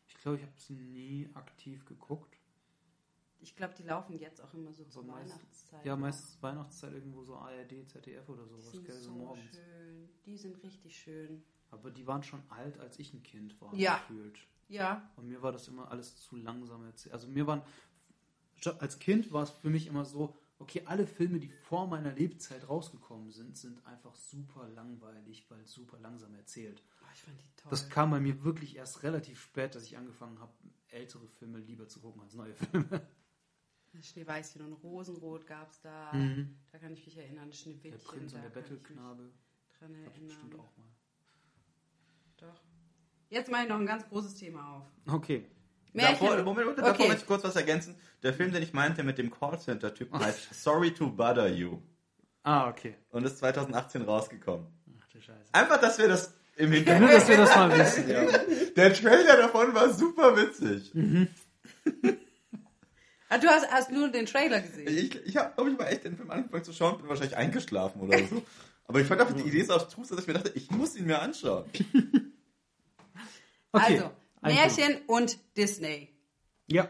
ich 0.07 0.15
glaube, 0.15 0.37
ich 0.37 0.43
habe 0.43 0.53
sie 0.57 0.73
nie 0.73 1.29
aktiv 1.33 1.85
geguckt. 1.85 2.37
Ich 3.39 3.55
glaube, 3.55 3.75
die 3.77 3.83
laufen 3.83 4.17
jetzt 4.17 4.41
auch 4.41 4.53
immer 4.53 4.73
so 4.73 4.83
So 4.85 4.89
zur 5.01 5.03
meist- 5.03 5.29
Weihnachtszeit. 5.31 5.85
Ja, 5.85 5.95
meistens 5.95 6.41
Weihnachtszeit 6.41 6.93
irgendwo 6.93 7.23
so 7.23 7.35
ARD, 7.37 7.85
ZDF 7.87 8.27
oder 8.29 8.43
Die 8.43 8.49
sowas, 8.49 8.71
sind 8.71 8.85
gell, 8.85 8.99
so 8.99 9.11
morgens. 9.11 9.55
schön. 9.55 10.09
Die 10.25 10.37
sind 10.37 10.63
richtig 10.63 10.97
schön. 10.97 11.43
Aber 11.69 11.91
die 11.91 12.07
waren 12.07 12.23
schon 12.23 12.41
alt, 12.49 12.79
als 12.79 12.97
ich 12.97 13.13
ein 13.13 13.23
Kind 13.23 13.59
war, 13.61 13.73
Ja. 13.75 13.97
gefühlt. 13.99 14.39
Ja, 14.69 15.09
Und 15.15 15.27
mir 15.27 15.41
war 15.41 15.51
das 15.53 15.67
immer 15.67 15.89
alles 15.91 16.17
zu 16.17 16.35
langsam 16.35 16.83
erzählt. 16.83 17.13
Also 17.13 17.27
mir 17.27 17.47
waren, 17.47 17.61
als 18.79 18.99
Kind 18.99 19.31
war 19.31 19.43
es 19.43 19.51
für 19.51 19.69
mich 19.69 19.87
immer 19.87 20.03
so, 20.03 20.35
okay, 20.59 20.81
alle 20.85 21.05
Filme, 21.07 21.39
die 21.39 21.47
vor 21.49 21.87
meiner 21.87 22.11
Lebzeit 22.11 22.67
rausgekommen 22.67 23.31
sind, 23.31 23.55
sind 23.55 23.85
einfach 23.85 24.15
super 24.15 24.67
langweilig, 24.69 25.45
weil 25.49 25.65
super 25.65 25.99
langsam 25.99 26.33
erzählt. 26.35 26.81
Ich 27.17 27.23
fand 27.23 27.41
die 27.41 27.47
toll. 27.55 27.69
Das 27.71 27.89
kam 27.89 28.11
bei 28.11 28.19
mir 28.19 28.43
wirklich 28.43 28.75
erst 28.75 29.03
relativ 29.03 29.41
spät, 29.41 29.75
dass 29.75 29.83
ich 29.83 29.97
angefangen 29.97 30.39
habe, 30.39 30.51
ältere 30.89 31.27
Filme 31.27 31.59
lieber 31.59 31.87
zu 31.87 31.99
gucken 31.99 32.21
als 32.21 32.33
neue 32.35 32.53
Filme. 32.55 33.01
Schneeweißchen 34.01 34.61
und 34.61 34.73
Rosenrot 34.73 35.47
gab 35.47 35.71
es 35.71 35.81
da. 35.81 36.11
Da 36.71 36.77
kann 36.77 36.93
ich 36.93 37.03
mich 37.05 37.17
erinnern. 37.17 37.49
Der 37.49 37.55
Schneewittchen. 37.57 37.99
Prinz 38.03 38.31
da 38.31 38.37
und 38.37 38.43
der 38.43 38.49
Bettelknabe. 38.51 39.31
Dran 39.79 39.91
ich 39.93 40.21
bestimmt 40.21 40.53
erinnern. 40.53 40.59
auch 40.59 40.77
mal. 40.77 40.87
Doch. 42.37 42.61
Jetzt 43.29 43.49
mache 43.51 43.63
ich 43.63 43.69
noch 43.69 43.79
ein 43.79 43.85
ganz 43.87 44.07
großes 44.07 44.35
Thema 44.35 44.77
auf. 44.77 44.85
Okay. 45.07 45.45
Märchen. 45.93 46.13
Davor, 46.27 46.43
Moment, 46.43 46.67
Moment, 46.67 46.77
davor 46.77 46.91
Okay. 46.93 47.07
möchte 47.07 47.21
ich 47.23 47.27
kurz 47.27 47.43
was 47.43 47.55
ergänzen. 47.55 47.95
Der 48.21 48.33
Film, 48.33 48.51
den 48.51 48.61
ich 48.61 48.73
meinte 48.73 49.03
mit 49.03 49.17
dem 49.17 49.31
Callcenter-Typen, 49.31 50.19
heißt 50.19 50.53
Sorry 50.53 50.93
to 50.93 51.09
Bother 51.09 51.47
You 51.49 51.81
Ah, 52.43 52.69
okay. 52.69 52.95
und 53.09 53.25
ist 53.25 53.39
2018 53.39 54.03
rausgekommen. 54.03 54.67
Ach 55.01 55.07
du 55.07 55.19
Scheiße. 55.21 55.53
Einfach, 55.53 55.81
dass 55.81 55.97
wir 55.97 56.07
das 56.07 56.33
im 56.57 56.69
Nur, 56.69 56.77
Hintergrund... 56.77 57.11
dass 57.11 57.27
wir 57.27 57.37
das 57.37 57.55
mal 57.55 57.77
wissen. 57.79 58.09
Ja. 58.09 58.25
Der 58.75 58.93
Trailer 58.93 59.37
davon 59.37 59.73
war 59.73 59.93
super 59.93 60.35
witzig. 60.35 60.91
Ah, 63.29 63.37
du 63.37 63.47
hast, 63.47 63.69
hast 63.71 63.91
nur 63.91 64.09
den 64.09 64.25
Trailer 64.25 64.61
gesehen. 64.61 64.87
Ich, 64.87 65.15
ich 65.25 65.37
habe, 65.37 65.53
glaube 65.53 65.71
ich, 65.71 65.77
mal 65.77 65.85
echt 65.85 66.05
den 66.05 66.15
Film 66.15 66.31
angefangen 66.31 66.63
zu 66.63 66.73
schauen, 66.73 66.97
bin 66.97 67.09
wahrscheinlich 67.09 67.37
eingeschlafen 67.37 68.01
oder 68.01 68.17
so. 68.25 68.41
Aber 68.85 69.01
ich 69.01 69.07
fand 69.07 69.19
einfach 69.19 69.35
die 69.35 69.43
Idee 69.47 69.63
so 69.63 69.73
abstrus, 69.73 70.07
dass 70.07 70.19
ich 70.21 70.27
mir 70.27 70.33
dachte, 70.33 70.51
ich 70.55 70.71
muss 70.71 70.95
ihn 70.95 71.05
mir 71.05 71.21
anschauen. 71.21 71.65
Okay. 73.73 74.01
Also, 74.41 74.55
Märchen 74.55 75.01
und 75.07 75.37
Disney. 75.57 76.09
Ja. 76.67 76.89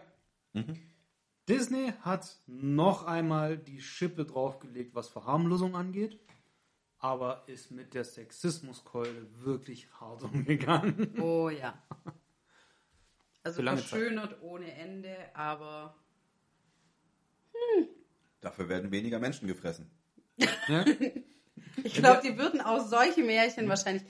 Disney 1.49 1.91
hat 2.01 2.37
noch 2.45 3.03
einmal 3.03 3.57
die 3.57 3.81
Schippe 3.81 4.25
draufgelegt, 4.25 4.95
was 4.95 5.09
Verharmlosung 5.09 5.75
angeht, 5.75 6.19
aber 6.99 7.43
ist 7.47 7.71
mit 7.71 7.93
der 7.93 8.03
Sexismuskeule 8.03 9.27
wirklich 9.43 9.87
hart 9.99 10.23
umgegangen. 10.23 11.19
Oh 11.21 11.49
ja. 11.49 11.81
Also 13.43 13.61
lange 13.61 13.79
Zeit. 13.81 13.89
verschönert 13.89 14.41
ohne 14.41 14.71
Ende, 14.73 15.15
aber 15.33 15.95
Dafür 18.41 18.69
werden 18.69 18.91
weniger 18.91 19.19
Menschen 19.19 19.47
gefressen. 19.47 19.89
Ja? 20.67 20.85
ich 21.83 21.95
glaube, 21.95 22.21
die 22.23 22.37
würden 22.37 22.61
auch 22.61 22.85
solche 22.87 23.23
Märchen 23.23 23.67
wahrscheinlich 23.67 24.03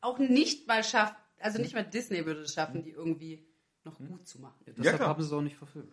auch 0.00 0.18
nicht 0.18 0.66
mal 0.66 0.82
schaffen. 0.82 1.16
Also 1.38 1.60
nicht 1.60 1.74
mal 1.74 1.84
Disney 1.84 2.26
würde 2.26 2.40
es 2.40 2.52
schaffen, 2.54 2.82
die 2.82 2.90
irgendwie 2.90 3.46
noch 3.84 3.96
gut 3.98 4.26
zu 4.26 4.40
machen. 4.40 4.56
Deshalb 4.66 4.96
klar. 4.96 5.08
haben 5.10 5.22
sie 5.22 5.28
es 5.28 5.32
auch 5.32 5.40
nicht 5.42 5.56
verfilmt. 5.56 5.92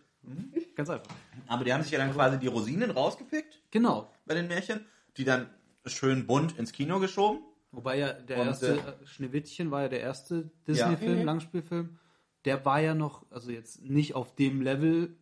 Ganz 0.76 0.90
einfach. 0.90 1.14
Aber 1.48 1.64
die 1.64 1.72
haben 1.72 1.84
sich 1.84 1.92
ja 1.92 2.00
dann 2.00 2.12
quasi 2.12 2.40
die 2.40 2.48
Rosinen 2.48 2.90
rausgepickt 2.90 3.62
Genau. 3.70 4.12
bei 4.26 4.34
den 4.34 4.48
Märchen, 4.48 4.84
die 5.18 5.24
dann 5.24 5.54
schön 5.86 6.28
bunt 6.28 6.58
ins 6.58 6.72
Kino 6.72 7.00
geschoben. 7.00 7.40
Wobei 7.72 7.98
ja 8.00 8.14
der 8.14 8.40
Und, 8.40 8.48
erste 8.48 8.74
äh, 8.80 8.90
äh, 9.04 9.06
Schneewittchen 9.06 9.70
war 9.72 9.84
ja 9.84 9.90
der 9.90 10.00
erste 10.02 10.50
Disney-Film, 10.68 11.26
Langspielfilm. 11.26 11.98
Der 12.46 12.64
war 12.64 12.80
ja 12.80 12.94
noch, 12.94 13.26
also 13.32 13.52
jetzt 13.52 13.82
nicht 13.84 14.16
auf 14.16 14.36
dem 14.36 14.62
Level 14.62 15.18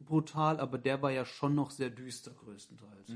brutal, 0.00 0.60
aber 0.60 0.78
der 0.78 1.02
war 1.02 1.10
ja 1.10 1.24
schon 1.24 1.54
noch 1.54 1.70
sehr 1.70 1.90
düster 1.90 2.30
größtenteils. 2.30 3.12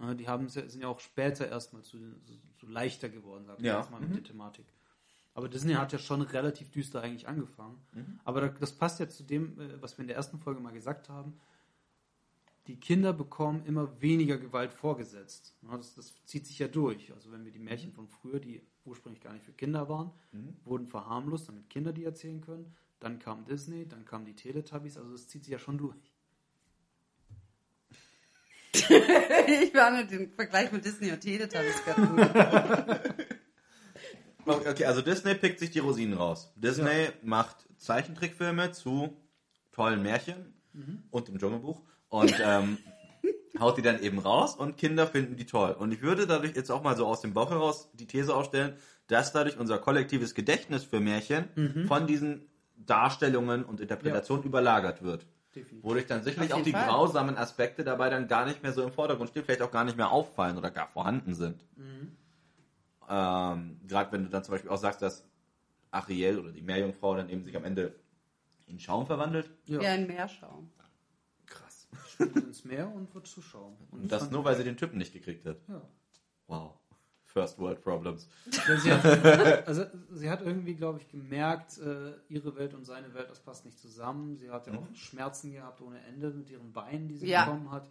Ja, 0.00 0.14
die 0.14 0.28
haben, 0.28 0.48
sind 0.48 0.74
ja 0.80 0.88
auch 0.88 1.00
später 1.00 1.48
erstmal 1.48 1.82
zu, 1.82 1.98
so, 2.24 2.34
so 2.60 2.66
leichter 2.66 3.08
geworden, 3.08 3.44
sagen 3.46 3.62
wir 3.62 3.70
Ja. 3.70 3.80
jetzt 3.80 3.90
mal 3.90 4.00
mit 4.00 4.14
der 4.14 4.22
Thematik. 4.22 4.66
Aber 5.34 5.48
Disney 5.48 5.74
hat 5.74 5.92
ja 5.92 5.98
schon 5.98 6.22
relativ 6.22 6.70
düster 6.70 7.02
eigentlich 7.02 7.28
angefangen. 7.28 7.78
Aber 8.24 8.40
da- 8.40 8.48
das 8.48 8.72
passt 8.72 8.98
ja 9.00 9.08
zu 9.08 9.22
dem, 9.22 9.58
äh, 9.60 9.80
was 9.80 9.96
wir 9.96 10.02
in 10.02 10.08
der 10.08 10.16
ersten 10.16 10.38
Folge 10.38 10.60
mal 10.60 10.72
gesagt 10.72 11.08
haben. 11.08 11.38
Die 12.70 12.78
Kinder 12.78 13.12
bekommen 13.12 13.64
immer 13.66 14.00
weniger 14.00 14.38
Gewalt 14.38 14.72
vorgesetzt. 14.72 15.56
Ja, 15.62 15.76
das, 15.76 15.96
das 15.96 16.14
zieht 16.24 16.46
sich 16.46 16.60
ja 16.60 16.68
durch. 16.68 17.12
Also 17.12 17.32
wenn 17.32 17.44
wir 17.44 17.50
die 17.50 17.58
Märchen 17.58 17.90
von 17.90 18.06
früher, 18.06 18.38
die 18.38 18.62
ursprünglich 18.84 19.20
gar 19.20 19.32
nicht 19.32 19.44
für 19.44 19.50
Kinder 19.50 19.88
waren, 19.88 20.12
wurden 20.62 20.86
verharmlost, 20.86 21.48
damit 21.48 21.68
Kinder 21.68 21.92
die 21.92 22.04
erzählen 22.04 22.40
können. 22.40 22.72
Dann 23.00 23.18
kam 23.18 23.44
Disney, 23.44 23.88
dann 23.88 24.04
kamen 24.04 24.24
die 24.24 24.36
Teletubbies. 24.36 24.98
Also 24.98 25.10
das 25.10 25.26
zieht 25.26 25.42
sich 25.42 25.50
ja 25.50 25.58
schon 25.58 25.78
durch. 25.78 25.98
ich 28.72 29.74
war 29.74 29.90
nur 29.90 30.04
den 30.04 30.30
Vergleich 30.30 30.70
mit 30.70 30.84
Disney 30.84 31.10
und 31.10 31.20
Teletubbies 31.20 31.84
gerade 31.84 32.06
gut. 32.06 33.26
Okay, 34.46 34.84
also 34.84 35.02
Disney 35.02 35.34
pickt 35.34 35.58
sich 35.58 35.70
die 35.70 35.80
Rosinen 35.80 36.16
raus. 36.16 36.52
Disney 36.56 37.10
macht 37.22 37.68
Zeichentrickfilme 37.76 38.72
zu 38.72 39.16
tollen 39.70 40.02
Märchen 40.02 40.54
und 41.10 41.28
dem 41.28 41.38
Dschungelbuch 41.38 41.82
und 42.10 42.34
ähm, 42.44 42.78
haut 43.58 43.78
die 43.78 43.82
dann 43.82 44.00
eben 44.02 44.18
raus 44.18 44.54
und 44.54 44.76
Kinder 44.76 45.06
finden 45.06 45.36
die 45.36 45.46
toll. 45.46 45.72
Und 45.72 45.92
ich 45.92 46.02
würde 46.02 46.26
dadurch 46.26 46.54
jetzt 46.54 46.70
auch 46.70 46.82
mal 46.82 46.96
so 46.96 47.06
aus 47.06 47.20
dem 47.22 47.32
Bauch 47.32 47.50
heraus 47.50 47.88
die 47.94 48.06
These 48.06 48.34
aufstellen, 48.34 48.74
dass 49.06 49.32
dadurch 49.32 49.58
unser 49.58 49.78
kollektives 49.78 50.34
Gedächtnis 50.34 50.84
für 50.84 51.00
Märchen 51.00 51.86
von 51.88 52.06
diesen 52.06 52.46
Darstellungen 52.76 53.64
und 53.64 53.80
Interpretationen 53.80 54.44
überlagert 54.44 55.02
wird. 55.02 55.26
Definitiv. 55.54 55.82
Wodurch 55.82 56.06
dann 56.06 56.22
sicherlich 56.22 56.54
auch 56.54 56.62
die 56.62 56.70
Fall. 56.70 56.86
grausamen 56.86 57.36
Aspekte 57.36 57.82
dabei 57.82 58.08
dann 58.08 58.28
gar 58.28 58.46
nicht 58.46 58.62
mehr 58.62 58.72
so 58.72 58.84
im 58.84 58.92
Vordergrund 58.92 59.30
stehen, 59.30 59.42
vielleicht 59.44 59.62
auch 59.62 59.72
gar 59.72 59.84
nicht 59.84 59.96
mehr 59.96 60.10
auffallen 60.12 60.56
oder 60.56 60.70
gar 60.70 60.86
vorhanden 60.86 61.34
sind. 61.34 61.64
Ähm, 63.08 63.80
Gerade 63.88 64.12
wenn 64.12 64.22
du 64.24 64.30
dann 64.30 64.44
zum 64.44 64.52
Beispiel 64.52 64.70
auch 64.70 64.78
sagst, 64.78 65.02
dass 65.02 65.24
Ariel 65.90 66.38
oder 66.38 66.52
die 66.52 66.62
Meerjungfrau 66.62 67.16
dann 67.16 67.28
eben 67.28 67.42
sich 67.42 67.56
am 67.56 67.64
Ende 67.64 67.96
in 68.68 68.78
Schaum 68.78 69.06
verwandelt. 69.06 69.50
Ja. 69.66 69.80
Wie 69.80 69.86
ein 69.86 70.06
Meerschaum. 70.06 70.70
Ins 72.20 72.64
Meer 72.64 72.92
und 72.94 73.14
wird 73.14 73.26
Zuschauen. 73.26 73.76
Und 73.90 74.10
das 74.10 74.30
nur, 74.30 74.44
weil 74.44 74.56
sie 74.56 74.64
den 74.64 74.76
Typen 74.76 74.98
nicht 74.98 75.12
gekriegt 75.12 75.46
hat. 75.46 75.58
Ja. 75.68 75.82
Wow. 76.46 76.74
First 77.24 77.58
World 77.58 77.80
Problems. 77.80 78.28
Ja, 78.66 78.76
sie 78.76 78.92
hat, 78.92 79.04
also 79.68 79.84
sie 80.10 80.28
hat 80.28 80.42
irgendwie, 80.42 80.74
glaube 80.74 80.98
ich, 80.98 81.08
gemerkt, 81.08 81.78
äh, 81.78 82.14
ihre 82.28 82.56
Welt 82.56 82.74
und 82.74 82.84
seine 82.84 83.14
Welt, 83.14 83.30
das 83.30 83.38
passt 83.38 83.64
nicht 83.64 83.78
zusammen. 83.78 84.36
Sie 84.36 84.50
hat 84.50 84.66
ja 84.66 84.74
auch 84.74 84.94
Schmerzen 84.94 85.52
gehabt 85.52 85.80
ohne 85.80 86.00
Ende 86.06 86.30
mit 86.30 86.50
ihren 86.50 86.72
Beinen, 86.72 87.06
die 87.06 87.16
sie 87.16 87.28
Ja. 87.28 87.44
bekommen 87.44 87.70
hat. 87.70 87.88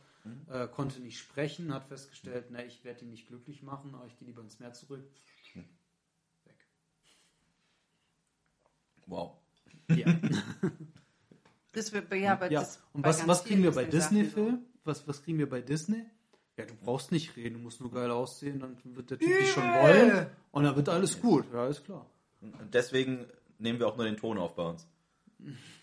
Äh, 0.50 0.68
konnte 0.68 1.00
nicht 1.00 1.18
sprechen, 1.18 1.74
hat 1.74 1.86
festgestellt, 1.86 2.48
na, 2.50 2.64
ich 2.64 2.84
werde 2.84 3.06
ihn 3.06 3.12
nicht 3.12 3.28
glücklich 3.28 3.64
machen, 3.64 3.96
aber 3.96 4.06
ich 4.08 4.18
gehe 4.20 4.28
lieber 4.28 4.42
ins 4.42 4.60
Meer 4.60 4.74
zurück. 4.74 5.04
Weg. 5.54 6.56
Wow. 9.08 9.38
Ja. 9.88 10.08
Das 11.72 11.94
wird, 11.94 12.12
ja, 12.14 12.34
aber 12.34 12.52
ja. 12.52 12.62
das 12.62 12.82
Und 12.94 13.04
bei 13.04 13.10
was, 13.10 13.28
was 13.28 13.44
kriegen 13.44 13.64
wir 13.64 13.72
bei 13.72 13.86
Disney-Filmen? 13.86 14.66
Was, 14.84 15.08
was 15.08 15.22
kriegen 15.22 15.38
wir 15.38 15.50
bei 15.50 15.62
Disney? 15.62 16.04
Ja, 16.58 16.66
du 16.66 16.74
brauchst 16.76 17.12
nicht 17.12 17.36
reden, 17.38 17.56
du 17.56 17.62
musst 17.62 17.80
nur 17.80 17.92
geil 17.92 18.12
aussehen, 18.12 18.60
dann 18.60 18.78
wird 18.84 19.12
der 19.12 19.20
Typ 19.20 19.30
dich 19.30 19.52
schon 19.52 19.64
wollen 19.64 20.28
und 20.52 20.64
dann 20.64 20.76
wird 20.76 20.90
alles 20.90 21.22
gut. 21.22 21.46
Ja, 21.54 21.68
ist 21.68 21.86
klar. 21.86 22.06
Und 22.42 22.74
deswegen 22.74 23.28
nehmen 23.60 23.80
wir 23.80 23.88
auch 23.88 23.96
nur 23.96 24.06
den 24.06 24.18
Ton 24.18 24.38
auf 24.38 24.56
bei 24.56 24.64
uns. 24.64 24.88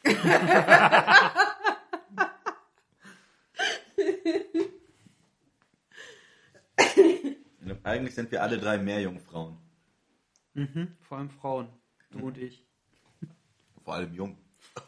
Eigentlich 7.82 8.14
sind 8.14 8.30
wir 8.32 8.42
alle 8.42 8.58
drei 8.58 8.78
Meerjungfrauen. 8.78 9.56
Mhm. 10.54 10.96
Vor 11.00 11.18
allem 11.18 11.30
Frauen. 11.30 11.68
Du 12.10 12.18
und 12.18 12.36
ich. 12.36 12.66
Vor 13.84 13.94
allem 13.94 14.12
jung. 14.12 14.36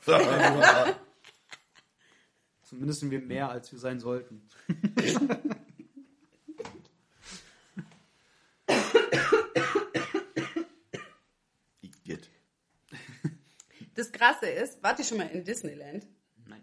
Zumindest 2.63 3.01
sind 3.01 3.11
wir 3.11 3.21
mehr, 3.21 3.49
als 3.51 3.73
wir 3.73 3.79
sein 3.79 3.99
sollten. 3.99 4.43
Igitt. 11.81 12.31
Das 13.95 14.13
Krasse 14.13 14.47
ist, 14.47 14.83
wart 14.83 14.99
ihr 14.99 15.05
schon 15.05 15.19
mal 15.19 15.29
in 15.29 15.45
Disneyland? 15.45 16.07
Nein. 16.47 16.63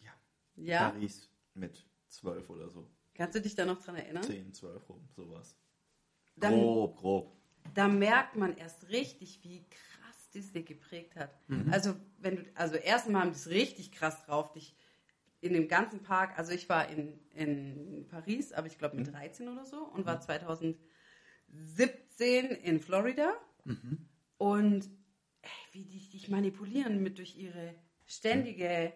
Ja. 0.00 0.12
Ja? 0.56 0.90
Paris 0.90 1.28
mit 1.54 1.86
zwölf 2.08 2.48
oder 2.50 2.68
so. 2.70 2.90
Kannst 3.14 3.34
du 3.34 3.40
dich 3.40 3.54
da 3.54 3.64
noch 3.64 3.82
dran 3.82 3.96
erinnern? 3.96 4.22
Zehn, 4.24 4.52
zwölf 4.52 4.88
rum, 4.88 5.08
sowas. 5.14 5.56
Dann, 6.36 6.52
Grob, 6.52 6.96
grob. 6.98 7.32
da 7.74 7.88
merkt 7.88 8.36
man 8.36 8.56
erst 8.56 8.88
richtig, 8.90 9.42
wie 9.42 9.64
krass 9.70 9.95
Disney 10.36 10.62
geprägt 10.62 11.16
hat. 11.16 11.30
Also 11.72 11.94
wenn 12.18 12.36
du, 12.36 12.42
also 12.54 12.76
erstmal 12.76 13.22
haben 13.22 13.30
die 13.30 13.36
es 13.36 13.48
richtig 13.48 13.90
krass 13.92 14.24
drauf, 14.26 14.52
dich 14.52 14.76
in 15.40 15.52
dem 15.52 15.68
ganzen 15.68 16.02
Park, 16.02 16.38
also 16.38 16.52
ich 16.52 16.68
war 16.68 16.88
in, 16.88 17.18
in 17.34 18.06
Paris, 18.08 18.52
aber 18.52 18.66
ich 18.66 18.78
glaube 18.78 18.96
mit 18.96 19.12
13 19.12 19.48
oder 19.48 19.64
so 19.64 19.78
und 19.78 20.04
war 20.06 20.20
2017 20.20 20.76
in 22.62 22.80
Florida. 22.80 23.32
Und 24.38 24.84
ey, 25.42 25.50
wie 25.72 25.84
die 25.84 26.08
dich 26.10 26.28
manipulieren 26.28 27.02
mit 27.02 27.18
durch 27.18 27.36
ihre 27.36 27.74
ständige 28.04 28.92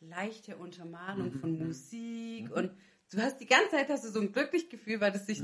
leichte 0.00 0.56
Untermalung 0.56 1.32
von 1.32 1.58
Musik 1.66 2.50
und 2.54 2.70
du 3.10 3.22
hast 3.22 3.38
die 3.40 3.46
ganze 3.46 3.70
Zeit 3.70 3.88
hast 3.88 4.04
du 4.04 4.08
so 4.10 4.20
ein 4.20 4.32
glückliches 4.32 4.68
Gefühl, 4.68 5.00
weil 5.00 5.12
das 5.12 5.26
dich, 5.26 5.40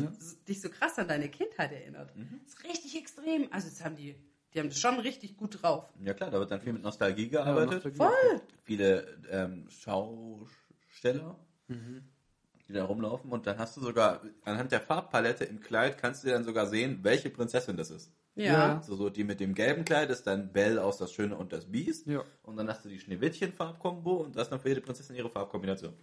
dich 0.49 0.61
so 0.61 0.69
krass 0.69 0.99
an 0.99 1.09
deine 1.09 1.29
Kindheit 1.29 1.73
erinnert. 1.73 2.13
Das 2.45 2.55
ist 2.55 2.65
richtig 2.65 2.97
extrem. 2.99 3.49
Also 3.53 3.69
das 3.69 3.83
haben 3.85 3.97
die, 3.97 4.15
die 4.53 4.59
haben 4.59 4.69
das 4.69 4.81
schon 4.81 4.99
richtig 4.99 5.37
gut 5.37 5.63
drauf. 5.63 5.93
Ja 6.03 6.15
klar, 6.15 6.31
da 6.31 6.39
wird 6.39 6.51
dann 6.51 6.61
viel 6.61 6.73
mit 6.73 6.83
Nostalgie 6.83 7.29
gearbeitet. 7.29 7.97
Voll. 7.97 8.41
Viele 8.65 9.07
ähm, 9.31 9.69
Schausteller, 9.71 11.39
die 11.69 12.73
da 12.73 12.85
rumlaufen. 12.85 13.31
Und 13.31 13.47
dann 13.47 13.59
hast 13.59 13.77
du 13.77 13.81
sogar 13.81 14.23
anhand 14.45 14.73
der 14.73 14.81
Farbpalette 14.81 15.45
im 15.45 15.61
Kleid 15.61 15.99
kannst 15.99 16.25
du 16.25 16.29
dann 16.29 16.45
sogar 16.45 16.67
sehen, 16.67 17.01
welche 17.03 17.31
Prinzessin 17.31 17.77
das 17.77 17.91
ist. 17.91 18.13
Ja. 18.35 18.77
Also 18.77 18.97
so 18.97 19.11
die 19.11 19.25
mit 19.25 19.41
dem 19.41 19.55
gelben 19.55 19.85
Kleid 19.85 20.11
ist 20.11 20.27
dann 20.27 20.53
Belle 20.53 20.83
aus 20.83 20.99
Das 20.99 21.13
Schöne 21.13 21.37
und 21.37 21.53
das 21.53 21.71
Biest. 21.71 22.07
Ja. 22.07 22.25
Und 22.43 22.57
dann 22.57 22.69
hast 22.69 22.85
du 22.85 22.89
die 22.89 22.99
Schneewittchen-Farbkombo 22.99 24.17
und 24.17 24.37
das 24.37 24.45
ist 24.45 24.51
dann 24.51 24.61
für 24.61 24.69
jede 24.69 24.81
Prinzessin 24.81 25.17
ihre 25.17 25.31
Farbkombination. 25.31 25.95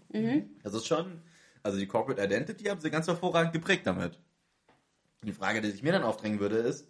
Das 0.63 0.73
ist 0.73 0.87
schon, 0.87 1.21
also 1.63 1.77
die 1.77 1.87
Corporate 1.87 2.23
Identity 2.23 2.65
haben 2.65 2.79
sie 2.79 2.89
ganz 2.89 3.07
hervorragend 3.07 3.53
geprägt 3.53 3.87
damit. 3.87 4.19
Die 5.23 5.33
Frage, 5.33 5.61
die 5.61 5.71
sich 5.71 5.83
mir 5.83 5.93
dann 5.93 6.03
aufdrängen 6.03 6.39
würde, 6.39 6.57
ist, 6.57 6.87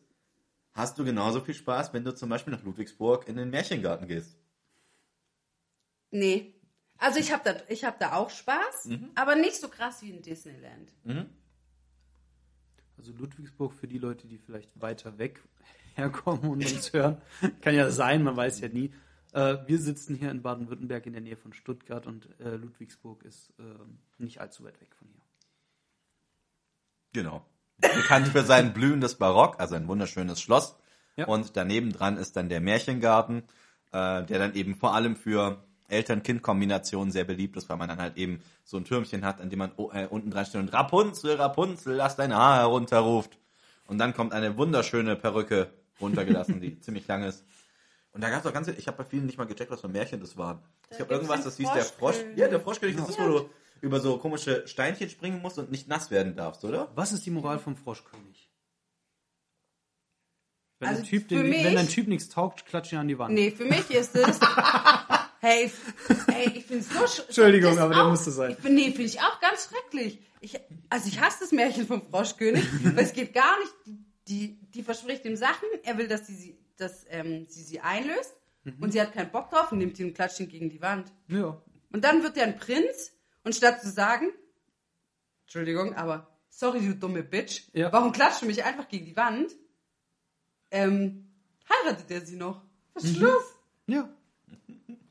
hast 0.78 0.98
du 0.98 1.04
genauso 1.04 1.42
viel 1.42 1.56
Spaß, 1.56 1.94
wenn 1.94 2.06
du 2.06 2.16
zum 2.16 2.30
Beispiel 2.30 2.54
nach 2.54 2.64
Ludwigsburg 2.64 3.28
in 3.28 3.36
den 3.36 3.50
Märchengarten 3.50 4.08
gehst? 4.08 4.38
Nee. 6.12 6.54
Also 6.98 7.20
ich 7.20 7.32
habe 7.32 7.44
da, 7.44 7.56
ich 7.68 7.84
hab 7.84 8.00
da 8.00 8.14
auch 8.14 8.30
Spaß, 8.30 8.90
aber 9.16 9.36
nicht 9.36 9.56
so 9.56 9.68
krass 9.68 10.02
wie 10.02 10.10
in 10.12 10.22
Disneyland. 10.22 10.92
Also 12.98 13.12
Ludwigsburg 13.12 13.74
für 13.74 13.88
die 13.88 14.00
Leute, 14.00 14.28
die 14.28 14.38
vielleicht 14.38 14.80
weiter 14.82 15.18
weg 15.18 15.44
herkommen 15.96 16.50
und 16.50 16.72
uns 16.72 16.94
hören. 16.94 17.22
Kann 17.62 17.76
ja 17.76 17.92
sein, 17.92 18.24
man 18.24 18.36
weiß 18.36 18.62
ja 18.62 18.70
nie. 18.70 18.94
Äh, 19.34 19.58
wir 19.68 19.80
sitzen 19.80 20.16
hier 20.16 20.32
in 20.32 20.42
Baden-Württemberg 20.42 21.06
in 21.06 21.14
der 21.14 21.22
Nähe 21.22 21.38
von 21.38 21.54
Stuttgart 21.54 22.08
und 22.08 22.30
äh, 22.40 22.56
Ludwigsburg 22.56 23.24
ist 23.24 23.54
äh, 23.60 23.64
nicht 24.18 24.40
allzu 24.40 24.64
weit 24.64 24.80
weg 24.82 24.96
von 24.96 25.08
hier. 25.08 25.22
Genau. 27.14 27.46
Bekannt 27.80 28.30
für 28.30 28.44
sein 28.44 28.74
blühendes 28.74 29.16
Barock, 29.16 29.60
also 29.60 29.76
ein 29.76 29.88
wunderschönes 29.88 30.42
Schloss. 30.42 30.76
Ja. 31.16 31.26
Und 31.26 31.56
daneben 31.56 31.92
dran 31.92 32.18
ist 32.18 32.36
dann 32.36 32.50
der 32.50 32.62
Märchengarten, 32.62 33.44
äh, 33.92 34.24
der 34.24 34.40
dann 34.40 34.56
eben 34.56 34.76
vor 34.76 34.94
allem 34.94 35.16
für 35.16 35.64
Eltern-Kind-Kombinationen 35.90 37.12
sehr 37.12 37.24
beliebt 37.24 37.56
ist, 37.58 37.70
weil 37.70 37.78
man 37.78 37.90
dann 37.90 38.00
halt 38.00 38.18
eben 38.18 38.42
so 38.64 38.78
ein 38.78 38.86
Türmchen 38.86 39.26
hat, 39.26 39.42
an 39.42 39.50
dem 39.50 39.60
man 39.60 39.72
äh, 39.94 40.08
unten 40.08 40.32
dran 40.32 40.46
steht 40.46 40.62
und 40.62 40.74
Rapunzel, 40.74 41.36
Rapunzel, 41.36 41.96
lass 41.96 42.16
dein 42.16 42.36
Haar 42.36 42.58
herunterruft. 42.58 43.38
Und 43.88 43.98
dann 44.00 44.14
kommt 44.14 44.34
eine 44.34 44.58
wunderschöne 44.58 45.16
Perücke 45.16 45.72
runtergelassen, 46.02 46.60
die 46.60 46.80
ziemlich 46.82 47.08
lang 47.08 47.24
ist. 47.24 47.46
Und 48.12 48.22
da 48.22 48.30
gab 48.30 48.42
es 48.42 48.46
auch 48.48 48.54
ganz, 48.54 48.68
ich 48.68 48.88
habe 48.88 48.98
bei 48.98 49.04
vielen 49.06 49.26
nicht 49.26 49.38
mal 49.38 49.46
gecheckt, 49.46 49.72
was 49.72 49.82
für 49.82 49.88
Märchen 49.88 50.20
das 50.20 50.38
waren. 50.38 50.60
ich 50.90 51.00
habe 51.00 51.14
irgendwas, 51.14 51.44
das 51.44 51.58
hieß 51.58 51.72
der 51.74 51.86
Frosch. 51.86 52.18
Ja, 52.36 52.48
der 52.48 52.60
Froschkönig, 52.60 52.96
das 52.96 53.10
ist, 53.10 53.20
wo 53.20 53.28
du 53.28 53.50
über 53.82 54.00
so 54.00 54.18
komische 54.18 54.68
Steinchen 54.68 55.10
springen 55.10 55.42
musst 55.42 55.58
und 55.58 55.72
nicht 55.72 55.88
nass 55.88 56.12
werden 56.12 56.36
darfst, 56.36 56.64
oder? 56.64 56.92
Was 56.96 57.12
ist 57.14 57.26
die 57.26 57.32
Moral 57.32 57.60
vom 57.60 57.76
Froschkönig? 57.76 58.50
Wenn, 60.80 60.90
Also 60.90 61.02
ein 61.02 61.08
typ 61.08 61.28
den, 61.28 61.50
mich- 61.50 61.64
wenn 61.64 61.78
ein 61.78 61.88
Typ 61.90 62.08
nichts 62.08 62.30
taugt, 62.30 62.66
klatscht 62.66 62.92
ihn 62.94 63.00
an 63.00 63.08
die 63.08 63.18
Wand. 63.18 63.34
Nee, 63.34 63.52
für 63.52 63.66
mich 63.66 63.90
ist 63.90 64.16
es. 64.16 64.40
hey, 65.40 65.72
hey, 66.28 66.52
ich 66.56 66.66
finde 66.66 66.84
so 66.84 67.00
sch- 67.00 67.26
Entschuldigung, 67.26 67.80
aber 67.80 67.94
der 67.96 68.04
auch- 68.06 68.10
musste 68.12 68.30
sein. 68.32 68.52
Ich 68.52 68.58
find, 68.58 68.76
nee, 68.76 68.86
finde 68.92 69.04
ich 69.06 69.20
auch 69.20 69.40
ganz 69.40 69.70
schrecklich. 69.70 70.20
Ich, 70.40 70.60
also 70.90 71.08
ich 71.08 71.20
hasse 71.20 71.38
das 71.42 71.52
Märchen 71.52 71.88
vom 71.88 72.02
Froschkönig, 72.08 72.64
weil 72.96 73.04
es 73.06 73.14
geht 73.14 73.34
gar 73.34 73.58
nicht. 73.60 73.74
Die, 74.28 74.60
die 74.72 74.84
verspricht 74.84 75.24
ihm 75.26 75.36
Sachen, 75.38 75.68
er 75.84 75.98
will, 75.98 76.08
dass 76.10 76.28
sie 76.28 76.36
sie, 76.36 76.58
dass, 76.76 77.06
ähm, 77.10 77.48
sie, 77.48 77.64
sie 77.64 77.80
einlöst 77.80 78.34
und 78.82 78.92
sie 78.92 79.00
hat 79.02 79.14
keinen 79.14 79.32
Bock 79.32 79.50
drauf 79.50 79.72
und 79.72 79.78
nimmt 79.78 79.98
ihn 80.00 80.08
und 80.08 80.14
klatscht 80.14 80.42
ihn 80.42 80.50
gegen 80.50 80.70
die 80.70 80.82
Wand. 80.82 81.12
Ja. 81.30 81.60
Und 81.94 82.04
dann 82.04 82.22
wird 82.22 82.36
er 82.38 82.44
ein 82.44 82.58
Prinz 82.58 83.14
und 83.48 83.56
statt 83.56 83.82
zu 83.82 83.90
sagen, 83.90 84.28
Entschuldigung, 85.46 85.96
aber 85.96 86.28
sorry, 86.50 86.82
du 86.86 86.96
dumme 86.96 87.24
Bitch, 87.24 87.70
Ja. 87.74 87.94
warum 87.94 88.12
klatscht 88.12 88.42
du 88.42 88.46
mich 88.46 88.66
einfach 88.66 88.90
gegen 88.90 89.06
die 89.06 89.16
Wand? 89.16 89.56
Ähm, 90.70 91.30
heiratet 91.70 92.12
er 92.12 92.26
sie 92.26 92.36
noch? 92.36 92.62
Was 92.94 93.06
ist 93.06 93.18
los? 93.20 93.44
ja. 93.88 94.10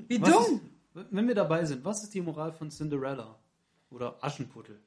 Wie 0.08 0.20
Was 0.20 0.30
dumm. 0.30 0.60
Ist, 0.94 1.06
wenn 1.10 1.26
wir 1.26 1.34
dabei 1.34 1.64
sind, 1.64 1.82
was 1.84 2.02
ist 2.04 2.12
die 2.12 2.20
Moral 2.20 2.52
von 2.52 2.70
Cinderella 2.70 3.38
oder 3.90 4.22
Aschenputtel? 4.22 4.78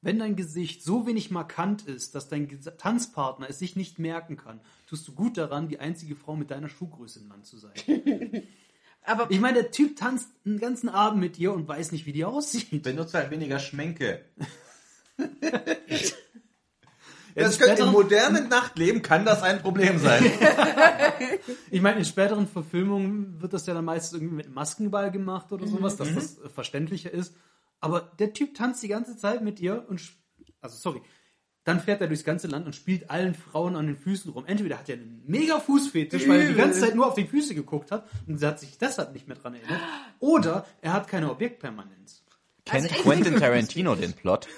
Wenn 0.00 0.18
dein 0.18 0.36
Gesicht 0.36 0.82
so 0.82 1.06
wenig 1.06 1.30
markant 1.30 1.82
ist, 1.82 2.14
dass 2.14 2.28
dein 2.30 2.48
Tanzpartner 2.78 3.50
es 3.50 3.58
sich 3.58 3.76
nicht 3.76 3.98
merken 3.98 4.38
kann, 4.38 4.62
tust 4.86 5.06
du 5.06 5.12
gut 5.14 5.36
daran, 5.36 5.68
die 5.68 5.78
einzige 5.80 6.16
Frau 6.16 6.34
mit 6.34 6.50
deiner 6.50 6.70
Schuhgröße 6.70 7.20
im 7.20 7.28
Land 7.28 7.44
zu 7.44 7.58
sein. 7.58 7.74
Aber 9.04 9.30
Ich 9.30 9.40
meine, 9.40 9.62
der 9.62 9.70
Typ 9.70 9.96
tanzt 9.96 10.28
einen 10.44 10.58
ganzen 10.58 10.88
Abend 10.88 11.20
mit 11.20 11.36
dir 11.36 11.52
und 11.52 11.66
weiß 11.66 11.92
nicht, 11.92 12.06
wie 12.06 12.12
die 12.12 12.24
aussieht. 12.24 12.82
Benutzt 12.82 13.14
halt 13.14 13.30
weniger 13.30 13.58
Schminke. 13.58 14.24
Das 17.34 17.56
in 17.56 17.62
könnte, 17.62 17.82
Im 17.82 17.92
modernen 17.92 18.48
Nachtleben 18.48 19.02
kann 19.02 19.24
das 19.24 19.42
ein 19.42 19.60
Problem 19.60 19.98
sein. 19.98 20.24
Ich 21.70 21.80
meine, 21.80 21.98
in 21.98 22.04
späteren 22.04 22.48
Verfilmungen 22.48 23.40
wird 23.40 23.52
das 23.52 23.66
ja 23.66 23.74
dann 23.74 23.84
meistens 23.84 24.14
irgendwie 24.14 24.34
mit 24.34 24.52
Maskenball 24.52 25.10
gemacht 25.10 25.52
oder 25.52 25.66
sowas, 25.66 25.96
dass 25.96 26.12
das 26.14 26.38
äh, 26.38 26.48
verständlicher 26.48 27.12
ist. 27.12 27.34
Aber 27.80 28.12
der 28.18 28.32
Typ 28.32 28.54
tanzt 28.54 28.82
die 28.82 28.88
ganze 28.88 29.16
Zeit 29.16 29.42
mit 29.42 29.60
ihr 29.60 29.84
und, 29.88 30.00
also 30.60 30.76
sorry, 30.76 31.02
dann 31.64 31.80
fährt 31.80 32.00
er 32.00 32.06
durchs 32.06 32.24
ganze 32.24 32.46
Land 32.48 32.66
und 32.66 32.74
spielt 32.74 33.10
allen 33.10 33.34
Frauen 33.34 33.76
an 33.76 33.86
den 33.86 33.96
Füßen 33.96 34.30
rum. 34.32 34.44
Entweder 34.46 34.78
hat 34.78 34.88
er 34.88 34.94
einen 34.96 35.22
mega 35.26 35.60
Fußfetisch, 35.60 36.26
weil 36.28 36.40
er 36.40 36.48
die 36.48 36.54
ganze 36.54 36.80
Zeit 36.80 36.94
nur 36.94 37.06
auf 37.06 37.14
die 37.14 37.26
Füße 37.26 37.54
geguckt 37.54 37.90
hat 37.90 38.06
und 38.26 38.38
sie 38.38 38.46
hat 38.46 38.58
sich 38.60 38.78
deshalb 38.78 39.12
nicht 39.12 39.28
mehr 39.28 39.36
dran 39.36 39.54
erinnert. 39.54 39.80
Oder 40.20 40.66
er 40.80 40.92
hat 40.94 41.06
keine 41.08 41.30
Objektpermanenz. 41.30 42.22
Also 42.68 42.86
Kennt 42.88 42.98
ich- 42.98 43.02
Quentin 43.02 43.36
Tarantino 43.40 43.94
den 43.94 44.12
Plot? 44.12 44.48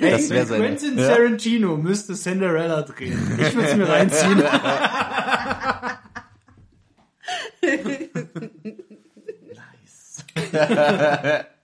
Das 0.00 0.30
wäre 0.30 0.46
seine. 0.46 0.64
Quentin 0.64 0.96
Tarantino 0.96 1.76
müsste 1.76 2.14
Cinderella 2.14 2.82
drehen. 2.82 3.18
Ich 3.40 3.54
würde 3.54 3.68
es 3.68 3.76
mir 3.76 3.88
reinziehen. 3.88 4.42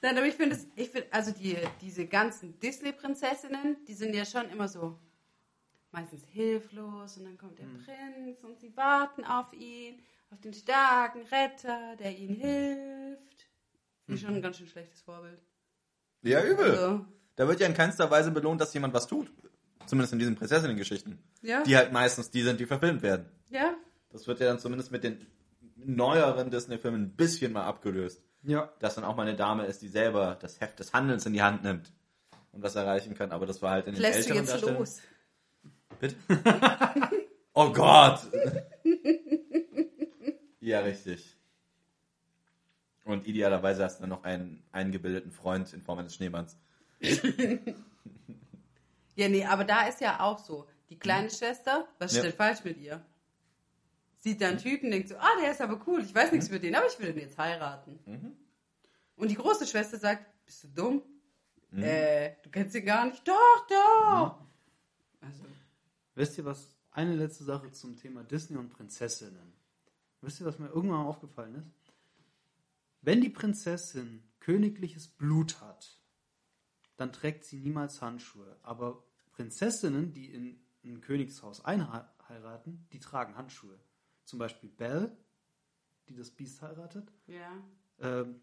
Nein, 0.00 0.16
aber 0.16 0.26
ich 0.26 0.34
finde 0.34 0.54
es, 0.56 0.66
ich 0.76 0.90
finde, 0.90 1.08
also 1.12 1.32
die, 1.32 1.56
diese 1.80 2.06
ganzen 2.06 2.58
Disney-Prinzessinnen, 2.60 3.76
die 3.86 3.94
sind 3.94 4.14
ja 4.14 4.24
schon 4.24 4.48
immer 4.50 4.68
so 4.68 4.98
meistens 5.90 6.24
hilflos 6.28 7.16
und 7.16 7.24
dann 7.24 7.36
kommt 7.38 7.58
der 7.58 7.64
Prinz 7.64 8.44
und 8.44 8.58
sie 8.60 8.76
warten 8.76 9.24
auf 9.24 9.52
ihn, 9.52 10.00
auf 10.30 10.40
den 10.40 10.52
starken 10.52 11.22
Retter, 11.22 11.96
der 11.96 12.16
ihnen 12.16 12.36
hilft. 12.36 13.48
Finde 14.04 14.18
ich 14.18 14.20
schon 14.20 14.34
ein 14.36 14.42
ganz 14.42 14.58
schön 14.58 14.68
schlechtes 14.68 15.00
Vorbild. 15.02 15.42
Ja, 16.22 16.44
übel. 16.44 16.70
Also, 16.70 17.04
Da 17.36 17.48
wird 17.48 17.60
ja 17.60 17.66
in 17.66 17.74
keinster 17.74 18.10
Weise 18.10 18.30
belohnt, 18.30 18.60
dass 18.60 18.74
jemand 18.74 18.94
was 18.94 19.06
tut. 19.06 19.32
Zumindest 19.86 20.12
in 20.12 20.18
diesen 20.18 20.36
Prinzessinnen-Geschichten. 20.36 21.18
Ja. 21.42 21.62
Die 21.64 21.76
halt 21.76 21.92
meistens 21.92 22.30
die 22.30 22.42
sind, 22.42 22.60
die 22.60 22.66
verfilmt 22.66 23.02
werden. 23.02 23.26
ja, 23.48 23.74
Das 24.10 24.26
wird 24.26 24.38
ja 24.40 24.46
dann 24.46 24.58
zumindest 24.58 24.92
mit 24.92 25.02
den 25.02 25.26
neueren 25.76 26.50
Disney-Filmen 26.50 27.02
ein 27.04 27.16
bisschen 27.16 27.52
mal 27.52 27.64
abgelöst. 27.64 28.22
Ja. 28.42 28.72
Dass 28.78 28.94
dann 28.94 29.04
auch 29.04 29.16
mal 29.16 29.22
eine 29.26 29.36
Dame 29.36 29.64
ist, 29.66 29.82
die 29.82 29.88
selber 29.88 30.36
das 30.40 30.60
Heft 30.60 30.78
des 30.78 30.92
Handelns 30.92 31.26
in 31.26 31.32
die 31.32 31.42
Hand 31.42 31.62
nimmt 31.64 31.92
und 32.52 32.62
was 32.62 32.76
erreichen 32.76 33.14
kann. 33.14 33.32
Aber 33.32 33.46
das 33.46 33.60
war 33.62 33.72
halt 33.72 33.86
in 33.86 33.94
den 33.94 34.02
lässt 34.02 34.28
du 34.30 34.34
älteren 34.34 34.36
jetzt 34.46 34.54
Darstellungen- 34.54 34.78
los. 34.78 35.00
Bitte? 36.00 36.16
oh 37.54 37.72
Gott! 37.72 38.20
ja, 40.60 40.80
richtig. 40.80 41.36
Und 43.04 43.26
idealerweise 43.26 43.84
hast 43.84 43.96
du 43.98 44.02
dann 44.02 44.10
noch 44.10 44.22
einen 44.24 44.62
eingebildeten 44.70 45.32
Freund 45.32 45.72
in 45.72 45.82
Form 45.82 45.98
eines 45.98 46.14
Schneemanns. 46.14 46.56
Ja, 49.16 49.28
nee, 49.28 49.44
aber 49.44 49.64
da 49.64 49.88
ist 49.88 50.00
ja 50.00 50.20
auch 50.20 50.38
so. 50.38 50.68
Die 50.90 50.96
kleine 50.96 51.28
Schwester, 51.28 51.88
was 51.98 52.12
ist 52.12 52.18
Ja. 52.18 52.22
denn 52.22 52.32
falsch 52.34 52.62
mit 52.62 52.78
ihr? 52.78 53.04
Sieht 54.20 54.40
da 54.40 54.48
einen 54.48 54.58
Typen, 54.58 54.90
denkt 54.90 55.08
so, 55.08 55.16
ah, 55.16 55.40
der 55.40 55.52
ist 55.52 55.60
aber 55.60 55.80
cool, 55.86 56.02
ich 56.02 56.14
weiß 56.14 56.32
nichts 56.32 56.48
für 56.48 56.58
den, 56.58 56.74
aber 56.74 56.86
ich 56.86 56.98
will 56.98 57.12
den 57.12 57.22
jetzt 57.22 57.38
heiraten. 57.38 57.98
Und 59.16 59.30
die 59.30 59.36
große 59.36 59.66
Schwester 59.66 59.98
sagt, 59.98 60.24
bist 60.44 60.64
du 60.64 60.68
dumm? 60.68 61.02
Äh, 61.72 62.32
du 62.42 62.50
kennst 62.50 62.74
ihn 62.74 62.84
gar 62.84 63.06
nicht? 63.06 63.26
Doch, 63.28 63.66
doch. 63.68 64.40
Also, 65.20 65.44
Wisst 66.14 66.38
ihr 66.38 66.44
was? 66.44 66.74
Eine 66.90 67.14
letzte 67.14 67.44
Sache 67.44 67.70
zum 67.70 67.96
Thema 67.96 68.24
Disney 68.24 68.56
und 68.56 68.70
Prinzessinnen. 68.70 69.52
Wisst 70.20 70.40
ihr, 70.40 70.46
was 70.46 70.58
mir 70.58 70.66
irgendwann 70.66 71.02
mal 71.02 71.06
aufgefallen 71.06 71.54
ist? 71.54 71.70
Wenn 73.02 73.20
die 73.20 73.28
Prinzessin 73.28 74.24
königliches 74.40 75.06
Blut 75.06 75.60
hat, 75.60 75.96
dann 76.96 77.12
trägt 77.12 77.44
sie 77.44 77.58
niemals 77.58 78.02
Handschuhe. 78.02 78.56
Aber 78.62 79.04
Prinzessinnen, 79.30 80.12
die 80.12 80.32
in 80.32 80.60
ein 80.84 81.00
Königshaus 81.00 81.64
einheiraten, 81.64 82.88
die 82.92 82.98
tragen 82.98 83.36
Handschuhe. 83.36 83.78
Zum 84.28 84.38
Beispiel 84.38 84.68
Belle, 84.68 85.16
die 86.06 86.14
das 86.14 86.30
Biest 86.30 86.60
heiratet, 86.60 87.10
Ja. 87.26 87.50
ähm, 87.98 88.42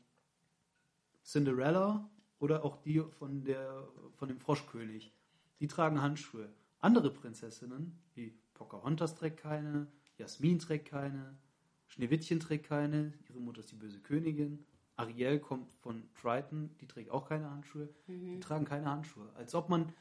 Cinderella 1.23 2.09
oder 2.39 2.65
auch 2.65 2.77
die 2.77 3.01
von, 3.19 3.43
der, 3.43 3.87
von 4.15 4.27
dem 4.27 4.39
Froschkönig. 4.39 5.13
Die 5.59 5.67
tragen 5.67 6.01
Handschuhe. 6.01 6.51
Andere 6.79 7.11
Prinzessinnen, 7.13 8.01
wie 8.15 8.33
Pocahontas 8.55 9.13
trägt 9.13 9.37
keine, 9.37 9.85
Jasmin 10.17 10.57
trägt 10.57 10.87
keine, 10.87 11.37
Schneewittchen 11.85 12.39
trägt 12.39 12.65
keine, 12.65 13.13
ihre 13.29 13.39
Mutter 13.39 13.59
ist 13.59 13.71
die 13.71 13.75
böse 13.75 13.99
Königin, 13.99 14.65
Ariel 14.95 15.39
kommt 15.39 15.71
von 15.75 16.09
Triton, 16.19 16.75
die 16.81 16.87
trägt 16.87 17.11
auch 17.11 17.29
keine 17.29 17.51
Handschuhe. 17.51 17.93
Die 18.07 18.39
tragen 18.39 18.65
keine 18.65 18.89
Handschuhe. 18.89 19.31
Als 19.35 19.53
ob 19.53 19.69
man 19.69 19.93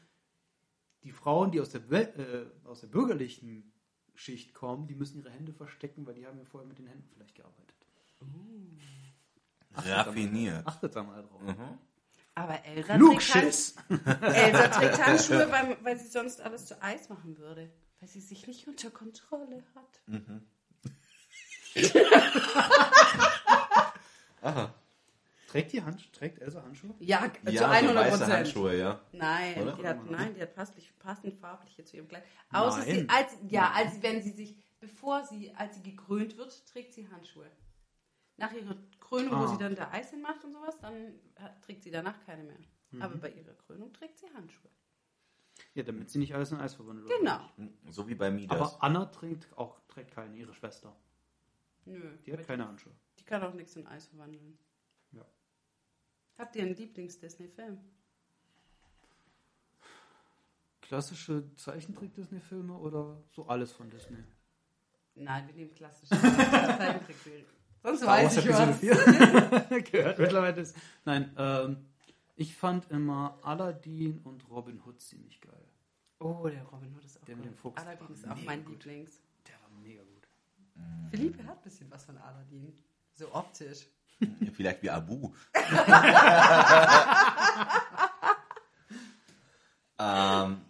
die 1.02 1.12
Frauen, 1.12 1.50
die 1.50 1.60
aus 1.60 1.68
der, 1.68 1.90
Wel 1.90 2.50
äh, 2.64 2.66
aus 2.66 2.80
der 2.80 2.86
bürgerlichen 2.86 3.70
Schicht 4.14 4.54
kommen, 4.54 4.86
die 4.86 4.94
müssen 4.94 5.18
ihre 5.18 5.30
Hände 5.30 5.52
verstecken, 5.52 6.06
weil 6.06 6.14
die 6.14 6.26
haben 6.26 6.38
ja 6.38 6.44
vorher 6.44 6.68
mit 6.68 6.78
den 6.78 6.86
Händen 6.86 7.08
vielleicht 7.12 7.34
gearbeitet. 7.34 7.74
Raffiniert. 9.74 10.66
Achtet 10.66 10.94
da 10.94 11.02
mal 11.02 11.22
drauf. 11.22 11.40
Aber 12.36 12.64
Elsa 12.64 12.96
trägt! 12.96 13.74
Elsa 14.22 14.68
trägt 14.68 15.06
Handschuhe, 15.06 15.48
weil, 15.52 15.76
weil 15.82 15.98
sie 15.98 16.08
sonst 16.08 16.40
alles 16.40 16.66
zu 16.66 16.80
Eis 16.82 17.08
machen 17.08 17.38
würde. 17.38 17.70
Weil 18.00 18.08
sie 18.08 18.20
sich 18.20 18.46
nicht 18.46 18.66
unter 18.66 18.90
Kontrolle 18.90 19.62
hat. 19.74 20.00
Trägt 25.54 25.72
die 25.72 25.82
Hand, 25.84 26.12
trägt 26.12 26.40
Elsa 26.40 26.64
Handschuhe? 26.64 26.94
Ja, 26.98 27.32
zu 27.32 27.52
Ja, 27.52 27.60
so 27.60 27.64
100 27.66 27.94
weiße 27.96 28.10
Prozent. 28.18 28.32
Handschuhe, 28.32 28.76
ja. 28.76 29.00
Nein, 29.12 29.62
Oder? 29.62 29.76
die 29.76 29.86
hat, 29.86 30.10
nein, 30.10 30.34
die 30.34 30.42
hat 30.42 30.52
passend, 30.52 30.98
passend 30.98 31.34
farbliche 31.38 31.84
zu 31.84 31.96
ihrem 31.96 32.08
Kleid. 32.08 32.24
Außer 32.50 32.78
Nein. 32.78 32.88
sie, 32.88 33.08
als, 33.08 33.36
ja, 33.48 33.70
als 33.72 34.02
wenn 34.02 34.20
sie 34.20 34.32
sich, 34.32 34.56
bevor 34.80 35.22
sie, 35.22 35.54
als 35.54 35.76
sie 35.76 35.84
gekrönt 35.84 36.36
wird, 36.38 36.66
trägt 36.66 36.92
sie 36.92 37.08
Handschuhe. 37.08 37.48
Nach 38.36 38.52
ihrer 38.52 38.76
Krönung, 38.98 39.30
wo 39.30 39.44
Ah. 39.44 39.46
sie 39.46 39.58
dann 39.58 39.76
der 39.76 39.92
Eis 39.92 40.10
hinmacht 40.10 40.42
und 40.44 40.54
sowas, 40.54 40.76
dann 40.80 41.14
hat- 41.38 41.62
trägt 41.62 41.84
sie 41.84 41.92
danach 41.92 42.18
keine 42.26 42.42
mehr. 42.42 42.56
Mhm. 42.90 43.02
Aber 43.02 43.14
bei 43.18 43.30
ihrer 43.30 43.54
Krönung 43.54 43.92
trägt 43.92 44.18
sie 44.18 44.26
Handschuhe. 44.34 44.72
Ja, 45.74 45.84
damit 45.84 46.10
sie 46.10 46.18
nicht 46.18 46.34
alles 46.34 46.50
in 46.50 46.58
Eis 46.58 46.74
verwandelt 46.74 47.08
wird. 47.08 47.20
Genau. 47.20 47.48
So 47.90 48.08
wie 48.08 48.16
bei 48.16 48.28
Midas. 48.32 48.58
Aber 48.60 48.82
Anna 48.82 49.04
trägt 49.04 49.56
auch 49.56 49.78
trägt 49.86 50.10
keine, 50.10 50.36
ihre 50.36 50.52
Schwester. 50.52 50.96
Nö. 51.84 52.16
Die 52.26 52.32
hat 52.32 52.44
keine 52.44 52.66
Handschuhe. 52.66 52.92
Die 53.20 53.24
kann 53.24 53.40
auch 53.44 53.54
nichts 53.54 53.76
in 53.76 53.86
Eis 53.86 54.06
verwandeln. 54.06 54.58
Habt 56.38 56.56
ihr 56.56 56.62
einen 56.62 56.74
Lieblings-Disney-Film? 56.76 57.78
Klassische 60.80 61.44
Zeichentrick-Disney-Filme 61.56 62.76
oder 62.76 63.22
so 63.30 63.46
alles 63.46 63.72
von 63.72 63.88
Disney? 63.90 64.18
Nein, 65.14 65.46
wir 65.46 65.54
nehmen 65.54 65.72
klassische 65.74 66.10
Zeichentrickfilme. 66.20 67.44
Sonst 67.82 67.98
Star 68.02 68.08
weiß 68.16 68.36
Wars 68.36 68.44
ich 68.44 68.50
Episode 68.50 68.70
was. 68.70 69.68
4. 69.70 69.80
Gehört 69.92 70.18
mittlerweile. 70.18 70.60
Ist. 70.60 70.76
Nein, 71.04 71.32
ähm, 71.38 71.86
ich 72.34 72.54
fand 72.56 72.90
immer 72.90 73.38
Aladdin 73.42 74.18
und 74.24 74.48
Robin 74.50 74.82
Hood 74.84 75.00
ziemlich 75.00 75.40
geil. 75.40 75.68
Oh, 76.18 76.48
der 76.48 76.62
Robin 76.64 76.94
Hood 76.94 77.04
ist 77.04 77.20
auch 77.20 77.24
Der 77.26 77.36
mit 77.36 77.44
gut. 77.46 77.52
dem 77.54 77.58
Fuchs. 77.58 77.80
Aladdin 77.82 78.08
ist 78.14 78.26
auch 78.28 78.36
mein 78.44 78.64
gut. 78.64 78.84
Lieblings. 78.84 79.22
Der 79.46 79.54
war 79.60 79.70
mega 79.80 80.02
gut. 80.02 80.28
Philippe 81.10 81.44
hat 81.46 81.58
ein 81.58 81.62
bisschen 81.62 81.90
was 81.90 82.04
von 82.04 82.16
Aladdin. 82.18 82.74
So 83.12 83.32
optisch. 83.32 83.86
Vielleicht 84.54 84.82
wie 84.82 84.90
Abu. 84.90 85.32
ähm, 89.98 90.60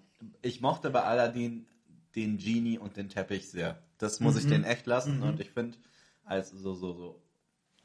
ich 0.42 0.60
mochte 0.60 0.90
bei 0.90 1.02
Aladdin 1.02 1.66
den 2.14 2.38
Genie 2.38 2.78
und 2.78 2.96
den 2.96 3.08
Teppich 3.08 3.50
sehr. 3.50 3.78
Das 3.98 4.20
muss 4.20 4.36
ich 4.36 4.46
denen 4.46 4.64
echt 4.64 4.86
lassen. 4.86 5.22
Und 5.22 5.40
ich 5.40 5.50
finde, 5.50 5.76
als 6.24 6.50
so, 6.50 6.74
so, 6.74 6.92
so 6.92 7.22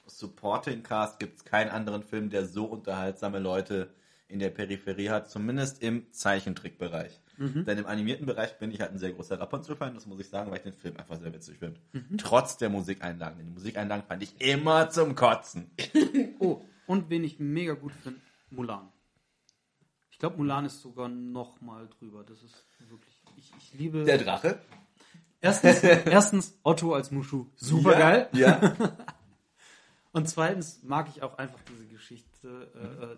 Supporting 0.06 0.84
Cast 0.84 1.19
gibt 1.19 1.38
es 1.38 1.45
keinen 1.45 1.69
anderen 1.69 2.03
Film, 2.03 2.30
der 2.30 2.45
so 2.45 2.65
unterhaltsame 2.65 3.40
Leute 3.40 3.94
in 4.27 4.40
der 4.40 4.49
Peripherie 4.49 5.10
hat, 5.10 5.30
zumindest 5.30 5.81
im 5.81 6.11
Zeichentrickbereich. 6.11 7.19
Denn 7.40 7.78
im 7.78 7.86
animierten 7.86 8.26
Bereich 8.26 8.60
bin 8.60 8.72
ich 8.72 8.82
halt 8.82 8.91
ein 8.91 8.98
sehr 8.98 9.14
großer 9.14 9.40
Rapunzel-Fan, 9.40 9.95
das 9.95 10.06
muss 10.06 10.20
ich 10.20 10.28
sagen, 10.28 10.52
weil 10.52 10.57
ich 10.57 10.64
den 10.64 10.74
Film 10.74 10.98
einfach 10.98 11.18
sehr 11.20 11.34
witzig 11.34 11.57
finde. 11.57 11.80
Trotz 12.18 12.57
der 12.57 12.70
Musikeinlagen. 12.70 13.38
Denn 13.38 13.48
die 13.48 13.53
Musikeinlagen 13.53 14.06
fand 14.06 14.24
ich 14.24 14.40
immer 14.41 14.90
zum 14.90 15.16
Kotzen. 15.16 15.72
Oh, 16.41 16.61
und 16.88 17.10
wen 17.10 17.26
ich 17.26 17.38
mega 17.38 17.74
gut 17.74 17.91
finde, 17.91 18.22
Mulan. 18.49 18.90
Ich 20.10 20.20
glaube, 20.20 20.38
Mulan 20.38 20.66
ist 20.66 20.82
sogar 20.82 21.10
noch 21.10 21.61
mal 21.61 21.88
drüber. 21.88 22.24
Das 22.24 22.41
ist 22.44 22.66
wirklich. 22.90 23.22
Ich, 23.38 23.53
ich 23.57 23.74
liebe. 23.74 24.03
Der 24.03 24.18
Drache? 24.18 24.60
Erstens, 25.41 25.84
erstens 25.84 26.60
Otto 26.64 26.94
als 26.94 27.11
Mushu. 27.11 27.48
Super 27.56 27.94
geil. 27.94 28.30
Ja. 28.34 28.76
Und 30.11 30.28
zweitens 30.28 30.82
mag 30.84 31.07
ich 31.14 31.22
auch 31.24 31.38
einfach 31.38 31.60
diese 31.70 31.86
Geschichte. 31.88 32.72
Äh, 32.76 33.06
äh, 33.06 33.18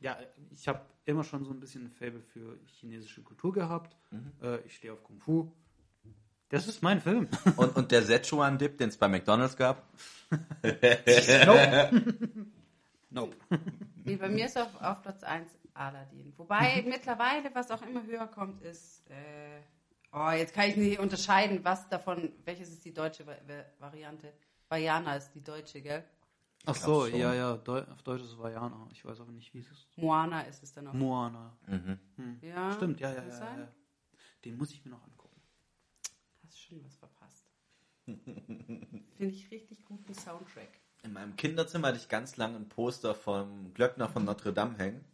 ja, 0.00 0.16
ich 0.50 0.68
habe 0.68 0.80
immer 1.04 1.24
schon 1.24 1.44
so 1.44 1.50
ein 1.52 1.60
bisschen 1.60 1.86
ein 1.86 1.90
Faible 1.90 2.20
für 2.22 2.58
chinesische 2.66 3.22
Kultur 3.22 3.52
gehabt. 3.52 3.96
Äh, 4.42 4.60
ich 4.66 4.76
stehe 4.76 4.92
auf 4.92 5.02
Kung 5.02 5.18
Fu. 5.20 5.52
Das 6.50 6.66
ist 6.66 6.82
mein 6.82 7.00
Film. 7.00 7.28
Und, 7.56 7.76
und 7.76 7.90
der 7.92 8.02
Szechuan-Dip, 8.02 8.78
den 8.78 8.88
es 8.88 8.96
bei 8.96 9.06
McDonalds 9.08 9.56
gab? 9.56 9.86
nope. 11.46 12.02
nope. 13.10 13.36
Nee, 14.04 14.16
bei 14.16 14.28
mir 14.28 14.46
ist 14.46 14.56
auf, 14.58 14.74
auf 14.80 15.02
Platz 15.02 15.22
1 15.22 15.50
Aladdin. 15.74 16.32
Wobei 16.36 16.82
Mhm. 16.82 16.88
mittlerweile, 16.88 17.54
was 17.54 17.70
auch 17.70 17.82
immer 17.82 18.04
höher 18.04 18.26
kommt, 18.26 18.62
ist. 18.62 19.02
Äh, 19.10 19.60
oh, 20.12 20.30
jetzt 20.30 20.54
kann 20.54 20.68
ich 20.70 20.76
nicht 20.76 20.98
unterscheiden, 20.98 21.60
was 21.64 21.88
davon. 21.88 22.32
Welches 22.44 22.70
ist 22.70 22.84
die 22.84 22.94
deutsche 22.94 23.26
Va 23.26 23.32
Va- 23.46 23.64
Variante? 23.78 24.32
Vajana 24.68 25.16
ist 25.16 25.32
die 25.34 25.42
deutsche, 25.42 25.80
gell? 25.80 26.04
Ach 26.66 26.74
so, 26.74 27.06
schon. 27.06 27.18
ja, 27.18 27.34
ja. 27.34 27.56
Deu 27.56 27.82
auf 27.82 28.02
Deutsch 28.02 28.22
ist 28.22 28.32
es 28.32 28.38
Vajana. 28.38 28.88
Ich 28.92 29.04
weiß 29.04 29.20
aber 29.20 29.32
nicht, 29.32 29.54
wie 29.54 29.60
es 29.60 29.70
ist. 29.70 29.88
Moana 29.96 30.42
ist 30.42 30.62
es 30.62 30.72
dann 30.72 30.88
auch. 30.88 30.92
Moana. 30.92 31.56
ja, 32.42 32.72
Stimmt, 32.72 33.00
ja, 33.00 33.10
ja, 33.10 33.14
kann 33.16 33.28
ja, 33.28 33.34
sein? 33.34 33.58
ja. 33.60 33.68
Den 34.44 34.56
muss 34.56 34.72
ich 34.72 34.84
mir 34.84 34.90
noch 34.90 35.02
angucken. 35.02 35.40
Hast 36.44 36.60
schon 36.60 36.84
was 36.84 36.96
verpasst. 36.96 37.50
Finde 38.06 39.04
ich 39.18 39.50
richtig 39.50 39.84
guten 39.84 40.14
Soundtrack. 40.14 40.80
In 41.02 41.12
meinem 41.12 41.36
Kinderzimmer 41.36 41.88
hatte 41.88 41.98
ich 41.98 42.08
ganz 42.08 42.36
lange 42.36 42.56
ein 42.56 42.68
Poster 42.68 43.14
vom 43.14 43.72
Glöckner 43.72 44.08
von 44.08 44.24
Notre 44.24 44.52
Dame 44.52 44.76
hängen, 44.78 45.04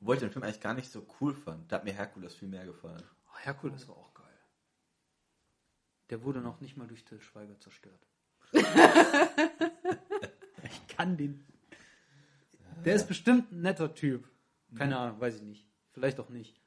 wo 0.00 0.12
ich 0.12 0.20
den 0.20 0.30
Film 0.30 0.44
eigentlich 0.44 0.60
gar 0.60 0.74
nicht 0.74 0.90
so 0.90 1.06
cool 1.20 1.34
fand. 1.34 1.70
Da 1.70 1.76
hat 1.76 1.84
mir 1.84 1.92
Herkules 1.92 2.34
viel 2.34 2.48
mehr 2.48 2.64
gefallen. 2.64 3.02
Oh, 3.28 3.38
Herkules 3.38 3.88
war 3.88 3.96
auch 3.96 4.14
geil. 4.14 4.24
Der 6.10 6.22
wurde 6.22 6.40
noch 6.40 6.60
nicht 6.60 6.76
mal 6.76 6.86
durch 6.86 7.04
Till 7.04 7.20
Schweiger 7.20 7.58
zerstört. 7.58 8.06
ich 10.70 10.96
kann 10.96 11.16
den. 11.16 11.44
Der 12.84 12.94
ist 12.94 13.08
bestimmt 13.08 13.50
ein 13.52 13.62
netter 13.62 13.94
Typ. 13.94 14.28
Keine 14.76 14.96
Ahnung, 14.98 15.20
weiß 15.20 15.36
ich 15.36 15.42
nicht. 15.42 15.66
Vielleicht 15.92 16.20
auch 16.20 16.28
nicht. 16.28 16.60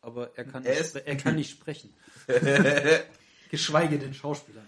Aber 0.00 0.36
er 0.36 0.44
kann, 0.44 0.64
Er 0.64 0.70
nicht, 0.72 0.80
ist 0.80 0.96
er 0.96 1.16
kann 1.16 1.34
nicht 1.34 1.50
sprechen. 1.50 1.92
Geschweige 3.50 3.98
denn 3.98 4.14
Schauspieler. 4.14 4.62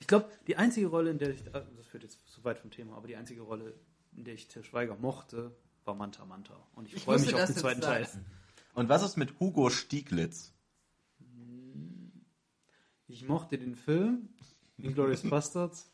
Ich 0.00 0.06
glaube, 0.06 0.28
die 0.48 0.56
einzige 0.56 0.88
Rolle, 0.88 1.10
in 1.10 1.18
der 1.18 1.30
ich, 1.30 1.44
das 1.44 1.86
führt 1.86 2.02
jetzt 2.02 2.26
zu 2.28 2.42
weit 2.42 2.58
vom 2.58 2.70
Thema, 2.70 2.96
aber 2.96 3.06
die 3.06 3.14
einzige 3.16 3.42
Rolle, 3.42 3.74
in 4.16 4.24
der 4.24 4.34
ich 4.34 4.48
Till 4.48 4.64
Schweiger 4.64 4.96
mochte, 4.96 5.54
war 5.84 5.94
Manta 5.94 6.24
Manta. 6.24 6.56
Und 6.74 6.86
ich, 6.88 6.94
Ich 6.96 7.02
freue 7.04 7.18
mich 7.18 7.26
wusste, 7.32 7.36
auf 7.36 7.40
dass 7.42 7.48
den 7.48 7.54
du 7.54 7.62
das 7.62 7.62
zweiten 7.62 7.80
Teil. 7.80 8.04
sagst. 8.04 8.18
Und 8.74 8.88
was 8.88 9.02
ist 9.04 9.16
mit 9.16 9.38
Hugo 9.38 9.70
Stieglitz? 9.70 10.52
Ich 13.06 13.26
mochte 13.26 13.58
den 13.58 13.74
Film, 13.76 14.28
Inglourious 14.78 15.22
Bastards, 15.22 15.90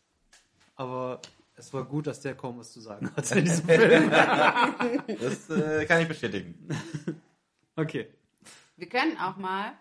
aber 0.77 1.20
es 1.57 1.73
war 1.73 1.85
gut, 1.85 2.07
dass 2.07 2.20
der 2.20 2.35
kaum 2.35 2.59
was 2.59 2.73
zu 2.73 2.81
sagen 2.81 3.11
hat 3.16 3.31
in 3.32 3.44
diesem 3.44 3.65
Film. 3.69 4.11
Das 4.11 5.51
äh, 5.51 5.85
kann 5.86 6.03
ich 6.03 6.09
bestätigen. 6.09 6.69
Okay. 7.77 8.09
Wir 8.77 8.89
können 8.89 9.16
auch 9.19 9.36
mal 9.36 9.73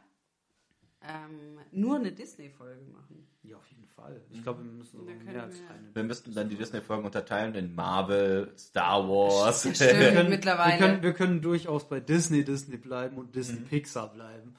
ähm, 1.01 1.59
nur 1.71 1.97
eine 1.97 2.11
Disney-Folge 2.11 2.81
machen. 2.91 3.27
Ja, 3.43 3.57
auf 3.57 3.67
jeden 3.67 3.85
Fall. 3.87 4.21
Ich 4.31 4.41
glaube, 4.41 4.63
wir 4.63 4.71
müssen 4.71 5.05
mehr 5.05 5.43
als 5.43 5.59
wir- 5.59 5.69
eine. 5.69 5.93
Wir 5.93 6.03
müssten 6.03 6.33
dann 6.33 6.49
die 6.49 6.55
Disney-Folgen 6.55 7.05
unterteilen 7.05 7.53
in 7.55 7.75
Marvel, 7.75 8.51
Star 8.57 9.07
Wars. 9.07 9.59
Stimmt, 9.61 9.79
Wir 9.81 10.11
können, 10.13 10.29
mittlerweile. 10.29 10.71
Wir 10.79 10.87
können, 10.87 11.03
wir 11.03 11.13
können 11.13 11.41
durchaus 11.41 11.87
bei 11.87 11.99
Disney 11.99 12.43
Disney 12.43 12.77
bleiben 12.77 13.17
und 13.17 13.35
Disney 13.35 13.59
Pixar 13.59 14.11
bleiben. 14.13 14.55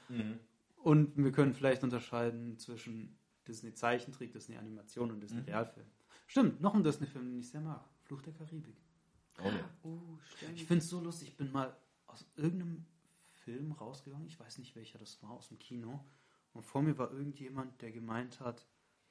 Und 0.83 1.17
wir 1.17 1.31
können 1.33 1.53
vielleicht 1.53 1.83
unterscheiden 1.83 2.57
zwischen 2.59 3.17
Disney 3.47 3.73
Zeichentrick, 3.73 4.31
Disney 4.31 4.55
Animation 4.57 5.11
und 5.11 5.19
Disney 5.21 5.41
Realfilm. 5.41 5.85
Stimmt, 6.27 6.61
noch 6.61 6.75
ein 6.75 6.83
Disney-Film, 6.83 7.31
den 7.31 7.39
ich 7.39 7.49
sehr 7.49 7.61
mag. 7.61 7.83
Fluch 8.03 8.21
der 8.21 8.33
Karibik. 8.33 8.77
Oh, 9.39 9.47
ja. 9.47 9.69
Uh, 9.83 10.19
stimmt. 10.35 10.55
Ich 10.55 10.65
finde 10.65 10.83
es 10.83 10.89
so 10.89 10.99
lustig, 10.99 11.29
ich 11.29 11.37
bin 11.37 11.51
mal 11.51 11.75
aus 12.05 12.25
irgendeinem 12.35 12.85
Film 13.31 13.71
rausgegangen, 13.71 14.27
ich 14.27 14.39
weiß 14.39 14.57
nicht 14.57 14.75
welcher 14.75 14.99
das 14.99 15.21
war, 15.23 15.31
aus 15.31 15.47
dem 15.47 15.57
Kino. 15.57 16.05
Und 16.53 16.63
vor 16.63 16.81
mir 16.81 16.97
war 16.97 17.11
irgendjemand, 17.11 17.81
der 17.81 17.91
gemeint 17.91 18.39
hat, 18.39 18.67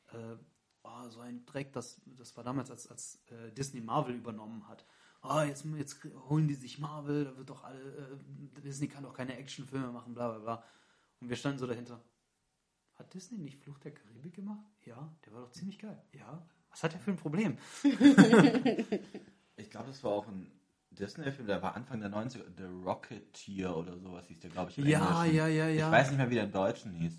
äh, 0.08 0.36
oh, 0.82 1.08
so 1.08 1.20
ein 1.20 1.46
Dreck, 1.46 1.72
das, 1.72 2.00
das 2.04 2.36
war 2.36 2.44
damals, 2.44 2.70
als, 2.70 2.86
als 2.88 3.18
äh, 3.28 3.50
Disney 3.52 3.80
Marvel 3.80 4.16
übernommen 4.16 4.68
hat. 4.68 4.84
Oh, 5.22 5.40
jetzt, 5.40 5.64
jetzt 5.76 6.04
holen 6.28 6.48
die 6.48 6.54
sich 6.54 6.78
Marvel, 6.78 7.24
da 7.24 7.36
wird 7.36 7.48
doch 7.48 7.64
alle, 7.64 7.80
äh, 7.80 8.60
Disney 8.60 8.88
kann 8.88 9.04
doch 9.04 9.14
keine 9.14 9.36
Actionfilme 9.36 9.90
machen, 9.90 10.14
bla 10.14 10.28
bla 10.28 10.38
bla. 10.38 10.64
Und 11.20 11.28
wir 11.28 11.36
standen 11.36 11.58
so 11.58 11.66
dahinter. 11.66 12.02
Hat 12.94 13.12
Disney 13.12 13.38
nicht 13.38 13.58
Fluch 13.58 13.78
der 13.78 13.92
Karibik 13.92 14.34
gemacht? 14.34 14.66
Ja, 14.84 15.14
der 15.24 15.32
war 15.32 15.42
doch 15.42 15.50
ziemlich 15.50 15.78
geil. 15.78 16.02
Ja. 16.12 16.46
Was 16.76 16.82
hat 16.82 16.92
er 16.92 17.00
für 17.00 17.10
ein 17.12 17.16
Problem? 17.16 17.56
Ich 19.56 19.70
glaube, 19.70 19.86
das 19.88 20.04
war 20.04 20.10
auch 20.12 20.28
ein 20.28 20.50
Disney-Film, 20.90 21.46
der 21.46 21.62
war 21.62 21.74
Anfang 21.74 22.00
der 22.00 22.10
90er, 22.10 22.44
The 22.56 22.64
Rocketeer 22.84 23.74
oder 23.74 23.98
sowas 23.98 24.26
hieß 24.26 24.40
der, 24.40 24.50
glaube 24.50 24.70
ich. 24.70 24.78
im 24.78 24.86
Ja, 24.86 25.08
Englischen. 25.24 25.36
ja, 25.36 25.46
ja, 25.48 25.68
ja. 25.68 25.86
Ich 25.86 25.92
weiß 25.92 26.08
nicht 26.10 26.18
mehr, 26.18 26.28
wie 26.30 26.34
der 26.34 26.44
im 26.44 26.52
Deutschen 26.52 26.92
hieß. 26.92 27.14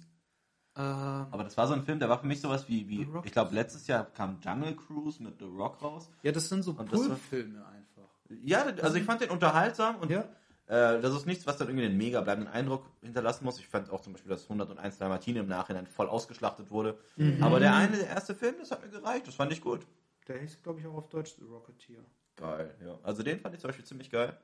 Äh, 0.75 0.79
Aber 0.81 1.43
das 1.43 1.57
war 1.57 1.67
so 1.67 1.73
ein 1.73 1.81
Film, 1.81 1.97
der 1.99 2.07
war 2.09 2.19
für 2.19 2.27
mich 2.27 2.39
sowas 2.39 2.67
wie, 2.69 2.87
wie 2.87 2.97
The 3.05 3.11
Rock. 3.11 3.25
ich 3.25 3.31
glaube, 3.31 3.55
letztes 3.55 3.87
Jahr 3.87 4.05
kam 4.05 4.39
Jungle 4.43 4.75
Cruise 4.75 5.21
mit 5.23 5.39
The 5.39 5.45
Rock 5.45 5.81
raus. 5.81 6.09
ja, 6.21 6.31
das 6.31 6.49
sind 6.49 6.61
so 6.61 6.71
Und 6.71 6.91
das 6.93 6.99
war- 6.99 7.07
Pulpfilme 7.07 7.65
einfach. 7.65 8.09
Ja, 8.43 8.61
also 8.63 8.95
ich 8.97 9.03
fand 9.03 9.21
den 9.21 9.31
unterhaltsam 9.31 9.95
und 9.97 10.11
Ja. 10.11 10.25
Äh, 10.67 11.01
das 11.01 11.13
ist 11.15 11.25
nichts, 11.25 11.45
was 11.47 11.57
dann 11.57 11.67
irgendwie 11.67 11.87
den 11.87 11.97
mega 11.97 12.21
bleibenden 12.21 12.51
Eindruck 12.53 12.85
hinterlassen 13.01 13.45
muss. 13.45 13.59
Ich 13.59 13.67
fand 13.67 13.89
auch 13.89 14.01
zum 14.01 14.13
Beispiel, 14.13 14.29
dass 14.29 14.43
101 14.49 14.97
Dalmatine 14.97 15.39
im 15.39 15.47
Nachhinein 15.47 15.87
voll 15.87 16.07
ausgeschlachtet 16.07 16.69
wurde. 16.71 16.97
Mhm. 17.15 17.41
Aber 17.43 17.59
der 17.59 17.75
eine, 17.75 17.97
der 17.97 18.07
erste 18.07 18.35
Film, 18.35 18.55
das 18.59 18.71
hat 18.71 18.83
mir 18.83 18.89
gereicht. 18.89 19.27
Das 19.27 19.35
fand 19.35 19.51
ich 19.51 19.61
gut. 19.61 19.85
Der 20.27 20.39
hieß, 20.39 20.61
glaube 20.61 20.79
ich, 20.79 20.85
auch 20.87 20.95
auf 20.95 21.09
Deutsch 21.09 21.35
The 21.37 21.45
Rocketeer. 21.45 22.03
Geil, 22.35 22.75
ja. 22.85 22.99
Also 23.03 23.23
den 23.23 23.39
fand 23.39 23.55
ich 23.55 23.61
zum 23.61 23.69
Beispiel 23.69 23.85
ziemlich 23.85 24.09
geil. 24.11 24.37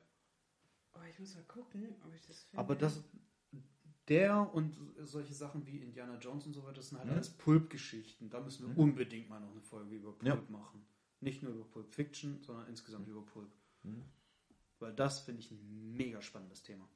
Oh, 0.94 1.00
ich 1.10 1.18
muss 1.18 1.34
mal 1.34 1.42
gucken, 1.44 1.94
ob 2.06 2.14
ich 2.14 2.22
das 2.26 2.42
finde. 2.44 2.58
Aber 2.58 2.74
das, 2.74 3.02
der 4.08 4.52
und 4.54 4.76
solche 5.02 5.32
Sachen 5.34 5.66
wie 5.66 5.78
Indiana 5.78 6.16
Jones 6.18 6.46
und 6.46 6.52
so 6.54 6.62
weiter, 6.64 6.74
das 6.74 6.88
sind 6.88 6.98
halt 6.98 7.08
Mhm. 7.08 7.14
alles 7.14 7.30
Pulp-Geschichten. 7.30 8.30
Da 8.30 8.40
müssen 8.40 8.66
wir 8.68 8.78
unbedingt 8.78 9.28
mal 9.28 9.40
noch 9.40 9.50
eine 9.50 9.60
Folge 9.60 9.94
über 9.96 10.12
Pulp 10.12 10.24
Ja. 10.26 10.38
machen. 10.48 10.86
Nicht 11.20 11.42
nur 11.42 11.52
über 11.52 11.64
Pulp 11.64 11.92
Fiction, 11.92 12.40
sondern 12.42 12.66
insgesamt 12.68 13.08
über 13.08 13.22
Pulp. 13.22 13.50
Mhm. 13.82 14.04
Weil 14.84 14.92
das 14.92 15.20
finde 15.20 15.40
ich 15.40 15.50
ein 15.50 15.94
mega 15.96 16.20
spannendes 16.20 16.62
Thema. 16.62 16.86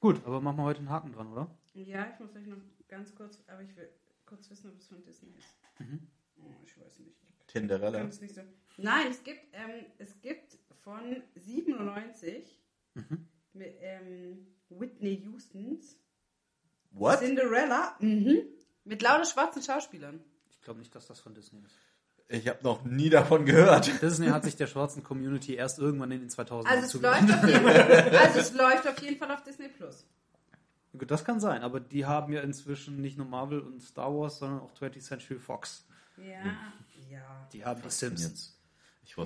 Gut, 0.00 0.24
aber 0.24 0.40
machen 0.40 0.56
wir 0.56 0.62
heute 0.62 0.78
einen 0.78 0.88
Haken 0.88 1.12
dran, 1.12 1.30
oder? 1.30 1.54
Ja, 1.74 2.10
ich 2.10 2.18
muss 2.18 2.34
euch 2.34 2.46
noch 2.46 2.56
ganz 2.88 3.14
kurz, 3.14 3.38
aber 3.46 3.60
ich 3.62 3.76
will 3.76 3.90
kurz 4.24 4.48
wissen, 4.48 4.70
ob 4.70 4.78
es 4.78 4.86
von 4.86 5.02
Disney 5.02 5.34
ist. 5.36 5.54
Mhm. 5.80 6.08
Oh, 6.38 6.54
ich 6.64 6.80
weiß 6.80 7.00
nicht. 7.00 7.14
Ich 7.40 7.46
Tinderella. 7.46 8.04
nicht 8.04 8.34
so. 8.34 8.40
Nein, 8.78 9.08
es 9.10 9.22
gibt, 9.22 9.40
ähm, 9.52 9.84
es 9.98 10.18
gibt 10.22 10.56
von 10.82 11.22
97 11.34 12.58
Mhm. 12.94 13.28
mit 13.52 13.74
ähm, 13.80 14.46
Whitney 14.70 15.22
Houstons 15.30 15.98
What? 16.90 17.18
Cinderella 17.18 17.96
mhm, 18.00 18.44
mit 18.84 19.02
lauter 19.02 19.26
schwarzen 19.26 19.62
Schauspielern. 19.62 20.24
Ich 20.48 20.62
glaube 20.62 20.80
nicht, 20.80 20.94
dass 20.94 21.06
das 21.06 21.20
von 21.20 21.34
Disney 21.34 21.60
ist. 21.60 21.76
Ich 22.30 22.46
habe 22.46 22.58
noch 22.62 22.84
nie 22.84 23.08
davon 23.08 23.46
gehört. 23.46 24.02
Disney 24.02 24.28
hat 24.28 24.44
sich 24.44 24.54
der 24.56 24.66
schwarzen 24.66 25.02
Community 25.02 25.54
erst 25.54 25.78
irgendwann 25.78 26.10
in 26.10 26.20
den 26.20 26.28
2000ern 26.28 26.66
Also 26.66 26.84
es, 26.84 26.90
zugewandt. 26.90 27.30
läuft 27.30 27.42
auf 27.42 27.48
jeden 27.48 27.62
Fall, 27.64 28.18
also 28.18 28.38
es 28.40 28.52
läuft 28.52 28.86
auf 28.88 28.98
jeden 29.02 29.16
Fall 29.18 29.30
auf 29.30 29.42
Disney 29.44 29.68
Plus. 29.68 30.06
Gut, 30.96 31.10
das 31.10 31.24
kann 31.24 31.40
sein, 31.40 31.62
aber 31.62 31.80
die 31.80 32.04
haben 32.06 32.32
ja 32.32 32.40
inzwischen 32.42 33.00
nicht 33.00 33.16
nur 33.16 33.26
Marvel 33.26 33.60
und 33.60 33.80
Star 33.82 34.12
Wars, 34.14 34.38
sondern 34.38 34.60
auch 34.60 34.72
20th 34.74 35.00
Century 35.00 35.38
Fox. 35.38 35.86
Ja, 36.16 36.44
ja. 37.10 37.48
Die 37.52 37.64
haben 37.64 37.80
die 37.82 37.90
Simpsons. 37.90 38.54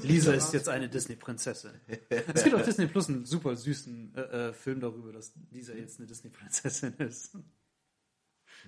Lisa 0.03 0.31
nicht. 0.31 0.39
ist 0.39 0.53
jetzt 0.53 0.69
eine 0.69 0.89
Disney-Prinzessin. 0.89 1.73
Es 2.09 2.45
gibt 2.45 2.55
auf 2.55 2.63
Disney 2.63 2.87
Plus 2.87 3.09
einen 3.09 3.27
super 3.27 3.57
süßen 3.57 4.15
äh, 4.15 4.21
äh, 4.21 4.53
Film 4.53 4.79
darüber, 4.81 5.13
dass 5.13 5.33
Lisa 5.51 5.73
jetzt 5.73 5.99
eine 5.99 6.07
Disney-Prinzessin 6.07 6.95
ist. 6.99 7.33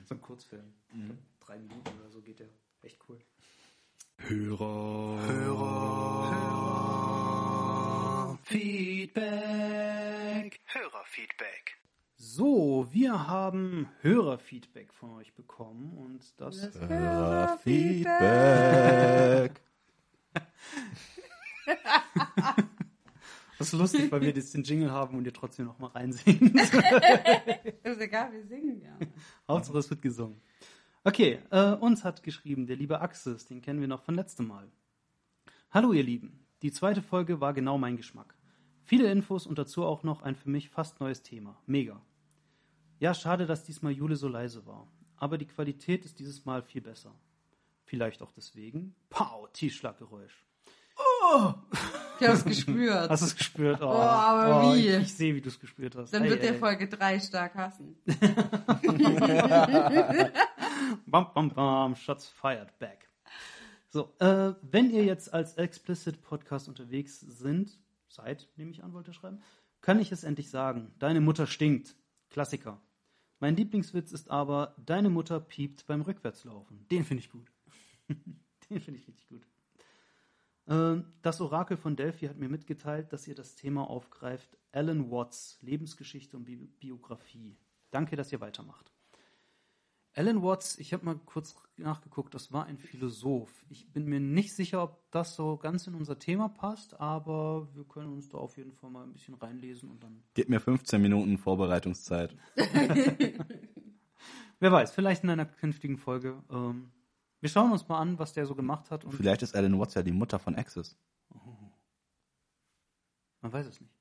So 0.07 0.15
ein 0.15 0.21
Kurzfilm. 0.21 0.75
Glaub, 0.91 1.17
Drei 1.41 1.59
Minuten 1.59 1.89
oder 2.01 2.11
so 2.11 2.21
geht 2.21 2.41
der. 2.41 2.49
Echt 2.83 2.99
cool. 3.09 3.19
Feedback. 8.43 10.61
Hörerfeedback. 10.67 11.79
So, 12.17 12.87
wir 12.91 13.27
haben 13.27 13.89
Hörerfeedback 14.01 14.93
von 14.93 15.13
euch 15.15 15.33
bekommen 15.35 15.97
und 15.97 16.41
das 16.41 16.69
Feedback. 17.63 19.61
Das 23.59 23.73
ist 23.73 23.79
lustig, 23.79 24.11
weil 24.11 24.21
wir 24.21 24.31
jetzt 24.31 24.53
den 24.53 24.65
Jingle 24.65 24.91
haben 24.91 25.17
und 25.17 25.25
ihr 25.25 25.33
trotzdem 25.33 25.67
noch 25.67 25.79
mal 25.79 25.87
reinsingen. 25.87 26.55
Ist 26.59 28.01
egal, 28.01 28.33
wir 28.33 28.45
singen 28.45 28.83
ja. 28.83 28.99
Hauptsache 29.49 29.79
es 29.79 29.89
wird 29.89 30.03
gesungen. 30.03 30.41
Okay, 31.07 31.39
äh, 31.51 31.73
uns 31.73 32.03
hat 32.03 32.23
geschrieben 32.23 32.67
der 32.67 32.77
liebe 32.77 33.03
Axis, 33.03 33.45
den 33.45 33.61
kennen 33.61 33.79
wir 33.79 33.89
noch 33.89 34.01
von 34.01 34.15
letztem 34.15 34.49
Mal. 34.49 34.67
Hallo 35.71 35.93
ihr 35.93 36.03
Lieben, 36.03 36.47
die 36.63 36.73
zweite 36.73 37.03
Folge 37.03 37.43
war 37.43 37.53
genau 37.53 37.77
mein 37.77 37.99
Geschmack. 37.99 38.35
Viele 38.85 39.13
Infos 39.13 39.47
und 39.47 39.59
dazu 39.59 39.85
auch 39.85 40.03
noch 40.03 40.23
ein 40.23 40.35
für 40.35 40.49
mich 40.49 40.71
fast 40.71 41.01
neues 41.01 41.23
Thema. 41.23 41.61
Mega. 41.67 42.01
Ja, 43.01 43.13
schade, 43.13 43.45
dass 43.45 43.65
diesmal 43.65 43.93
Jule 43.93 44.17
so 44.17 44.29
leise 44.29 44.65
war. 44.65 44.89
Aber 45.17 45.37
die 45.37 45.45
Qualität 45.45 46.07
ist 46.07 46.21
dieses 46.21 46.47
Mal 46.47 46.63
viel 46.63 46.81
besser. 46.81 47.15
Vielleicht 47.85 48.23
auch 48.23 48.33
deswegen. 48.33 48.95
Pow, 49.11 49.47
Tiefschlaggeräusch. 49.53 50.47
Ich 52.21 52.29
hab's 52.29 52.45
gespürt. 52.45 53.11
Hast 53.11 53.23
du 53.23 53.27
es 53.27 53.37
gespürt? 53.37 53.83
Oh, 53.83 53.89
aber 53.89 54.69
oh, 54.69 54.75
wie? 54.75 54.87
Ich, 54.87 55.03
ich 55.03 55.15
sehe, 55.15 55.35
wie 55.35 55.41
du 55.41 55.49
es 55.49 55.59
gespürt 55.59 55.97
hast. 55.97 56.15
Dann 56.15 56.23
Ei, 56.23 56.31
wird 56.31 56.43
ei, 56.43 56.47
der. 56.47 56.55
Folge 56.55 56.89
3 56.89 57.19
stark 57.19 57.57
hassen. 57.57 57.97
Bam, 61.15 61.33
bam, 61.33 61.49
bam, 61.49 61.95
Shots 61.95 62.27
fired 62.27 62.77
back. 62.81 63.09
So, 63.89 64.13
äh, 64.19 64.55
wenn 64.63 64.91
ihr 64.91 65.05
jetzt 65.05 65.33
als 65.33 65.55
Explicit 65.55 66.21
Podcast 66.23 66.69
unterwegs 66.69 67.21
sind, 67.21 67.79
seid, 68.09 68.49
nehme 68.57 68.73
ich 68.73 68.83
an, 68.83 68.93
wollte 68.93 69.13
er 69.13 69.15
schreiben, 69.15 69.41
kann 69.81 70.01
ich 70.01 70.11
es 70.11 70.25
endlich 70.25 70.51
sagen. 70.51 70.93
Deine 70.99 71.21
Mutter 71.21 71.47
stinkt. 71.47 71.95
Klassiker. 72.31 72.81
Mein 73.39 73.55
Lieblingswitz 73.55 74.11
ist 74.11 74.29
aber, 74.29 74.75
deine 74.85 75.09
Mutter 75.09 75.39
piept 75.39 75.87
beim 75.87 76.01
Rückwärtslaufen. 76.01 76.85
Den 76.89 77.05
finde 77.05 77.23
ich 77.23 77.31
gut. 77.31 77.49
Den 78.09 78.81
finde 78.81 78.99
ich 78.99 79.07
richtig 79.07 79.29
gut. 79.29 79.47
Ähm, 80.67 81.13
Das 81.23 81.41
Orakel 81.41 81.77
von 81.77 81.95
Delphi 81.95 82.27
hat 82.27 82.39
mir 82.39 82.49
mitgeteilt, 82.49 83.13
dass 83.13 83.29
ihr 83.29 83.37
das 83.37 83.55
Thema 83.55 83.89
aufgreift. 83.89 84.59
Alan 84.73 85.13
Watts, 85.13 85.59
Lebensgeschichte 85.63 86.37
und 86.37 86.47
Bi 86.47 86.57
Biografie. 86.57 87.57
Danke, 87.93 88.17
dass 88.17 88.33
ihr 88.33 88.41
weitermacht. 88.41 88.94
Alan 90.17 90.43
Watts, 90.43 90.79
ich 90.79 90.93
habe 90.93 91.05
mal 91.05 91.17
kurz 91.27 91.57
nachgeguckt, 91.77 92.35
das 92.35 92.53
war 92.53 92.67
ein 92.67 92.79
Philosoph. 92.79 93.51
Ich 93.69 93.93
bin 93.93 94.07
mir 94.07 94.21
nicht 94.21 94.55
sicher, 94.55 94.81
ob 94.83 95.11
das 95.11 95.35
so 95.35 95.57
ganz 95.57 95.89
in 95.89 95.95
unser 95.95 96.21
Thema 96.21 96.49
passt, 96.49 97.01
aber 97.01 97.69
wir 97.75 97.85
können 97.85 98.13
uns 98.13 98.29
da 98.29 98.39
auf 98.39 98.57
jeden 98.57 98.73
Fall 98.73 98.91
mal 98.91 99.03
ein 99.03 99.13
bisschen 99.13 99.35
reinlesen 99.35 99.91
und 99.91 100.05
dann, 100.05 100.23
Gib 100.35 100.49
mir 100.49 100.61
15 100.61 101.03
Minuten 101.03 101.37
Vorbereitungszeit. 101.37 102.37
wer 104.61 104.71
weiß, 104.71 104.93
vielleicht 104.93 105.25
in 105.25 105.31
einer 105.31 105.47
künftigen 105.47 105.99
Folge. 105.99 106.41
Ähm, 106.49 106.93
wir 107.41 107.49
schauen 107.49 107.73
uns 107.73 107.89
mal 107.89 107.99
an, 107.99 108.19
was 108.21 108.33
der 108.33 108.47
so 108.47 108.55
gemacht 108.55 108.93
hat 108.93 109.05
Vielleicht 109.11 109.43
ist 109.43 109.57
Alan 109.57 109.79
Watts 109.81 109.95
ja 109.95 110.03
die 110.03 110.13
Mutter 110.13 110.39
von 110.39 110.55
Axis. 110.55 110.97
man 113.41 113.53
weiß 113.53 113.67
es 113.67 113.81
nicht. 113.81 113.93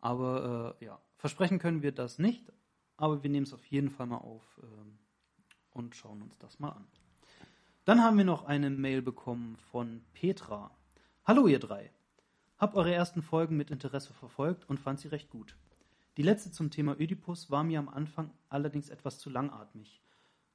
Aber 0.00 0.76
äh, 0.80 0.84
ja, 0.84 1.00
versprechen 1.16 1.60
können 1.60 1.82
wir 1.82 1.92
das 1.92 2.18
nicht, 2.18 2.52
aber 2.96 3.22
wir 3.22 3.30
nehmen 3.30 3.46
es 3.46 3.52
auf 3.52 3.64
jeden 3.66 3.90
Fall 3.90 4.06
mal 4.06 4.18
auf 4.18 4.42
ähm, 4.62 4.98
und 5.72 5.94
schauen 5.94 6.22
uns 6.22 6.38
das 6.38 6.58
mal 6.58 6.70
an. 6.70 6.86
Dann 7.84 8.02
haben 8.02 8.18
wir 8.18 8.24
noch 8.24 8.44
eine 8.44 8.70
Mail 8.70 9.02
bekommen 9.02 9.56
von 9.70 10.02
Petra. 10.12 10.76
Hallo 11.24 11.46
ihr 11.46 11.60
drei. 11.60 11.92
Hab 12.58 12.74
eure 12.74 12.92
ersten 12.92 13.22
Folgen 13.22 13.56
mit 13.56 13.70
Interesse 13.70 14.12
verfolgt 14.12 14.68
und 14.68 14.80
fand 14.80 14.98
sie 14.98 15.08
recht 15.08 15.30
gut. 15.30 15.56
Die 16.16 16.22
letzte 16.22 16.50
zum 16.50 16.70
Thema 16.70 16.98
Ödipus 16.98 17.50
war 17.50 17.62
mir 17.62 17.78
am 17.78 17.88
Anfang 17.88 18.30
allerdings 18.48 18.88
etwas 18.88 19.18
zu 19.18 19.28
langatmig. 19.28 20.00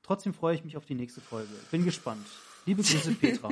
Trotzdem 0.02 0.34
freue 0.34 0.56
ich 0.56 0.64
mich 0.64 0.76
auf 0.76 0.86
die 0.86 0.96
nächste 0.96 1.22
Folge. 1.22 1.54
Bin 1.70 1.86
gespannt. 1.86 2.26
Liebe 2.66 2.82
Grüße, 2.82 3.14
Petra. 3.14 3.50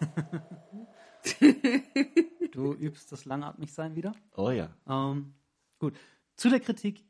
du 2.52 2.72
übst 2.74 3.12
das 3.12 3.26
Langatmigsein 3.26 3.94
wieder? 3.94 4.14
Oh 4.34 4.50
ja. 4.50 4.70
Ähm, 4.88 5.34
gut. 5.78 5.94
Zu 6.36 6.48
der 6.48 6.60
Kritik, 6.60 7.04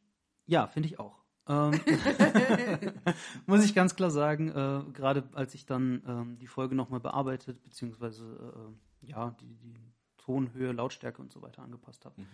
ja, 0.53 0.67
finde 0.67 0.89
ich 0.89 0.99
auch. 1.01 1.19
Ähm, 1.49 1.73
muss 3.47 3.65
ich 3.65 3.75
ganz 3.75 3.97
klar 3.97 4.11
sagen, 4.11 4.49
äh, 4.51 4.85
gerade 4.93 5.25
als 5.33 5.55
ich 5.55 5.65
dann 5.65 6.03
ähm, 6.07 6.39
die 6.39 6.47
Folge 6.47 6.75
nochmal 6.75 7.01
bearbeitet, 7.01 7.63
beziehungsweise 7.63 8.75
äh, 9.03 9.07
ja, 9.09 9.31
die, 9.41 9.57
die 9.57 9.75
Tonhöhe, 10.19 10.73
Lautstärke 10.73 11.21
und 11.21 11.33
so 11.33 11.43
weiter 11.43 11.63
angepasst 11.63 12.05
habe. 12.05 12.27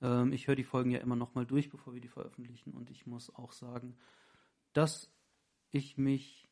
Ähm, 0.00 0.32
ich 0.32 0.46
höre 0.46 0.54
die 0.54 0.64
Folgen 0.64 0.92
ja 0.92 1.00
immer 1.00 1.16
nochmal 1.16 1.44
durch, 1.44 1.68
bevor 1.68 1.92
wir 1.92 2.00
die 2.00 2.08
veröffentlichen 2.08 2.72
und 2.72 2.90
ich 2.90 3.06
muss 3.06 3.34
auch 3.34 3.52
sagen, 3.52 3.96
dass 4.72 5.10
ich 5.72 5.98
mich, 5.98 6.48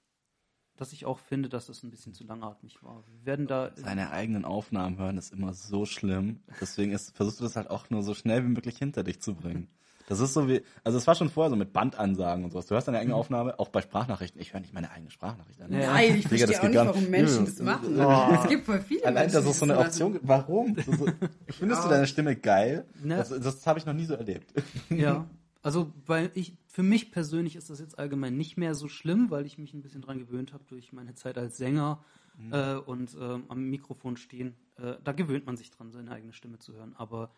dass 0.76 0.92
ich 0.92 1.06
auch 1.06 1.20
finde, 1.20 1.48
dass 1.48 1.66
das 1.66 1.84
ein 1.84 1.90
bisschen 1.90 2.14
zu 2.14 2.24
langatmig 2.24 2.82
war. 2.82 3.06
Wir 3.06 3.24
werden 3.24 3.46
da 3.46 3.70
Seine 3.76 4.10
eigenen 4.10 4.44
Aufnahmen 4.44 4.98
hören 4.98 5.18
ist 5.18 5.32
immer 5.32 5.54
so 5.54 5.86
schlimm. 5.86 6.42
Deswegen 6.60 6.92
ist, 6.92 7.16
versuchst 7.16 7.38
du 7.38 7.44
das 7.44 7.54
halt 7.54 7.70
auch 7.70 7.90
nur 7.90 8.02
so 8.02 8.12
schnell 8.12 8.44
wie 8.44 8.48
möglich 8.48 8.76
hinter 8.76 9.04
dich 9.04 9.22
zu 9.22 9.36
bringen. 9.36 9.68
Das 10.12 10.20
ist 10.20 10.34
so 10.34 10.46
wie, 10.46 10.60
also 10.84 10.98
es 10.98 11.06
war 11.06 11.14
schon 11.14 11.30
vorher 11.30 11.48
so 11.48 11.56
mit 11.56 11.72
Bandansagen 11.72 12.44
und 12.44 12.50
sowas. 12.50 12.66
Du 12.66 12.74
hörst 12.74 12.86
deine 12.86 12.98
eigene 12.98 13.14
Aufnahme, 13.14 13.58
auch 13.58 13.68
bei 13.68 13.80
Sprachnachrichten. 13.80 14.38
Ich 14.42 14.52
höre 14.52 14.60
nicht 14.60 14.74
meine 14.74 14.90
eigene 14.90 15.10
Sprachnachricht 15.10 15.62
an. 15.62 15.72
Ja. 15.72 15.94
Nein, 15.94 16.16
ich 16.16 16.28
Digga, 16.28 16.46
das 16.46 16.58
verstehe 16.58 16.82
auch 16.82 16.84
nicht, 16.84 16.94
warum 16.94 17.00
nicht. 17.00 17.10
Menschen 17.10 17.44
das 17.46 17.58
machen. 17.60 17.98
Oh. 17.98 18.38
Es 18.42 18.48
gibt 18.48 18.66
voll 18.66 18.80
viele 18.80 19.04
Allein, 19.04 19.14
Menschen, 19.24 19.34
dass 19.36 19.46
es 19.46 19.58
so 19.58 19.64
eine 19.64 19.78
Option 19.78 20.12
gibt. 20.12 20.28
Warum? 20.28 20.76
So, 20.76 21.06
findest 21.48 21.84
du 21.84 21.88
deine 21.88 22.06
Stimme 22.06 22.36
geil? 22.36 22.84
Ne. 23.02 23.16
Das, 23.16 23.30
das 23.30 23.66
habe 23.66 23.78
ich 23.78 23.86
noch 23.86 23.94
nie 23.94 24.04
so 24.04 24.14
erlebt. 24.14 24.52
Ja. 24.90 25.26
Also, 25.64 25.92
weil 26.06 26.32
ich, 26.34 26.58
für 26.66 26.82
mich 26.82 27.12
persönlich 27.12 27.54
ist 27.54 27.70
das 27.70 27.78
jetzt 27.78 27.96
allgemein 27.96 28.36
nicht 28.36 28.56
mehr 28.56 28.74
so 28.74 28.88
schlimm, 28.88 29.30
weil 29.30 29.46
ich 29.46 29.58
mich 29.58 29.74
ein 29.74 29.80
bisschen 29.80 30.02
dran 30.02 30.18
gewöhnt 30.18 30.52
habe 30.52 30.64
durch 30.66 30.92
meine 30.92 31.14
Zeit 31.14 31.38
als 31.38 31.56
Sänger 31.56 32.02
äh, 32.50 32.74
und 32.74 33.16
ähm, 33.20 33.44
am 33.46 33.70
Mikrofon 33.70 34.16
stehen. 34.16 34.56
Äh, 34.76 34.94
da 35.04 35.12
gewöhnt 35.12 35.46
man 35.46 35.56
sich 35.56 35.70
dran, 35.70 35.92
seine 35.92 36.10
eigene 36.10 36.32
Stimme 36.32 36.58
zu 36.58 36.72
hören. 36.72 36.94
Aber 36.96 37.30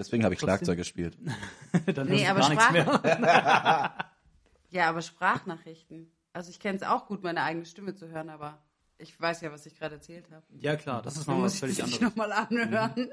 Deswegen 0.00 0.24
habe 0.24 0.32
ich 0.34 0.40
Trotzdem. 0.40 0.56
Schlagzeug 0.56 0.78
gespielt. 0.78 1.18
dann 1.94 2.08
Nee, 2.08 2.26
aber 2.26 2.40
gar 2.40 2.48
nichts 2.48 2.64
Sprach- 2.64 3.02
mehr. 3.02 3.94
Ja, 4.72 4.88
aber 4.88 5.02
Sprachnachrichten. 5.02 6.10
Also 6.32 6.48
ich 6.50 6.60
kenne 6.60 6.76
es 6.78 6.84
auch 6.84 7.06
gut, 7.06 7.22
meine 7.24 7.42
eigene 7.42 7.66
Stimme 7.66 7.94
zu 7.96 8.08
hören, 8.08 8.28
aber 8.30 8.62
ich 8.98 9.20
weiß 9.20 9.40
ja, 9.40 9.50
was 9.50 9.66
ich 9.66 9.76
gerade 9.76 9.96
erzählt 9.96 10.30
habe. 10.30 10.44
Ja, 10.58 10.76
klar, 10.76 11.02
das 11.02 11.16
ist 11.16 11.26
noch 11.26 11.34
muss 11.36 11.44
was 11.44 11.54
ich 11.54 11.60
völlig 11.60 11.76
das 11.78 11.86
anderes. 11.86 12.02
nochmal 12.16 12.32
anhören. 12.32 13.08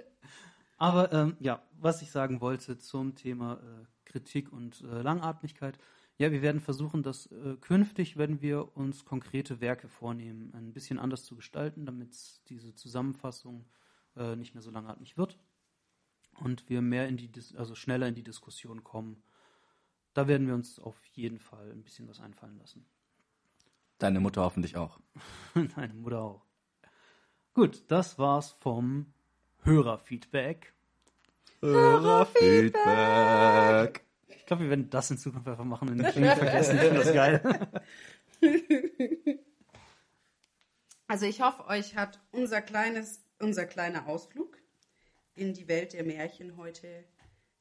Aber 0.77 1.11
ähm, 1.11 1.35
ja, 1.39 1.64
was 1.80 2.01
ich 2.03 2.11
sagen 2.11 2.41
wollte 2.41 2.77
zum 2.77 3.15
Thema 3.15 3.53
äh, 3.55 3.85
Kritik 4.05 4.53
und 4.53 4.81
äh, 4.81 5.01
Langatmigkeit. 5.01 5.80
Ja, 6.19 6.31
wir 6.31 6.43
werden 6.43 6.61
versuchen, 6.61 7.01
dass 7.03 7.26
äh, 7.31 7.55
künftig 7.59 8.18
werden 8.18 8.41
wir 8.41 8.77
uns 8.77 9.03
konkrete 9.03 9.59
Werke 9.59 9.88
vornehmen, 9.88 10.53
ein 10.53 10.73
bisschen 10.73 10.99
anders 10.99 11.26
zu 11.26 11.35
gestalten, 11.35 11.85
damit 11.88 12.15
diese 12.49 12.76
Zusammenfassung 12.76 13.65
äh, 14.15 14.35
nicht 14.35 14.53
mehr 14.53 14.61
so 14.61 14.69
langatmig 14.72 15.18
wird 15.18 15.39
und 16.38 16.69
wir 16.69 16.81
mehr 16.81 17.07
in 17.07 17.18
die, 17.18 17.31
Dis 17.31 17.55
also 17.55 17.76
schneller 17.76 18.07
in 18.07 18.15
die 18.15 18.23
Diskussion 18.23 18.84
kommen. 18.84 19.22
Da 20.14 20.27
werden 20.27 20.47
wir 20.47 20.55
uns 20.55 20.80
auf 20.80 20.97
jeden 21.14 21.39
Fall 21.39 21.72
ein 21.72 21.84
bisschen 21.84 22.07
was 22.07 22.19
einfallen 22.19 22.57
lassen. 22.57 22.88
Deine 23.99 24.19
Mutter 24.19 24.41
hoffentlich 24.43 24.77
auch. 24.77 24.99
Deine 25.76 25.93
Mutter 25.93 26.22
auch. 26.22 26.45
Gut, 27.53 27.84
das 27.88 28.19
war's 28.19 28.51
vom 28.59 29.14
Hörerfeedback. 29.64 30.73
Hörerfeedback. 31.61 34.05
Ich 34.27 34.45
glaube, 34.45 34.64
wir 34.64 34.69
werden 34.69 34.89
das 34.89 35.11
in 35.11 35.18
Zukunft 35.18 35.47
einfach 35.47 35.65
machen 35.65 35.89
und 35.89 35.97
nicht 35.97 36.14
vergessen. 36.14 36.76
Ich 36.76 36.81
finde 36.81 37.03
das 37.03 37.14
geil. 37.14 37.41
Also 41.07 41.26
ich 41.26 41.41
hoffe, 41.41 41.65
euch 41.68 41.95
hat 41.95 42.19
unser 42.31 42.61
kleines, 42.61 43.23
unser 43.39 43.65
kleiner 43.65 44.07
Ausflug 44.07 44.57
in 45.38 45.53
die 45.53 45.68
Welt 45.68 45.93
der 45.93 46.03
Märchen 46.03 46.57
heute 46.57 46.88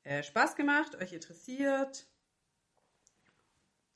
äh, 0.03 0.23
Spaß 0.23 0.57
gemacht, 0.57 0.97
euch 1.01 1.13
interessiert. 1.13 2.07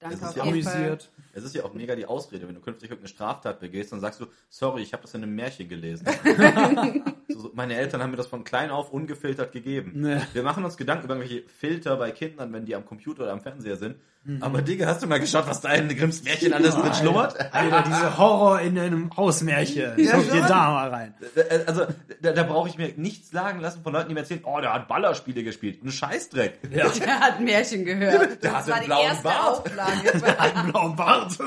Danke 0.00 0.16
Es 0.16 0.22
ist 0.22 0.28
auf 0.28 0.36
ja 0.36 0.44
jeden 0.46 0.62
Fall. 0.62 0.76
Amüsiert. 0.76 1.10
Es 1.32 1.44
ist 1.44 1.54
ja 1.54 1.64
auch 1.64 1.74
mega 1.74 1.94
die 1.94 2.06
Ausrede, 2.06 2.48
wenn 2.48 2.54
du 2.54 2.60
künftig 2.60 2.90
irgendeine 2.90 3.08
Straftat 3.08 3.60
begehst, 3.60 3.92
dann 3.92 4.00
sagst 4.00 4.20
du, 4.20 4.26
sorry, 4.48 4.82
ich 4.82 4.94
habe 4.94 5.02
das 5.02 5.12
in 5.14 5.22
einem 5.22 5.34
Märchen 5.34 5.68
gelesen. 5.68 6.06
so, 7.28 7.38
so, 7.40 7.50
meine 7.54 7.76
Eltern 7.76 8.02
haben 8.02 8.10
mir 8.10 8.16
das 8.16 8.26
von 8.26 8.42
klein 8.42 8.70
auf 8.70 8.92
ungefiltert 8.92 9.52
gegeben. 9.52 9.92
Nee. 9.94 10.20
Wir 10.32 10.42
machen 10.42 10.64
uns 10.64 10.78
Gedanken 10.78 11.04
über 11.04 11.16
irgendwelche 11.16 11.46
Filter 11.48 11.96
bei 11.96 12.12
Kindern, 12.12 12.50
wenn 12.52 12.64
die 12.64 12.74
am 12.74 12.86
Computer 12.86 13.24
oder 13.24 13.32
am 13.32 13.42
Fernseher 13.42 13.76
sind. 13.76 13.96
Mhm. 14.22 14.42
Aber 14.42 14.60
Digga, 14.60 14.86
hast 14.86 15.02
du 15.02 15.06
mal 15.06 15.18
geschaut, 15.18 15.46
was 15.46 15.62
da 15.62 15.72
in 15.72 15.88
Grimms 15.88 16.22
Märchen 16.24 16.52
alles 16.52 16.74
drin 16.74 16.92
schlummert? 16.92 17.34
Alter, 17.54 17.84
diese 17.86 18.18
Horror 18.18 18.60
in 18.60 18.78
einem 18.78 19.16
Hausmärchen. 19.16 19.94
Ja, 19.98 20.12
Guck 20.16 20.30
dir 20.30 20.42
da 20.42 20.70
mal 20.70 20.88
rein. 20.90 21.14
Äh, 21.36 21.60
Also, 21.66 21.86
da, 22.20 22.32
da 22.32 22.42
brauche 22.42 22.68
ich 22.68 22.76
mir 22.76 22.92
nichts 22.96 23.30
sagen 23.30 23.60
lassen 23.60 23.82
von 23.82 23.94
Leuten, 23.94 24.08
die 24.08 24.14
mir 24.14 24.20
erzählen, 24.20 24.42
oh, 24.44 24.60
der 24.60 24.74
hat 24.74 24.88
Ballerspiele 24.88 25.42
gespielt. 25.42 25.82
Ein 25.82 25.90
Scheißdreck. 25.90 26.58
Ja. 26.70 26.88
Der 27.00 27.18
hat 27.20 27.40
Märchen 27.40 27.86
gehört. 27.86 28.42
Der 28.42 28.50
das 28.52 28.52
hat 28.52 28.68
war 28.68 28.74
einen 28.74 28.82
die 28.82 28.88
blauen 28.88 29.04
erste 29.06 29.22
Bart. 29.22 29.58
Auflage. 29.66 30.38
Einen 30.38 30.70
blauen 30.70 30.96
Bart. 30.96 31.38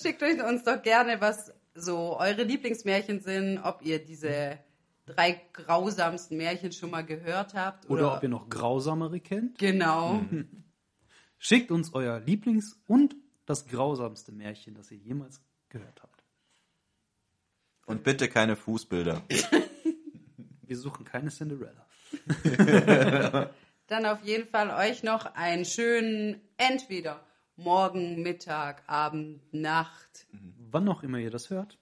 Schickt 0.00 0.22
euch 0.22 0.42
uns 0.42 0.64
doch 0.64 0.82
gerne, 0.82 1.20
was 1.20 1.52
so 1.74 2.18
eure 2.18 2.42
Lieblingsmärchen 2.42 3.20
sind, 3.20 3.58
ob 3.62 3.82
ihr 3.82 4.04
diese 4.04 4.58
drei 5.14 5.40
grausamsten 5.52 6.36
Märchen 6.36 6.72
schon 6.72 6.90
mal 6.90 7.04
gehört 7.04 7.54
habt. 7.54 7.88
Oder 7.88 8.16
ob 8.16 8.22
ihr 8.22 8.28
noch 8.28 8.48
grausamere 8.48 9.20
kennt. 9.20 9.58
Genau. 9.58 10.22
Schickt 11.38 11.70
uns 11.70 11.94
euer 11.94 12.18
Lieblings- 12.18 12.76
und 12.86 13.16
das 13.46 13.66
grausamste 13.66 14.32
Märchen, 14.32 14.74
das 14.74 14.90
ihr 14.90 14.98
jemals 14.98 15.42
gehört 15.68 16.02
habt. 16.02 16.22
Und 17.86 18.04
bitte 18.04 18.28
keine 18.28 18.56
Fußbilder. 18.56 19.22
Wir 20.62 20.76
suchen 20.76 21.04
keine 21.04 21.30
Cinderella. 21.30 21.84
Dann 23.88 24.06
auf 24.06 24.22
jeden 24.22 24.48
Fall 24.48 24.70
euch 24.70 25.02
noch 25.02 25.34
einen 25.34 25.64
schönen 25.64 26.40
entweder 26.56 27.26
Morgen, 27.56 28.22
Mittag, 28.22 28.84
Abend, 28.86 29.52
Nacht. 29.52 30.28
Wann 30.70 30.88
auch 30.88 31.02
immer 31.02 31.18
ihr 31.18 31.30
das 31.30 31.50
hört. 31.50 31.76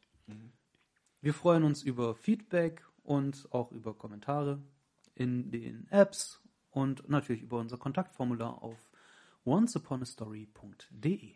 Wir 1.20 1.34
freuen 1.34 1.64
uns 1.64 1.82
über 1.82 2.14
Feedback 2.14 2.87
und 3.08 3.48
auch 3.52 3.72
über 3.72 3.94
Kommentare 3.94 4.62
in 5.14 5.50
den 5.50 5.88
Apps 5.90 6.42
und 6.70 7.08
natürlich 7.08 7.40
über 7.40 7.58
unser 7.58 7.78
Kontaktformular 7.78 8.62
auf 8.62 8.76
onceuponastory.de. 9.44 11.34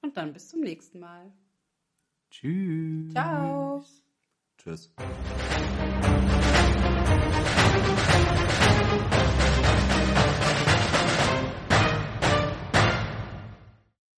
Und 0.00 0.16
dann 0.16 0.32
bis 0.32 0.48
zum 0.48 0.60
nächsten 0.60 1.00
Mal. 1.00 1.30
Tschüss. 2.30 3.12
Ciao. 3.12 3.84
Tschüss. 4.56 4.90